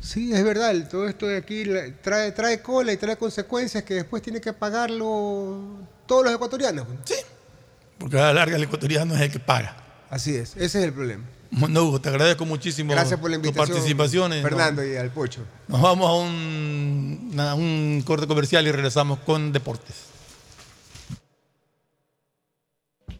Sí, 0.00 0.32
es 0.32 0.42
verdad, 0.44 0.74
todo 0.88 1.08
esto 1.08 1.26
de 1.26 1.36
aquí 1.36 1.64
trae, 2.02 2.32
trae 2.32 2.60
cola 2.62 2.92
y 2.92 2.96
trae 2.96 3.16
consecuencias 3.16 3.84
que 3.84 3.94
después 3.94 4.22
tiene 4.22 4.40
que 4.40 4.52
pagarlo 4.52 5.60
todos 6.06 6.24
los 6.24 6.34
ecuatorianos. 6.34 6.86
Sí. 7.04 7.14
Porque 7.98 8.18
a 8.18 8.22
la 8.26 8.32
larga 8.34 8.56
el 8.56 8.62
ecuatoriano 8.64 9.14
es 9.14 9.20
el 9.20 9.30
que 9.30 9.38
paga. 9.38 9.76
Así 10.10 10.34
es, 10.34 10.56
ese 10.56 10.64
es 10.80 10.84
el 10.84 10.92
problema. 10.92 11.24
No, 11.52 11.84
Hugo, 11.84 12.00
te 12.00 12.08
agradezco 12.08 12.46
muchísimo 12.46 12.92
Gracias 12.92 13.20
por 13.20 13.30
la 13.30 13.36
tus 13.36 13.46
invitación, 13.46 13.76
participaciones. 13.76 14.42
Fernando 14.42 14.84
y 14.86 14.96
al 14.96 15.10
Pocho. 15.10 15.44
Nos 15.68 15.80
vamos 15.82 16.08
a 16.08 16.14
un, 16.14 17.30
una- 17.32 17.54
un 17.54 18.02
corte 18.06 18.26
comercial 18.26 18.66
y 18.66 18.72
regresamos 18.72 19.18
con 19.20 19.52
deportes. 19.52 19.94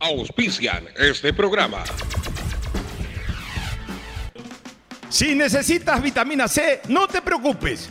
Auspician 0.00 0.84
este 0.98 1.32
programa. 1.32 1.84
Si 5.10 5.34
necesitas 5.34 6.02
vitamina 6.02 6.48
C, 6.48 6.80
no 6.88 7.06
te 7.06 7.20
preocupes. 7.20 7.90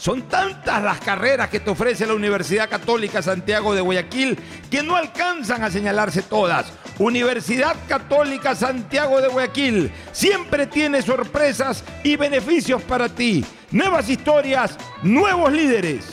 Son 0.00 0.22
tantas 0.22 0.82
las 0.82 0.98
carreras 0.98 1.50
que 1.50 1.60
te 1.60 1.68
ofrece 1.68 2.06
la 2.06 2.14
Universidad 2.14 2.70
Católica 2.70 3.20
Santiago 3.20 3.74
de 3.74 3.82
Guayaquil 3.82 4.38
que 4.70 4.82
no 4.82 4.96
alcanzan 4.96 5.62
a 5.62 5.70
señalarse 5.70 6.22
todas. 6.22 6.72
Universidad 6.98 7.76
Católica 7.86 8.54
Santiago 8.54 9.20
de 9.20 9.28
Guayaquil 9.28 9.92
siempre 10.10 10.66
tiene 10.66 11.02
sorpresas 11.02 11.84
y 12.02 12.16
beneficios 12.16 12.80
para 12.80 13.10
ti. 13.10 13.44
Nuevas 13.72 14.08
historias, 14.08 14.74
nuevos 15.02 15.52
líderes. 15.52 16.06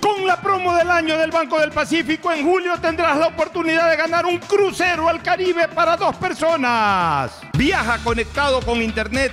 Con 0.00 0.24
la 0.24 0.40
promo 0.40 0.72
del 0.76 0.92
año 0.92 1.18
del 1.18 1.32
Banco 1.32 1.58
del 1.58 1.72
Pacífico, 1.72 2.30
en 2.30 2.46
julio 2.46 2.74
tendrás 2.80 3.18
la 3.18 3.26
oportunidad 3.26 3.90
de 3.90 3.96
ganar 3.96 4.24
un 4.24 4.38
crucero 4.38 5.08
al 5.08 5.20
Caribe 5.20 5.66
para 5.66 5.96
dos 5.96 6.14
personas. 6.14 7.40
Viaja 7.54 7.98
conectado 8.04 8.60
con 8.60 8.80
Internet 8.80 9.32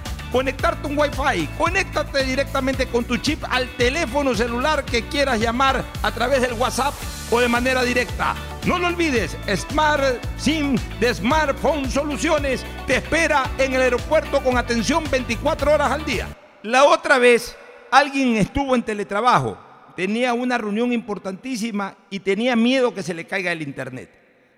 conectarte 0.31 0.87
un 0.87 0.97
Wi-Fi. 0.97 1.47
Conéctate 1.57 2.23
directamente 2.23 2.87
con 2.87 3.03
tu 3.03 3.17
chip 3.17 3.43
al 3.49 3.67
teléfono 3.75 4.33
celular 4.33 4.85
que 4.85 5.03
quieras 5.03 5.39
llamar 5.39 5.83
a 6.01 6.11
través 6.11 6.41
del 6.41 6.53
WhatsApp 6.53 6.93
o 7.29 7.39
de 7.39 7.47
manera 7.47 7.83
directa. 7.83 8.35
No 8.65 8.77
lo 8.77 8.87
olvides, 8.87 9.37
Smart 9.55 10.23
SIM 10.37 10.77
de 10.99 11.13
Smartphone 11.13 11.89
Soluciones 11.89 12.63
te 12.85 12.97
espera 12.97 13.49
en 13.57 13.73
el 13.73 13.81
aeropuerto 13.81 14.41
con 14.43 14.57
atención 14.57 15.03
24 15.09 15.73
horas 15.73 15.91
al 15.91 16.05
día. 16.05 16.27
La 16.63 16.85
otra 16.85 17.17
vez, 17.17 17.55
alguien 17.89 18.37
estuvo 18.37 18.75
en 18.75 18.83
teletrabajo, 18.83 19.57
tenía 19.95 20.33
una 20.33 20.57
reunión 20.57 20.93
importantísima 20.93 21.95
y 22.09 22.19
tenía 22.19 22.55
miedo 22.55 22.93
que 22.93 23.03
se 23.03 23.15
le 23.15 23.25
caiga 23.25 23.51
el 23.51 23.63
internet. 23.63 24.11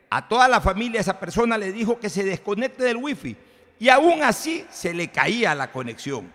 A 0.09 0.27
toda 0.27 0.47
la 0.47 0.61
familia 0.61 0.99
esa 0.99 1.19
persona 1.19 1.57
le 1.57 1.71
dijo 1.71 1.97
que 1.97 2.09
se 2.09 2.23
desconecte 2.23 2.83
del 2.83 2.97
wifi 2.97 3.35
y 3.83 3.89
aún 3.89 4.23
así 4.23 4.65
se 4.71 4.93
le 4.93 5.09
caía 5.09 5.53
la 5.53 5.69
conexión. 5.69 6.31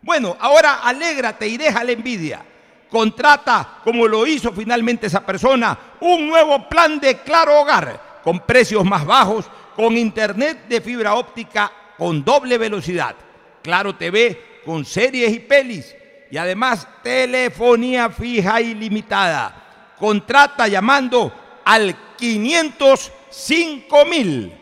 Bueno, 0.00 0.36
ahora 0.40 0.80
alégrate 0.82 1.46
y 1.46 1.56
deja 1.56 1.84
la 1.84 1.92
envidia. 1.92 2.44
Contrata, 2.90 3.78
como 3.84 4.08
lo 4.08 4.26
hizo 4.26 4.52
finalmente 4.52 5.06
esa 5.06 5.24
persona, 5.24 5.78
un 6.00 6.26
nuevo 6.26 6.68
plan 6.68 6.98
de 6.98 7.18
Claro 7.18 7.60
Hogar 7.60 8.20
con 8.24 8.40
precios 8.40 8.84
más 8.84 9.06
bajos, 9.06 9.48
con 9.76 9.96
internet 9.96 10.66
de 10.68 10.80
fibra 10.80 11.14
óptica 11.14 11.70
con 11.96 12.24
doble 12.24 12.58
velocidad, 12.58 13.14
Claro 13.62 13.94
TV 13.94 14.62
con 14.64 14.84
series 14.84 15.32
y 15.34 15.38
pelis 15.38 15.94
y 16.32 16.36
además 16.36 16.88
telefonía 17.04 18.10
fija 18.10 18.60
ilimitada. 18.60 19.94
Contrata 19.96 20.66
llamando 20.66 21.32
al 21.64 22.16
505 22.16 24.04
mil. 24.04 24.61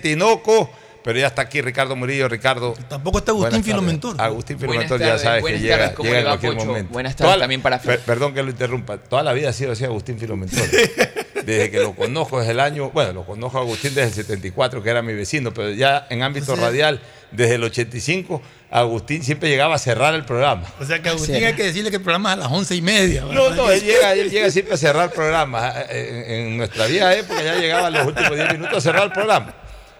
Tinoco. 0.01 0.69
Pero 1.03 1.19
ya 1.19 1.27
está 1.27 1.41
aquí 1.41 1.61
Ricardo 1.61 1.95
Murillo, 1.97 2.29
Ricardo. 2.29 2.73
Tampoco 2.87 3.17
está 3.17 3.31
Agustín 3.31 3.63
Filomentor. 3.63 4.21
Agustín 4.21 4.57
Filomentor 4.57 4.99
ya 4.99 5.17
sabes 5.17 5.43
que 5.43 5.59
llega, 5.59 5.93
llega 5.95 6.19
en 6.19 6.25
cualquier 6.25 6.55
momento. 6.55 6.93
Buenas 6.93 7.15
tardes 7.15 7.39
también 7.39 7.61
para 7.61 7.79
Perdón 7.79 8.33
que 8.33 8.43
lo 8.43 8.49
interrumpa. 8.51 8.97
Toda 8.97 9.23
la 9.23 9.33
vida 9.33 9.49
ha 9.49 9.53
sido 9.53 9.73
así 9.73 9.83
Agustín 9.83 10.17
Filomentor. 10.17 10.63
Desde 11.45 11.71
que 11.71 11.79
lo 11.79 11.93
conozco 11.95 12.39
desde 12.39 12.51
el 12.51 12.59
año, 12.59 12.89
bueno, 12.91 13.13
lo 13.13 13.25
conozco 13.25 13.57
a 13.57 13.61
Agustín 13.61 13.93
desde 13.95 14.09
el 14.09 14.13
74, 14.13 14.81
que 14.83 14.89
era 14.89 15.01
mi 15.01 15.13
vecino, 15.13 15.53
pero 15.53 15.71
ya 15.71 16.07
en 16.09 16.21
ámbito 16.23 16.53
O 16.53 16.55
sea- 16.55 16.65
radial, 16.65 16.99
desde 17.31 17.55
el 17.55 17.63
85, 17.63 18.41
Agustín 18.69 19.23
siempre 19.23 19.49
llegaba 19.49 19.75
a 19.75 19.77
cerrar 19.79 20.13
el 20.13 20.23
programa. 20.25 20.63
O 20.79 20.85
sea 20.85 21.01
que 21.01 21.09
Agustín 21.09 21.43
hay 21.43 21.53
que 21.53 21.63
decirle 21.63 21.89
que 21.89 21.97
el 21.97 22.01
programa 22.03 22.29
es 22.31 22.33
a 22.33 22.39
las 22.43 22.51
once 22.51 22.75
y 22.75 22.81
media. 22.81 23.23
No, 23.23 23.49
no, 23.51 23.69
él 23.71 23.81
llega, 23.83 24.13
él 24.13 24.29
llega 24.29 24.49
siempre 24.51 24.73
a 24.75 24.77
cerrar 24.77 25.05
el 25.05 25.11
programa. 25.11 25.73
En, 25.89 26.31
en 26.31 26.57
nuestra 26.57 26.85
vieja 26.87 27.15
época 27.15 27.41
ya 27.43 27.55
llegaba 27.55 27.87
a 27.87 27.89
los 27.91 28.07
últimos 28.07 28.35
10 28.35 28.53
minutos 28.53 28.77
a 28.77 28.81
cerrar 28.81 29.03
el 29.03 29.11
programa. 29.11 29.53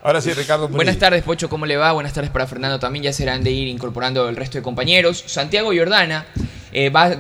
Ahora 0.06 0.20
sí, 0.22 0.34
Ricardo. 0.34 0.64
Murillo. 0.64 0.76
Buenas 0.78 0.98
tardes, 0.98 1.24
Pocho, 1.24 1.48
¿cómo 1.50 1.66
le 1.66 1.78
va? 1.78 1.94
Buenas 1.94 2.12
tardes 2.14 2.30
para 2.30 2.46
Fernando 2.46 2.78
también. 2.78 3.04
Ya 3.04 3.14
serán 3.14 3.42
de 3.44 3.52
ir 3.52 3.68
incorporando 3.70 4.28
el 4.28 4.36
resto 4.36 4.58
de 4.58 4.62
compañeros. 4.62 5.24
Santiago 5.28 5.72
Jordana 5.74 6.26
eh, 6.74 6.90
va 6.90 7.06
a 7.06 7.18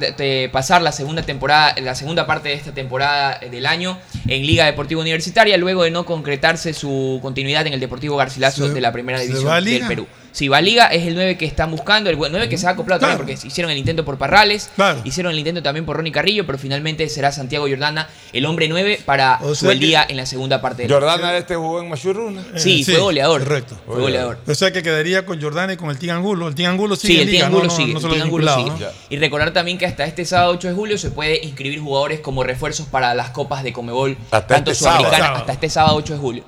pasar 0.51 0.81
la 0.81 0.91
segunda 0.91 1.21
temporada, 1.21 1.75
la 1.81 1.95
segunda 1.95 2.27
parte 2.27 2.49
de 2.49 2.55
esta 2.55 2.73
temporada 2.73 3.39
del 3.39 3.65
año 3.67 3.97
en 4.27 4.45
Liga 4.45 4.65
Deportiva 4.65 4.99
Universitaria, 4.99 5.55
luego 5.57 5.83
de 5.83 5.91
no 5.91 6.05
concretarse 6.05 6.73
su 6.73 7.19
continuidad 7.21 7.65
en 7.67 7.73
el 7.73 7.79
Deportivo 7.79 8.17
Garcilaso 8.17 8.67
¿Se- 8.67 8.73
de 8.73 8.81
la 8.81 8.91
primera 8.91 9.19
división 9.19 9.63
del? 9.63 9.87
Perú. 9.87 10.05
Si 10.33 10.47
va 10.47 10.57
a 10.57 10.61
Liga, 10.61 10.87
es 10.87 11.05
el 11.05 11.13
9 11.13 11.37
que 11.37 11.45
están 11.45 11.69
buscando, 11.69 12.09
el 12.09 12.17
9 12.17 12.49
que 12.49 12.57
se 12.57 12.65
ha 12.67 12.71
acoplado 12.71 12.99
también 13.01 13.17
porque 13.17 13.33
hicieron 13.47 13.71
el 13.71 13.77
intento 13.77 14.03
por 14.03 14.17
Parrales, 14.17 14.71
hicieron 15.03 15.31
el 15.31 15.37
intento 15.37 15.61
también 15.61 15.85
por 15.85 15.95
Ronnie 15.95 16.11
Carrillo, 16.11 16.43
pero 16.45 16.57
finalmente 16.57 17.07
será 17.07 17.31
Santiago 17.31 17.67
Jordana 17.69 18.09
el 18.33 18.45
hombre 18.47 18.67
9 18.67 18.99
para 19.05 19.37
O 19.43 19.49
su 19.49 19.55
sea 19.65 19.71
el 19.73 19.79
que- 19.79 19.85
día 19.85 20.03
en 20.09 20.17
la 20.17 20.25
segunda 20.25 20.59
parte 20.59 20.81
del 20.81 20.91
Jordana 20.91 21.37
este 21.37 21.55
jugó 21.55 21.79
en 21.81 21.87
Machurruna. 21.89 22.43
Sí, 22.55 22.81
Eh, 22.81 22.85
fue 22.85 22.97
goleador. 22.97 23.43
Correcto. 23.43 23.75
Fue 23.85 24.01
goleador. 24.01 24.39
O 24.47 24.55
sea 24.55 24.71
que 24.73 24.81
quedaría 24.81 25.23
con 25.23 25.39
Jordana 25.39 25.73
y 25.73 25.77
con 25.77 25.91
el 25.91 25.99
Tigangulo. 25.99 26.47
El 26.47 26.55
Tigangulo 26.55 26.95
sigue 26.95 27.13
Sí, 27.13 27.21
en 27.21 27.27
el 27.29 27.35
Tiangulo 27.35 27.69
sigue. 27.69 27.91
no 27.93 27.97
el 27.97 28.01
solo 28.01 28.13
Tiangulo 28.15 28.43
vinculado, 28.55 28.77
sigue. 28.77 28.85
¿no? 28.89 28.91
Y 29.11 29.17
recordar 29.17 29.53
también 29.53 29.77
que 29.77 29.85
hasta 29.85 30.03
este 30.05 30.25
sábado 30.25 30.51
8 30.53 30.67
de 30.67 30.73
julio 30.73 30.97
se 30.97 31.11
puede 31.11 31.39
inscribir 31.45 31.79
jugadores 31.79 32.21
como 32.21 32.43
refuerzos 32.43 32.87
para 32.87 33.13
las 33.13 33.29
copas 33.29 33.63
de 33.63 33.71
Comebol, 33.71 34.17
Hasta 34.31 34.47
tanto 34.47 34.71
este 34.71 34.83
sábado. 34.83 35.01
sudamericana, 35.01 35.25
Sábado. 35.27 35.41
hasta 35.41 35.53
este 35.53 35.69
sábado 35.69 35.95
8 35.97 36.13
de 36.13 36.19
julio. 36.19 36.43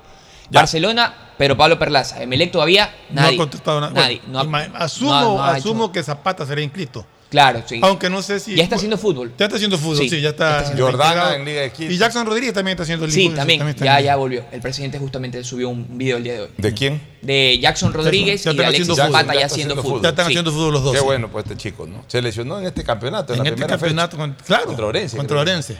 Barcelona, 0.49 1.13
Pedro 1.37 1.57
Pablo 1.57 1.77
Perlaza. 1.77 2.21
Emelec 2.23 2.51
todavía, 2.51 2.93
nadie. 3.09 3.37
No 3.37 3.43
ha 3.43 3.45
contestado 3.45 3.81
nada. 3.81 3.93
Nadie. 3.93 4.21
Bueno, 4.25 4.43
No 4.43 4.57
ha- 4.57 4.65
ima- 4.67 4.71
asumo 4.77 5.11
no- 5.11 5.21
no 5.37 5.43
ha 5.43 5.51
asumo 5.55 5.91
que 5.91 6.01
Zapata 6.03 6.45
será 6.45 6.61
inscrito. 6.61 7.05
Claro, 7.29 7.63
sí. 7.65 7.79
Aunque 7.81 8.09
no 8.09 8.21
sé 8.21 8.39
si. 8.39 8.55
Ya 8.55 8.63
está 8.63 8.75
haciendo 8.77 8.97
fútbol. 8.97 9.33
Ya 9.37 9.45
está 9.45 9.57
haciendo 9.57 9.77
fútbol, 9.77 9.97
sí, 9.97 10.09
Sí, 10.09 10.21
ya 10.21 10.29
está. 10.29 10.49
está 10.51 10.59
haciendo 10.59 10.85
Jordana 10.85 11.35
en 11.35 11.43
Liga 11.43 11.61
de 11.61 11.71
Quito. 11.71 11.91
Y 11.91 11.97
Jackson 11.97 12.25
Rodríguez 12.25 12.53
también 12.53 12.73
está 12.75 12.83
haciendo 12.83 13.03
el 13.05 13.11
Sí, 13.11 13.29
también. 13.29 13.67
está 13.67 13.83
Ya, 13.83 13.99
ya 13.99 14.15
volvió. 14.15 14.45
El 14.51 14.61
presidente 14.61 14.99
justamente 14.99 15.43
subió 15.43 15.67
un 15.69 15.97
video 15.97 16.17
el 16.17 16.23
día 16.23 16.33
de 16.33 16.41
hoy. 16.43 16.49
¿De 16.55 16.73
quién? 16.73 17.01
De 17.23 17.57
Jackson 17.59 17.91
Rodríguez 17.91 18.43
Ya 18.43 18.51
y 18.51 18.55
de 18.57 18.65
Alexis. 18.65 18.95
Zapata 18.95 19.33
ya 19.33 19.47
haciendo 19.47 19.75
fútbol. 19.75 20.01
Ya 20.03 20.09
están 20.09 20.27
Sí. 20.27 20.31
haciendo 20.33 20.51
fútbol 20.51 20.73
los 20.73 20.83
dos. 20.83 20.93
Qué 20.93 20.99
sí. 20.99 21.03
bueno, 21.03 21.29
pues 21.29 21.43
este 21.45 21.57
chico, 21.57 21.85
¿no? 21.87 22.05
Se 22.07 22.21
lesionó 22.21 22.59
en 22.59 22.67
este 22.67 22.83
campeonato, 22.83 23.33
en, 23.33 23.39
En 23.39 23.43
la 23.43 23.49
este 23.49 23.55
primera 23.57 23.77
campeonato, 23.79 24.11
fecha. 24.17 24.21
con- 24.27 24.45
claro, 24.45 24.65
Contra 24.67 24.85
Orense. 24.85 25.17
contra. 25.17 25.39
Orense. 25.41 25.77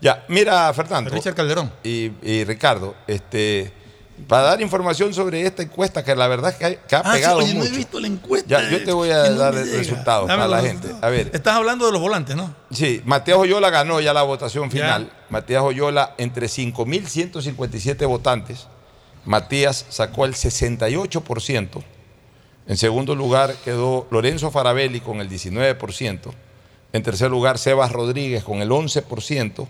Ya, 0.00 0.24
mira, 0.28 0.72
Fernando. 0.72 1.10
Richard 1.10 1.34
Calderón. 1.34 1.72
Y, 1.82 2.10
y 2.22 2.44
Ricardo, 2.44 2.94
este, 3.06 3.72
para 4.28 4.42
dar 4.42 4.60
información 4.62 5.12
sobre 5.14 5.46
esta 5.46 5.62
encuesta 5.62 6.02
que 6.04 6.14
la 6.16 6.26
verdad 6.26 6.50
es 6.52 6.56
que 6.56 6.64
ha, 6.64 6.74
que 6.86 6.96
ha 6.96 7.00
Ah, 7.00 7.12
sí, 7.12 7.18
pegado 7.18 7.38
oye, 7.38 7.54
no 7.54 7.60
mucho. 7.60 7.72
he 7.72 7.76
visto 7.76 8.00
la 8.00 8.06
encuesta. 8.06 8.48
Ya, 8.62 8.70
yo 8.70 8.82
te 8.84 8.92
voy 8.92 9.10
a 9.10 9.30
no 9.30 9.36
dar 9.36 9.54
me 9.54 9.60
el 9.60 9.66
llega. 9.66 9.78
resultado 9.78 10.26
Dame 10.26 10.42
para 10.42 10.48
la 10.48 10.60
gente. 10.68 10.86
resultados. 10.88 11.04
A 11.04 11.08
ver, 11.08 11.30
Estás 11.32 11.54
hablando 11.54 11.86
de 11.86 11.92
los 11.92 12.00
volantes, 12.00 12.34
¿no? 12.36 12.54
Sí, 12.70 13.02
Matías 13.04 13.36
Oyola 13.38 13.70
ganó 13.70 14.00
ya 14.00 14.12
la 14.12 14.22
votación 14.22 14.70
final. 14.70 15.12
Matías 15.30 15.62
Oyola, 15.62 16.14
entre 16.18 16.46
5.157 16.48 18.06
votantes, 18.06 18.66
Matías 19.24 19.86
sacó 19.88 20.24
el 20.24 20.34
68%. 20.34 21.82
En 22.68 22.76
segundo 22.76 23.14
lugar 23.14 23.54
quedó 23.64 24.06
Lorenzo 24.10 24.50
Farabelli 24.50 25.00
con 25.00 25.20
el 25.20 25.28
19%. 25.28 26.20
En 26.92 27.02
tercer 27.02 27.30
lugar, 27.30 27.58
Sebas 27.58 27.92
Rodríguez 27.92 28.42
con 28.44 28.60
el 28.62 28.70
11%. 28.70 29.66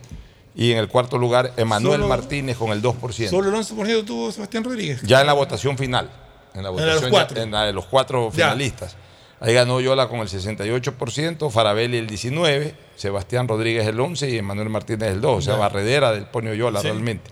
Y 0.56 0.72
en 0.72 0.78
el 0.78 0.88
cuarto 0.88 1.18
lugar, 1.18 1.52
Emanuel 1.58 1.96
Solo- 2.00 2.08
Martínez 2.08 2.56
con 2.56 2.70
el 2.70 2.80
2%. 2.82 3.28
Solo 3.28 3.50
el 3.50 3.54
11% 3.54 4.04
tuvo 4.06 4.32
Sebastián 4.32 4.64
Rodríguez. 4.64 5.02
Ya 5.02 5.20
en 5.20 5.26
la 5.26 5.34
votación 5.34 5.76
final. 5.76 6.10
En 6.54 6.62
la 6.62 6.70
En 6.70 6.76
la 6.76 6.82
de 6.82 6.86
los 6.86 7.10
votación 7.10 7.36
ya- 7.36 7.42
en 7.42 7.50
la 7.52 7.62
de 7.64 7.72
los 7.74 7.84
cuatro 7.84 8.30
Ya. 8.30 8.46
finalistas. 8.46 8.96
Ahí 9.38 9.52
ganó 9.52 9.80
Yola 9.82 10.08
con 10.08 10.20
el 10.20 10.28
68%, 10.28 11.50
Farabelli 11.50 11.98
el 11.98 12.06
19%, 12.06 12.74
Sebastián 12.96 13.46
Rodríguez 13.48 13.86
el 13.86 14.00
11% 14.00 14.32
y 14.32 14.38
Emanuel 14.38 14.70
Martínez 14.70 15.10
el 15.12 15.20
2%. 15.20 15.36
O 15.36 15.42
sea, 15.42 15.54
Ya. 15.54 15.58
barredera 15.60 16.12
del 16.12 16.24
Ponio 16.24 16.54
Yola 16.54 16.80
Sí, 16.80 16.86
realmente. 16.88 17.30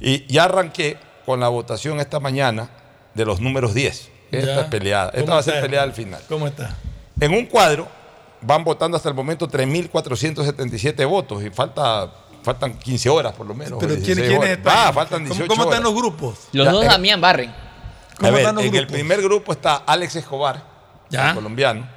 Y 0.00 0.24
ya 0.32 0.44
arranqué 0.44 0.96
con 1.26 1.40
la 1.40 1.48
votación 1.48 1.98
esta 1.98 2.20
mañana 2.20 2.70
de 3.14 3.24
los 3.24 3.40
números 3.40 3.74
10. 3.74 4.08
Esta 4.30 4.54
Ya. 4.54 4.60
es 4.60 4.66
peleada. 4.68 5.08
Esta 5.08 5.20
¿Cómo 5.22 5.32
va 5.32 5.38
a 5.40 5.42
ser 5.42 5.54
está? 5.54 5.66
peleada 5.66 5.84
al 5.84 5.92
final. 5.94 6.22
¿Cómo 6.28 6.46
está? 6.46 6.76
En 7.20 7.32
un 7.34 7.46
cuadro 7.46 7.88
van 8.40 8.62
votando 8.62 8.96
hasta 8.96 9.08
el 9.08 9.14
momento 9.16 9.48
3.477 9.48 11.04
votos 11.04 11.42
y 11.42 11.50
falta, 11.50 12.08
faltan 12.42 12.78
15 12.78 13.08
horas 13.10 13.32
por 13.34 13.46
lo 13.46 13.54
menos. 13.54 13.78
Pero 13.80 13.94
¿quiénes 13.94 14.06
16 14.16 14.28
quiénes 14.38 14.58
están? 14.58 14.74
Ah, 14.88 14.92
faltan 14.92 15.20
¿Cómo- 15.22 15.34
18 15.34 15.48
¿Cómo, 15.48 15.62
están 15.64 15.80
horas. 15.84 15.92
los 15.92 16.02
grupos? 16.02 16.38
Los 16.52 16.66
Ya, 16.66 16.72
dos 16.72 16.84
eh, 16.84 16.88
Damián 16.88 17.20
barren. 17.20 17.50
A 17.50 18.14
¿Cómo 18.18 18.30
ver, 18.32 18.40
están 18.40 18.54
los 18.56 18.64
en 18.64 18.74
el 18.74 18.80
grupos? 18.82 18.92
primer 18.92 19.22
grupo 19.22 19.52
está 19.52 19.76
Alex 19.76 20.16
Escobar, 20.16 20.62
Ya. 21.10 21.30
el 21.30 21.34
colombiano, 21.36 21.88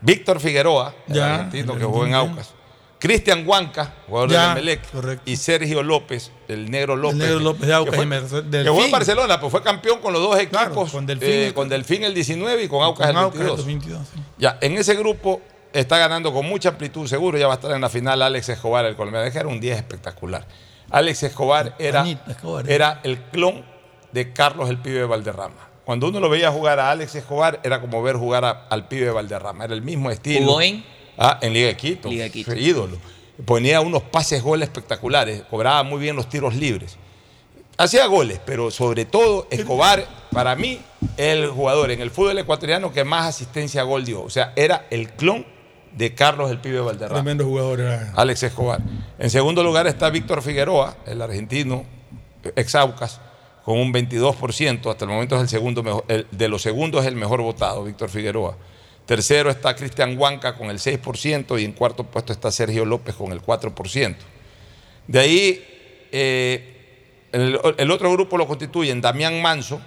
Víctor 0.00 0.40
Figueroa, 0.40 0.94
el 1.08 1.14
Ya, 1.14 1.34
argentino 1.34 1.72
el 1.74 1.78
que 1.78 1.84
jugó 1.84 2.06
en. 2.06 2.14
Aucas, 2.14 2.50
Cristian 2.98 3.46
Huanca, 3.46 3.92
jugador 4.08 4.32
Emelec, 4.32 4.90
correcto. 4.90 5.22
y 5.30 5.36
Sergio 5.36 5.82
López, 5.82 6.32
el 6.48 6.70
negro 6.70 6.96
López. 6.96 7.18
negro 7.18 7.40
López 7.40 7.66
de 7.66 7.74
Aucas 7.74 7.90
que 7.94 8.06
fue, 8.06 8.06
y 8.06 8.50
que 8.50 8.68
jugó 8.70 8.84
en 8.84 8.90
Barcelona, 8.90 9.38
pues 9.38 9.50
fue 9.52 9.62
campeón 9.62 10.00
con 10.00 10.12
los 10.14 10.22
dos 10.22 10.38
equipos, 10.38 10.90
con 10.92 11.04
Delfín. 11.04 11.28
eh, 11.30 11.52
con 11.54 11.68
Delfín 11.68 12.04
el 12.04 12.14
19 12.14 12.64
y 12.64 12.68
con 12.68 12.82
Aucas 12.82 13.08
Con 13.08 13.16
el 13.16 13.22
Aucas 13.22 13.38
22. 13.40 13.66
22, 13.66 14.06
sí. 14.14 14.20
Ya, 14.38 14.56
en 14.62 14.78
ese 14.78 14.94
grupo 14.94 15.42
está 15.72 15.98
ganando 15.98 16.32
con 16.32 16.46
mucha 16.46 16.70
amplitud, 16.70 17.06
seguro 17.06 17.38
ya 17.38 17.46
va 17.46 17.54
a 17.54 17.56
estar 17.56 17.72
en 17.72 17.80
la 17.80 17.88
final 17.88 18.22
Alex 18.22 18.48
Escobar, 18.50 18.84
el 18.86 18.96
colombiano. 18.96 19.26
Era 19.26 19.46
un 19.48 19.60
día 19.60 19.74
espectacular. 19.76 20.46
Alex 20.90 21.24
Escobar 21.24 21.74
era, 21.78 22.06
Escobar, 22.28 22.68
¿eh? 22.70 22.74
era 22.74 23.00
el 23.02 23.18
clon 23.24 23.64
de 24.12 24.32
Carlos 24.32 24.70
el 24.70 24.78
pibe 24.78 25.00
de 25.00 25.04
Valderrama. 25.04 25.68
Cuando 25.84 26.08
uno 26.08 26.18
lo 26.20 26.28
veía 26.28 26.50
jugar 26.50 26.80
a 26.80 26.90
Alex 26.90 27.14
Escobar, 27.16 27.60
era 27.62 27.80
como 27.80 28.02
ver 28.02 28.16
jugar 28.16 28.44
a- 28.44 28.66
al 28.70 28.88
pibe 28.88 29.06
de 29.06 29.10
Valderrama. 29.12 29.64
Era 29.64 29.74
el 29.74 29.82
mismo 29.82 30.10
estilo. 30.10 30.46
¿Jugó 30.46 30.60
en? 30.62 30.84
Ah, 31.18 31.38
en 31.42 31.52
Liga 31.52 31.68
de 31.68 31.76
Quito. 31.76 32.08
Liga 32.08 32.24
de 32.24 32.30
Quito. 32.30 32.50
Fue 32.50 32.60
ídolo. 32.60 32.98
Ponía 33.44 33.80
unos 33.80 34.02
pases 34.02 34.42
goles 34.42 34.68
espectaculares, 34.68 35.42
cobraba 35.50 35.82
muy 35.82 36.00
bien 36.00 36.16
los 36.16 36.28
tiros 36.28 36.54
libres. 36.54 36.96
Hacía 37.78 38.06
goles, 38.06 38.40
pero 38.46 38.70
sobre 38.70 39.04
todo 39.04 39.46
Escobar, 39.50 40.06
para 40.32 40.56
mí, 40.56 40.80
es 41.18 41.26
el 41.34 41.48
jugador 41.50 41.90
en 41.90 42.00
el 42.00 42.10
fútbol 42.10 42.38
ecuatoriano 42.38 42.92
que 42.92 43.04
más 43.04 43.26
asistencia 43.26 43.82
a 43.82 43.84
gol 43.84 44.04
dio. 44.04 44.22
O 44.22 44.30
sea, 44.30 44.52
era 44.56 44.86
el 44.90 45.10
clon 45.10 45.44
de 45.96 46.14
Carlos 46.14 46.50
el 46.50 46.58
Pibe 46.58 46.80
Valderrama. 46.80 47.14
Tremendo 47.14 47.44
jugador 47.44 47.80
era. 47.80 48.12
Alex 48.14 48.42
Escobar. 48.44 48.80
En 49.18 49.30
segundo 49.30 49.62
lugar 49.64 49.86
está 49.86 50.10
Víctor 50.10 50.42
Figueroa, 50.42 50.96
el 51.06 51.20
argentino, 51.22 51.84
ex 52.54 52.74
Aucas, 52.74 53.20
con 53.64 53.78
un 53.78 53.92
22%. 53.92 54.90
Hasta 54.90 55.04
el 55.06 55.10
momento 55.10 55.36
es 55.36 55.42
el 55.42 55.48
segundo 55.48 55.82
mejor, 55.82 56.04
el- 56.08 56.26
de 56.30 56.48
los 56.48 56.62
segundos 56.62 57.00
es 57.02 57.08
el 57.08 57.16
mejor 57.16 57.40
votado, 57.42 57.82
Víctor 57.84 58.08
Figueroa. 58.10 58.56
Tercero 59.06 59.50
está 59.50 59.74
Cristian 59.74 60.18
Huanca 60.18 60.54
con 60.56 60.68
el 60.68 60.78
6% 60.78 61.58
y 61.58 61.64
en 61.64 61.72
cuarto 61.72 62.04
puesto 62.04 62.32
está 62.32 62.50
Sergio 62.50 62.84
López 62.84 63.14
con 63.14 63.32
el 63.32 63.40
4%. 63.40 64.16
De 65.06 65.18
ahí, 65.20 65.64
eh, 66.12 67.28
el, 67.32 67.58
el 67.78 67.90
otro 67.90 68.12
grupo 68.12 68.36
lo 68.36 68.46
constituyen 68.46 69.00
Damián 69.00 69.40
Manso, 69.40 69.80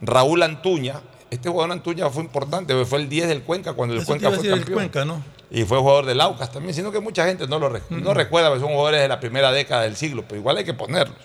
Raúl 0.00 0.42
Antuña. 0.42 1.00
Este 1.30 1.48
jugador 1.48 1.72
Antuña 1.72 2.08
fue 2.10 2.22
importante, 2.22 2.84
fue 2.84 3.00
el 3.00 3.08
10 3.08 3.28
del 3.28 3.42
Cuenca 3.42 3.72
cuando 3.72 3.94
el 3.94 4.00
Eso 4.00 4.06
Cuenca 4.08 4.30
fue 4.30 4.48
campeón. 4.48 4.74
Cuenca, 4.74 5.04
¿no? 5.04 5.22
Y 5.50 5.64
fue 5.64 5.78
jugador 5.78 6.06
del 6.06 6.20
Aucas 6.20 6.50
también, 6.52 6.74
sino 6.74 6.90
que 6.92 7.00
mucha 7.00 7.26
gente 7.26 7.46
no 7.46 7.58
lo 7.58 7.70
rec- 7.70 7.88
no 7.90 8.14
recuerda, 8.14 8.48
porque 8.48 8.62
son 8.62 8.70
jugadores 8.72 9.00
de 9.00 9.08
la 9.08 9.20
primera 9.20 9.52
década 9.52 9.82
del 9.82 9.96
siglo, 9.96 10.24
pero 10.28 10.40
igual 10.40 10.56
hay 10.56 10.64
que 10.64 10.74
ponerlos. 10.74 11.16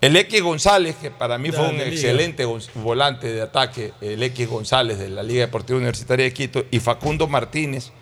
El 0.00 0.16
X 0.16 0.42
González, 0.42 0.96
que 0.96 1.10
para 1.10 1.36
mí 1.38 1.50
fue 1.52 1.66
un 1.68 1.72
Liga. 1.74 1.84
excelente 1.86 2.46
volante 2.76 3.30
de 3.32 3.42
ataque, 3.42 3.92
el 4.00 4.22
X 4.22 4.48
González 4.48 4.98
de 4.98 5.10
la 5.10 5.22
Liga 5.22 5.40
Deportiva 5.42 5.76
Universitaria 5.78 6.24
de 6.24 6.32
Quito, 6.32 6.64
y 6.70 6.80
Facundo 6.80 7.26
Martínez, 7.28 7.92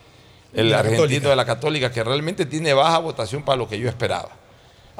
el 0.53 0.69
la 0.69 0.79
argentino 0.79 1.03
Católica. 1.03 1.29
de 1.29 1.35
la 1.35 1.45
Católica, 1.45 1.91
que 1.91 2.03
realmente 2.03 2.45
tiene 2.45 2.73
baja 2.73 2.97
votación 2.99 3.43
para 3.43 3.57
lo 3.57 3.67
que 3.67 3.77
yo 3.77 3.89
esperaba. 3.89 4.29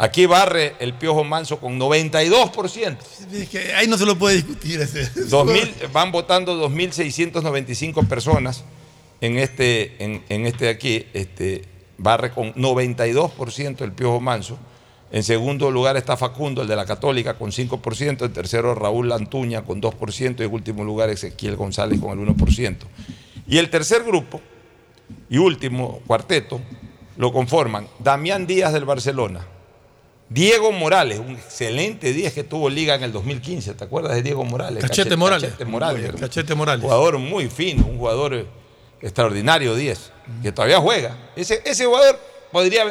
Aquí 0.02 0.26
barre 0.26 0.76
el 0.80 0.94
Piojo 0.94 1.26
Manso 1.26 1.60
con 1.60 1.78
92%. 1.78 2.98
Es 3.34 3.50
que 3.50 3.74
ahí 3.74 3.86
no 3.86 3.98
se 3.98 4.06
lo 4.06 4.18
puede 4.18 4.38
discutir. 4.38 4.80
Ese. 4.80 5.10
2000, 5.30 5.90
van 5.92 6.14
votando 6.14 6.70
2.695 6.70 8.08
personas 8.08 8.64
en 9.20 9.38
este, 9.38 10.02
en, 10.02 10.24
en 10.30 10.46
este 10.46 10.66
de 10.66 10.72
aquí. 10.72 11.06
Este, 11.14 11.66
barre 11.98 12.32
con 12.32 12.54
92% 12.54 13.82
el 13.82 13.92
Piojo 13.92 14.22
Manso. 14.22 14.58
En 15.12 15.22
segundo 15.22 15.70
lugar 15.70 15.98
está 15.98 16.16
Facundo, 16.16 16.62
el 16.62 16.70
de 16.70 16.78
la 16.78 16.86
Católica, 16.86 17.34
con 17.34 17.52
5%. 17.52 18.26
En 18.26 18.32
tercero, 18.32 18.76
Raúl 18.76 19.12
Antuña, 19.12 19.64
con 19.64 19.82
2%. 19.82 20.40
Y 20.40 20.44
en 20.44 20.54
último 20.54 20.86
lugar, 20.86 21.10
Ezequiel 21.10 21.58
González, 21.58 22.00
con 22.00 22.18
el 22.18 22.26
1%. 22.26 22.78
Y 23.50 23.58
el 23.58 23.70
tercer 23.70 24.06
grupo, 24.06 24.40
y 25.30 25.40
último 25.40 26.00
cuarteto, 26.08 26.62
lo 27.18 27.34
conforman 27.34 27.86
Damián 28.00 28.48
Díaz 28.48 28.72
del 28.72 28.86
Barcelona, 28.86 29.46
Diego 30.30 30.72
Morales, 30.72 31.20
un 31.20 31.32
excelente 31.32 32.14
10 32.14 32.34
que 32.34 32.44
tuvo 32.44 32.70
liga 32.70 32.94
en 32.96 33.04
el 33.04 33.12
2015. 33.12 33.74
¿Te 33.74 33.84
acuerdas 33.84 34.14
de 34.16 34.22
Diego 34.22 34.44
Morales? 34.46 34.84
Cachete 34.84 35.16
Morales. 35.16 35.52
Cachete 35.52 35.66
Morales. 35.66 36.12
Cachete 36.20 36.56
Morales. 36.56 36.84
Jugador 36.84 37.18
muy 37.18 37.48
fino, 37.50 37.86
un 37.88 37.98
jugador 37.98 38.36
eh, 38.36 38.46
extraordinario 39.02 39.76
10, 39.76 40.12
que 40.44 40.52
todavía 40.52 40.80
juega. 40.80 41.18
Ese, 41.36 41.62
ese 41.66 41.86
jugador 41.86 42.20
podría. 42.52 42.86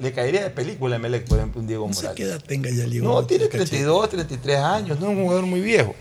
Le 0.00 0.12
caería 0.12 0.42
de 0.42 0.50
película 0.50 0.96
a 0.96 0.98
Melec, 0.98 1.26
por 1.26 1.38
ejemplo, 1.38 1.60
un 1.60 1.66
Diego 1.66 1.86
No 1.86 1.94
sé 1.94 2.02
Morales. 2.02 2.16
qué 2.16 2.22
edad 2.24 2.42
tenga 2.44 2.68
ya 2.70 2.84
Diego. 2.84 3.08
No, 3.08 3.24
tiene 3.24 3.44
Cachete. 3.46 3.70
32, 3.70 4.10
33 4.10 4.56
años, 4.58 5.00
no 5.00 5.06
es 5.10 5.16
un 5.16 5.22
jugador 5.22 5.46
muy 5.46 5.60
viejo. 5.60 5.94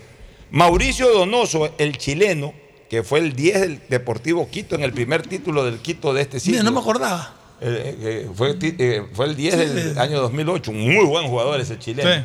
Mauricio 0.50 1.10
Donoso, 1.14 1.70
el 1.78 1.98
chileno, 1.98 2.54
que 2.90 3.04
fue 3.04 3.20
el 3.20 3.34
10 3.34 3.62
del 3.62 3.82
Deportivo 3.88 4.50
Quito 4.50 4.76
en 4.76 4.84
el 4.84 4.92
primer 4.92 5.22
título 5.26 5.64
del 5.64 5.80
Quito 5.80 6.14
de 6.14 6.24
este 6.24 6.40
siglo. 6.42 6.56
Mira, 6.60 6.64
no 6.64 6.72
me 6.74 6.80
acordaba. 6.82 7.36
Eh, 7.64 8.28
fue, 8.34 8.58
eh, 8.60 9.04
fue 9.14 9.28
el 9.28 9.36
10 9.36 9.54
Sí, 9.54 9.60
del 9.60 10.00
año 10.00 10.20
2008, 10.20 10.72
un 10.72 10.80
muy 10.82 11.06
buen 11.06 11.28
jugador 11.28 11.60
ese 11.62 11.78
chileno. 11.78 12.10
Sí. 12.12 12.22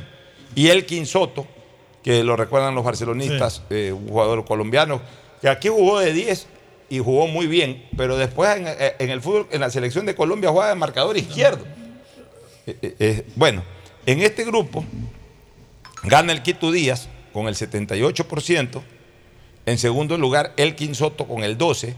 Y 0.63 0.69
Elkin 0.69 1.05
Soto, 1.05 1.47
que 2.03 2.25
lo 2.25 2.37
recuerdan 2.37 2.75
los 2.75 2.85
barcelonistas, 2.85 3.63
eh, 3.69 3.93
un 3.93 4.09
jugador 4.09 4.45
colombiano, 4.47 5.03
que 5.43 5.49
aquí 5.51 5.69
jugó 5.69 6.01
de 6.01 6.15
10 6.15 6.47
y 6.89 7.01
jugó 7.01 7.27
muy 7.27 7.47
bien, 7.47 7.85
pero 7.97 8.17
después 8.17 8.57
en, 8.57 8.67
en 8.99 9.11
el 9.11 9.21
fútbol, 9.21 9.47
en 9.51 9.61
la 9.61 9.71
selección 9.71 10.07
de 10.07 10.15
Colombia 10.15 10.51
juega 10.51 10.71
de 10.71 10.77
marcador 10.77 11.17
izquierdo. 11.19 11.65
Bueno, 13.35 13.63
en 14.07 14.23
este 14.23 14.45
grupo 14.45 14.85
gana 16.05 16.33
el 16.33 16.43
Quito 16.43 16.73
Díaz 16.73 17.09
con 17.33 17.49
el 17.49 17.55
78%, 17.55 18.83
en 19.67 19.79
segundo 19.79 20.17
lugar 20.17 20.55
Elkin 20.57 20.95
Soto 20.95 21.27
con 21.27 21.45
el 21.45 21.59
12%, 21.59 21.95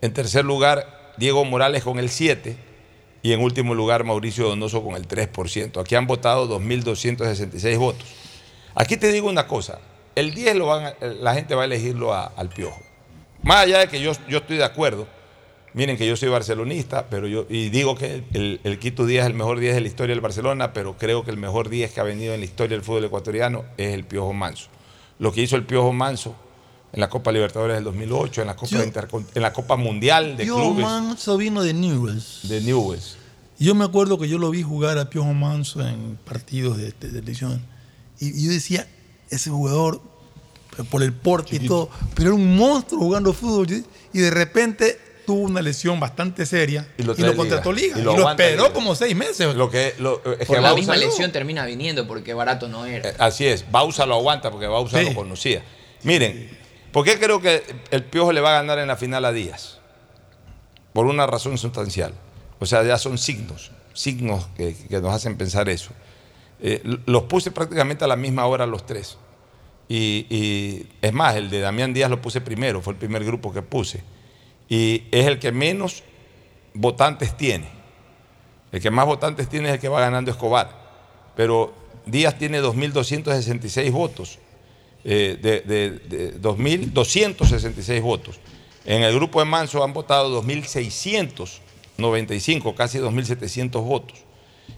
en 0.00 0.12
tercer 0.12 0.44
lugar 0.44 1.14
Diego 1.16 1.44
Morales 1.44 1.84
con 1.84 1.98
el 1.98 2.08
7% 2.08 2.56
y 3.24 3.32
en 3.32 3.40
último 3.40 3.74
lugar 3.74 4.04
Mauricio 4.04 4.46
Donoso 4.46 4.84
con 4.84 4.94
el 4.96 5.08
3%. 5.08 5.80
Aquí 5.80 5.94
han 5.96 6.06
votado 6.06 6.46
2.266 6.60 7.78
votos. 7.78 8.06
Aquí 8.76 8.96
te 8.98 9.10
digo 9.10 9.28
una 9.28 9.46
cosa, 9.48 9.80
el 10.14 10.34
10 10.34 10.56
lo 10.56 10.66
van 10.66 10.92
la 11.20 11.34
gente 11.34 11.54
va 11.54 11.62
a 11.62 11.64
elegirlo 11.64 12.12
al 12.14 12.48
Piojo. 12.50 12.80
Más 13.42 13.56
allá 13.64 13.78
de 13.80 13.88
que 13.88 14.00
yo, 14.00 14.12
yo 14.28 14.38
estoy 14.38 14.58
de 14.58 14.64
acuerdo, 14.64 15.06
miren 15.72 15.96
que 15.96 16.06
yo 16.06 16.16
soy 16.16 16.28
barcelonista, 16.28 17.06
pero 17.08 17.26
yo 17.26 17.46
y 17.48 17.70
digo 17.70 17.96
que 17.96 18.22
el, 18.34 18.60
el- 18.62 18.78
Quito 18.78 19.06
10 19.06 19.22
es 19.22 19.26
el 19.26 19.34
mejor 19.34 19.58
10 19.58 19.74
de 19.74 19.80
la 19.80 19.88
historia 19.88 20.14
del 20.14 20.20
Barcelona, 20.20 20.72
pero 20.74 20.96
creo 20.98 21.24
que 21.24 21.30
el 21.30 21.38
mejor 21.38 21.70
10 21.70 21.92
que 21.92 22.00
ha 22.00 22.04
venido 22.04 22.34
en 22.34 22.40
la 22.40 22.44
historia 22.46 22.76
del 22.76 22.84
fútbol 22.84 23.04
ecuatoriano 23.06 23.64
es 23.78 23.94
el 23.94 24.04
Piojo 24.04 24.32
Manso. 24.34 24.68
Lo 25.18 25.32
que 25.32 25.40
hizo 25.40 25.56
el 25.56 25.64
Piojo 25.64 25.92
Manso 25.94 26.34
en 26.94 27.00
la 27.00 27.08
Copa 27.10 27.32
Libertadores 27.32 27.74
del 27.76 27.84
2008, 27.84 28.40
en 28.42 28.46
la 28.46 28.56
Copa, 28.56 28.76
Yo- 28.76 29.22
en 29.34 29.42
la 29.42 29.52
Copa 29.52 29.76
Mundial 29.76 30.36
de 30.36 30.44
Piojo 30.44 30.60
Clubes 30.70 30.84
Manso 30.84 31.36
vino 31.36 31.62
de 31.62 31.74
Newells. 31.74 32.40
de 32.44 32.60
Newells. 32.60 33.16
Yo 33.58 33.74
me 33.74 33.84
acuerdo 33.84 34.18
que 34.18 34.28
yo 34.28 34.38
lo 34.38 34.50
vi 34.50 34.62
jugar 34.62 34.98
a 34.98 35.10
Piojo 35.10 35.32
Manso 35.34 35.80
en 35.86 36.16
partidos 36.24 36.76
de, 36.78 36.84
de 36.86 36.92
televisión. 36.92 37.60
Y, 38.20 38.28
y 38.40 38.46
yo 38.46 38.50
decía, 38.52 38.86
ese 39.30 39.50
jugador, 39.50 40.00
por 40.90 41.02
el 41.02 41.12
porte 41.12 41.56
y 41.56 41.66
todo, 41.66 41.88
pero 42.14 42.30
era 42.30 42.34
un 42.36 42.56
monstruo 42.56 43.00
jugando 43.00 43.32
fútbol. 43.32 43.66
Y 44.12 44.18
de 44.18 44.30
repente 44.30 44.98
tuvo 45.26 45.40
una 45.42 45.62
lesión 45.62 45.98
bastante 46.00 46.44
seria 46.46 46.86
y 46.98 47.02
lo, 47.02 47.14
contrató 47.36 47.72
Liga. 47.72 47.96
Y 47.96 48.00
Y 48.00 48.04
lo 48.04 48.12
lo, 48.12 48.18
aguanta 48.18 48.44
esperó 48.44 48.64
Liga. 48.64 48.74
como 48.74 48.94
seis 48.94 49.16
meses. 49.16 49.54
Lo 49.54 49.70
que, 49.70 49.94
lo, 49.98 50.16
es 50.38 50.46
Por 50.46 50.56
que 50.56 50.62
la 50.62 50.68
Bausa 50.70 50.76
misma 50.76 50.96
lo- 50.96 51.00
lesión 51.06 51.32
termina 51.32 51.64
viniendo 51.64 52.06
porque 52.06 52.34
barato 52.34 52.68
no 52.68 52.84
era. 52.86 53.08
Eh, 53.10 53.14
Así 53.18 53.46
es, 53.46 53.70
Bausa 53.70 54.04
lo 54.06 54.14
aguanta 54.16 54.50
porque 54.50 54.66
Bausa 54.66 54.98
Sí. 55.00 55.06
lo 55.06 55.14
conocía. 55.14 55.62
Miren, 56.02 56.50
¿por 56.94 57.04
qué 57.04 57.18
creo 57.18 57.40
que 57.40 57.62
el 57.90 58.04
Piojo 58.04 58.32
le 58.32 58.40
va 58.40 58.50
a 58.50 58.62
ganar 58.62 58.78
en 58.78 58.86
la 58.86 58.96
final 58.96 59.24
a 59.24 59.32
Díaz? 59.32 59.80
Por 60.92 61.06
una 61.06 61.26
razón 61.26 61.58
sustancial. 61.58 62.14
O 62.60 62.66
sea, 62.66 62.84
ya 62.84 62.96
son 62.96 63.18
signos, 63.18 63.72
signos 63.92 64.46
que, 64.56 64.76
nos 65.02 65.12
hacen 65.12 65.36
pensar 65.36 65.68
eso. 65.68 65.90
Eh, 66.60 66.80
los 67.06 67.24
puse 67.24 67.50
prácticamente 67.50 68.04
a 68.04 68.06
la 68.06 68.14
misma 68.14 68.46
hora 68.46 68.64
los 68.64 68.86
tres. 68.86 69.18
Y 69.88 70.86
es 71.02 71.12
más, 71.12 71.34
el 71.34 71.50
de 71.50 71.60
Damián 71.60 71.92
Díaz 71.92 72.08
lo 72.08 72.22
puse 72.22 72.40
primero, 72.40 72.80
fue 72.80 72.92
el 72.92 72.98
primer 72.98 73.24
grupo 73.24 73.52
que 73.52 73.60
puse. 73.60 74.02
Y 74.68 75.02
es 75.10 75.26
el 75.26 75.40
que 75.40 75.50
menos 75.50 76.04
votantes 76.74 77.36
tiene. 77.36 77.68
El 78.72 78.80
que 78.80 78.90
más 78.90 79.04
votantes 79.04 79.48
tiene 79.48 79.68
es 79.68 79.74
el 79.74 79.80
que 79.80 79.88
va 79.88 80.00
ganando 80.00 80.30
Escobar. 80.30 80.70
Pero 81.36 81.74
Díaz 82.06 82.38
tiene 82.38 82.62
2.266 82.62 83.90
votos. 83.90 84.38
Eh, 85.04 85.38
de, 85.40 85.60
de, 85.60 85.90
de 85.90 86.40
2.266 86.40 88.00
votos. 88.02 88.36
En 88.86 89.02
el 89.02 89.14
grupo 89.14 89.40
de 89.40 89.44
Manso 89.46 89.84
han 89.84 89.92
votado 89.92 90.42
2.695, 90.42 92.74
casi 92.74 92.98
2.700 92.98 93.70
votos. 93.84 94.18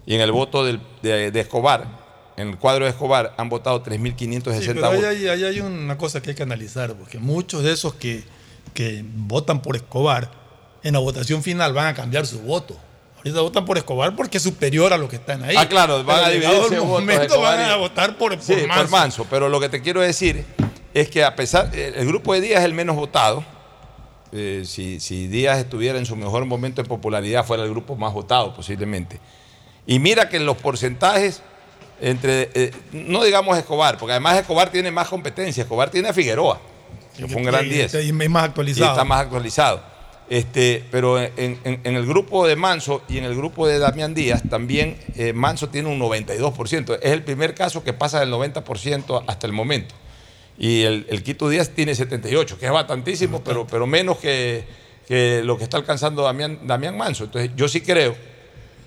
Y 0.04 0.14
en 0.14 0.20
el 0.20 0.32
voto 0.32 0.64
del- 0.64 0.80
de, 1.02 1.30
de 1.30 1.40
Escobar, 1.40 2.04
en 2.36 2.48
el 2.50 2.58
cuadro 2.58 2.84
de 2.84 2.90
Escobar, 2.90 3.34
han 3.38 3.48
votado 3.48 3.82
3.560 3.82 4.60
Sí, 4.60 4.68
ahí 4.68 4.74
votos. 4.74 5.04
hay, 5.04 5.28
ahí 5.28 5.44
hay 5.44 5.60
una 5.60 5.96
cosa 5.98 6.20
que 6.20 6.30
hay 6.30 6.36
que 6.36 6.42
analizar, 6.42 6.94
porque 6.94 7.18
muchos 7.18 7.62
de 7.62 7.72
esos 7.72 7.94
que, 7.94 8.22
que 8.74 9.04
votan 9.06 9.62
por 9.62 9.76
Escobar, 9.76 10.30
en 10.82 10.92
la 10.92 10.98
votación 11.00 11.42
final 11.42 11.72
van 11.72 11.86
a 11.88 11.94
cambiar 11.94 12.26
su 12.26 12.40
voto. 12.40 12.76
Ahorita 13.26 13.40
votan 13.40 13.64
por 13.64 13.76
Escobar 13.76 14.14
porque 14.14 14.36
es 14.36 14.42
superior 14.42 14.92
a 14.92 14.98
lo 14.98 15.08
que 15.08 15.16
están 15.16 15.42
ahí. 15.42 15.56
Ah, 15.58 15.68
claro, 15.68 16.04
van 16.04 16.16
Pero 16.16 16.26
a 16.26 16.30
dividirse 16.30 16.74
el 16.76 16.82
momento 16.82 17.40
van 17.40 17.60
y- 17.60 17.70
a 17.70 17.76
votar 17.76 18.16
por, 18.16 18.32
por 18.36 18.40
Sí, 18.42 18.54
Manso. 18.66 18.82
por 18.82 18.90
Manso. 18.90 19.26
Pero 19.28 19.48
lo 19.48 19.58
que 19.58 19.68
te 19.68 19.82
quiero 19.82 20.00
decir 20.00 20.44
es 20.94 21.08
que 21.10 21.24
a 21.24 21.34
pesar, 21.34 21.70
el 21.74 22.06
grupo 22.06 22.34
de 22.34 22.40
Díaz 22.40 22.60
es 22.60 22.64
el 22.66 22.72
menos 22.74 22.94
votado. 22.94 23.44
Eh, 24.32 24.62
si, 24.64 25.00
si 25.00 25.26
Díaz 25.28 25.58
estuviera 25.58 25.98
en 25.98 26.06
su 26.06 26.14
mejor 26.16 26.44
momento 26.44 26.82
de 26.82 26.88
popularidad, 26.88 27.44
fuera 27.44 27.64
el 27.64 27.70
grupo 27.70 27.96
más 27.96 28.12
votado 28.12 28.54
posiblemente. 28.54 29.18
Y 29.86 29.98
mira 29.98 30.28
que 30.28 30.36
en 30.36 30.46
los 30.46 30.56
porcentajes, 30.56 31.42
entre, 32.00 32.50
eh, 32.54 32.70
no 32.92 33.24
digamos 33.24 33.56
Escobar, 33.58 33.98
porque 33.98 34.12
además 34.12 34.36
Escobar 34.38 34.70
tiene 34.70 34.90
más 34.90 35.08
competencia. 35.08 35.62
Escobar 35.62 35.90
tiene 35.90 36.08
a 36.08 36.12
Figueroa, 36.12 36.60
que 37.16 37.26
fue 37.26 37.36
un 37.36 37.44
gran 37.46 37.64
Y- 37.66 37.70
10. 37.70 37.94
y 37.94 38.08
es 38.08 38.12
más 38.30 38.42
Y 38.42 38.46
actualizado. 38.46 38.90
está 38.92 39.04
más 39.04 39.20
actualizado. 39.22 39.95
Este, 40.28 40.84
pero 40.90 41.20
en, 41.20 41.32
en- 41.36 41.80
en 41.84 41.96
el 41.96 42.04
grupo 42.04 42.46
de 42.48 42.56
Manso 42.56 43.02
y 43.08 43.18
en 43.18 43.24
el 43.24 43.36
grupo 43.36 43.66
de 43.68 43.78
Damián 43.78 44.12
Díaz 44.12 44.42
también 44.50 44.98
eh, 45.14 45.32
Manso 45.32 45.68
tiene 45.68 45.88
un 45.88 46.00
92%. 46.00 46.98
Es 47.00 47.12
el 47.12 47.22
primer 47.22 47.54
caso 47.54 47.84
que 47.84 47.92
pasa 47.92 48.18
del 48.20 48.32
90% 48.32 49.24
hasta 49.26 49.46
el 49.46 49.52
momento. 49.52 49.94
Y 50.58 50.82
el, 50.82 51.06
el 51.10 51.22
Quito 51.22 51.48
Díaz 51.48 51.70
tiene 51.70 51.92
78%, 51.92 52.56
que 52.56 52.66
es 52.66 52.72
bastantísimo, 52.72 53.42
pero, 53.44 53.66
pero 53.66 53.86
menos 53.86 54.18
que, 54.18 54.64
que 55.06 55.42
lo 55.44 55.58
que 55.58 55.64
está 55.64 55.76
alcanzando 55.76 56.22
Damián, 56.22 56.58
Damián 56.66 56.96
Manso. 56.96 57.24
Entonces 57.24 57.52
yo 57.54 57.68
sí 57.68 57.82
creo 57.82 58.16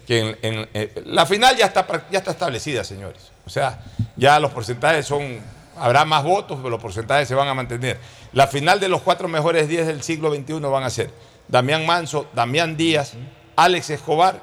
que 0.07 0.35
en, 0.41 0.67
eh, 0.73 1.03
la 1.05 1.25
final 1.25 1.55
ya 1.55 1.67
está, 1.67 1.85
ya 2.11 2.17
está 2.19 2.31
establecida, 2.31 2.83
señores. 2.83 3.31
O 3.45 3.49
sea, 3.49 3.81
ya 4.17 4.39
los 4.39 4.51
porcentajes 4.51 5.05
son, 5.05 5.37
habrá 5.77 6.03
más 6.05 6.23
votos, 6.23 6.57
pero 6.57 6.69
los 6.71 6.81
porcentajes 6.81 7.27
se 7.27 7.35
van 7.35 7.47
a 7.47 7.53
mantener. 7.53 7.97
La 8.33 8.47
final 8.47 8.79
de 8.79 8.89
los 8.89 9.01
cuatro 9.03 9.27
mejores 9.27 9.67
10 9.69 9.87
del 9.87 10.01
siglo 10.03 10.33
XXI 10.33 10.53
van 10.61 10.83
a 10.83 10.89
ser 10.89 11.11
Damián 11.49 11.85
Manso, 11.85 12.27
Damián 12.33 12.77
Díaz, 12.77 13.13
Alex 13.55 13.89
Escobar 13.89 14.41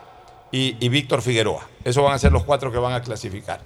y, 0.51 0.89
Víctor 0.89 1.23
Figueroa. 1.23 1.69
Esos 1.85 2.03
van 2.03 2.15
a 2.15 2.19
ser 2.19 2.33
los 2.33 2.45
cuatro 2.45 2.73
que 2.73 2.79
van 2.79 2.93
a 2.93 3.03
clasificar. 3.03 3.61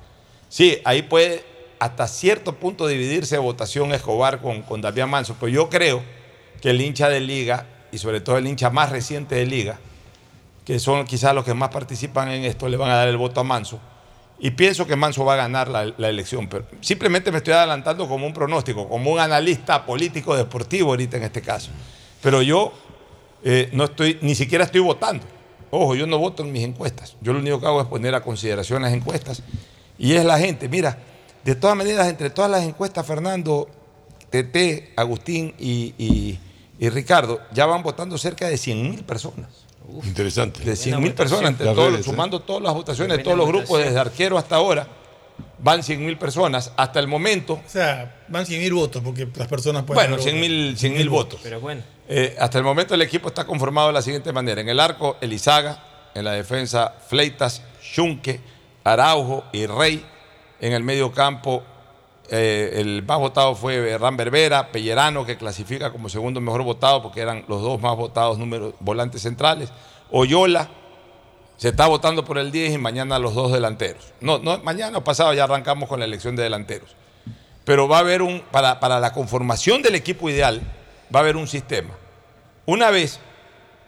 Sí, 0.49 0.79
ahí 0.85 1.03
puede 1.03 1.45
hasta 1.79 2.07
cierto 2.07 2.57
punto 2.57 2.87
dividirse 2.87 3.39
votación 3.39 3.93
Escobar 3.93 4.41
con, 4.41 4.63
con 4.63 4.83
Damián 4.83 5.09
Manso, 5.09 5.37
pero 5.41 5.49
yo 5.49 5.71
creo 5.71 6.03
que 6.61 6.71
el 6.71 6.81
hincha 6.81 7.09
de 7.09 7.21
Liga, 7.21 7.67
y 7.91 7.99
sobre 7.99 8.21
todo 8.21 8.37
el 8.37 8.47
hincha 8.47 8.69
más 8.69 8.91
reciente 8.91 9.37
de 9.37 9.47
Liga, 9.47 9.79
que 10.67 10.79
son 10.79 11.07
quizás 11.07 11.35
los 11.35 11.45
que 11.45 11.55
más 11.55 11.71
participan 11.71 12.31
en 12.31 12.45
esto, 12.45 12.69
le 12.69 12.77
van 12.77 12.91
a 12.91 12.97
dar 12.97 13.09
el 13.09 13.17
voto 13.17 13.41
a 13.41 13.45
Manso. 13.45 13.81
Y 14.39 14.51
pienso 14.51 14.87
que 14.87 14.97
Manso 14.97 15.25
va 15.25 15.35
a 15.35 15.37
ganar 15.37 15.69
la, 15.69 15.93
la 15.97 16.09
elección. 16.09 16.49
Pero 16.49 16.67
simplemente 16.81 17.31
me 17.31 17.39
estoy 17.39 17.55
adelantando 17.55 18.07
como 18.09 18.27
un 18.27 18.33
pronóstico, 18.33 18.89
como 18.89 19.11
un 19.11 19.19
analista 19.19 19.85
político 19.87 20.37
deportivo 20.37 20.91
ahorita 20.91 21.17
en 21.17 21.25
este 21.25 21.43
caso. 21.43 21.71
Pero 22.23 22.43
yo 22.43 22.73
eh, 23.45 23.69
no 23.73 23.85
estoy, 23.85 24.19
ni 24.23 24.35
siquiera 24.35 24.65
estoy 24.65 24.81
votando. 24.81 25.25
Ojo, 25.71 25.95
yo 25.95 26.07
no 26.07 26.19
voto 26.19 26.43
en 26.43 26.53
mis 26.53 26.65
encuestas. 26.65 27.17
Yo 27.21 27.33
lo 27.33 27.39
único 27.39 27.61
que 27.61 27.67
hago 27.67 27.81
es 27.81 27.87
poner 27.87 28.15
a 28.15 28.23
consideración 28.23 28.83
las 28.83 28.93
encuestas. 28.93 29.43
Y 29.99 30.15
es 30.15 30.25
la 30.25 30.39
gente. 30.39 30.69
Mira, 30.69 30.99
de 31.45 31.55
todas 31.55 31.77
maneras, 31.77 32.09
entre 32.09 32.31
todas 32.31 32.51
las 32.51 32.65
encuestas, 32.65 33.07
Fernando, 33.07 33.69
Tete, 34.31 34.93
Agustín 34.97 35.55
y, 35.59 35.95
y- 35.99 36.39
y 36.79 36.89
Ricardo, 36.89 37.41
ya 37.53 37.67
van 37.67 37.83
votando 37.83 38.17
cerca 38.19 38.49
de 38.49 38.57
100 38.57 38.91
mil 38.91 39.05
personas. 39.05 39.49
Interesante. 40.05 40.61
De 40.65 40.77
100 40.77 41.01
mil 41.01 41.13
personas, 41.15 41.51
entre 41.51 41.67
Las 41.67 41.75
todos, 41.75 41.93
redes, 41.93 42.07
¿eh? 42.07 42.11
sumando 42.11 42.41
todas 42.41 42.63
las 42.63 42.73
votaciones 42.75 43.17
de 43.19 43.23
todos 43.25 43.37
los 43.37 43.47
grupos, 43.47 43.69
votación. 43.71 43.89
desde 43.95 44.01
arquero 44.01 44.39
hasta 44.39 44.57
ahora, 44.57 44.87
van 45.59 45.83
100 45.83 46.05
mil 46.07 46.17
personas. 46.17 46.73
Hasta 46.77 47.01
el 47.01 47.07
momento, 47.09 47.55
O 47.55 47.63
sea, 47.69 48.23
van 48.29 48.47
100 48.47 48.61
mil 48.63 48.73
votos 48.73 49.03
porque 49.05 49.29
las 49.37 49.49
personas 49.49 49.83
pueden. 49.85 49.97
bueno, 50.11 50.15
haber 50.15 50.23
100 50.25 50.41
mil 50.41 50.63
votado. 50.71 50.79
100 50.79 50.95
mil 50.95 51.09
votos. 51.11 51.41
Pero 51.43 51.61
bueno. 51.61 51.83
Eh, 52.13 52.37
hasta 52.41 52.59
el 52.59 52.65
momento 52.65 52.93
el 52.93 53.03
equipo 53.03 53.29
está 53.29 53.47
conformado 53.47 53.87
de 53.87 53.93
la 53.93 54.03
siguiente 54.03 54.33
manera. 54.33 54.61
En 54.61 54.69
el 54.69 54.81
arco, 54.81 55.17
Elizaga. 55.21 55.79
En 56.13 56.25
la 56.25 56.33
defensa, 56.33 56.93
Fleitas, 57.07 57.63
Schunke, 57.81 58.41
Araujo 58.83 59.45
y 59.53 59.65
Rey. 59.67 60.05
En 60.59 60.73
el 60.73 60.83
medio 60.83 61.13
campo, 61.13 61.63
eh, 62.29 62.73
el 62.79 63.05
más 63.05 63.21
votado 63.21 63.55
fue 63.55 63.97
Ran 63.97 64.17
Berbera, 64.17 64.73
Pellerano, 64.73 65.25
que 65.25 65.37
clasifica 65.37 65.93
como 65.93 66.09
segundo 66.09 66.41
mejor 66.41 66.65
votado 66.65 67.01
porque 67.01 67.21
eran 67.21 67.45
los 67.47 67.63
dos 67.63 67.81
más 67.81 67.97
votados 67.97 68.39
números 68.39 68.75
volantes 68.81 69.23
centrales. 69.23 69.71
Oyola, 70.11 70.69
se 71.59 71.69
está 71.69 71.87
votando 71.87 72.25
por 72.25 72.39
el 72.39 72.51
10 72.51 72.73
y 72.75 72.79
mañana 72.79 73.21
los 73.21 73.37
dos 73.37 73.53
delanteros. 73.53 74.13
No, 74.21 74.39
no, 74.39 74.59
mañana 74.65 74.99
o 74.99 75.05
pasado 75.05 75.33
ya 75.33 75.45
arrancamos 75.45 75.89
con 75.89 76.01
la 76.01 76.07
elección 76.07 76.35
de 76.35 76.43
delanteros. 76.43 76.97
Pero 77.65 77.87
va 77.87 77.99
a 77.99 78.01
haber 78.01 78.21
un, 78.21 78.41
para, 78.51 78.81
para 78.81 78.99
la 78.99 79.13
conformación 79.13 79.81
del 79.81 79.95
equipo 79.95 80.29
ideal, 80.29 80.61
va 81.15 81.21
a 81.21 81.23
haber 81.23 81.37
un 81.37 81.47
sistema. 81.47 82.00
Una 82.71 82.91
vez 82.91 83.19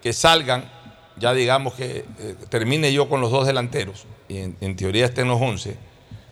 que 0.02 0.12
salgan, 0.12 0.68
ya 1.16 1.32
digamos 1.32 1.74
que 1.74 2.04
eh, 2.18 2.34
termine 2.48 2.92
yo 2.92 3.08
con 3.08 3.20
los 3.20 3.30
dos 3.30 3.46
delanteros, 3.46 4.06
y 4.26 4.38
en, 4.38 4.56
en 4.60 4.74
teoría 4.74 5.04
estén 5.04 5.28
los 5.28 5.40
11, 5.40 5.76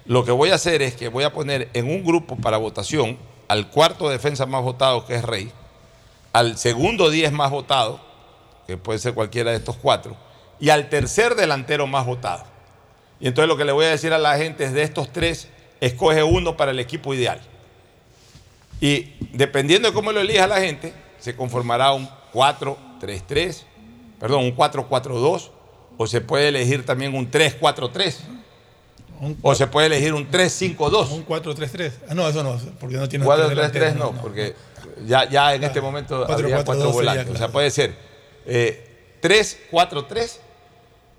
lo 0.06 0.24
que 0.24 0.32
voy 0.32 0.50
a 0.50 0.56
hacer 0.56 0.82
es 0.82 0.96
que 0.96 1.06
voy 1.06 1.22
a 1.22 1.32
poner 1.32 1.68
en 1.74 1.88
un 1.88 2.04
grupo 2.04 2.34
para 2.34 2.56
votación 2.56 3.16
al 3.46 3.70
cuarto 3.70 4.08
defensa 4.08 4.46
más 4.46 4.64
votado, 4.64 5.06
que 5.06 5.14
es 5.14 5.22
Rey, 5.22 5.52
al 6.32 6.58
segundo 6.58 7.08
10 7.08 7.30
más 7.30 7.52
votado, 7.52 8.00
que 8.66 8.76
puede 8.76 8.98
ser 8.98 9.14
cualquiera 9.14 9.52
de 9.52 9.58
estos 9.58 9.76
cuatro, 9.76 10.16
y 10.58 10.70
al 10.70 10.88
tercer 10.88 11.36
delantero 11.36 11.86
más 11.86 12.04
votado. 12.04 12.42
Y 13.20 13.28
entonces 13.28 13.46
lo 13.46 13.56
que 13.56 13.64
le 13.64 13.70
voy 13.70 13.84
a 13.84 13.90
decir 13.90 14.12
a 14.12 14.18
la 14.18 14.36
gente 14.36 14.64
es 14.64 14.72
de 14.72 14.82
estos 14.82 15.12
tres, 15.12 15.46
escoge 15.80 16.24
uno 16.24 16.56
para 16.56 16.72
el 16.72 16.80
equipo 16.80 17.14
ideal. 17.14 17.40
Y 18.80 19.14
dependiendo 19.34 19.86
de 19.86 19.94
cómo 19.94 20.10
lo 20.10 20.18
elija 20.18 20.48
la 20.48 20.60
gente, 20.60 20.92
se 21.20 21.36
conformará 21.36 21.92
un 21.92 22.08
4-3-3, 22.32 23.62
perdón, 24.18 24.44
un 24.44 24.56
4-4-2, 24.56 25.50
o 25.96 26.06
se 26.06 26.20
puede 26.20 26.48
elegir 26.48 26.84
también 26.84 27.14
un 27.14 27.30
3-4-3, 27.30 28.16
o 29.42 29.54
se 29.54 29.66
puede 29.66 29.88
elegir 29.88 30.14
un 30.14 30.30
3-5-2. 30.30 31.10
Un 31.10 31.26
4-3-3. 31.26 31.92
Ah, 32.08 32.14
no, 32.14 32.28
eso 32.28 32.42
no, 32.42 32.58
porque 32.78 32.96
no 32.96 33.08
tiene 33.08 33.24
4-3-3 33.24 33.70
tres 33.70 33.94
no, 33.94 34.06
delanteros, 34.06 34.14
porque 34.22 34.54
ya, 35.06 35.28
ya 35.28 35.54
en 35.54 35.64
este 35.64 35.80
momento 35.80 36.26
habría 36.26 36.56
cuatro, 36.56 36.64
cuatro 36.64 36.84
dos 36.84 36.96
sería, 36.96 37.10
volantes. 37.12 37.26
O 37.26 37.32
sea, 37.32 37.38
claro. 37.38 37.52
puede 37.52 37.70
ser 37.70 37.94
eh, 38.46 39.18
3-4-3, 39.22 40.38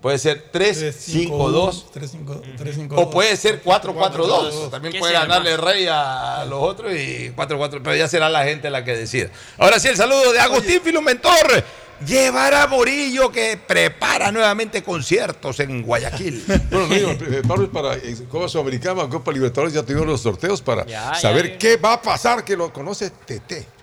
puede 0.02 0.18
ser 0.18 0.50
3-5-2, 0.52 1.84
3-5-2. 1.94 2.92
o 2.96 3.08
puede 3.08 3.36
ser 3.36 3.62
4-4-2. 3.62 4.12
4-4-2. 4.12 4.70
También 4.70 4.92
¿Qué 4.92 4.98
puede 4.98 5.12
ganarle 5.12 5.56
rey 5.56 5.86
a 5.88 6.44
los 6.48 6.60
otros 6.60 6.92
y 6.92 7.30
4-4, 7.34 7.80
pero 7.82 7.94
ya 7.94 8.08
será 8.08 8.28
la 8.28 8.44
gente 8.44 8.68
la 8.68 8.84
que 8.84 8.96
decida. 8.96 9.30
Ahora 9.56 9.78
sí, 9.78 9.88
el 9.88 9.96
saludo 9.96 10.32
de 10.32 10.40
Agustín 10.40 10.80
Filumentor. 10.82 11.64
Llevará 12.04 12.66
Morillo 12.66 13.30
que 13.30 13.56
prepara 13.56 14.32
nuevamente 14.32 14.82
conciertos 14.82 15.60
en 15.60 15.82
Guayaquil. 15.82 16.44
Bueno, 16.70 16.86
amigo, 16.86 17.10
eh, 17.10 17.42
Pablo, 17.46 17.70
para 17.70 17.94
eh, 17.94 18.16
Copa 18.28 18.48
Sudamericana, 18.48 19.08
Copa 19.08 19.30
Libertadores, 19.30 19.72
ya 19.72 19.84
tuvimos 19.84 20.06
los 20.06 20.20
sorteos 20.20 20.60
para 20.60 20.84
Ya, 20.84 21.14
saber 21.14 21.52
ya, 21.52 21.58
qué 21.58 21.76
va 21.76 21.92
a 21.92 22.02
pasar, 22.02 22.44
que 22.44 22.56
lo 22.56 22.72
conoce 22.72 23.10
TT. 23.10 23.81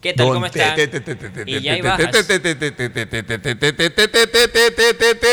¿Qué 0.00 0.14
tal? 0.14 0.28
¿Cómo 0.28 0.46
están? 0.46 0.78
Y 1.44 1.60
ya 1.60 1.74
hay 1.74 1.82
bajas. 1.82 2.10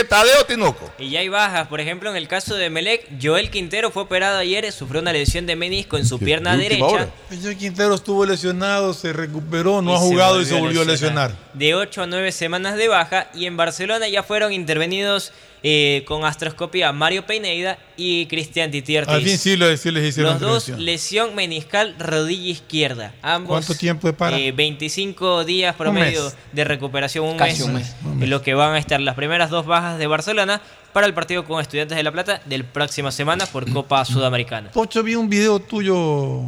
Tadeo 0.10 0.46
Tinoco. 0.46 0.92
Y 1.00 1.10
ya 1.10 1.22
hay 1.22 1.30
bajas. 1.30 1.68
Por 1.68 1.80
ejemplo, 1.80 2.10
en 2.10 2.18
el 2.18 2.28
caso 2.28 2.56
de 2.56 2.70
Melec, 2.70 3.08
Joel 3.22 3.50
Quintero 3.50 3.92
fue 3.92 4.04
operado 4.04 4.38
ayer, 4.38 4.70
sufrió 4.74 5.02
una 5.02 5.14
lesión 5.14 5.46
de 5.46 5.56
menisco 5.56 5.98
en 5.98 6.06
su 6.06 6.20
pierna 6.20 6.58
derecha. 6.58 7.10
Joel 7.42 7.58
Quintero 7.58 7.96
estuvo 7.96 8.26
lesionado, 8.26 8.94
se 8.94 9.14
recuperó, 9.14 9.82
no 9.82 9.96
ha 9.96 10.00
jugado 10.00 10.42
y 10.42 10.46
se 10.46 10.60
volvió 10.60 10.82
a 10.82 10.86
lesionar. 10.86 11.32
De 11.54 11.74
8 11.74 12.04
a 12.04 12.08
9 12.08 12.32
semanas 12.34 12.76
de 12.76 12.90
baja. 12.90 13.30
Y 13.34 13.46
en 13.46 13.56
Barcelona 13.56 14.10
ya 14.10 14.22
fueron 14.22 14.52
intervenidos 14.52 15.32
eh, 15.64 16.04
con 16.08 16.24
astroscopia 16.26 16.92
Mario 16.94 17.26
Peineida 17.26 17.78
y 17.98 18.26
Cristian 18.28 18.70
Titiertes. 18.72 19.14
Al 19.14 19.24
fin 19.24 19.38
sí, 19.38 19.58
le- 19.58 19.76
sí 19.78 19.92
les 19.92 20.06
hicieron 20.06 20.34
Los 20.34 20.42
dos 20.42 20.64
intervención. 20.70 20.86
lesión 20.86 21.36
meniscal 21.36 21.96
rodilla 22.00 22.50
izquierda. 22.52 23.14
Ambos. 23.22 23.50
¿Cuánto 23.50 23.76
tiempo 23.76 24.08
de 24.08 24.14
para? 24.14 24.38
eh, 24.38 24.52
25 24.52 25.46
días 25.46 25.76
promedio 25.76 26.24
mes. 26.26 26.36
de 26.54 26.64
recuperación, 26.64 27.26
un 27.26 27.38
Casi 27.38 27.64
mes, 27.68 27.96
un 28.04 28.18
mes. 28.18 28.24
En 28.24 28.30
lo 28.30 28.42
que 28.42 28.54
van 28.54 28.74
a 28.74 28.78
estar 28.78 29.00
las 29.02 29.16
primeras 29.16 29.50
dos 29.50 29.66
bajas 29.66 29.98
de 29.98 30.08
Barcelona 30.08 30.62
para 30.94 31.06
el 31.08 31.14
partido 31.14 31.44
con 31.46 31.62
Estudiantes 31.62 31.96
de 31.98 32.04
La 32.04 32.12
Plata 32.12 32.42
del 32.46 32.64
próxima 32.64 33.12
semana 33.12 33.46
por 33.46 33.72
Copa 33.72 34.04
Sudamericana. 34.06 34.72
Pocho, 34.72 35.04
vi 35.04 35.16
un 35.16 35.30
video 35.30 35.60
tuyo 35.60 36.42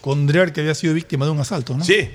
con 0.00 0.26
Drear 0.26 0.52
que 0.52 0.60
había 0.60 0.74
sido 0.74 0.94
víctima 0.94 1.24
de 1.24 1.30
un 1.30 1.40
asalto, 1.40 1.76
¿no? 1.76 1.84
Sí. 1.84 2.08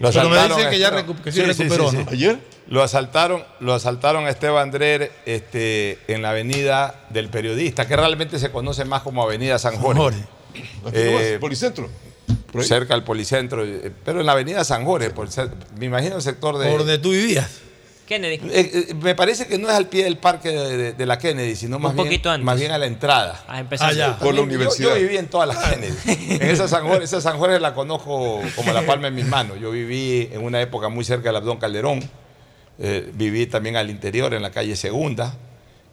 Lo 0.00 0.10
Pero 0.10 0.28
me 0.28 0.36
asaltaron 0.36 0.56
dicen 0.56 0.66
a 0.66 0.70
que 0.70 0.78
ya 0.78 0.88
Esteban. 0.88 1.06
recu- 1.06 1.22
que 1.22 1.32
sí 1.32 1.40
recuperó, 1.42 1.92
¿no? 1.92 2.06
¿Ayer? 2.10 2.38
Lo 2.66 2.82
asaltaron, 2.82 3.44
lo 3.60 3.74
asaltaron 3.74 4.26
a 4.26 4.30
Esteban 4.30 4.70
Drer 4.70 5.12
este, 5.26 5.98
en 6.08 6.22
la 6.22 6.30
avenida 6.30 7.04
del 7.10 7.28
periodista, 7.28 7.86
que 7.86 7.94
realmente 7.96 8.38
se 8.38 8.50
conoce 8.50 8.84
más 8.84 9.02
como 9.02 9.22
Avenida 9.22 9.58
San 9.58 9.76
Jorge. 9.76 10.18
Eh, 10.92 11.38
Policentro. 11.40 11.88
cerca 12.62 12.94
del 12.94 13.02
Policentro, 13.04 13.64
eh, 13.64 13.92
pero 14.04 14.20
en 14.20 14.26
la 14.26 14.32
avenida 14.32 14.64
San 14.64 14.84
Jorge, 14.84 15.10
por 15.10 15.28
me 15.78 15.86
imagino 15.86 16.16
el 16.16 16.22
sector 16.22 16.56
de... 16.58 16.70
Por 16.70 16.78
donde 16.78 16.98
tú 16.98 17.10
vivías. 17.10 17.50
Kennedy. 18.04 18.34
Eh, 18.50 18.86
eh, 18.90 18.94
me 18.94 19.14
parece 19.14 19.46
que 19.46 19.58
no 19.58 19.68
es 19.68 19.74
al 19.74 19.88
pie 19.88 20.04
del 20.04 20.16
parque 20.18 20.50
de, 20.50 20.76
de- 20.76 20.92
de 20.92 21.06
la 21.06 21.18
Kennedy, 21.18 21.56
sino 21.56 21.78
más, 21.78 21.94
bien, 21.94 22.06
poquito 22.06 22.30
antes. 22.30 22.44
más 22.44 22.58
bien 22.58 22.70
a 22.72 22.78
la 22.78 22.86
entrada. 22.86 23.42
A 23.48 23.60
empezar. 23.60 23.90
Ah, 23.90 23.94
ya. 23.94 24.18
Por 24.18 24.34
la 24.34 24.40
yo- 24.40 24.42
universidad. 24.44 24.90
Yo, 24.90 25.00
viví 25.02 25.16
en 25.16 25.28
todas 25.28 25.48
las 25.48 25.58
Kennedy. 25.58 25.94
En 26.40 26.42
esa 26.50 26.68
San, 26.68 26.86
Jorge, 26.86 27.04
esa 27.04 27.20
San 27.20 27.38
Jorge 27.38 27.58
la 27.60 27.74
conozco 27.74 28.40
como 28.56 28.72
la 28.72 28.82
palma 28.86 29.08
en 29.08 29.14
mis 29.14 29.26
manos. 29.26 29.58
Yo 29.60 29.70
viví 29.70 30.28
en 30.32 30.42
una 30.44 30.60
época 30.60 30.88
muy 30.88 31.04
cerca 31.04 31.28
del 31.30 31.36
Abdón 31.36 31.58
Calderón. 31.58 32.00
Eh, 32.78 33.10
viví 33.14 33.46
también 33.46 33.76
al 33.76 33.88
interior, 33.90 34.34
en 34.34 34.42
la 34.42 34.50
calle 34.50 34.74
Segunda, 34.76 35.36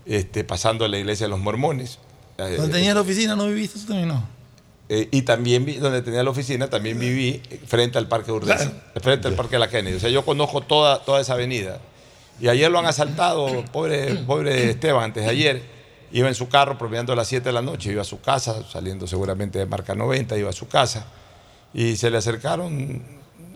este, 0.06 0.44
pasando 0.44 0.88
la 0.88 0.98
iglesia 0.98 1.26
de 1.28 1.30
los 1.30 1.40
mormones. 1.40 2.00
Donde 2.38 2.70
tenía 2.70 2.94
la 2.96 3.02
oficina, 3.02 3.36
¿no 3.36 3.46
viviste 3.48 3.80
tú 3.80 3.86
también? 3.88 4.08
No. 4.08 4.28
eh, 4.90 5.08
y 5.12 5.22
también 5.22 5.64
vi, 5.64 5.76
donde 5.76 6.02
tenía 6.02 6.24
la 6.24 6.32
oficina, 6.32 6.68
también 6.72 6.98
viví 7.00 7.40
frente 7.68 8.00
al 8.00 8.08
Parque 8.08 8.32
Urdesa, 8.32 8.72
frente 9.00 9.28
al 9.28 9.36
Parque 9.36 9.56
de 9.56 9.60
la 9.60 9.70
Kennedy. 9.70 9.96
O 9.96 10.00
sea, 10.00 10.10
yo 10.10 10.26
conozco 10.26 10.62
toda, 10.62 11.04
toda 11.04 11.22
esa 11.22 11.34
avenida. 11.34 11.80
Y 12.42 12.48
ayer 12.50 12.72
lo 12.72 12.80
han 12.80 12.86
asaltado, 12.88 13.64
pobre, 13.72 14.16
pobre 14.26 14.72
Esteban, 14.72 15.04
antes 15.06 15.24
de 15.24 15.30
ayer. 15.30 15.62
Iba 16.12 16.28
en 16.28 16.36
su 16.36 16.50
carro 16.50 16.78
promediando 16.78 17.14
a 17.14 17.16
las 17.16 17.28
7 17.28 17.46
de 17.48 17.54
la 17.54 17.62
noche, 17.62 17.92
iba 17.92 18.02
a 18.02 18.06
su 18.06 18.20
casa, 18.20 18.64
saliendo 18.70 19.08
seguramente 19.08 19.60
de 19.60 19.66
marca 19.66 19.96
90, 19.96 20.38
iba 20.38 20.50
a 20.50 20.54
su 20.54 20.68
casa. 20.68 21.06
Y 21.74 21.96
se 21.96 22.10
le 22.10 22.18
acercaron, 22.18 23.02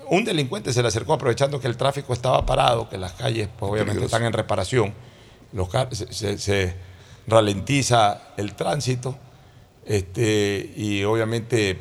un 0.09 0.23
delincuente 0.23 0.71
se 0.71 0.81
le 0.81 0.87
acercó 0.87 1.13
aprovechando 1.13 1.59
que 1.59 1.67
el 1.67 1.75
tráfico 1.75 2.13
estaba 2.13 2.45
parado, 2.45 2.87
que 2.87 2.97
las 2.97 3.11
calles 3.13 3.49
pues, 3.59 3.71
obviamente 3.71 4.05
están 4.05 4.23
en 4.23 4.31
reparación. 4.33 4.93
Los 5.51 5.67
se- 6.11 6.37
se 6.37 6.75
ralentiza 7.27 8.21
el 8.37 8.53
tránsito 8.53 9.17
este, 9.85 10.71
y 10.77 11.03
obviamente 11.03 11.79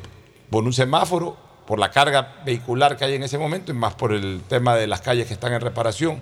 por 0.49 0.63
un 0.63 0.73
semáforo, 0.73 1.37
por 1.67 1.79
la 1.79 1.89
carga 1.91 2.35
vehicular 2.45 2.97
que 2.97 3.05
hay 3.05 3.13
en 3.15 3.23
ese 3.23 3.37
momento 3.37 3.71
y 3.71 3.75
más 3.75 3.95
por 3.95 4.13
el 4.13 4.41
tema 4.47 4.75
de 4.75 4.87
las 4.87 5.01
calles 5.01 5.27
que 5.27 5.33
están 5.33 5.53
en 5.53 5.61
reparación. 5.61 6.21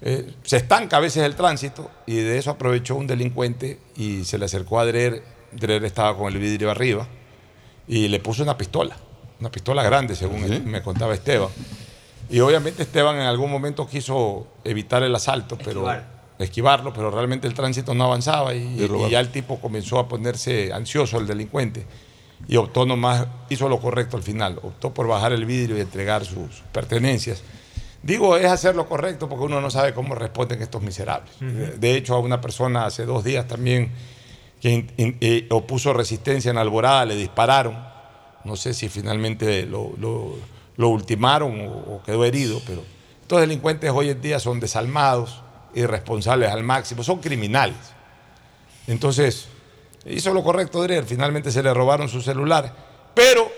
Eh, 0.00 0.32
se 0.44 0.58
estanca 0.58 0.98
a 0.98 1.00
veces 1.00 1.24
el 1.24 1.34
tránsito 1.34 1.90
y 2.06 2.16
de 2.16 2.38
eso 2.38 2.50
aprovechó 2.50 2.94
un 2.94 3.06
delincuente 3.06 3.78
y 3.96 4.24
se 4.24 4.38
le 4.38 4.44
acercó 4.44 4.78
a 4.78 4.86
Drer. 4.86 5.22
Drer 5.52 5.84
estaba 5.84 6.16
con 6.16 6.32
el 6.32 6.38
vidrio 6.38 6.70
arriba 6.70 7.06
y 7.86 8.08
le 8.08 8.20
puso 8.20 8.42
una 8.42 8.56
pistola, 8.56 8.96
una 9.40 9.50
pistola 9.50 9.82
grande, 9.82 10.14
según 10.14 10.70
me 10.70 10.82
contaba 10.82 11.14
Esteban. 11.14 11.48
Y 12.30 12.40
obviamente 12.40 12.82
Esteban 12.82 13.16
en 13.16 13.22
algún 13.22 13.50
momento 13.50 13.86
quiso 13.88 14.46
evitar 14.64 15.02
el 15.02 15.14
asalto, 15.14 15.56
pero 15.56 15.80
Esquivar. 15.80 16.06
esquivarlo, 16.38 16.92
pero 16.92 17.10
realmente 17.10 17.46
el 17.48 17.54
tránsito 17.54 17.94
no 17.94 18.04
avanzaba 18.04 18.54
y, 18.54 18.86
Y 19.06 19.10
ya 19.10 19.20
el 19.20 19.30
tipo 19.30 19.58
comenzó 19.58 19.98
a 19.98 20.08
ponerse 20.08 20.72
ansioso, 20.72 21.18
el 21.18 21.26
delincuente, 21.26 21.86
y 22.46 22.56
optó 22.56 22.84
nomás, 22.84 23.26
hizo 23.48 23.68
lo 23.68 23.80
correcto 23.80 24.18
al 24.18 24.22
final, 24.22 24.58
optó 24.62 24.92
por 24.92 25.08
bajar 25.08 25.32
el 25.32 25.46
vidrio 25.46 25.78
y 25.78 25.80
entregar 25.80 26.24
sus 26.26 26.62
pertenencias. 26.72 27.42
Digo, 28.02 28.36
es 28.36 28.46
hacer 28.46 28.76
lo 28.76 28.86
correcto 28.88 29.28
porque 29.28 29.44
uno 29.44 29.60
no 29.60 29.70
sabe 29.70 29.92
cómo 29.92 30.14
responden 30.14 30.62
estos 30.62 30.82
miserables. 30.82 31.32
De 31.40 31.94
hecho, 31.96 32.14
a 32.14 32.20
una 32.20 32.40
persona 32.40 32.86
hace 32.86 33.04
dos 33.04 33.24
días 33.24 33.46
también 33.48 33.90
que 34.60 34.70
in- 34.70 34.92
in- 34.96 35.16
eh, 35.20 35.46
opuso 35.50 35.92
resistencia 35.92 36.50
en 36.50 36.58
Alborada, 36.58 37.04
le 37.04 37.16
dispararon. 37.16 37.76
No 38.44 38.56
sé 38.56 38.72
si 38.74 38.88
finalmente 38.88 39.64
lo, 39.66 39.92
lo- 39.98 40.36
lo 40.76 40.88
ultimaron 40.90 41.60
o, 41.68 41.72
o 41.96 42.02
quedó 42.04 42.24
herido, 42.24 42.60
pero 42.66 42.82
estos 43.20 43.40
delincuentes 43.40 43.90
hoy 43.92 44.10
en 44.10 44.20
día 44.20 44.38
son 44.38 44.60
desalmados, 44.60 45.42
irresponsables 45.74 46.50
al 46.50 46.62
máximo, 46.64 47.02
son 47.02 47.18
criminales. 47.20 47.76
Entonces, 48.86 49.48
hizo 50.06 50.32
lo 50.32 50.42
correcto 50.42 50.82
Drer, 50.82 51.04
finalmente 51.04 51.50
se 51.50 51.62
le 51.62 51.74
robaron 51.74 52.08
su 52.08 52.20
celular, 52.22 52.74
pero 53.14 53.50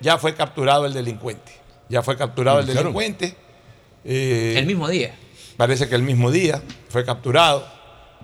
ya 0.00 0.18
fue 0.18 0.34
capturado 0.34 0.86
el 0.86 0.92
delincuente. 0.92 1.52
Ya 1.88 2.02
fue 2.02 2.16
capturado 2.16 2.60
el 2.60 2.66
delincuente. 2.82 3.34
Eh, 4.10 4.54
El 4.56 4.64
mismo 4.66 4.88
día. 4.88 5.14
Parece 5.58 5.88
que 5.88 5.94
el 5.94 6.02
mismo 6.02 6.30
día 6.30 6.62
fue 6.88 7.04
capturado. 7.04 7.66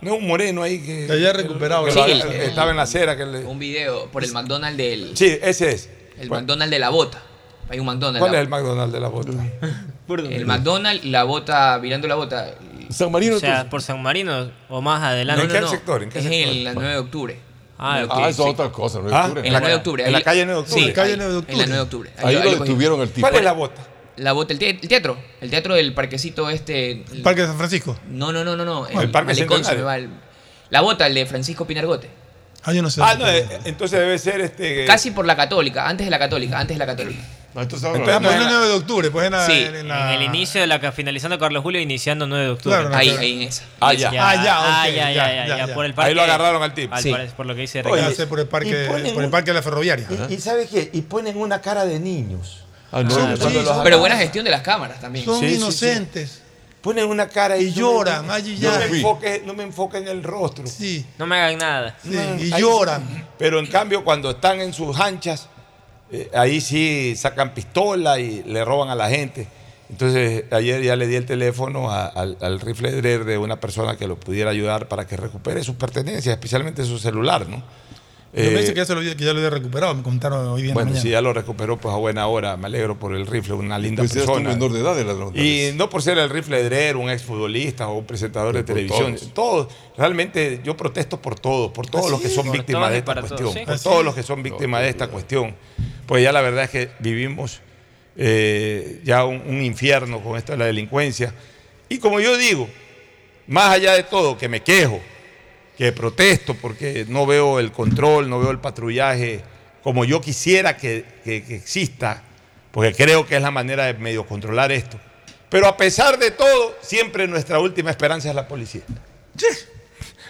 No 0.01 0.15
es 0.15 0.21
un 0.21 0.27
moreno 0.27 0.63
ahí 0.63 0.81
que. 0.81 1.07
Que 1.07 1.21
ya 1.21 1.33
recuperado. 1.35 1.85
que 1.85 1.93
Sí, 1.93 1.99
lo- 1.99 2.05
el- 2.07 2.23
estaba 2.41 2.71
en 2.71 2.77
la 2.79 2.85
acera. 2.85 3.17
Que 3.17 3.27
le- 3.27 3.45
Un 3.45 3.59
video 3.59 4.07
por 4.11 4.25
el 4.25 4.33
McDonald's 4.33 4.79
del. 4.79 5.17
Sí, 5.17 5.39
ese 5.43 5.73
es. 5.73 5.91
El 6.19 6.29
¿Cuál- 6.29 6.41
McDonald's 6.43 6.71
de 6.71 6.79
la 6.79 6.89
bota. 6.89 7.23
Hay 7.69 7.79
un 7.81 7.87
McDonald's. 7.87 8.19
¿Cuál 8.21 8.33
la- 8.33 8.39
es 8.39 8.43
el 8.45 8.49
McDonald's 8.49 8.93
de 8.93 9.01
la 9.01 9.09
bota? 9.09 9.33
El 10.31 10.47
McDonald's, 10.47 11.05
la 11.07 11.25
bota, 11.25 11.79
mirando 11.81 12.07
la 12.09 12.15
bota. 12.15 12.55
San 12.91 13.11
Marino. 13.11 13.37
O 13.37 13.41
sea, 13.41 13.69
por 13.71 13.81
San 13.83 14.03
Marino 14.03 14.51
o 14.69 14.81
más 14.83 15.03
adelante. 15.03 15.47
No, 15.47 15.53
no, 15.55 15.61
no. 15.61 15.97
es 16.15 16.27
en 16.27 16.65
la 16.65 16.75
9 16.75 16.91
de 16.93 16.99
octubre. 16.99 17.39
Ah, 17.79 17.85
9 17.95 17.99
de 18.01 18.05
octubre, 18.05 18.25
Ah, 18.25 18.29
eso 18.29 18.43
es 18.43 18.47
sí. 18.49 18.53
otra 18.53 18.71
cosa, 18.71 18.99
9 19.01 19.11
de 19.11 19.17
Ah, 19.17 19.23
octubre. 19.25 19.47
En 19.47 19.53
la 19.55 19.61
9 19.61 19.73
de 19.73 19.77
octubre. 19.79 20.05
En 20.07 20.13
la 20.13 20.19
ahí- 20.19 20.25
calle 20.25 20.45
9 20.45 20.53
de 20.53 20.61
octubre. 20.61 20.81
Sí, 20.81 20.85
En 20.85 20.89
la 20.91 20.95
calle 20.95 21.13
ahí- 21.13 21.17
9 21.19 21.33
de 21.33 21.39
En 21.39 21.39
la 21.39 21.41
octubre. 21.41 21.67
9 21.67 21.75
de 21.75 21.81
octubre. 21.83 22.11
Ahí 22.19 22.35
lo 22.35 22.41
lo 22.41 22.45
cogí. 22.59 22.59
detuvieron 22.69 23.01
el 23.01 23.09
tipo. 23.11 23.21
¿Cuál 23.27 23.35
es 23.37 23.45
la 23.45 23.53
bota? 23.53 23.83
La 24.17 24.33
bota, 24.33 24.53
el, 24.53 24.59
te- 24.59 24.71
el 24.71 24.81
teatro. 24.89 25.17
El 25.41 25.51
teatro 25.51 25.75
del 25.75 25.93
parquecito 25.95 26.49
este. 26.51 26.91
el- 27.13 27.23
Parque 27.23 27.41
de 27.43 27.49
San 27.49 27.57
Francisco. 27.57 27.99
No, 28.09 28.33
no, 28.33 28.45
no, 28.45 28.57
no. 28.57 28.65
no. 28.65 28.87
El 28.87 29.11
Parque 29.11 29.33
Malecón 29.35 29.65
se 29.65 29.75
me 29.75 29.83
va 29.83 29.97
el- 29.97 30.09
La 30.71 30.81
bota, 30.81 31.07
el 31.07 31.15
de 31.15 31.27
Francisco 31.27 31.67
Pinargote. 31.67 32.09
Ah, 32.63 32.73
yo 32.73 32.81
no 32.83 32.89
sé. 32.91 33.01
Ah, 33.05 33.15
no, 33.19 33.29
eh, 33.29 33.47
entonces 33.67 33.99
debe 34.01 34.19
ser 34.19 34.41
este. 34.41 34.87
Casi 34.87 35.11
por 35.11 35.27
la 35.27 35.37
Católica, 35.37 35.87
antes 35.87 36.07
de 36.07 36.11
la 36.11 36.19
Católica, 36.19 36.59
antes 36.59 36.75
de 36.77 36.79
la 36.79 36.87
Católica. 36.87 37.21
Ah, 37.57 37.63
entonces, 37.63 37.87
Entonces, 37.89 38.15
Ah, 38.17 38.19
no 38.21 38.27
pues 38.29 38.35
es 38.35 38.41
el 38.41 38.47
la- 38.47 38.53
9 38.53 38.67
de 38.69 38.75
octubre, 38.75 39.11
pues 39.13 39.27
en 39.27 39.33
la, 39.33 39.47
Sí, 39.47 39.53
en 39.53 39.87
la- 39.87 40.15
En 40.15 40.21
el 40.23 40.27
inicio 40.27 40.61
de 40.61 40.67
la 40.67 40.81
finalizando 40.93 41.39
Carlos 41.39 41.63
Julio, 41.63 41.81
iniciando 41.81 42.27
9 42.27 42.45
de 42.47 42.51
octubre. 42.51 42.75
Claro, 42.77 42.91
no, 42.91 42.97
Ahí, 42.97 43.07
claro. 43.09 43.21
ahí 43.23 43.33
en 43.35 43.43
esa. 43.43 43.63
Ah, 43.81 43.93
esa. 43.93 44.11
ya. 44.13 44.29
Ah, 44.31 44.35
ya, 44.35 44.57
Ah, 44.57 44.85
ok, 44.89 44.89
ya, 44.89 44.95
ya, 44.95 45.11
ya, 45.13 45.15
ya, 45.15 45.47
ya, 45.47 45.47
ya, 45.59 45.67
ya. 45.69 45.75
Por 45.75 45.85
el 45.85 45.95
parque, 45.95 46.09
Ahí 46.09 46.15
lo 46.17 46.23
agarraron 46.23 46.63
al 46.63 46.75
tipo. 46.75 46.97
Sí. 46.97 47.15
por 47.37 47.47
lo 47.47 47.55
que 47.55 47.61
dice 47.61 47.83
Oye, 47.87 48.03
Ya 48.17 48.27
por 48.27 48.41
el 48.41 48.49
parque, 48.49 48.89
por 49.15 49.23
el 49.25 49.31
parque 49.31 49.51
de 49.51 49.55
la 49.55 49.63
ferroviaria. 49.63 50.07
Y, 50.29 50.35
y 50.35 50.41
¿sabe 50.41 50.67
qué? 50.67 50.91
Y 50.93 51.03
ponen 51.03 51.37
una 51.37 51.61
cara 51.61 51.85
de 51.85 52.01
niños. 52.01 52.64
Ah, 52.95 53.03
Son- 53.11 53.37
sí, 53.51 53.59
Pero 53.83 53.99
buena 53.99 54.17
gestión 54.17 54.45
de 54.45 54.51
las 54.51 54.63
cámaras 54.63 55.01
también. 55.01 55.25
Son 55.25 55.41
Sí, 55.41 55.47
sí, 55.49 55.53
sí. 55.55 55.57
inocentes. 55.61 56.41
Ponen 56.81 57.07
una 57.09 57.29
cara 57.29 57.57
Y 57.57 57.73
lloran, 57.73 58.27
me- 58.27 58.33
allí 58.35 58.59
no 58.61 58.71
me 58.79 58.85
enfoque, 58.85 59.43
no 59.47 59.55
me 59.55 59.63
enfoque 59.63 59.99
en 59.99 60.07
el 60.09 60.23
rostro. 60.23 60.67
Sí, 60.67 61.05
No 61.19 61.27
me 61.27 61.37
hagan 61.41 61.59
nada. 61.59 61.97
sí, 62.03 62.11
y 62.13 62.53
Ahí 62.53 62.61
lloran. 62.61 63.27
Pero 63.39 63.59
en 63.59 63.67
cambio, 63.67 64.05
cuando 64.05 64.31
están 64.33 64.61
en 64.61 64.73
sus 64.75 65.01
anchas, 65.01 65.49
eh, 66.13 66.31
ahí 66.35 66.61
sí 66.61 67.15
sacan 67.17 67.55
pistola 67.55 68.19
y 68.19 68.43
le 68.43 68.65
roban 68.65 68.91
a 68.91 68.95
la 68.95 69.09
gente. 69.09 69.49
Entonces, 69.89 70.45
ayer 70.53 70.83
ya 70.83 70.95
le 70.97 71.07
di 71.07 71.15
el 71.17 71.25
teléfono 71.25 71.91
a- 71.91 72.07
al, 72.07 72.37
al 72.43 72.61
rifle 72.61 73.01
de 73.01 73.39
una 73.39 73.61
persona 73.61 73.97
que 73.97 74.07
lo 74.07 74.17
pudiera 74.21 74.51
ayudar 74.51 74.87
para 74.89 75.07
que 75.07 75.17
recupere 75.17 75.65
sus 75.65 75.77
pertenencias, 75.77 76.35
especialmente 76.35 76.85
su 76.85 76.99
celular, 76.99 77.49
¿no? 77.49 77.63
Me 78.37 78.43
Eh, 78.47 78.51
dice 78.51 78.75
que, 78.75 78.79
ya 78.81 78.85
se 78.85 78.95
lo, 78.97 79.01
que 79.01 79.15
ya 79.15 79.33
lo 79.33 79.39
había 79.39 79.51
recuperado, 79.51 79.95
me 79.95 80.03
contaron 80.03 80.45
hoy 80.49 80.63
día 80.63 80.73
en 80.73 80.77
la 80.77 80.83
bueno, 80.85 81.01
si 81.01 81.11
ya 81.11 81.21
lo 81.21 81.33
recuperó, 81.33 81.77
pues 81.79 81.95
a 81.95 81.99
buena 81.99 82.27
hora. 82.27 82.57
Me 82.57 82.67
alegro 82.67 82.99
por 82.99 83.15
el 83.15 83.27
rifle, 83.29 83.55
una 83.55 83.79
linda 83.79 84.03
Pues 84.03 84.13
persona. 84.13 84.49
menor 84.51 84.73
de 84.73 84.81
edad 84.81 84.97
de 84.97 85.05
ladrón. 85.05 85.33
Y 85.39 85.71
no 85.77 85.89
por 85.89 86.03
ser 86.03 86.19
el 86.19 86.29
rifle 86.29 86.63
Drer, 86.65 86.97
un 86.97 87.11
exfutbolista 87.11 87.87
o 87.89 87.99
un 87.99 88.05
presentador 88.07 88.53
de 88.55 88.65
Pero 88.65 88.87
por 88.89 88.97
televisión. 88.99 89.31
todos. 89.35 89.69
Todos. 89.69 89.75
Realmente 89.97 90.61
yo 90.65 90.77
protesto 90.77 91.21
por 91.23 91.39
todos, 91.39 91.71
por 91.71 91.87
todos 91.87 92.11
los 92.11 92.21
que 92.21 92.29
son 92.29 92.51
víctimas 92.51 92.91
de 92.91 92.99
esta 92.99 93.15
cuestión. 93.15 93.39
todos, 93.39 93.55
sí. 93.55 93.61
Por 93.65 93.75
Así 93.75 93.85
todos 93.85 94.05
los 94.05 94.15
que 94.17 94.23
son 94.25 94.43
víctimas 94.43 94.83
de 94.83 94.89
esta 94.89 95.07
cuestión. 95.07 95.55
Pues 96.07 96.23
ya 96.25 96.33
la 96.33 96.41
verdad 96.41 96.65
es 96.65 96.71
que 96.71 96.91
vivimos 96.99 97.61
eh, 98.17 99.01
ya 99.05 99.25
un, 99.25 99.43
un 99.47 99.63
infierno 99.63 100.21
con 100.23 100.37
esto 100.37 100.53
de 100.53 100.59
la 100.59 100.67
delincuencia. 100.67 101.33
Y 101.89 101.99
como 101.99 102.19
yo 102.19 102.37
digo, 102.37 102.69
más 103.47 103.71
allá 103.71 103.93
de 103.95 104.03
todo, 104.03 104.37
que 104.37 104.49
me 104.49 104.61
quejo, 104.63 105.01
que 105.77 105.93
protesto 105.93 106.55
porque 106.55 107.05
no 107.09 107.27
veo 107.27 107.59
el 107.59 107.73
control, 107.73 108.29
no 108.31 108.39
veo 108.41 108.51
el 108.51 108.59
patrullaje 108.61 109.43
como 109.83 110.05
yo 110.05 110.21
quisiera 110.21 110.77
que, 110.77 111.05
que- 111.25 111.43
que 111.45 111.57
exista 111.57 112.23
porque 112.71 112.93
creo 112.95 113.27
que 113.27 113.37
es 113.37 113.43
la 113.43 113.51
manera 113.51 113.85
de 113.87 113.95
medio 113.95 114.27
controlar 114.27 114.73
esto. 114.73 114.99
Pero 115.49 115.69
a 115.69 115.77
pesar 115.77 116.19
de 116.19 116.31
todo, 116.33 116.77
siempre 116.81 117.29
nuestra 117.29 117.61
última 117.61 117.91
esperanza 117.91 118.29
es 118.29 118.35
la 118.35 118.49
policía. 118.49 118.83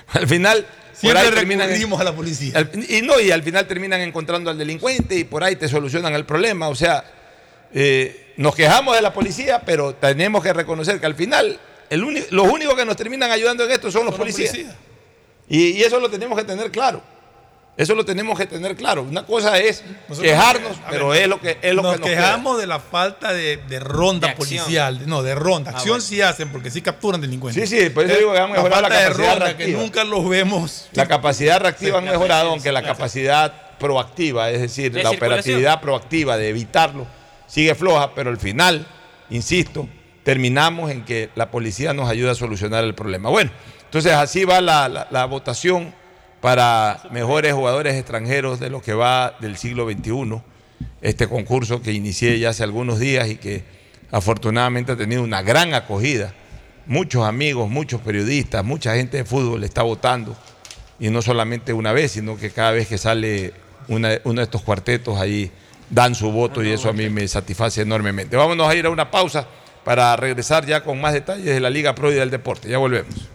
Al 0.08 0.26
final, 0.28 0.66
Siempre 0.92 1.22
por 1.22 1.32
ahí 1.32 1.34
terminan- 1.34 2.00
a 2.00 2.04
la 2.04 2.12
policía. 2.14 2.52
al- 2.58 2.70
y 2.88 3.00
no, 3.02 3.18
y 3.20 3.30
al 3.30 3.42
final 3.42 3.66
terminan 3.66 4.00
encontrando 4.02 4.50
al 4.50 4.58
delincuente 4.58 5.14
y 5.16 5.24
por 5.24 5.42
ahí 5.42 5.56
te 5.56 5.68
solucionan 5.68 6.14
el 6.14 6.24
problema. 6.26 6.68
O 6.68 6.74
sea, 6.74 7.04
eh, 7.72 8.34
nos 8.36 8.54
quejamos 8.54 8.94
de 8.94 9.02
la 9.02 9.12
policía, 9.12 9.62
pero 9.64 9.94
tenemos 9.94 10.42
que 10.42 10.52
reconocer 10.52 11.00
que 11.00 11.06
al 11.06 11.14
final 11.14 11.58
el 11.90 12.26
los 12.30 12.46
únicos 12.50 12.74
que 12.76 12.84
nos 12.84 12.96
terminan 12.96 13.30
ayudando 13.30 13.64
en 13.64 13.70
esto 13.72 13.90
son 13.90 14.04
los 14.06 14.14
policías. 14.14 14.52
Y, 15.48 15.72
y 15.72 15.82
eso 15.82 16.00
lo 16.00 16.10
tenemos 16.10 16.38
que 16.38 16.44
tener 16.44 16.70
claro. 16.70 17.02
Eso 17.76 17.96
lo 17.96 18.04
tenemos 18.04 18.38
que 18.38 18.46
tener 18.46 18.76
claro. 18.76 19.02
Una 19.02 19.26
cosa 19.26 19.58
es 19.58 19.82
Nosotros- 20.08 20.20
quejarnos, 20.20 20.76
a 20.86 20.90
pero 20.90 21.08
ver, 21.08 21.22
es 21.22 21.28
lo 21.28 21.40
que 21.40 21.58
es 21.60 21.74
lo 21.74 21.82
nos 21.82 21.94
que 21.94 21.98
nos 22.02 22.08
quejamos 22.08 22.58
de 22.60 22.68
la 22.68 22.78
falta 22.78 23.32
de, 23.32 23.56
de 23.56 23.80
ronda 23.80 24.28
De 24.28 24.34
policial. 24.36 25.00
No, 25.08 25.24
de 25.24 25.34
ronda. 25.34 25.72
Ah, 25.72 25.74
Acción 25.78 25.94
bueno. 25.94 26.04
sí 26.04 26.20
hacen 26.22 26.50
porque 26.52 26.70
sí 26.70 26.82
capturan 26.82 27.20
delincuentes. 27.20 27.68
Sí, 27.68 27.80
sí, 27.80 27.90
por 27.90 28.04
eso 28.04 28.16
digo 28.16 28.32
que 28.32 28.38
han 28.38 28.52
mejorado 28.52 28.80
la 28.82 28.88
falta 28.88 29.00
de 29.00 29.04
capacidad 29.08 29.32
ronda 29.38 29.56
que 29.56 29.66
nunca 29.68 30.04
los 30.04 30.28
vemos. 30.28 30.88
La 30.92 31.08
capacidad 31.08 31.60
reactiva 31.60 31.98
han 31.98 32.04
Sí, 32.04 32.10
mejorado, 32.10 32.50
aunque 32.50 32.70
la 32.70 32.82
capacidad 32.82 33.52
proactiva, 33.78 34.50
es 34.50 34.60
decir, 34.60 34.92
De 34.92 35.02
la 35.02 35.10
operatividad 35.10 35.80
proactiva 35.80 36.36
de 36.36 36.50
evitarlo, 36.50 37.08
sigue 37.48 37.74
floja, 37.74 38.14
pero 38.14 38.30
al 38.30 38.38
final, 38.38 38.86
insisto, 39.30 39.88
terminamos 40.22 40.92
en 40.92 41.04
que 41.04 41.30
la 41.34 41.50
policía 41.50 41.92
nos 41.92 42.08
ayuda 42.08 42.30
a 42.32 42.34
solucionar 42.36 42.84
el 42.84 42.94
problema. 42.94 43.30
Bueno, 43.30 43.50
entonces 43.94 44.14
así 44.14 44.44
va 44.44 44.60
la, 44.60 45.26
votación 45.26 45.94
para 46.40 47.00
mejores 47.12 47.52
jugadores 47.52 47.94
extranjeros 47.94 48.58
de 48.58 48.68
lo 48.68 48.82
que 48.82 48.92
va 48.92 49.36
del 49.38 49.56
siglo 49.56 49.88
XXI, 49.88 50.42
este 51.00 51.28
concurso 51.28 51.80
que 51.80 51.92
inicié 51.92 52.40
ya 52.40 52.48
hace 52.48 52.64
algunos 52.64 52.98
días 52.98 53.28
y 53.28 53.36
que 53.36 53.62
afortunadamente 54.10 54.90
ha 54.90 54.96
tenido 54.96 55.22
una 55.22 55.42
gran 55.42 55.74
acogida. 55.74 56.34
Muchos 56.86 57.24
amigos, 57.24 57.70
muchos 57.70 58.00
periodistas, 58.00 58.64
mucha 58.64 58.96
gente 58.96 59.18
de 59.18 59.24
fútbol 59.24 59.62
está 59.62 59.84
votando 59.84 60.36
y 60.98 61.08
no 61.10 61.22
solamente 61.22 61.72
una 61.72 61.92
vez, 61.92 62.10
sino 62.10 62.36
que 62.36 62.50
cada 62.50 62.72
vez 62.72 62.88
que 62.88 62.98
sale 62.98 63.54
uno 63.86 64.08
de 64.08 64.42
estos 64.42 64.62
cuartetos 64.62 65.20
ahí 65.20 65.52
dan 65.88 66.16
su 66.16 66.32
voto 66.32 66.64
y 66.64 66.72
eso 66.72 66.88
a 66.88 66.92
mí 66.92 67.08
me 67.10 67.28
satisface 67.28 67.82
enormemente. 67.82 68.36
Vámonos 68.36 68.68
a 68.68 68.74
ir 68.74 68.86
a 68.86 68.90
una 68.90 69.08
pausa 69.08 69.46
para 69.84 70.16
regresar 70.16 70.66
ya 70.66 70.82
con 70.82 71.00
más 71.00 71.12
detalles 71.12 71.44
de 71.44 71.60
la 71.60 71.70
Liga 71.70 71.94
Pro 71.94 72.10
y 72.10 72.16
del 72.16 72.30
deporte. 72.30 72.68
Ya 72.68 72.78
volvemos. 72.78 73.34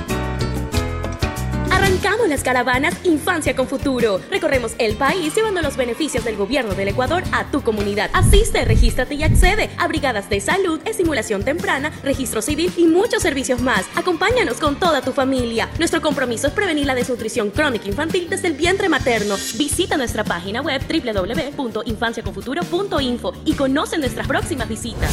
Arrancamos 2.01 2.29
las 2.29 2.41
caravanas 2.41 2.95
Infancia 3.03 3.55
con 3.55 3.67
Futuro. 3.67 4.19
Recorremos 4.31 4.73
el 4.79 4.95
país 4.95 5.35
llevando 5.35 5.61
los 5.61 5.77
beneficios 5.77 6.25
del 6.25 6.35
gobierno 6.35 6.73
del 6.73 6.87
Ecuador 6.87 7.21
a 7.31 7.51
tu 7.51 7.61
comunidad. 7.61 8.09
Asiste, 8.13 8.65
regístrate 8.65 9.13
y 9.13 9.21
accede 9.21 9.69
a 9.77 9.87
brigadas 9.87 10.27
de 10.27 10.39
salud, 10.39 10.79
estimulación 10.85 11.43
temprana, 11.43 11.91
registro 12.03 12.41
civil 12.41 12.73
y 12.75 12.85
muchos 12.85 13.21
servicios 13.21 13.61
más. 13.61 13.85
Acompáñanos 13.93 14.57
con 14.57 14.79
toda 14.79 15.03
tu 15.03 15.11
familia. 15.11 15.69
Nuestro 15.77 16.01
compromiso 16.01 16.47
es 16.47 16.53
prevenir 16.53 16.87
la 16.87 16.95
desnutrición 16.95 17.51
crónica 17.51 17.87
infantil 17.87 18.27
desde 18.27 18.47
el 18.47 18.53
vientre 18.53 18.89
materno. 18.89 19.35
Visita 19.59 19.95
nuestra 19.95 20.23
página 20.23 20.63
web 20.63 20.81
www.infanciaconfuturo.info 20.81 23.33
y 23.45 23.53
conoce 23.53 23.99
nuestras 23.99 24.27
próximas 24.27 24.67
visitas. 24.67 25.11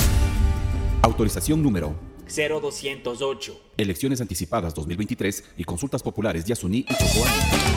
Autorización 1.02 1.62
número 1.62 1.94
0208. 2.26 3.67
Elecciones 3.78 4.20
anticipadas 4.20 4.74
2023 4.74 5.44
y 5.56 5.62
consultas 5.62 6.02
populares 6.02 6.44
de 6.44 6.52
Asuní 6.52 6.78
y 6.78 6.96
Chocoa. 6.96 7.28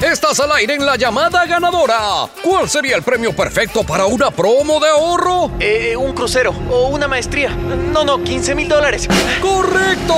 Estás 0.02 0.40
al 0.40 0.52
aire 0.54 0.74
en 0.74 0.84
la 0.84 0.96
llamada 0.96 1.46
ganadora. 1.46 2.28
¿Cuál 2.44 2.68
sería 2.68 2.96
el 2.96 3.04
premio 3.04 3.36
perfecto 3.36 3.84
para 3.84 4.08
una 4.08 4.32
promo 4.32 4.80
de 4.80 4.90
ahorro? 4.90 5.52
Eh, 5.60 5.96
un 5.96 6.14
crucero 6.14 6.56
o 6.72 6.88
una 6.88 7.08
maestría. 7.08 7.52
No, 7.52 8.04
no, 8.04 8.24
15 8.24 8.56
mil 8.56 8.68
dólares. 8.68 9.08
¡Correcto! 9.40 10.16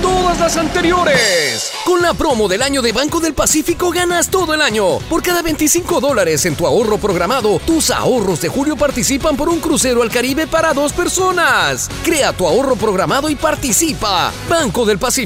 Todas 0.00 0.40
las 0.40 0.56
anteriores. 0.56 1.70
Con 1.84 2.00
la 2.00 2.14
promo 2.14 2.48
del 2.48 2.62
año 2.62 2.80
de 2.80 2.92
Banco 2.92 3.20
del 3.20 3.34
Pacífico 3.34 3.90
ganas 3.90 4.30
todo 4.30 4.54
el 4.54 4.62
año. 4.62 5.00
Por 5.00 5.22
cada 5.22 5.42
25 5.42 6.00
dólares 6.00 6.46
en 6.46 6.56
tu 6.56 6.66
ahorro 6.66 6.96
programado, 6.96 7.58
tus 7.58 7.90
ahorros 7.90 8.40
de 8.40 8.48
julio 8.48 8.74
participan 8.74 9.36
por 9.36 9.50
un 9.50 9.60
crucero 9.60 10.00
al 10.00 10.10
Caribe 10.10 10.46
para 10.46 10.72
dos 10.72 10.94
personas. 10.94 11.90
Crea 12.02 12.32
tu 12.32 12.46
ahorro 12.46 12.74
programado 12.74 13.28
y 13.28 13.34
participa. 13.34 14.32
Banco 14.48 14.86
del 14.86 14.98
Pacífico. 14.98 15.25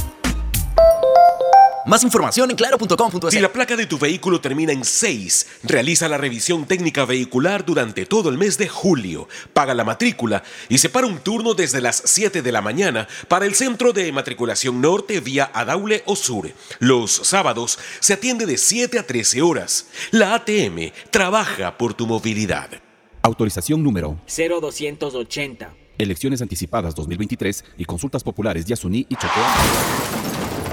Más 1.85 2.03
información 2.03 2.51
en 2.51 2.57
claro.com.es. 2.57 3.33
Si 3.33 3.39
la 3.39 3.51
placa 3.51 3.75
de 3.75 3.87
tu 3.87 3.97
vehículo 3.97 4.39
termina 4.39 4.71
en 4.71 4.85
6, 4.85 5.47
realiza 5.63 6.07
la 6.07 6.17
revisión 6.17 6.65
técnica 6.65 7.05
vehicular 7.05 7.65
durante 7.65 8.05
todo 8.05 8.29
el 8.29 8.37
mes 8.37 8.57
de 8.57 8.67
julio. 8.67 9.27
Paga 9.53 9.73
la 9.73 9.83
matrícula 9.83 10.43
y 10.69 10.77
separa 10.77 11.07
un 11.07 11.19
turno 11.19 11.55
desde 11.55 11.81
las 11.81 12.03
7 12.05 12.41
de 12.43 12.51
la 12.51 12.61
mañana 12.61 13.07
para 13.27 13.45
el 13.45 13.55
centro 13.55 13.93
de 13.93 14.11
matriculación 14.11 14.79
norte 14.79 15.19
vía 15.21 15.49
Adaule 15.53 16.03
o 16.05 16.15
Sur. 16.15 16.51
Los 16.79 17.11
sábados 17.11 17.79
se 17.99 18.13
atiende 18.13 18.45
de 18.45 18.57
7 18.57 18.99
a 18.99 19.07
13 19.07 19.41
horas. 19.41 19.87
La 20.11 20.35
ATM 20.35 20.91
trabaja 21.09 21.77
por 21.77 21.95
tu 21.95 22.05
movilidad. 22.05 22.69
Autorización 23.23 23.83
número 23.83 24.19
0280. 24.27 25.73
Elecciones 25.97 26.41
anticipadas 26.41 26.95
2023 26.95 27.63
y 27.77 27.85
consultas 27.85 28.23
populares 28.23 28.65
de 28.65 28.73
Asuní 28.73 29.05
y 29.09 29.15
Chocoa. 29.15 30.50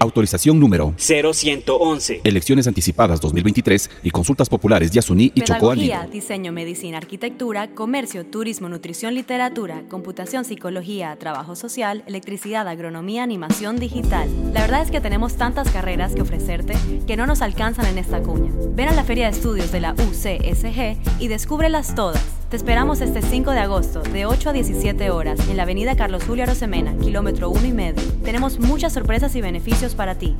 Autorización 0.00 0.58
número 0.58 0.94
0111. 0.96 2.22
Elecciones 2.24 2.66
anticipadas 2.66 3.20
2023 3.20 3.90
y 4.02 4.10
consultas 4.10 4.48
populares 4.48 4.90
de 4.90 4.98
Asuní 4.98 5.30
y. 5.34 5.42
Pedagogía, 5.42 6.08
diseño, 6.10 6.52
medicina, 6.52 6.96
arquitectura, 6.96 7.68
comercio, 7.74 8.24
turismo, 8.24 8.70
nutrición, 8.70 9.14
literatura, 9.14 9.82
computación, 9.90 10.46
psicología, 10.46 11.14
trabajo 11.16 11.54
social, 11.54 12.02
electricidad, 12.06 12.66
agronomía, 12.66 13.22
animación 13.22 13.76
digital. 13.78 14.26
La 14.54 14.62
verdad 14.62 14.82
es 14.82 14.90
que 14.90 15.02
tenemos 15.02 15.36
tantas 15.36 15.68
carreras 15.70 16.14
que 16.14 16.22
ofrecerte 16.22 16.78
que 17.06 17.18
no 17.18 17.26
nos 17.26 17.42
alcanzan 17.42 17.84
en 17.84 17.98
esta 17.98 18.22
cuña. 18.22 18.50
Ven 18.74 18.88
a 18.88 18.94
la 18.94 19.04
Feria 19.04 19.26
de 19.26 19.36
Estudios 19.36 19.70
de 19.70 19.80
la 19.80 19.92
UCSG 19.92 21.20
y 21.20 21.28
descúbrelas 21.28 21.94
todas. 21.94 22.39
Te 22.50 22.56
esperamos 22.56 23.00
este 23.00 23.22
5 23.22 23.52
de 23.52 23.60
agosto, 23.60 24.02
de 24.02 24.26
8 24.26 24.50
a 24.50 24.52
17 24.52 25.10
horas, 25.10 25.38
en 25.48 25.56
la 25.56 25.62
avenida 25.62 25.94
Carlos 25.94 26.24
Julio 26.26 26.42
Arosemena, 26.42 26.96
kilómetro 26.98 27.48
1 27.48 27.64
y 27.64 27.72
medio. 27.72 28.02
Tenemos 28.24 28.58
muchas 28.58 28.92
sorpresas 28.92 29.36
y 29.36 29.40
beneficios 29.40 29.94
para 29.94 30.16
ti. 30.16 30.34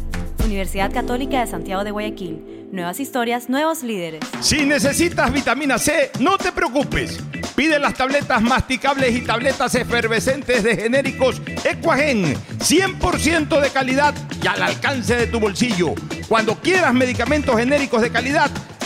Universidad 0.44 0.92
Católica 0.92 1.38
de 1.38 1.46
Santiago 1.46 1.84
de 1.84 1.92
Guayaquil. 1.92 2.66
Nuevas 2.72 2.98
historias, 2.98 3.48
nuevos 3.48 3.84
líderes. 3.84 4.24
Si 4.40 4.66
necesitas 4.66 5.32
vitamina 5.32 5.78
C, 5.78 6.10
no 6.18 6.36
te 6.36 6.50
preocupes. 6.50 7.20
Pide 7.54 7.78
las 7.78 7.94
tabletas 7.94 8.42
masticables 8.42 9.14
y 9.14 9.20
tabletas 9.20 9.72
efervescentes 9.76 10.64
de 10.64 10.76
genéricos 10.76 11.40
Equagen, 11.62 12.34
100% 12.58 13.60
de 13.60 13.70
calidad 13.70 14.14
y 14.42 14.48
al 14.48 14.60
alcance 14.60 15.14
de 15.14 15.28
tu 15.28 15.38
bolsillo. 15.38 15.94
Cuando 16.28 16.56
quieras 16.56 16.92
medicamentos 16.92 17.56
genéricos 17.56 18.02
de 18.02 18.10
calidad, 18.10 18.50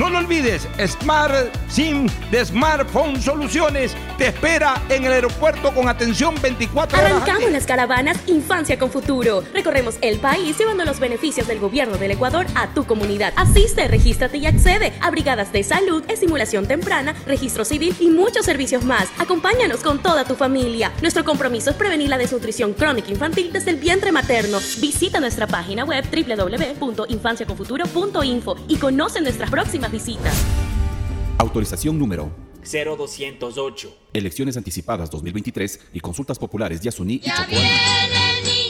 No 0.00 0.08
lo 0.08 0.16
olvides, 0.16 0.66
Smart 0.86 1.54
SIM 1.68 2.08
de 2.30 2.42
Smartphone 2.42 3.20
Soluciones 3.20 3.94
te 4.16 4.28
espera 4.28 4.82
en 4.88 5.04
el 5.04 5.12
aeropuerto 5.12 5.74
con 5.74 5.90
atención 5.90 6.34
24 6.40 6.98
horas. 6.98 7.12
Arrancamos 7.12 7.52
las 7.52 7.66
caravanas 7.66 8.16
Infancia 8.26 8.78
con 8.78 8.90
Futuro. 8.90 9.44
Recorremos 9.52 9.98
el 10.00 10.18
país 10.18 10.56
llevando 10.56 10.86
los 10.86 11.00
beneficios 11.00 11.46
del 11.46 11.58
gobierno 11.58 11.98
del 11.98 12.12
Ecuador 12.12 12.46
a 12.54 12.68
tu 12.68 12.86
comunidad. 12.86 13.34
Asiste, 13.36 13.88
regístrate 13.88 14.38
y 14.38 14.46
accede 14.46 14.94
a 15.02 15.10
brigadas 15.10 15.52
de 15.52 15.62
salud, 15.64 16.02
estimulación 16.08 16.66
temprana, 16.66 17.14
registro 17.26 17.66
civil 17.66 17.94
y 18.00 18.08
muchos 18.08 18.46
servicios 18.46 18.84
más. 18.84 19.06
Acompáñanos 19.18 19.80
con 19.80 20.02
toda 20.02 20.24
tu 20.24 20.34
familia. 20.34 20.92
Nuestro 21.02 21.24
compromiso 21.24 21.68
es 21.68 21.76
prevenir 21.76 22.08
la 22.08 22.16
desnutrición 22.16 22.72
crónica 22.72 23.10
infantil 23.10 23.52
desde 23.52 23.72
el 23.72 23.76
vientre 23.76 24.12
materno. 24.12 24.60
Visita 24.78 25.20
nuestra 25.20 25.46
página 25.46 25.84
web 25.84 26.06
www.infanciaconfuturo.info 26.10 28.56
y 28.66 28.76
conoce 28.76 29.20
nuestras 29.20 29.50
próximas 29.50 29.89
visitas. 29.90 30.44
Autorización 31.38 31.98
número 31.98 32.30
0208. 32.62 33.96
Elecciones 34.12 34.56
anticipadas 34.56 35.10
2023 35.10 35.80
y 35.94 36.00
consultas 36.00 36.38
populares 36.38 36.80
Yasuní 36.80 37.14
y 37.14 37.30
Chocoa. 37.30 38.39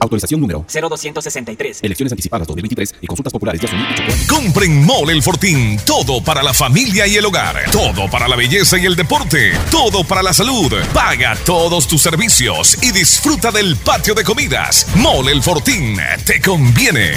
Autorización 0.00 0.40
número 0.40 0.64
0263. 0.66 1.80
Elecciones 1.82 2.12
anticipadas 2.12 2.48
2023 2.48 2.94
y 3.02 3.06
consultas 3.06 3.32
populares 3.32 3.62
y 3.62 3.66
Chocoa. 3.66 3.86
Compren 4.28 4.84
Mole 4.84 5.12
El 5.12 5.22
Fortín. 5.22 5.78
Todo 5.84 6.22
para 6.22 6.42
la 6.42 6.54
familia 6.54 7.06
y 7.06 7.16
el 7.16 7.26
hogar. 7.26 7.70
Todo 7.70 8.10
para 8.10 8.26
la 8.26 8.36
belleza 8.36 8.78
y 8.78 8.86
el 8.86 8.96
deporte. 8.96 9.52
Todo 9.70 10.02
para 10.04 10.22
la 10.22 10.32
salud. 10.32 10.72
Paga 10.94 11.36
todos 11.44 11.86
tus 11.86 12.00
servicios 12.00 12.82
y 12.82 12.92
disfruta 12.92 13.50
del 13.50 13.76
patio 13.76 14.14
de 14.14 14.24
comidas. 14.24 14.86
Mole 14.96 15.32
El 15.32 15.42
Fortín. 15.42 15.98
Te 16.24 16.40
conviene. 16.40 17.12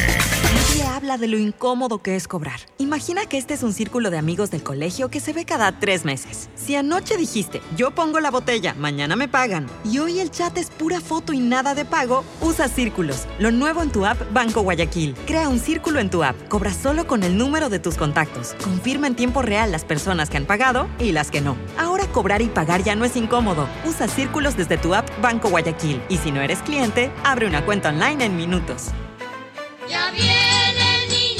Nadie 0.53 0.83
habla 0.85 1.17
de 1.17 1.27
lo 1.27 1.37
incómodo 1.37 2.01
que 2.01 2.15
es 2.15 2.27
cobrar. 2.27 2.59
Imagina 2.77 3.25
que 3.25 3.37
este 3.37 3.53
es 3.53 3.63
un 3.63 3.73
círculo 3.73 4.11
de 4.11 4.17
amigos 4.17 4.51
del 4.51 4.61
colegio 4.61 5.09
que 5.09 5.19
se 5.19 5.33
ve 5.33 5.45
cada 5.45 5.79
tres 5.79 6.05
meses. 6.05 6.49
Si 6.55 6.75
anoche 6.75 7.17
dijiste, 7.17 7.61
yo 7.75 7.91
pongo 7.91 8.19
la 8.19 8.29
botella, 8.29 8.73
mañana 8.75 9.15
me 9.15 9.27
pagan, 9.27 9.67
y 9.83 9.99
hoy 9.99 10.19
el 10.19 10.31
chat 10.31 10.57
es 10.57 10.69
pura 10.69 11.01
foto 11.01 11.33
y 11.33 11.39
nada 11.39 11.75
de 11.75 11.85
pago, 11.85 12.23
usa 12.41 12.67
círculos. 12.73 13.27
Lo 13.39 13.51
nuevo 13.51 13.81
en 13.81 13.91
tu 13.91 14.05
app 14.05 14.19
Banco 14.33 14.61
Guayaquil. 14.61 15.15
Crea 15.25 15.49
un 15.49 15.59
círculo 15.59 15.99
en 15.99 16.09
tu 16.09 16.23
app. 16.23 16.35
Cobra 16.49 16.73
solo 16.73 17.07
con 17.07 17.23
el 17.23 17.37
número 17.37 17.69
de 17.69 17.79
tus 17.79 17.95
contactos. 17.95 18.55
Confirma 18.63 19.07
en 19.07 19.15
tiempo 19.15 19.41
real 19.41 19.71
las 19.71 19.85
personas 19.85 20.29
que 20.29 20.37
han 20.37 20.45
pagado 20.45 20.87
y 20.99 21.11
las 21.11 21.31
que 21.31 21.41
no. 21.41 21.55
Ahora 21.77 22.07
cobrar 22.07 22.41
y 22.41 22.47
pagar 22.47 22.83
ya 22.83 22.95
no 22.95 23.05
es 23.05 23.15
incómodo. 23.15 23.67
Usa 23.85 24.07
círculos 24.07 24.57
desde 24.57 24.77
tu 24.77 24.93
app 24.93 25.09
Banco 25.21 25.49
Guayaquil. 25.49 26.01
Y 26.09 26.17
si 26.17 26.31
no 26.31 26.41
eres 26.41 26.59
cliente, 26.59 27.11
abre 27.23 27.47
una 27.47 27.65
cuenta 27.65 27.89
online 27.89 28.25
en 28.25 28.35
minutos. 28.35 28.91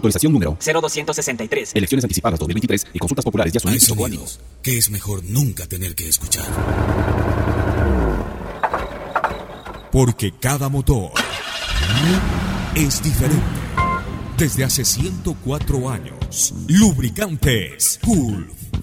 Autorización 0.00 0.32
número 0.32 0.56
0263. 0.58 1.72
Elecciones 1.74 2.04
anticipadas 2.04 2.40
2023 2.40 2.86
y 2.94 2.98
consultas 2.98 3.24
populares 3.24 3.52
Yasuní 3.52 3.74
y 3.74 3.76
Hay 3.76 3.80
sonidos 3.80 4.40
que 4.62 4.78
es 4.78 4.90
mejor 4.90 5.22
nunca 5.24 5.66
tener 5.66 5.94
que 5.94 6.08
escuchar. 6.08 6.46
Porque 9.92 10.32
cada 10.40 10.68
motor 10.70 11.10
es 12.74 13.02
diferente. 13.02 13.44
Desde 14.38 14.64
hace 14.64 14.86
104 14.86 15.90
años, 15.90 16.54
Lubricantes 16.66 18.00
Gulf 18.02 18.69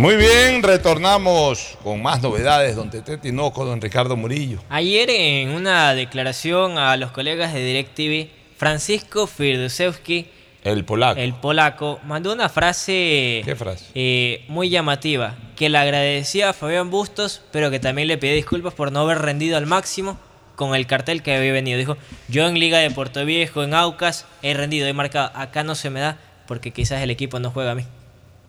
Muy 0.00 0.16
bien, 0.16 0.62
retornamos 0.62 1.76
con 1.82 2.00
más 2.00 2.22
novedades, 2.22 2.74
don 2.74 2.88
Tete 2.88 3.18
Tinoco, 3.18 3.66
don 3.66 3.82
Ricardo 3.82 4.16
Murillo. 4.16 4.58
Ayer 4.70 5.10
en 5.10 5.50
una 5.50 5.94
declaración 5.94 6.78
a 6.78 6.96
los 6.96 7.10
colegas 7.10 7.52
de 7.52 7.62
DirecTV, 7.62 8.30
Francisco 8.56 9.26
Firdusewski, 9.26 10.26
el 10.64 10.86
polaco, 10.86 11.20
el 11.20 11.34
polaco 11.34 12.00
mandó 12.06 12.32
una 12.32 12.48
frase, 12.48 13.42
¿Qué 13.44 13.54
frase? 13.54 13.88
eh, 13.94 14.46
muy 14.48 14.70
llamativa, 14.70 15.34
que 15.54 15.68
le 15.68 15.76
agradecía 15.76 16.48
a 16.48 16.52
Fabián 16.54 16.88
Bustos, 16.88 17.42
pero 17.52 17.70
que 17.70 17.78
también 17.78 18.08
le 18.08 18.16
pedía 18.16 18.36
disculpas 18.36 18.72
por 18.72 18.92
no 18.92 19.00
haber 19.00 19.18
rendido 19.18 19.58
al 19.58 19.66
máximo 19.66 20.18
con 20.56 20.74
el 20.74 20.86
cartel 20.86 21.22
que 21.22 21.36
había 21.36 21.52
venido. 21.52 21.76
Dijo, 21.78 21.98
yo 22.28 22.48
en 22.48 22.58
Liga 22.58 22.78
de 22.78 22.90
Puerto 22.90 23.22
Viejo, 23.26 23.64
en 23.64 23.74
Aucas, 23.74 24.24
he 24.40 24.54
rendido, 24.54 24.86
he 24.88 24.94
marcado, 24.94 25.30
acá 25.34 25.62
no 25.62 25.74
se 25.74 25.90
me 25.90 26.00
da 26.00 26.16
porque 26.46 26.70
quizás 26.70 27.02
el 27.02 27.10
equipo 27.10 27.38
no 27.38 27.50
juega 27.50 27.72
a 27.72 27.74
mí. 27.74 27.84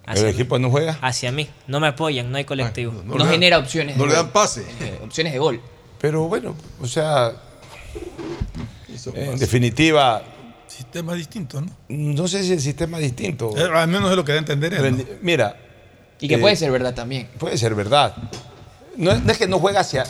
¿El 0.07 0.25
equipo 0.27 0.57
no 0.59 0.69
juega? 0.69 0.97
Hacia 1.01 1.31
mí. 1.31 1.47
No 1.67 1.79
me 1.79 1.87
apoyan, 1.87 2.31
no 2.31 2.37
hay 2.37 2.45
colectivo. 2.45 3.01
No, 3.05 3.25
genera 3.25 3.57
opciones. 3.59 3.95
no 3.97 4.03
de 4.03 4.09
le 4.09 4.15
dan 4.15 4.31
pase. 4.31 4.65
Eh, 4.81 4.99
opciones 5.03 5.33
de 5.33 5.39
gol. 5.39 5.61
Pero 5.99 6.27
bueno, 6.27 6.55
o 6.81 6.87
sea, 6.87 7.31
en 9.13 9.37
definitiva, 9.39 10.23
Sistema 10.67 11.13
distinto, 11.13 11.61
¿no? 11.61 11.67
no 11.89 12.27
sé 12.29 12.43
si 12.43 12.53
el 12.53 12.61
sistema 12.61 12.97
es 12.97 13.03
distinto. 13.03 13.53
Eh, 13.57 13.69
al 13.71 13.87
menos 13.89 14.09
es 14.09 14.15
lo 14.15 14.23
que 14.23 14.31
da 14.31 14.37
a 14.37 14.39
entender 14.39 14.73
él. 14.73 14.97
¿no? 14.97 15.03
Mira. 15.21 15.55
Y 16.19 16.27
que 16.29 16.35
eh, 16.35 16.37
puede 16.39 16.55
ser 16.55 16.71
verdad 16.71 16.93
también. 16.95 17.27
Puede 17.37 17.57
ser 17.57 17.75
verdad. 17.75 18.15
No, 18.95 19.11
es- 19.11 19.21
no 19.21 19.31
es 19.31 19.37
que 19.37 19.47
no 19.47 19.59
juega 19.59 19.81
hacia. 19.81 20.05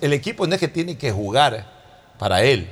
El 0.00 0.12
equipo 0.12 0.46
no 0.46 0.54
es 0.54 0.60
que 0.60 0.68
tiene 0.68 0.96
que 0.98 1.10
jugar 1.10 1.66
para 2.18 2.42
él. 2.44 2.68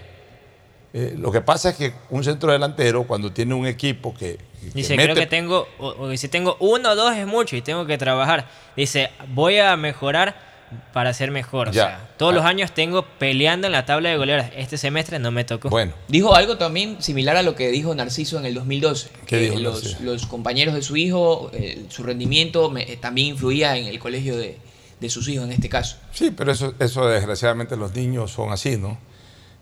Eh, 0.93 1.15
lo 1.19 1.33
que 1.33 1.41
pasa 1.41 1.71
es 1.71 1.77
que 1.77 1.95
un 2.11 2.23
centro 2.23 2.53
delantero, 2.53 3.05
cuando 3.05 3.33
tiene 3.33 3.55
un 3.55 3.67
equipo 3.67 4.15
que. 4.15 4.39
Que 4.67 4.71
Dice, 4.75 4.97
mete- 4.97 5.05
creo 5.13 5.15
que 5.17 5.27
tengo, 5.27 5.69
o, 5.79 5.89
o 5.89 6.17
si 6.17 6.29
tengo 6.29 6.57
uno 6.61 6.91
o 6.91 6.95
dos 6.97 7.15
es 7.17 7.27
mucho 7.27 7.57
y 7.57 7.63
tengo 7.63 7.87
que 7.87 7.99
trabajar. 7.99 8.49
Dice, 8.77 9.11
voy 9.29 9.59
a 9.59 9.77
mejorar 9.77 10.53
para 10.93 11.13
ser 11.15 11.31
mejor. 11.31 11.69
O 11.69 11.73
Ya. 11.73 11.85
sea, 11.87 12.09
todos 12.17 12.35
los 12.35 12.45
años 12.45 12.73
tengo 12.73 13.03
peleando 13.19 13.67
en 13.69 13.73
la 13.73 13.85
tabla 13.87 14.09
de 14.11 14.17
goleadas. 14.17 14.51
Este 14.57 14.77
semestre 14.77 15.19
no 15.21 15.31
me 15.31 15.45
tocó. 15.45 15.71
Dijo 16.09 16.35
algo 16.35 16.57
también 16.57 17.01
similar 17.01 17.37
a 17.37 17.43
lo 17.43 17.55
que 17.55 17.69
dijo 17.71 17.95
Narciso 17.95 18.39
en 18.39 18.47
el 18.47 18.55
2012. 18.55 19.09
¿Qué 19.09 19.27
que 19.27 19.39
dijo 19.39 19.59
los, 19.61 20.01
los 20.01 20.27
compañeros 20.27 20.75
de 20.75 20.83
su 20.83 20.97
hijo, 20.97 21.51
eh, 21.53 21.85
su 21.91 22.03
rendimiento 22.03 22.71
me- 22.71 22.83
eh, 22.91 22.97
también 22.97 23.29
influía 23.29 23.77
en 23.77 23.87
el 23.87 23.99
colegio 24.01 24.37
de, 24.37 24.59
de 24.99 25.11
sus 25.11 25.29
hijos 25.29 25.45
en 25.47 25.53
este 25.53 25.69
caso. 25.69 25.97
Sí, 26.13 26.33
pero 26.37 26.51
eso, 26.51 26.75
eso 26.81 27.07
desgraciadamente 27.07 27.77
los 27.77 27.95
niños 27.95 28.33
son 28.33 28.51
así, 28.53 28.77
¿no? 28.77 28.99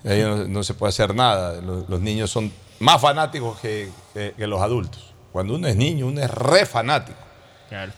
Ahí 0.05 0.20
no, 0.23 0.45
no 0.49 0.62
se 0.65 0.73
puede 0.74 0.89
hacer 0.91 1.15
nada. 1.15 1.61
Los, 1.61 1.89
los 1.91 2.01
niños 2.01 2.31
son 2.31 2.51
más 2.81 3.01
fanáticos 3.03 3.59
que, 3.61 3.89
que- 4.15 4.35
que 4.37 4.47
los 4.47 4.61
adultos. 4.61 5.15
Cuando 5.33 5.55
uno 5.55 5.67
es 5.69 5.77
niño, 5.77 6.07
uno 6.07 6.21
es 6.21 6.31
re 6.31 6.67
fanático. 6.67 7.19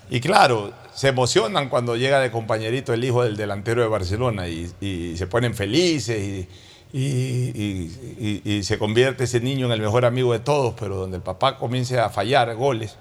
Y 0.09 0.21
claro, 0.21 0.73
se 0.95 1.09
emocionan 1.09 1.69
cuando 1.69 1.97
llega 1.97 2.21
de 2.21 2.31
compañerito 2.31 2.93
el 2.93 3.03
hijo 3.05 3.25
del 3.25 3.37
delantero 3.37 3.83
de 3.83 3.89
Barcelona 3.89 4.47
y, 4.49 4.71
y 4.81 5.17
se 5.17 5.27
ponen 5.27 5.55
felices 5.55 6.17
y, 6.23 6.49
y- 6.97 7.53
y- 7.55 8.41
y- 8.45 8.53
y 8.59 8.63
se 8.63 8.79
convierte 8.79 9.25
ese 9.25 9.41
niño 9.41 9.67
en 9.67 9.73
el 9.73 9.81
mejor 9.81 10.05
amigo 10.05 10.33
de 10.33 10.39
todos, 10.39 10.75
pero 10.79 10.95
donde 10.97 11.17
el 11.17 11.23
papá 11.25 11.57
comience 11.57 11.99
a 11.99 12.09
fallar 12.09 12.55
goles. 12.55 12.97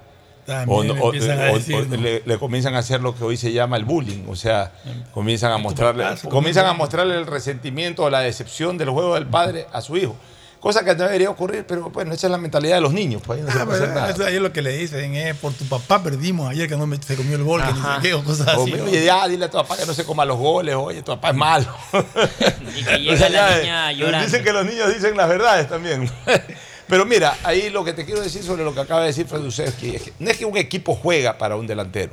También 0.46 0.78
o- 0.78 0.82
le 0.82 1.00
o- 1.00 1.04
empiezan 1.06 1.40
a 1.40 1.52
o- 1.52 1.54
decir, 1.54 1.74
o 1.76 1.84
¿no? 1.84 1.96
le, 1.96 2.22
le 2.26 2.38
comienzan 2.38 2.74
a 2.74 2.78
hacer 2.78 3.00
lo 3.00 3.14
que 3.14 3.22
hoy 3.24 3.36
se 3.36 3.52
llama 3.52 3.76
el 3.76 3.84
bullying, 3.84 4.24
o 4.28 4.34
sea, 4.36 4.72
comienzan 5.12 5.52
a 5.52 5.58
mostrarle, 5.58 6.04
comienzan 6.28 6.66
a 6.66 6.72
mostrarle 6.74 7.14
el 7.14 7.26
resentimiento 7.26 8.02
o 8.02 8.10
la 8.10 8.20
decepción 8.20 8.76
del 8.76 8.90
juego 8.90 9.14
del 9.14 9.26
padre 9.26 9.66
a 9.72 9.80
su 9.80 9.96
hijo, 9.96 10.16
cosa 10.64 10.82
que 10.84 10.94
no 10.94 11.04
debería 11.04 11.28
ocurrir, 11.30 11.64
pero 11.68 11.90
bueno, 11.90 12.12
esa 12.14 12.26
es 12.26 12.30
la 12.30 12.38
mentalidad 12.38 12.76
de 12.76 12.80
los 12.80 12.92
niños, 12.92 13.20
pues 13.24 13.38
ahí 13.38 13.44
no 13.46 13.52
se 13.52 13.58
Ah, 13.58 13.62
hacer 13.70 13.88
nada. 13.90 14.10
eso 14.10 14.24
ahí 14.24 14.36
es 14.36 14.40
lo 14.40 14.50
que 14.52 14.62
le 14.62 14.76
dicen, 14.76 15.14
eh, 15.14 15.34
por 15.34 15.52
tu 15.52 15.64
papá 15.66 16.02
perdimos 16.02 16.50
ayer 16.50 16.68
que 16.68 16.76
no 16.76 16.86
me- 16.86 16.96
se 16.96 17.14
comió 17.16 17.36
el 17.36 17.44
gol, 17.44 17.62
que 17.62 18.08
ni 18.08 18.12
o 18.14 18.24
cosas 18.24 18.48
así. 18.48 18.72
Oye, 18.72 19.04
ya, 19.04 19.28
dile 19.28 19.44
a 19.44 19.50
tu 19.50 19.58
papá 19.58 19.76
que 19.76 19.84
no 19.86 19.92
se 19.94 20.04
coma 20.04 20.24
los 20.24 20.38
goles, 20.38 20.74
oye, 20.74 21.02
tu 21.02 21.12
papá 21.12 21.28
es 21.30 21.36
malo. 21.36 21.66
Y 22.76 22.82
que 22.82 22.98
llega 22.98 23.14
O 23.14 23.16
sea, 23.16 23.28
la 23.28 23.58
niña 23.58 23.92
eh, 23.92 23.96
llorando. 23.96 24.26
Dicen 24.26 24.42
que 24.42 24.52
los 24.52 24.64
niños 24.66 24.92
dicen 24.92 25.16
las 25.16 25.28
verdades 25.28 25.68
también. 25.68 26.10
Pero 26.88 27.04
mira, 27.06 27.36
ahí 27.44 27.70
lo 27.70 27.84
que 27.84 27.92
te 27.92 28.04
quiero 28.04 28.20
decir 28.20 28.42
sobre 28.42 28.64
lo 28.64 28.74
que 28.74 28.80
acaba 28.80 29.00
de 29.02 29.06
decir 29.08 29.26
Fredusewski 29.26 29.96
es 29.96 30.02
que 30.02 30.12
no 30.18 30.30
es 30.30 30.36
que 30.36 30.44
un 30.44 30.56
equipo 30.56 30.94
juega 30.94 31.38
para 31.38 31.56
un 31.56 31.66
delantero. 31.66 32.12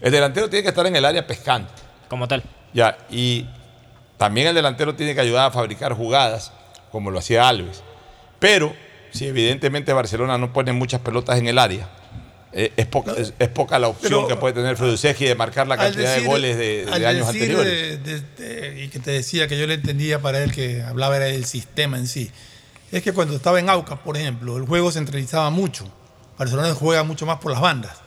El 0.00 0.12
delantero 0.12 0.48
tiene 0.48 0.62
que 0.62 0.68
estar 0.70 0.86
en 0.86 0.96
el 0.96 1.04
área 1.04 1.26
pescando. 1.26 1.68
Como 2.08 2.26
tal. 2.28 2.42
Ya, 2.72 2.96
y 3.10 3.46
también 4.16 4.46
el 4.48 4.54
delantero 4.54 4.94
tiene 4.94 5.14
que 5.14 5.20
ayudar 5.20 5.48
a 5.48 5.50
fabricar 5.50 5.92
jugadas, 5.92 6.52
como 6.92 7.10
lo 7.10 7.18
hacía 7.18 7.48
Alves. 7.48 7.82
Pero 8.38 8.74
si 9.12 9.26
evidentemente 9.26 9.92
Barcelona 9.92 10.38
no 10.38 10.52
pone 10.52 10.72
muchas 10.72 11.00
pelotas 11.00 11.38
en 11.38 11.46
el 11.46 11.58
área, 11.58 11.88
eh, 12.52 12.72
es, 12.76 12.86
poca, 12.86 13.12
es, 13.16 13.32
es 13.38 13.48
poca 13.48 13.78
la 13.78 13.88
opción 13.88 14.10
Pero- 14.24 14.28
que 14.28 14.36
puede 14.36 14.54
tener 14.54 14.76
Fredusewski 14.76 15.24
de 15.24 15.34
marcar 15.36 15.68
la 15.68 15.76
cantidad 15.76 16.14
decir- 16.14 16.22
de 16.22 16.28
goles 16.28 16.56
de, 16.56 16.84
de 16.86 16.92
al 16.92 17.04
años 17.06 17.26
decir 17.28 17.42
anteriores. 17.42 18.04
de- 18.04 18.20
de- 18.20 18.70
de- 18.70 18.84
y 18.84 18.88
que 18.88 18.98
te 18.98 19.10
decía 19.12 19.46
que 19.46 19.56
yo 19.58 19.66
le 19.66 19.74
entendía 19.74 20.20
para 20.20 20.42
él 20.42 20.52
que 20.52 20.82
hablaba 20.82 21.16
era 21.16 21.26
del 21.26 21.44
sistema 21.44 21.96
en 21.96 22.06
sí. 22.08 22.30
Es 22.90 23.02
que 23.04 23.12
cuando 23.12 23.36
estaba 23.36 23.60
en 23.60 23.68
Aucas, 23.70 24.00
por 24.00 24.16
ejemplo, 24.16 24.56
el 24.56 24.64
juego 24.66 24.90
centralizaba 24.90 25.50
mucho. 25.50 25.88
Barcelona 26.38 26.74
juega 26.74 27.04
mucho 27.04 27.24
más 27.26 27.38
por 27.38 27.52
las 27.52 27.60
bandas. 27.60 27.98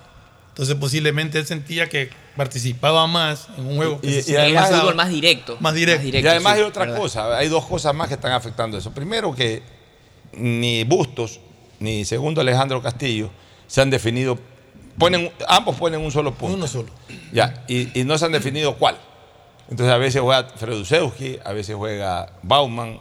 Entonces 0.49 0.75
posiblemente 0.75 1.37
él 1.39 1.45
sentía 1.45 1.87
que 1.87 2.09
participaba 2.35 3.05
más 3.07 3.47
en 3.57 3.65
un 3.67 3.75
juego 3.77 4.01
que 4.01 4.07
Y- 4.07 4.21
se 4.21 4.31
y 4.31 4.35
además- 4.35 4.43
centralizaba. 4.63 4.81
Fútbol 4.81 4.95
más 4.95 5.09
directo. 5.09 5.57
Más 5.59 5.73
directo. 5.73 6.07
y 6.07 6.27
además 6.27 6.53
sí, 6.53 6.59
hay 6.59 6.65
otra 6.65 6.85
verdad. 6.85 6.97
cosa, 6.99 7.37
hay 7.37 7.47
dos 7.49 7.65
cosas 7.65 7.93
más 7.93 8.07
que 8.07 8.15
están 8.15 8.31
afectando 8.31 8.77
eso. 8.77 8.91
Primero 8.91 9.33
que 9.35 9.61
ni 10.33 10.83
Bustos 10.83 11.39
ni 11.79 12.05
segundo 12.05 12.41
Alejandro 12.41 12.81
Castillo 12.81 13.29
se 13.67 13.81
han 13.81 13.89
definido, 13.89 14.37
ponen, 14.97 15.31
ambos 15.47 15.75
ponen 15.75 15.99
un 16.01 16.11
solo 16.11 16.33
punto. 16.33 16.55
Uno 16.55 16.67
solo. 16.67 16.89
Ya, 17.31 17.63
y, 17.67 17.99
y 17.99 18.03
no 18.03 18.17
se 18.17 18.25
han 18.25 18.31
definido 18.31 18.75
cuál. 18.77 18.97
Entonces 19.69 19.93
a 19.93 19.97
veces 19.97 20.21
juega 20.21 20.47
Fredusewski, 20.55 21.39
a 21.43 21.53
veces 21.53 21.75
juega 21.75 22.31
Bauman, 22.41 22.99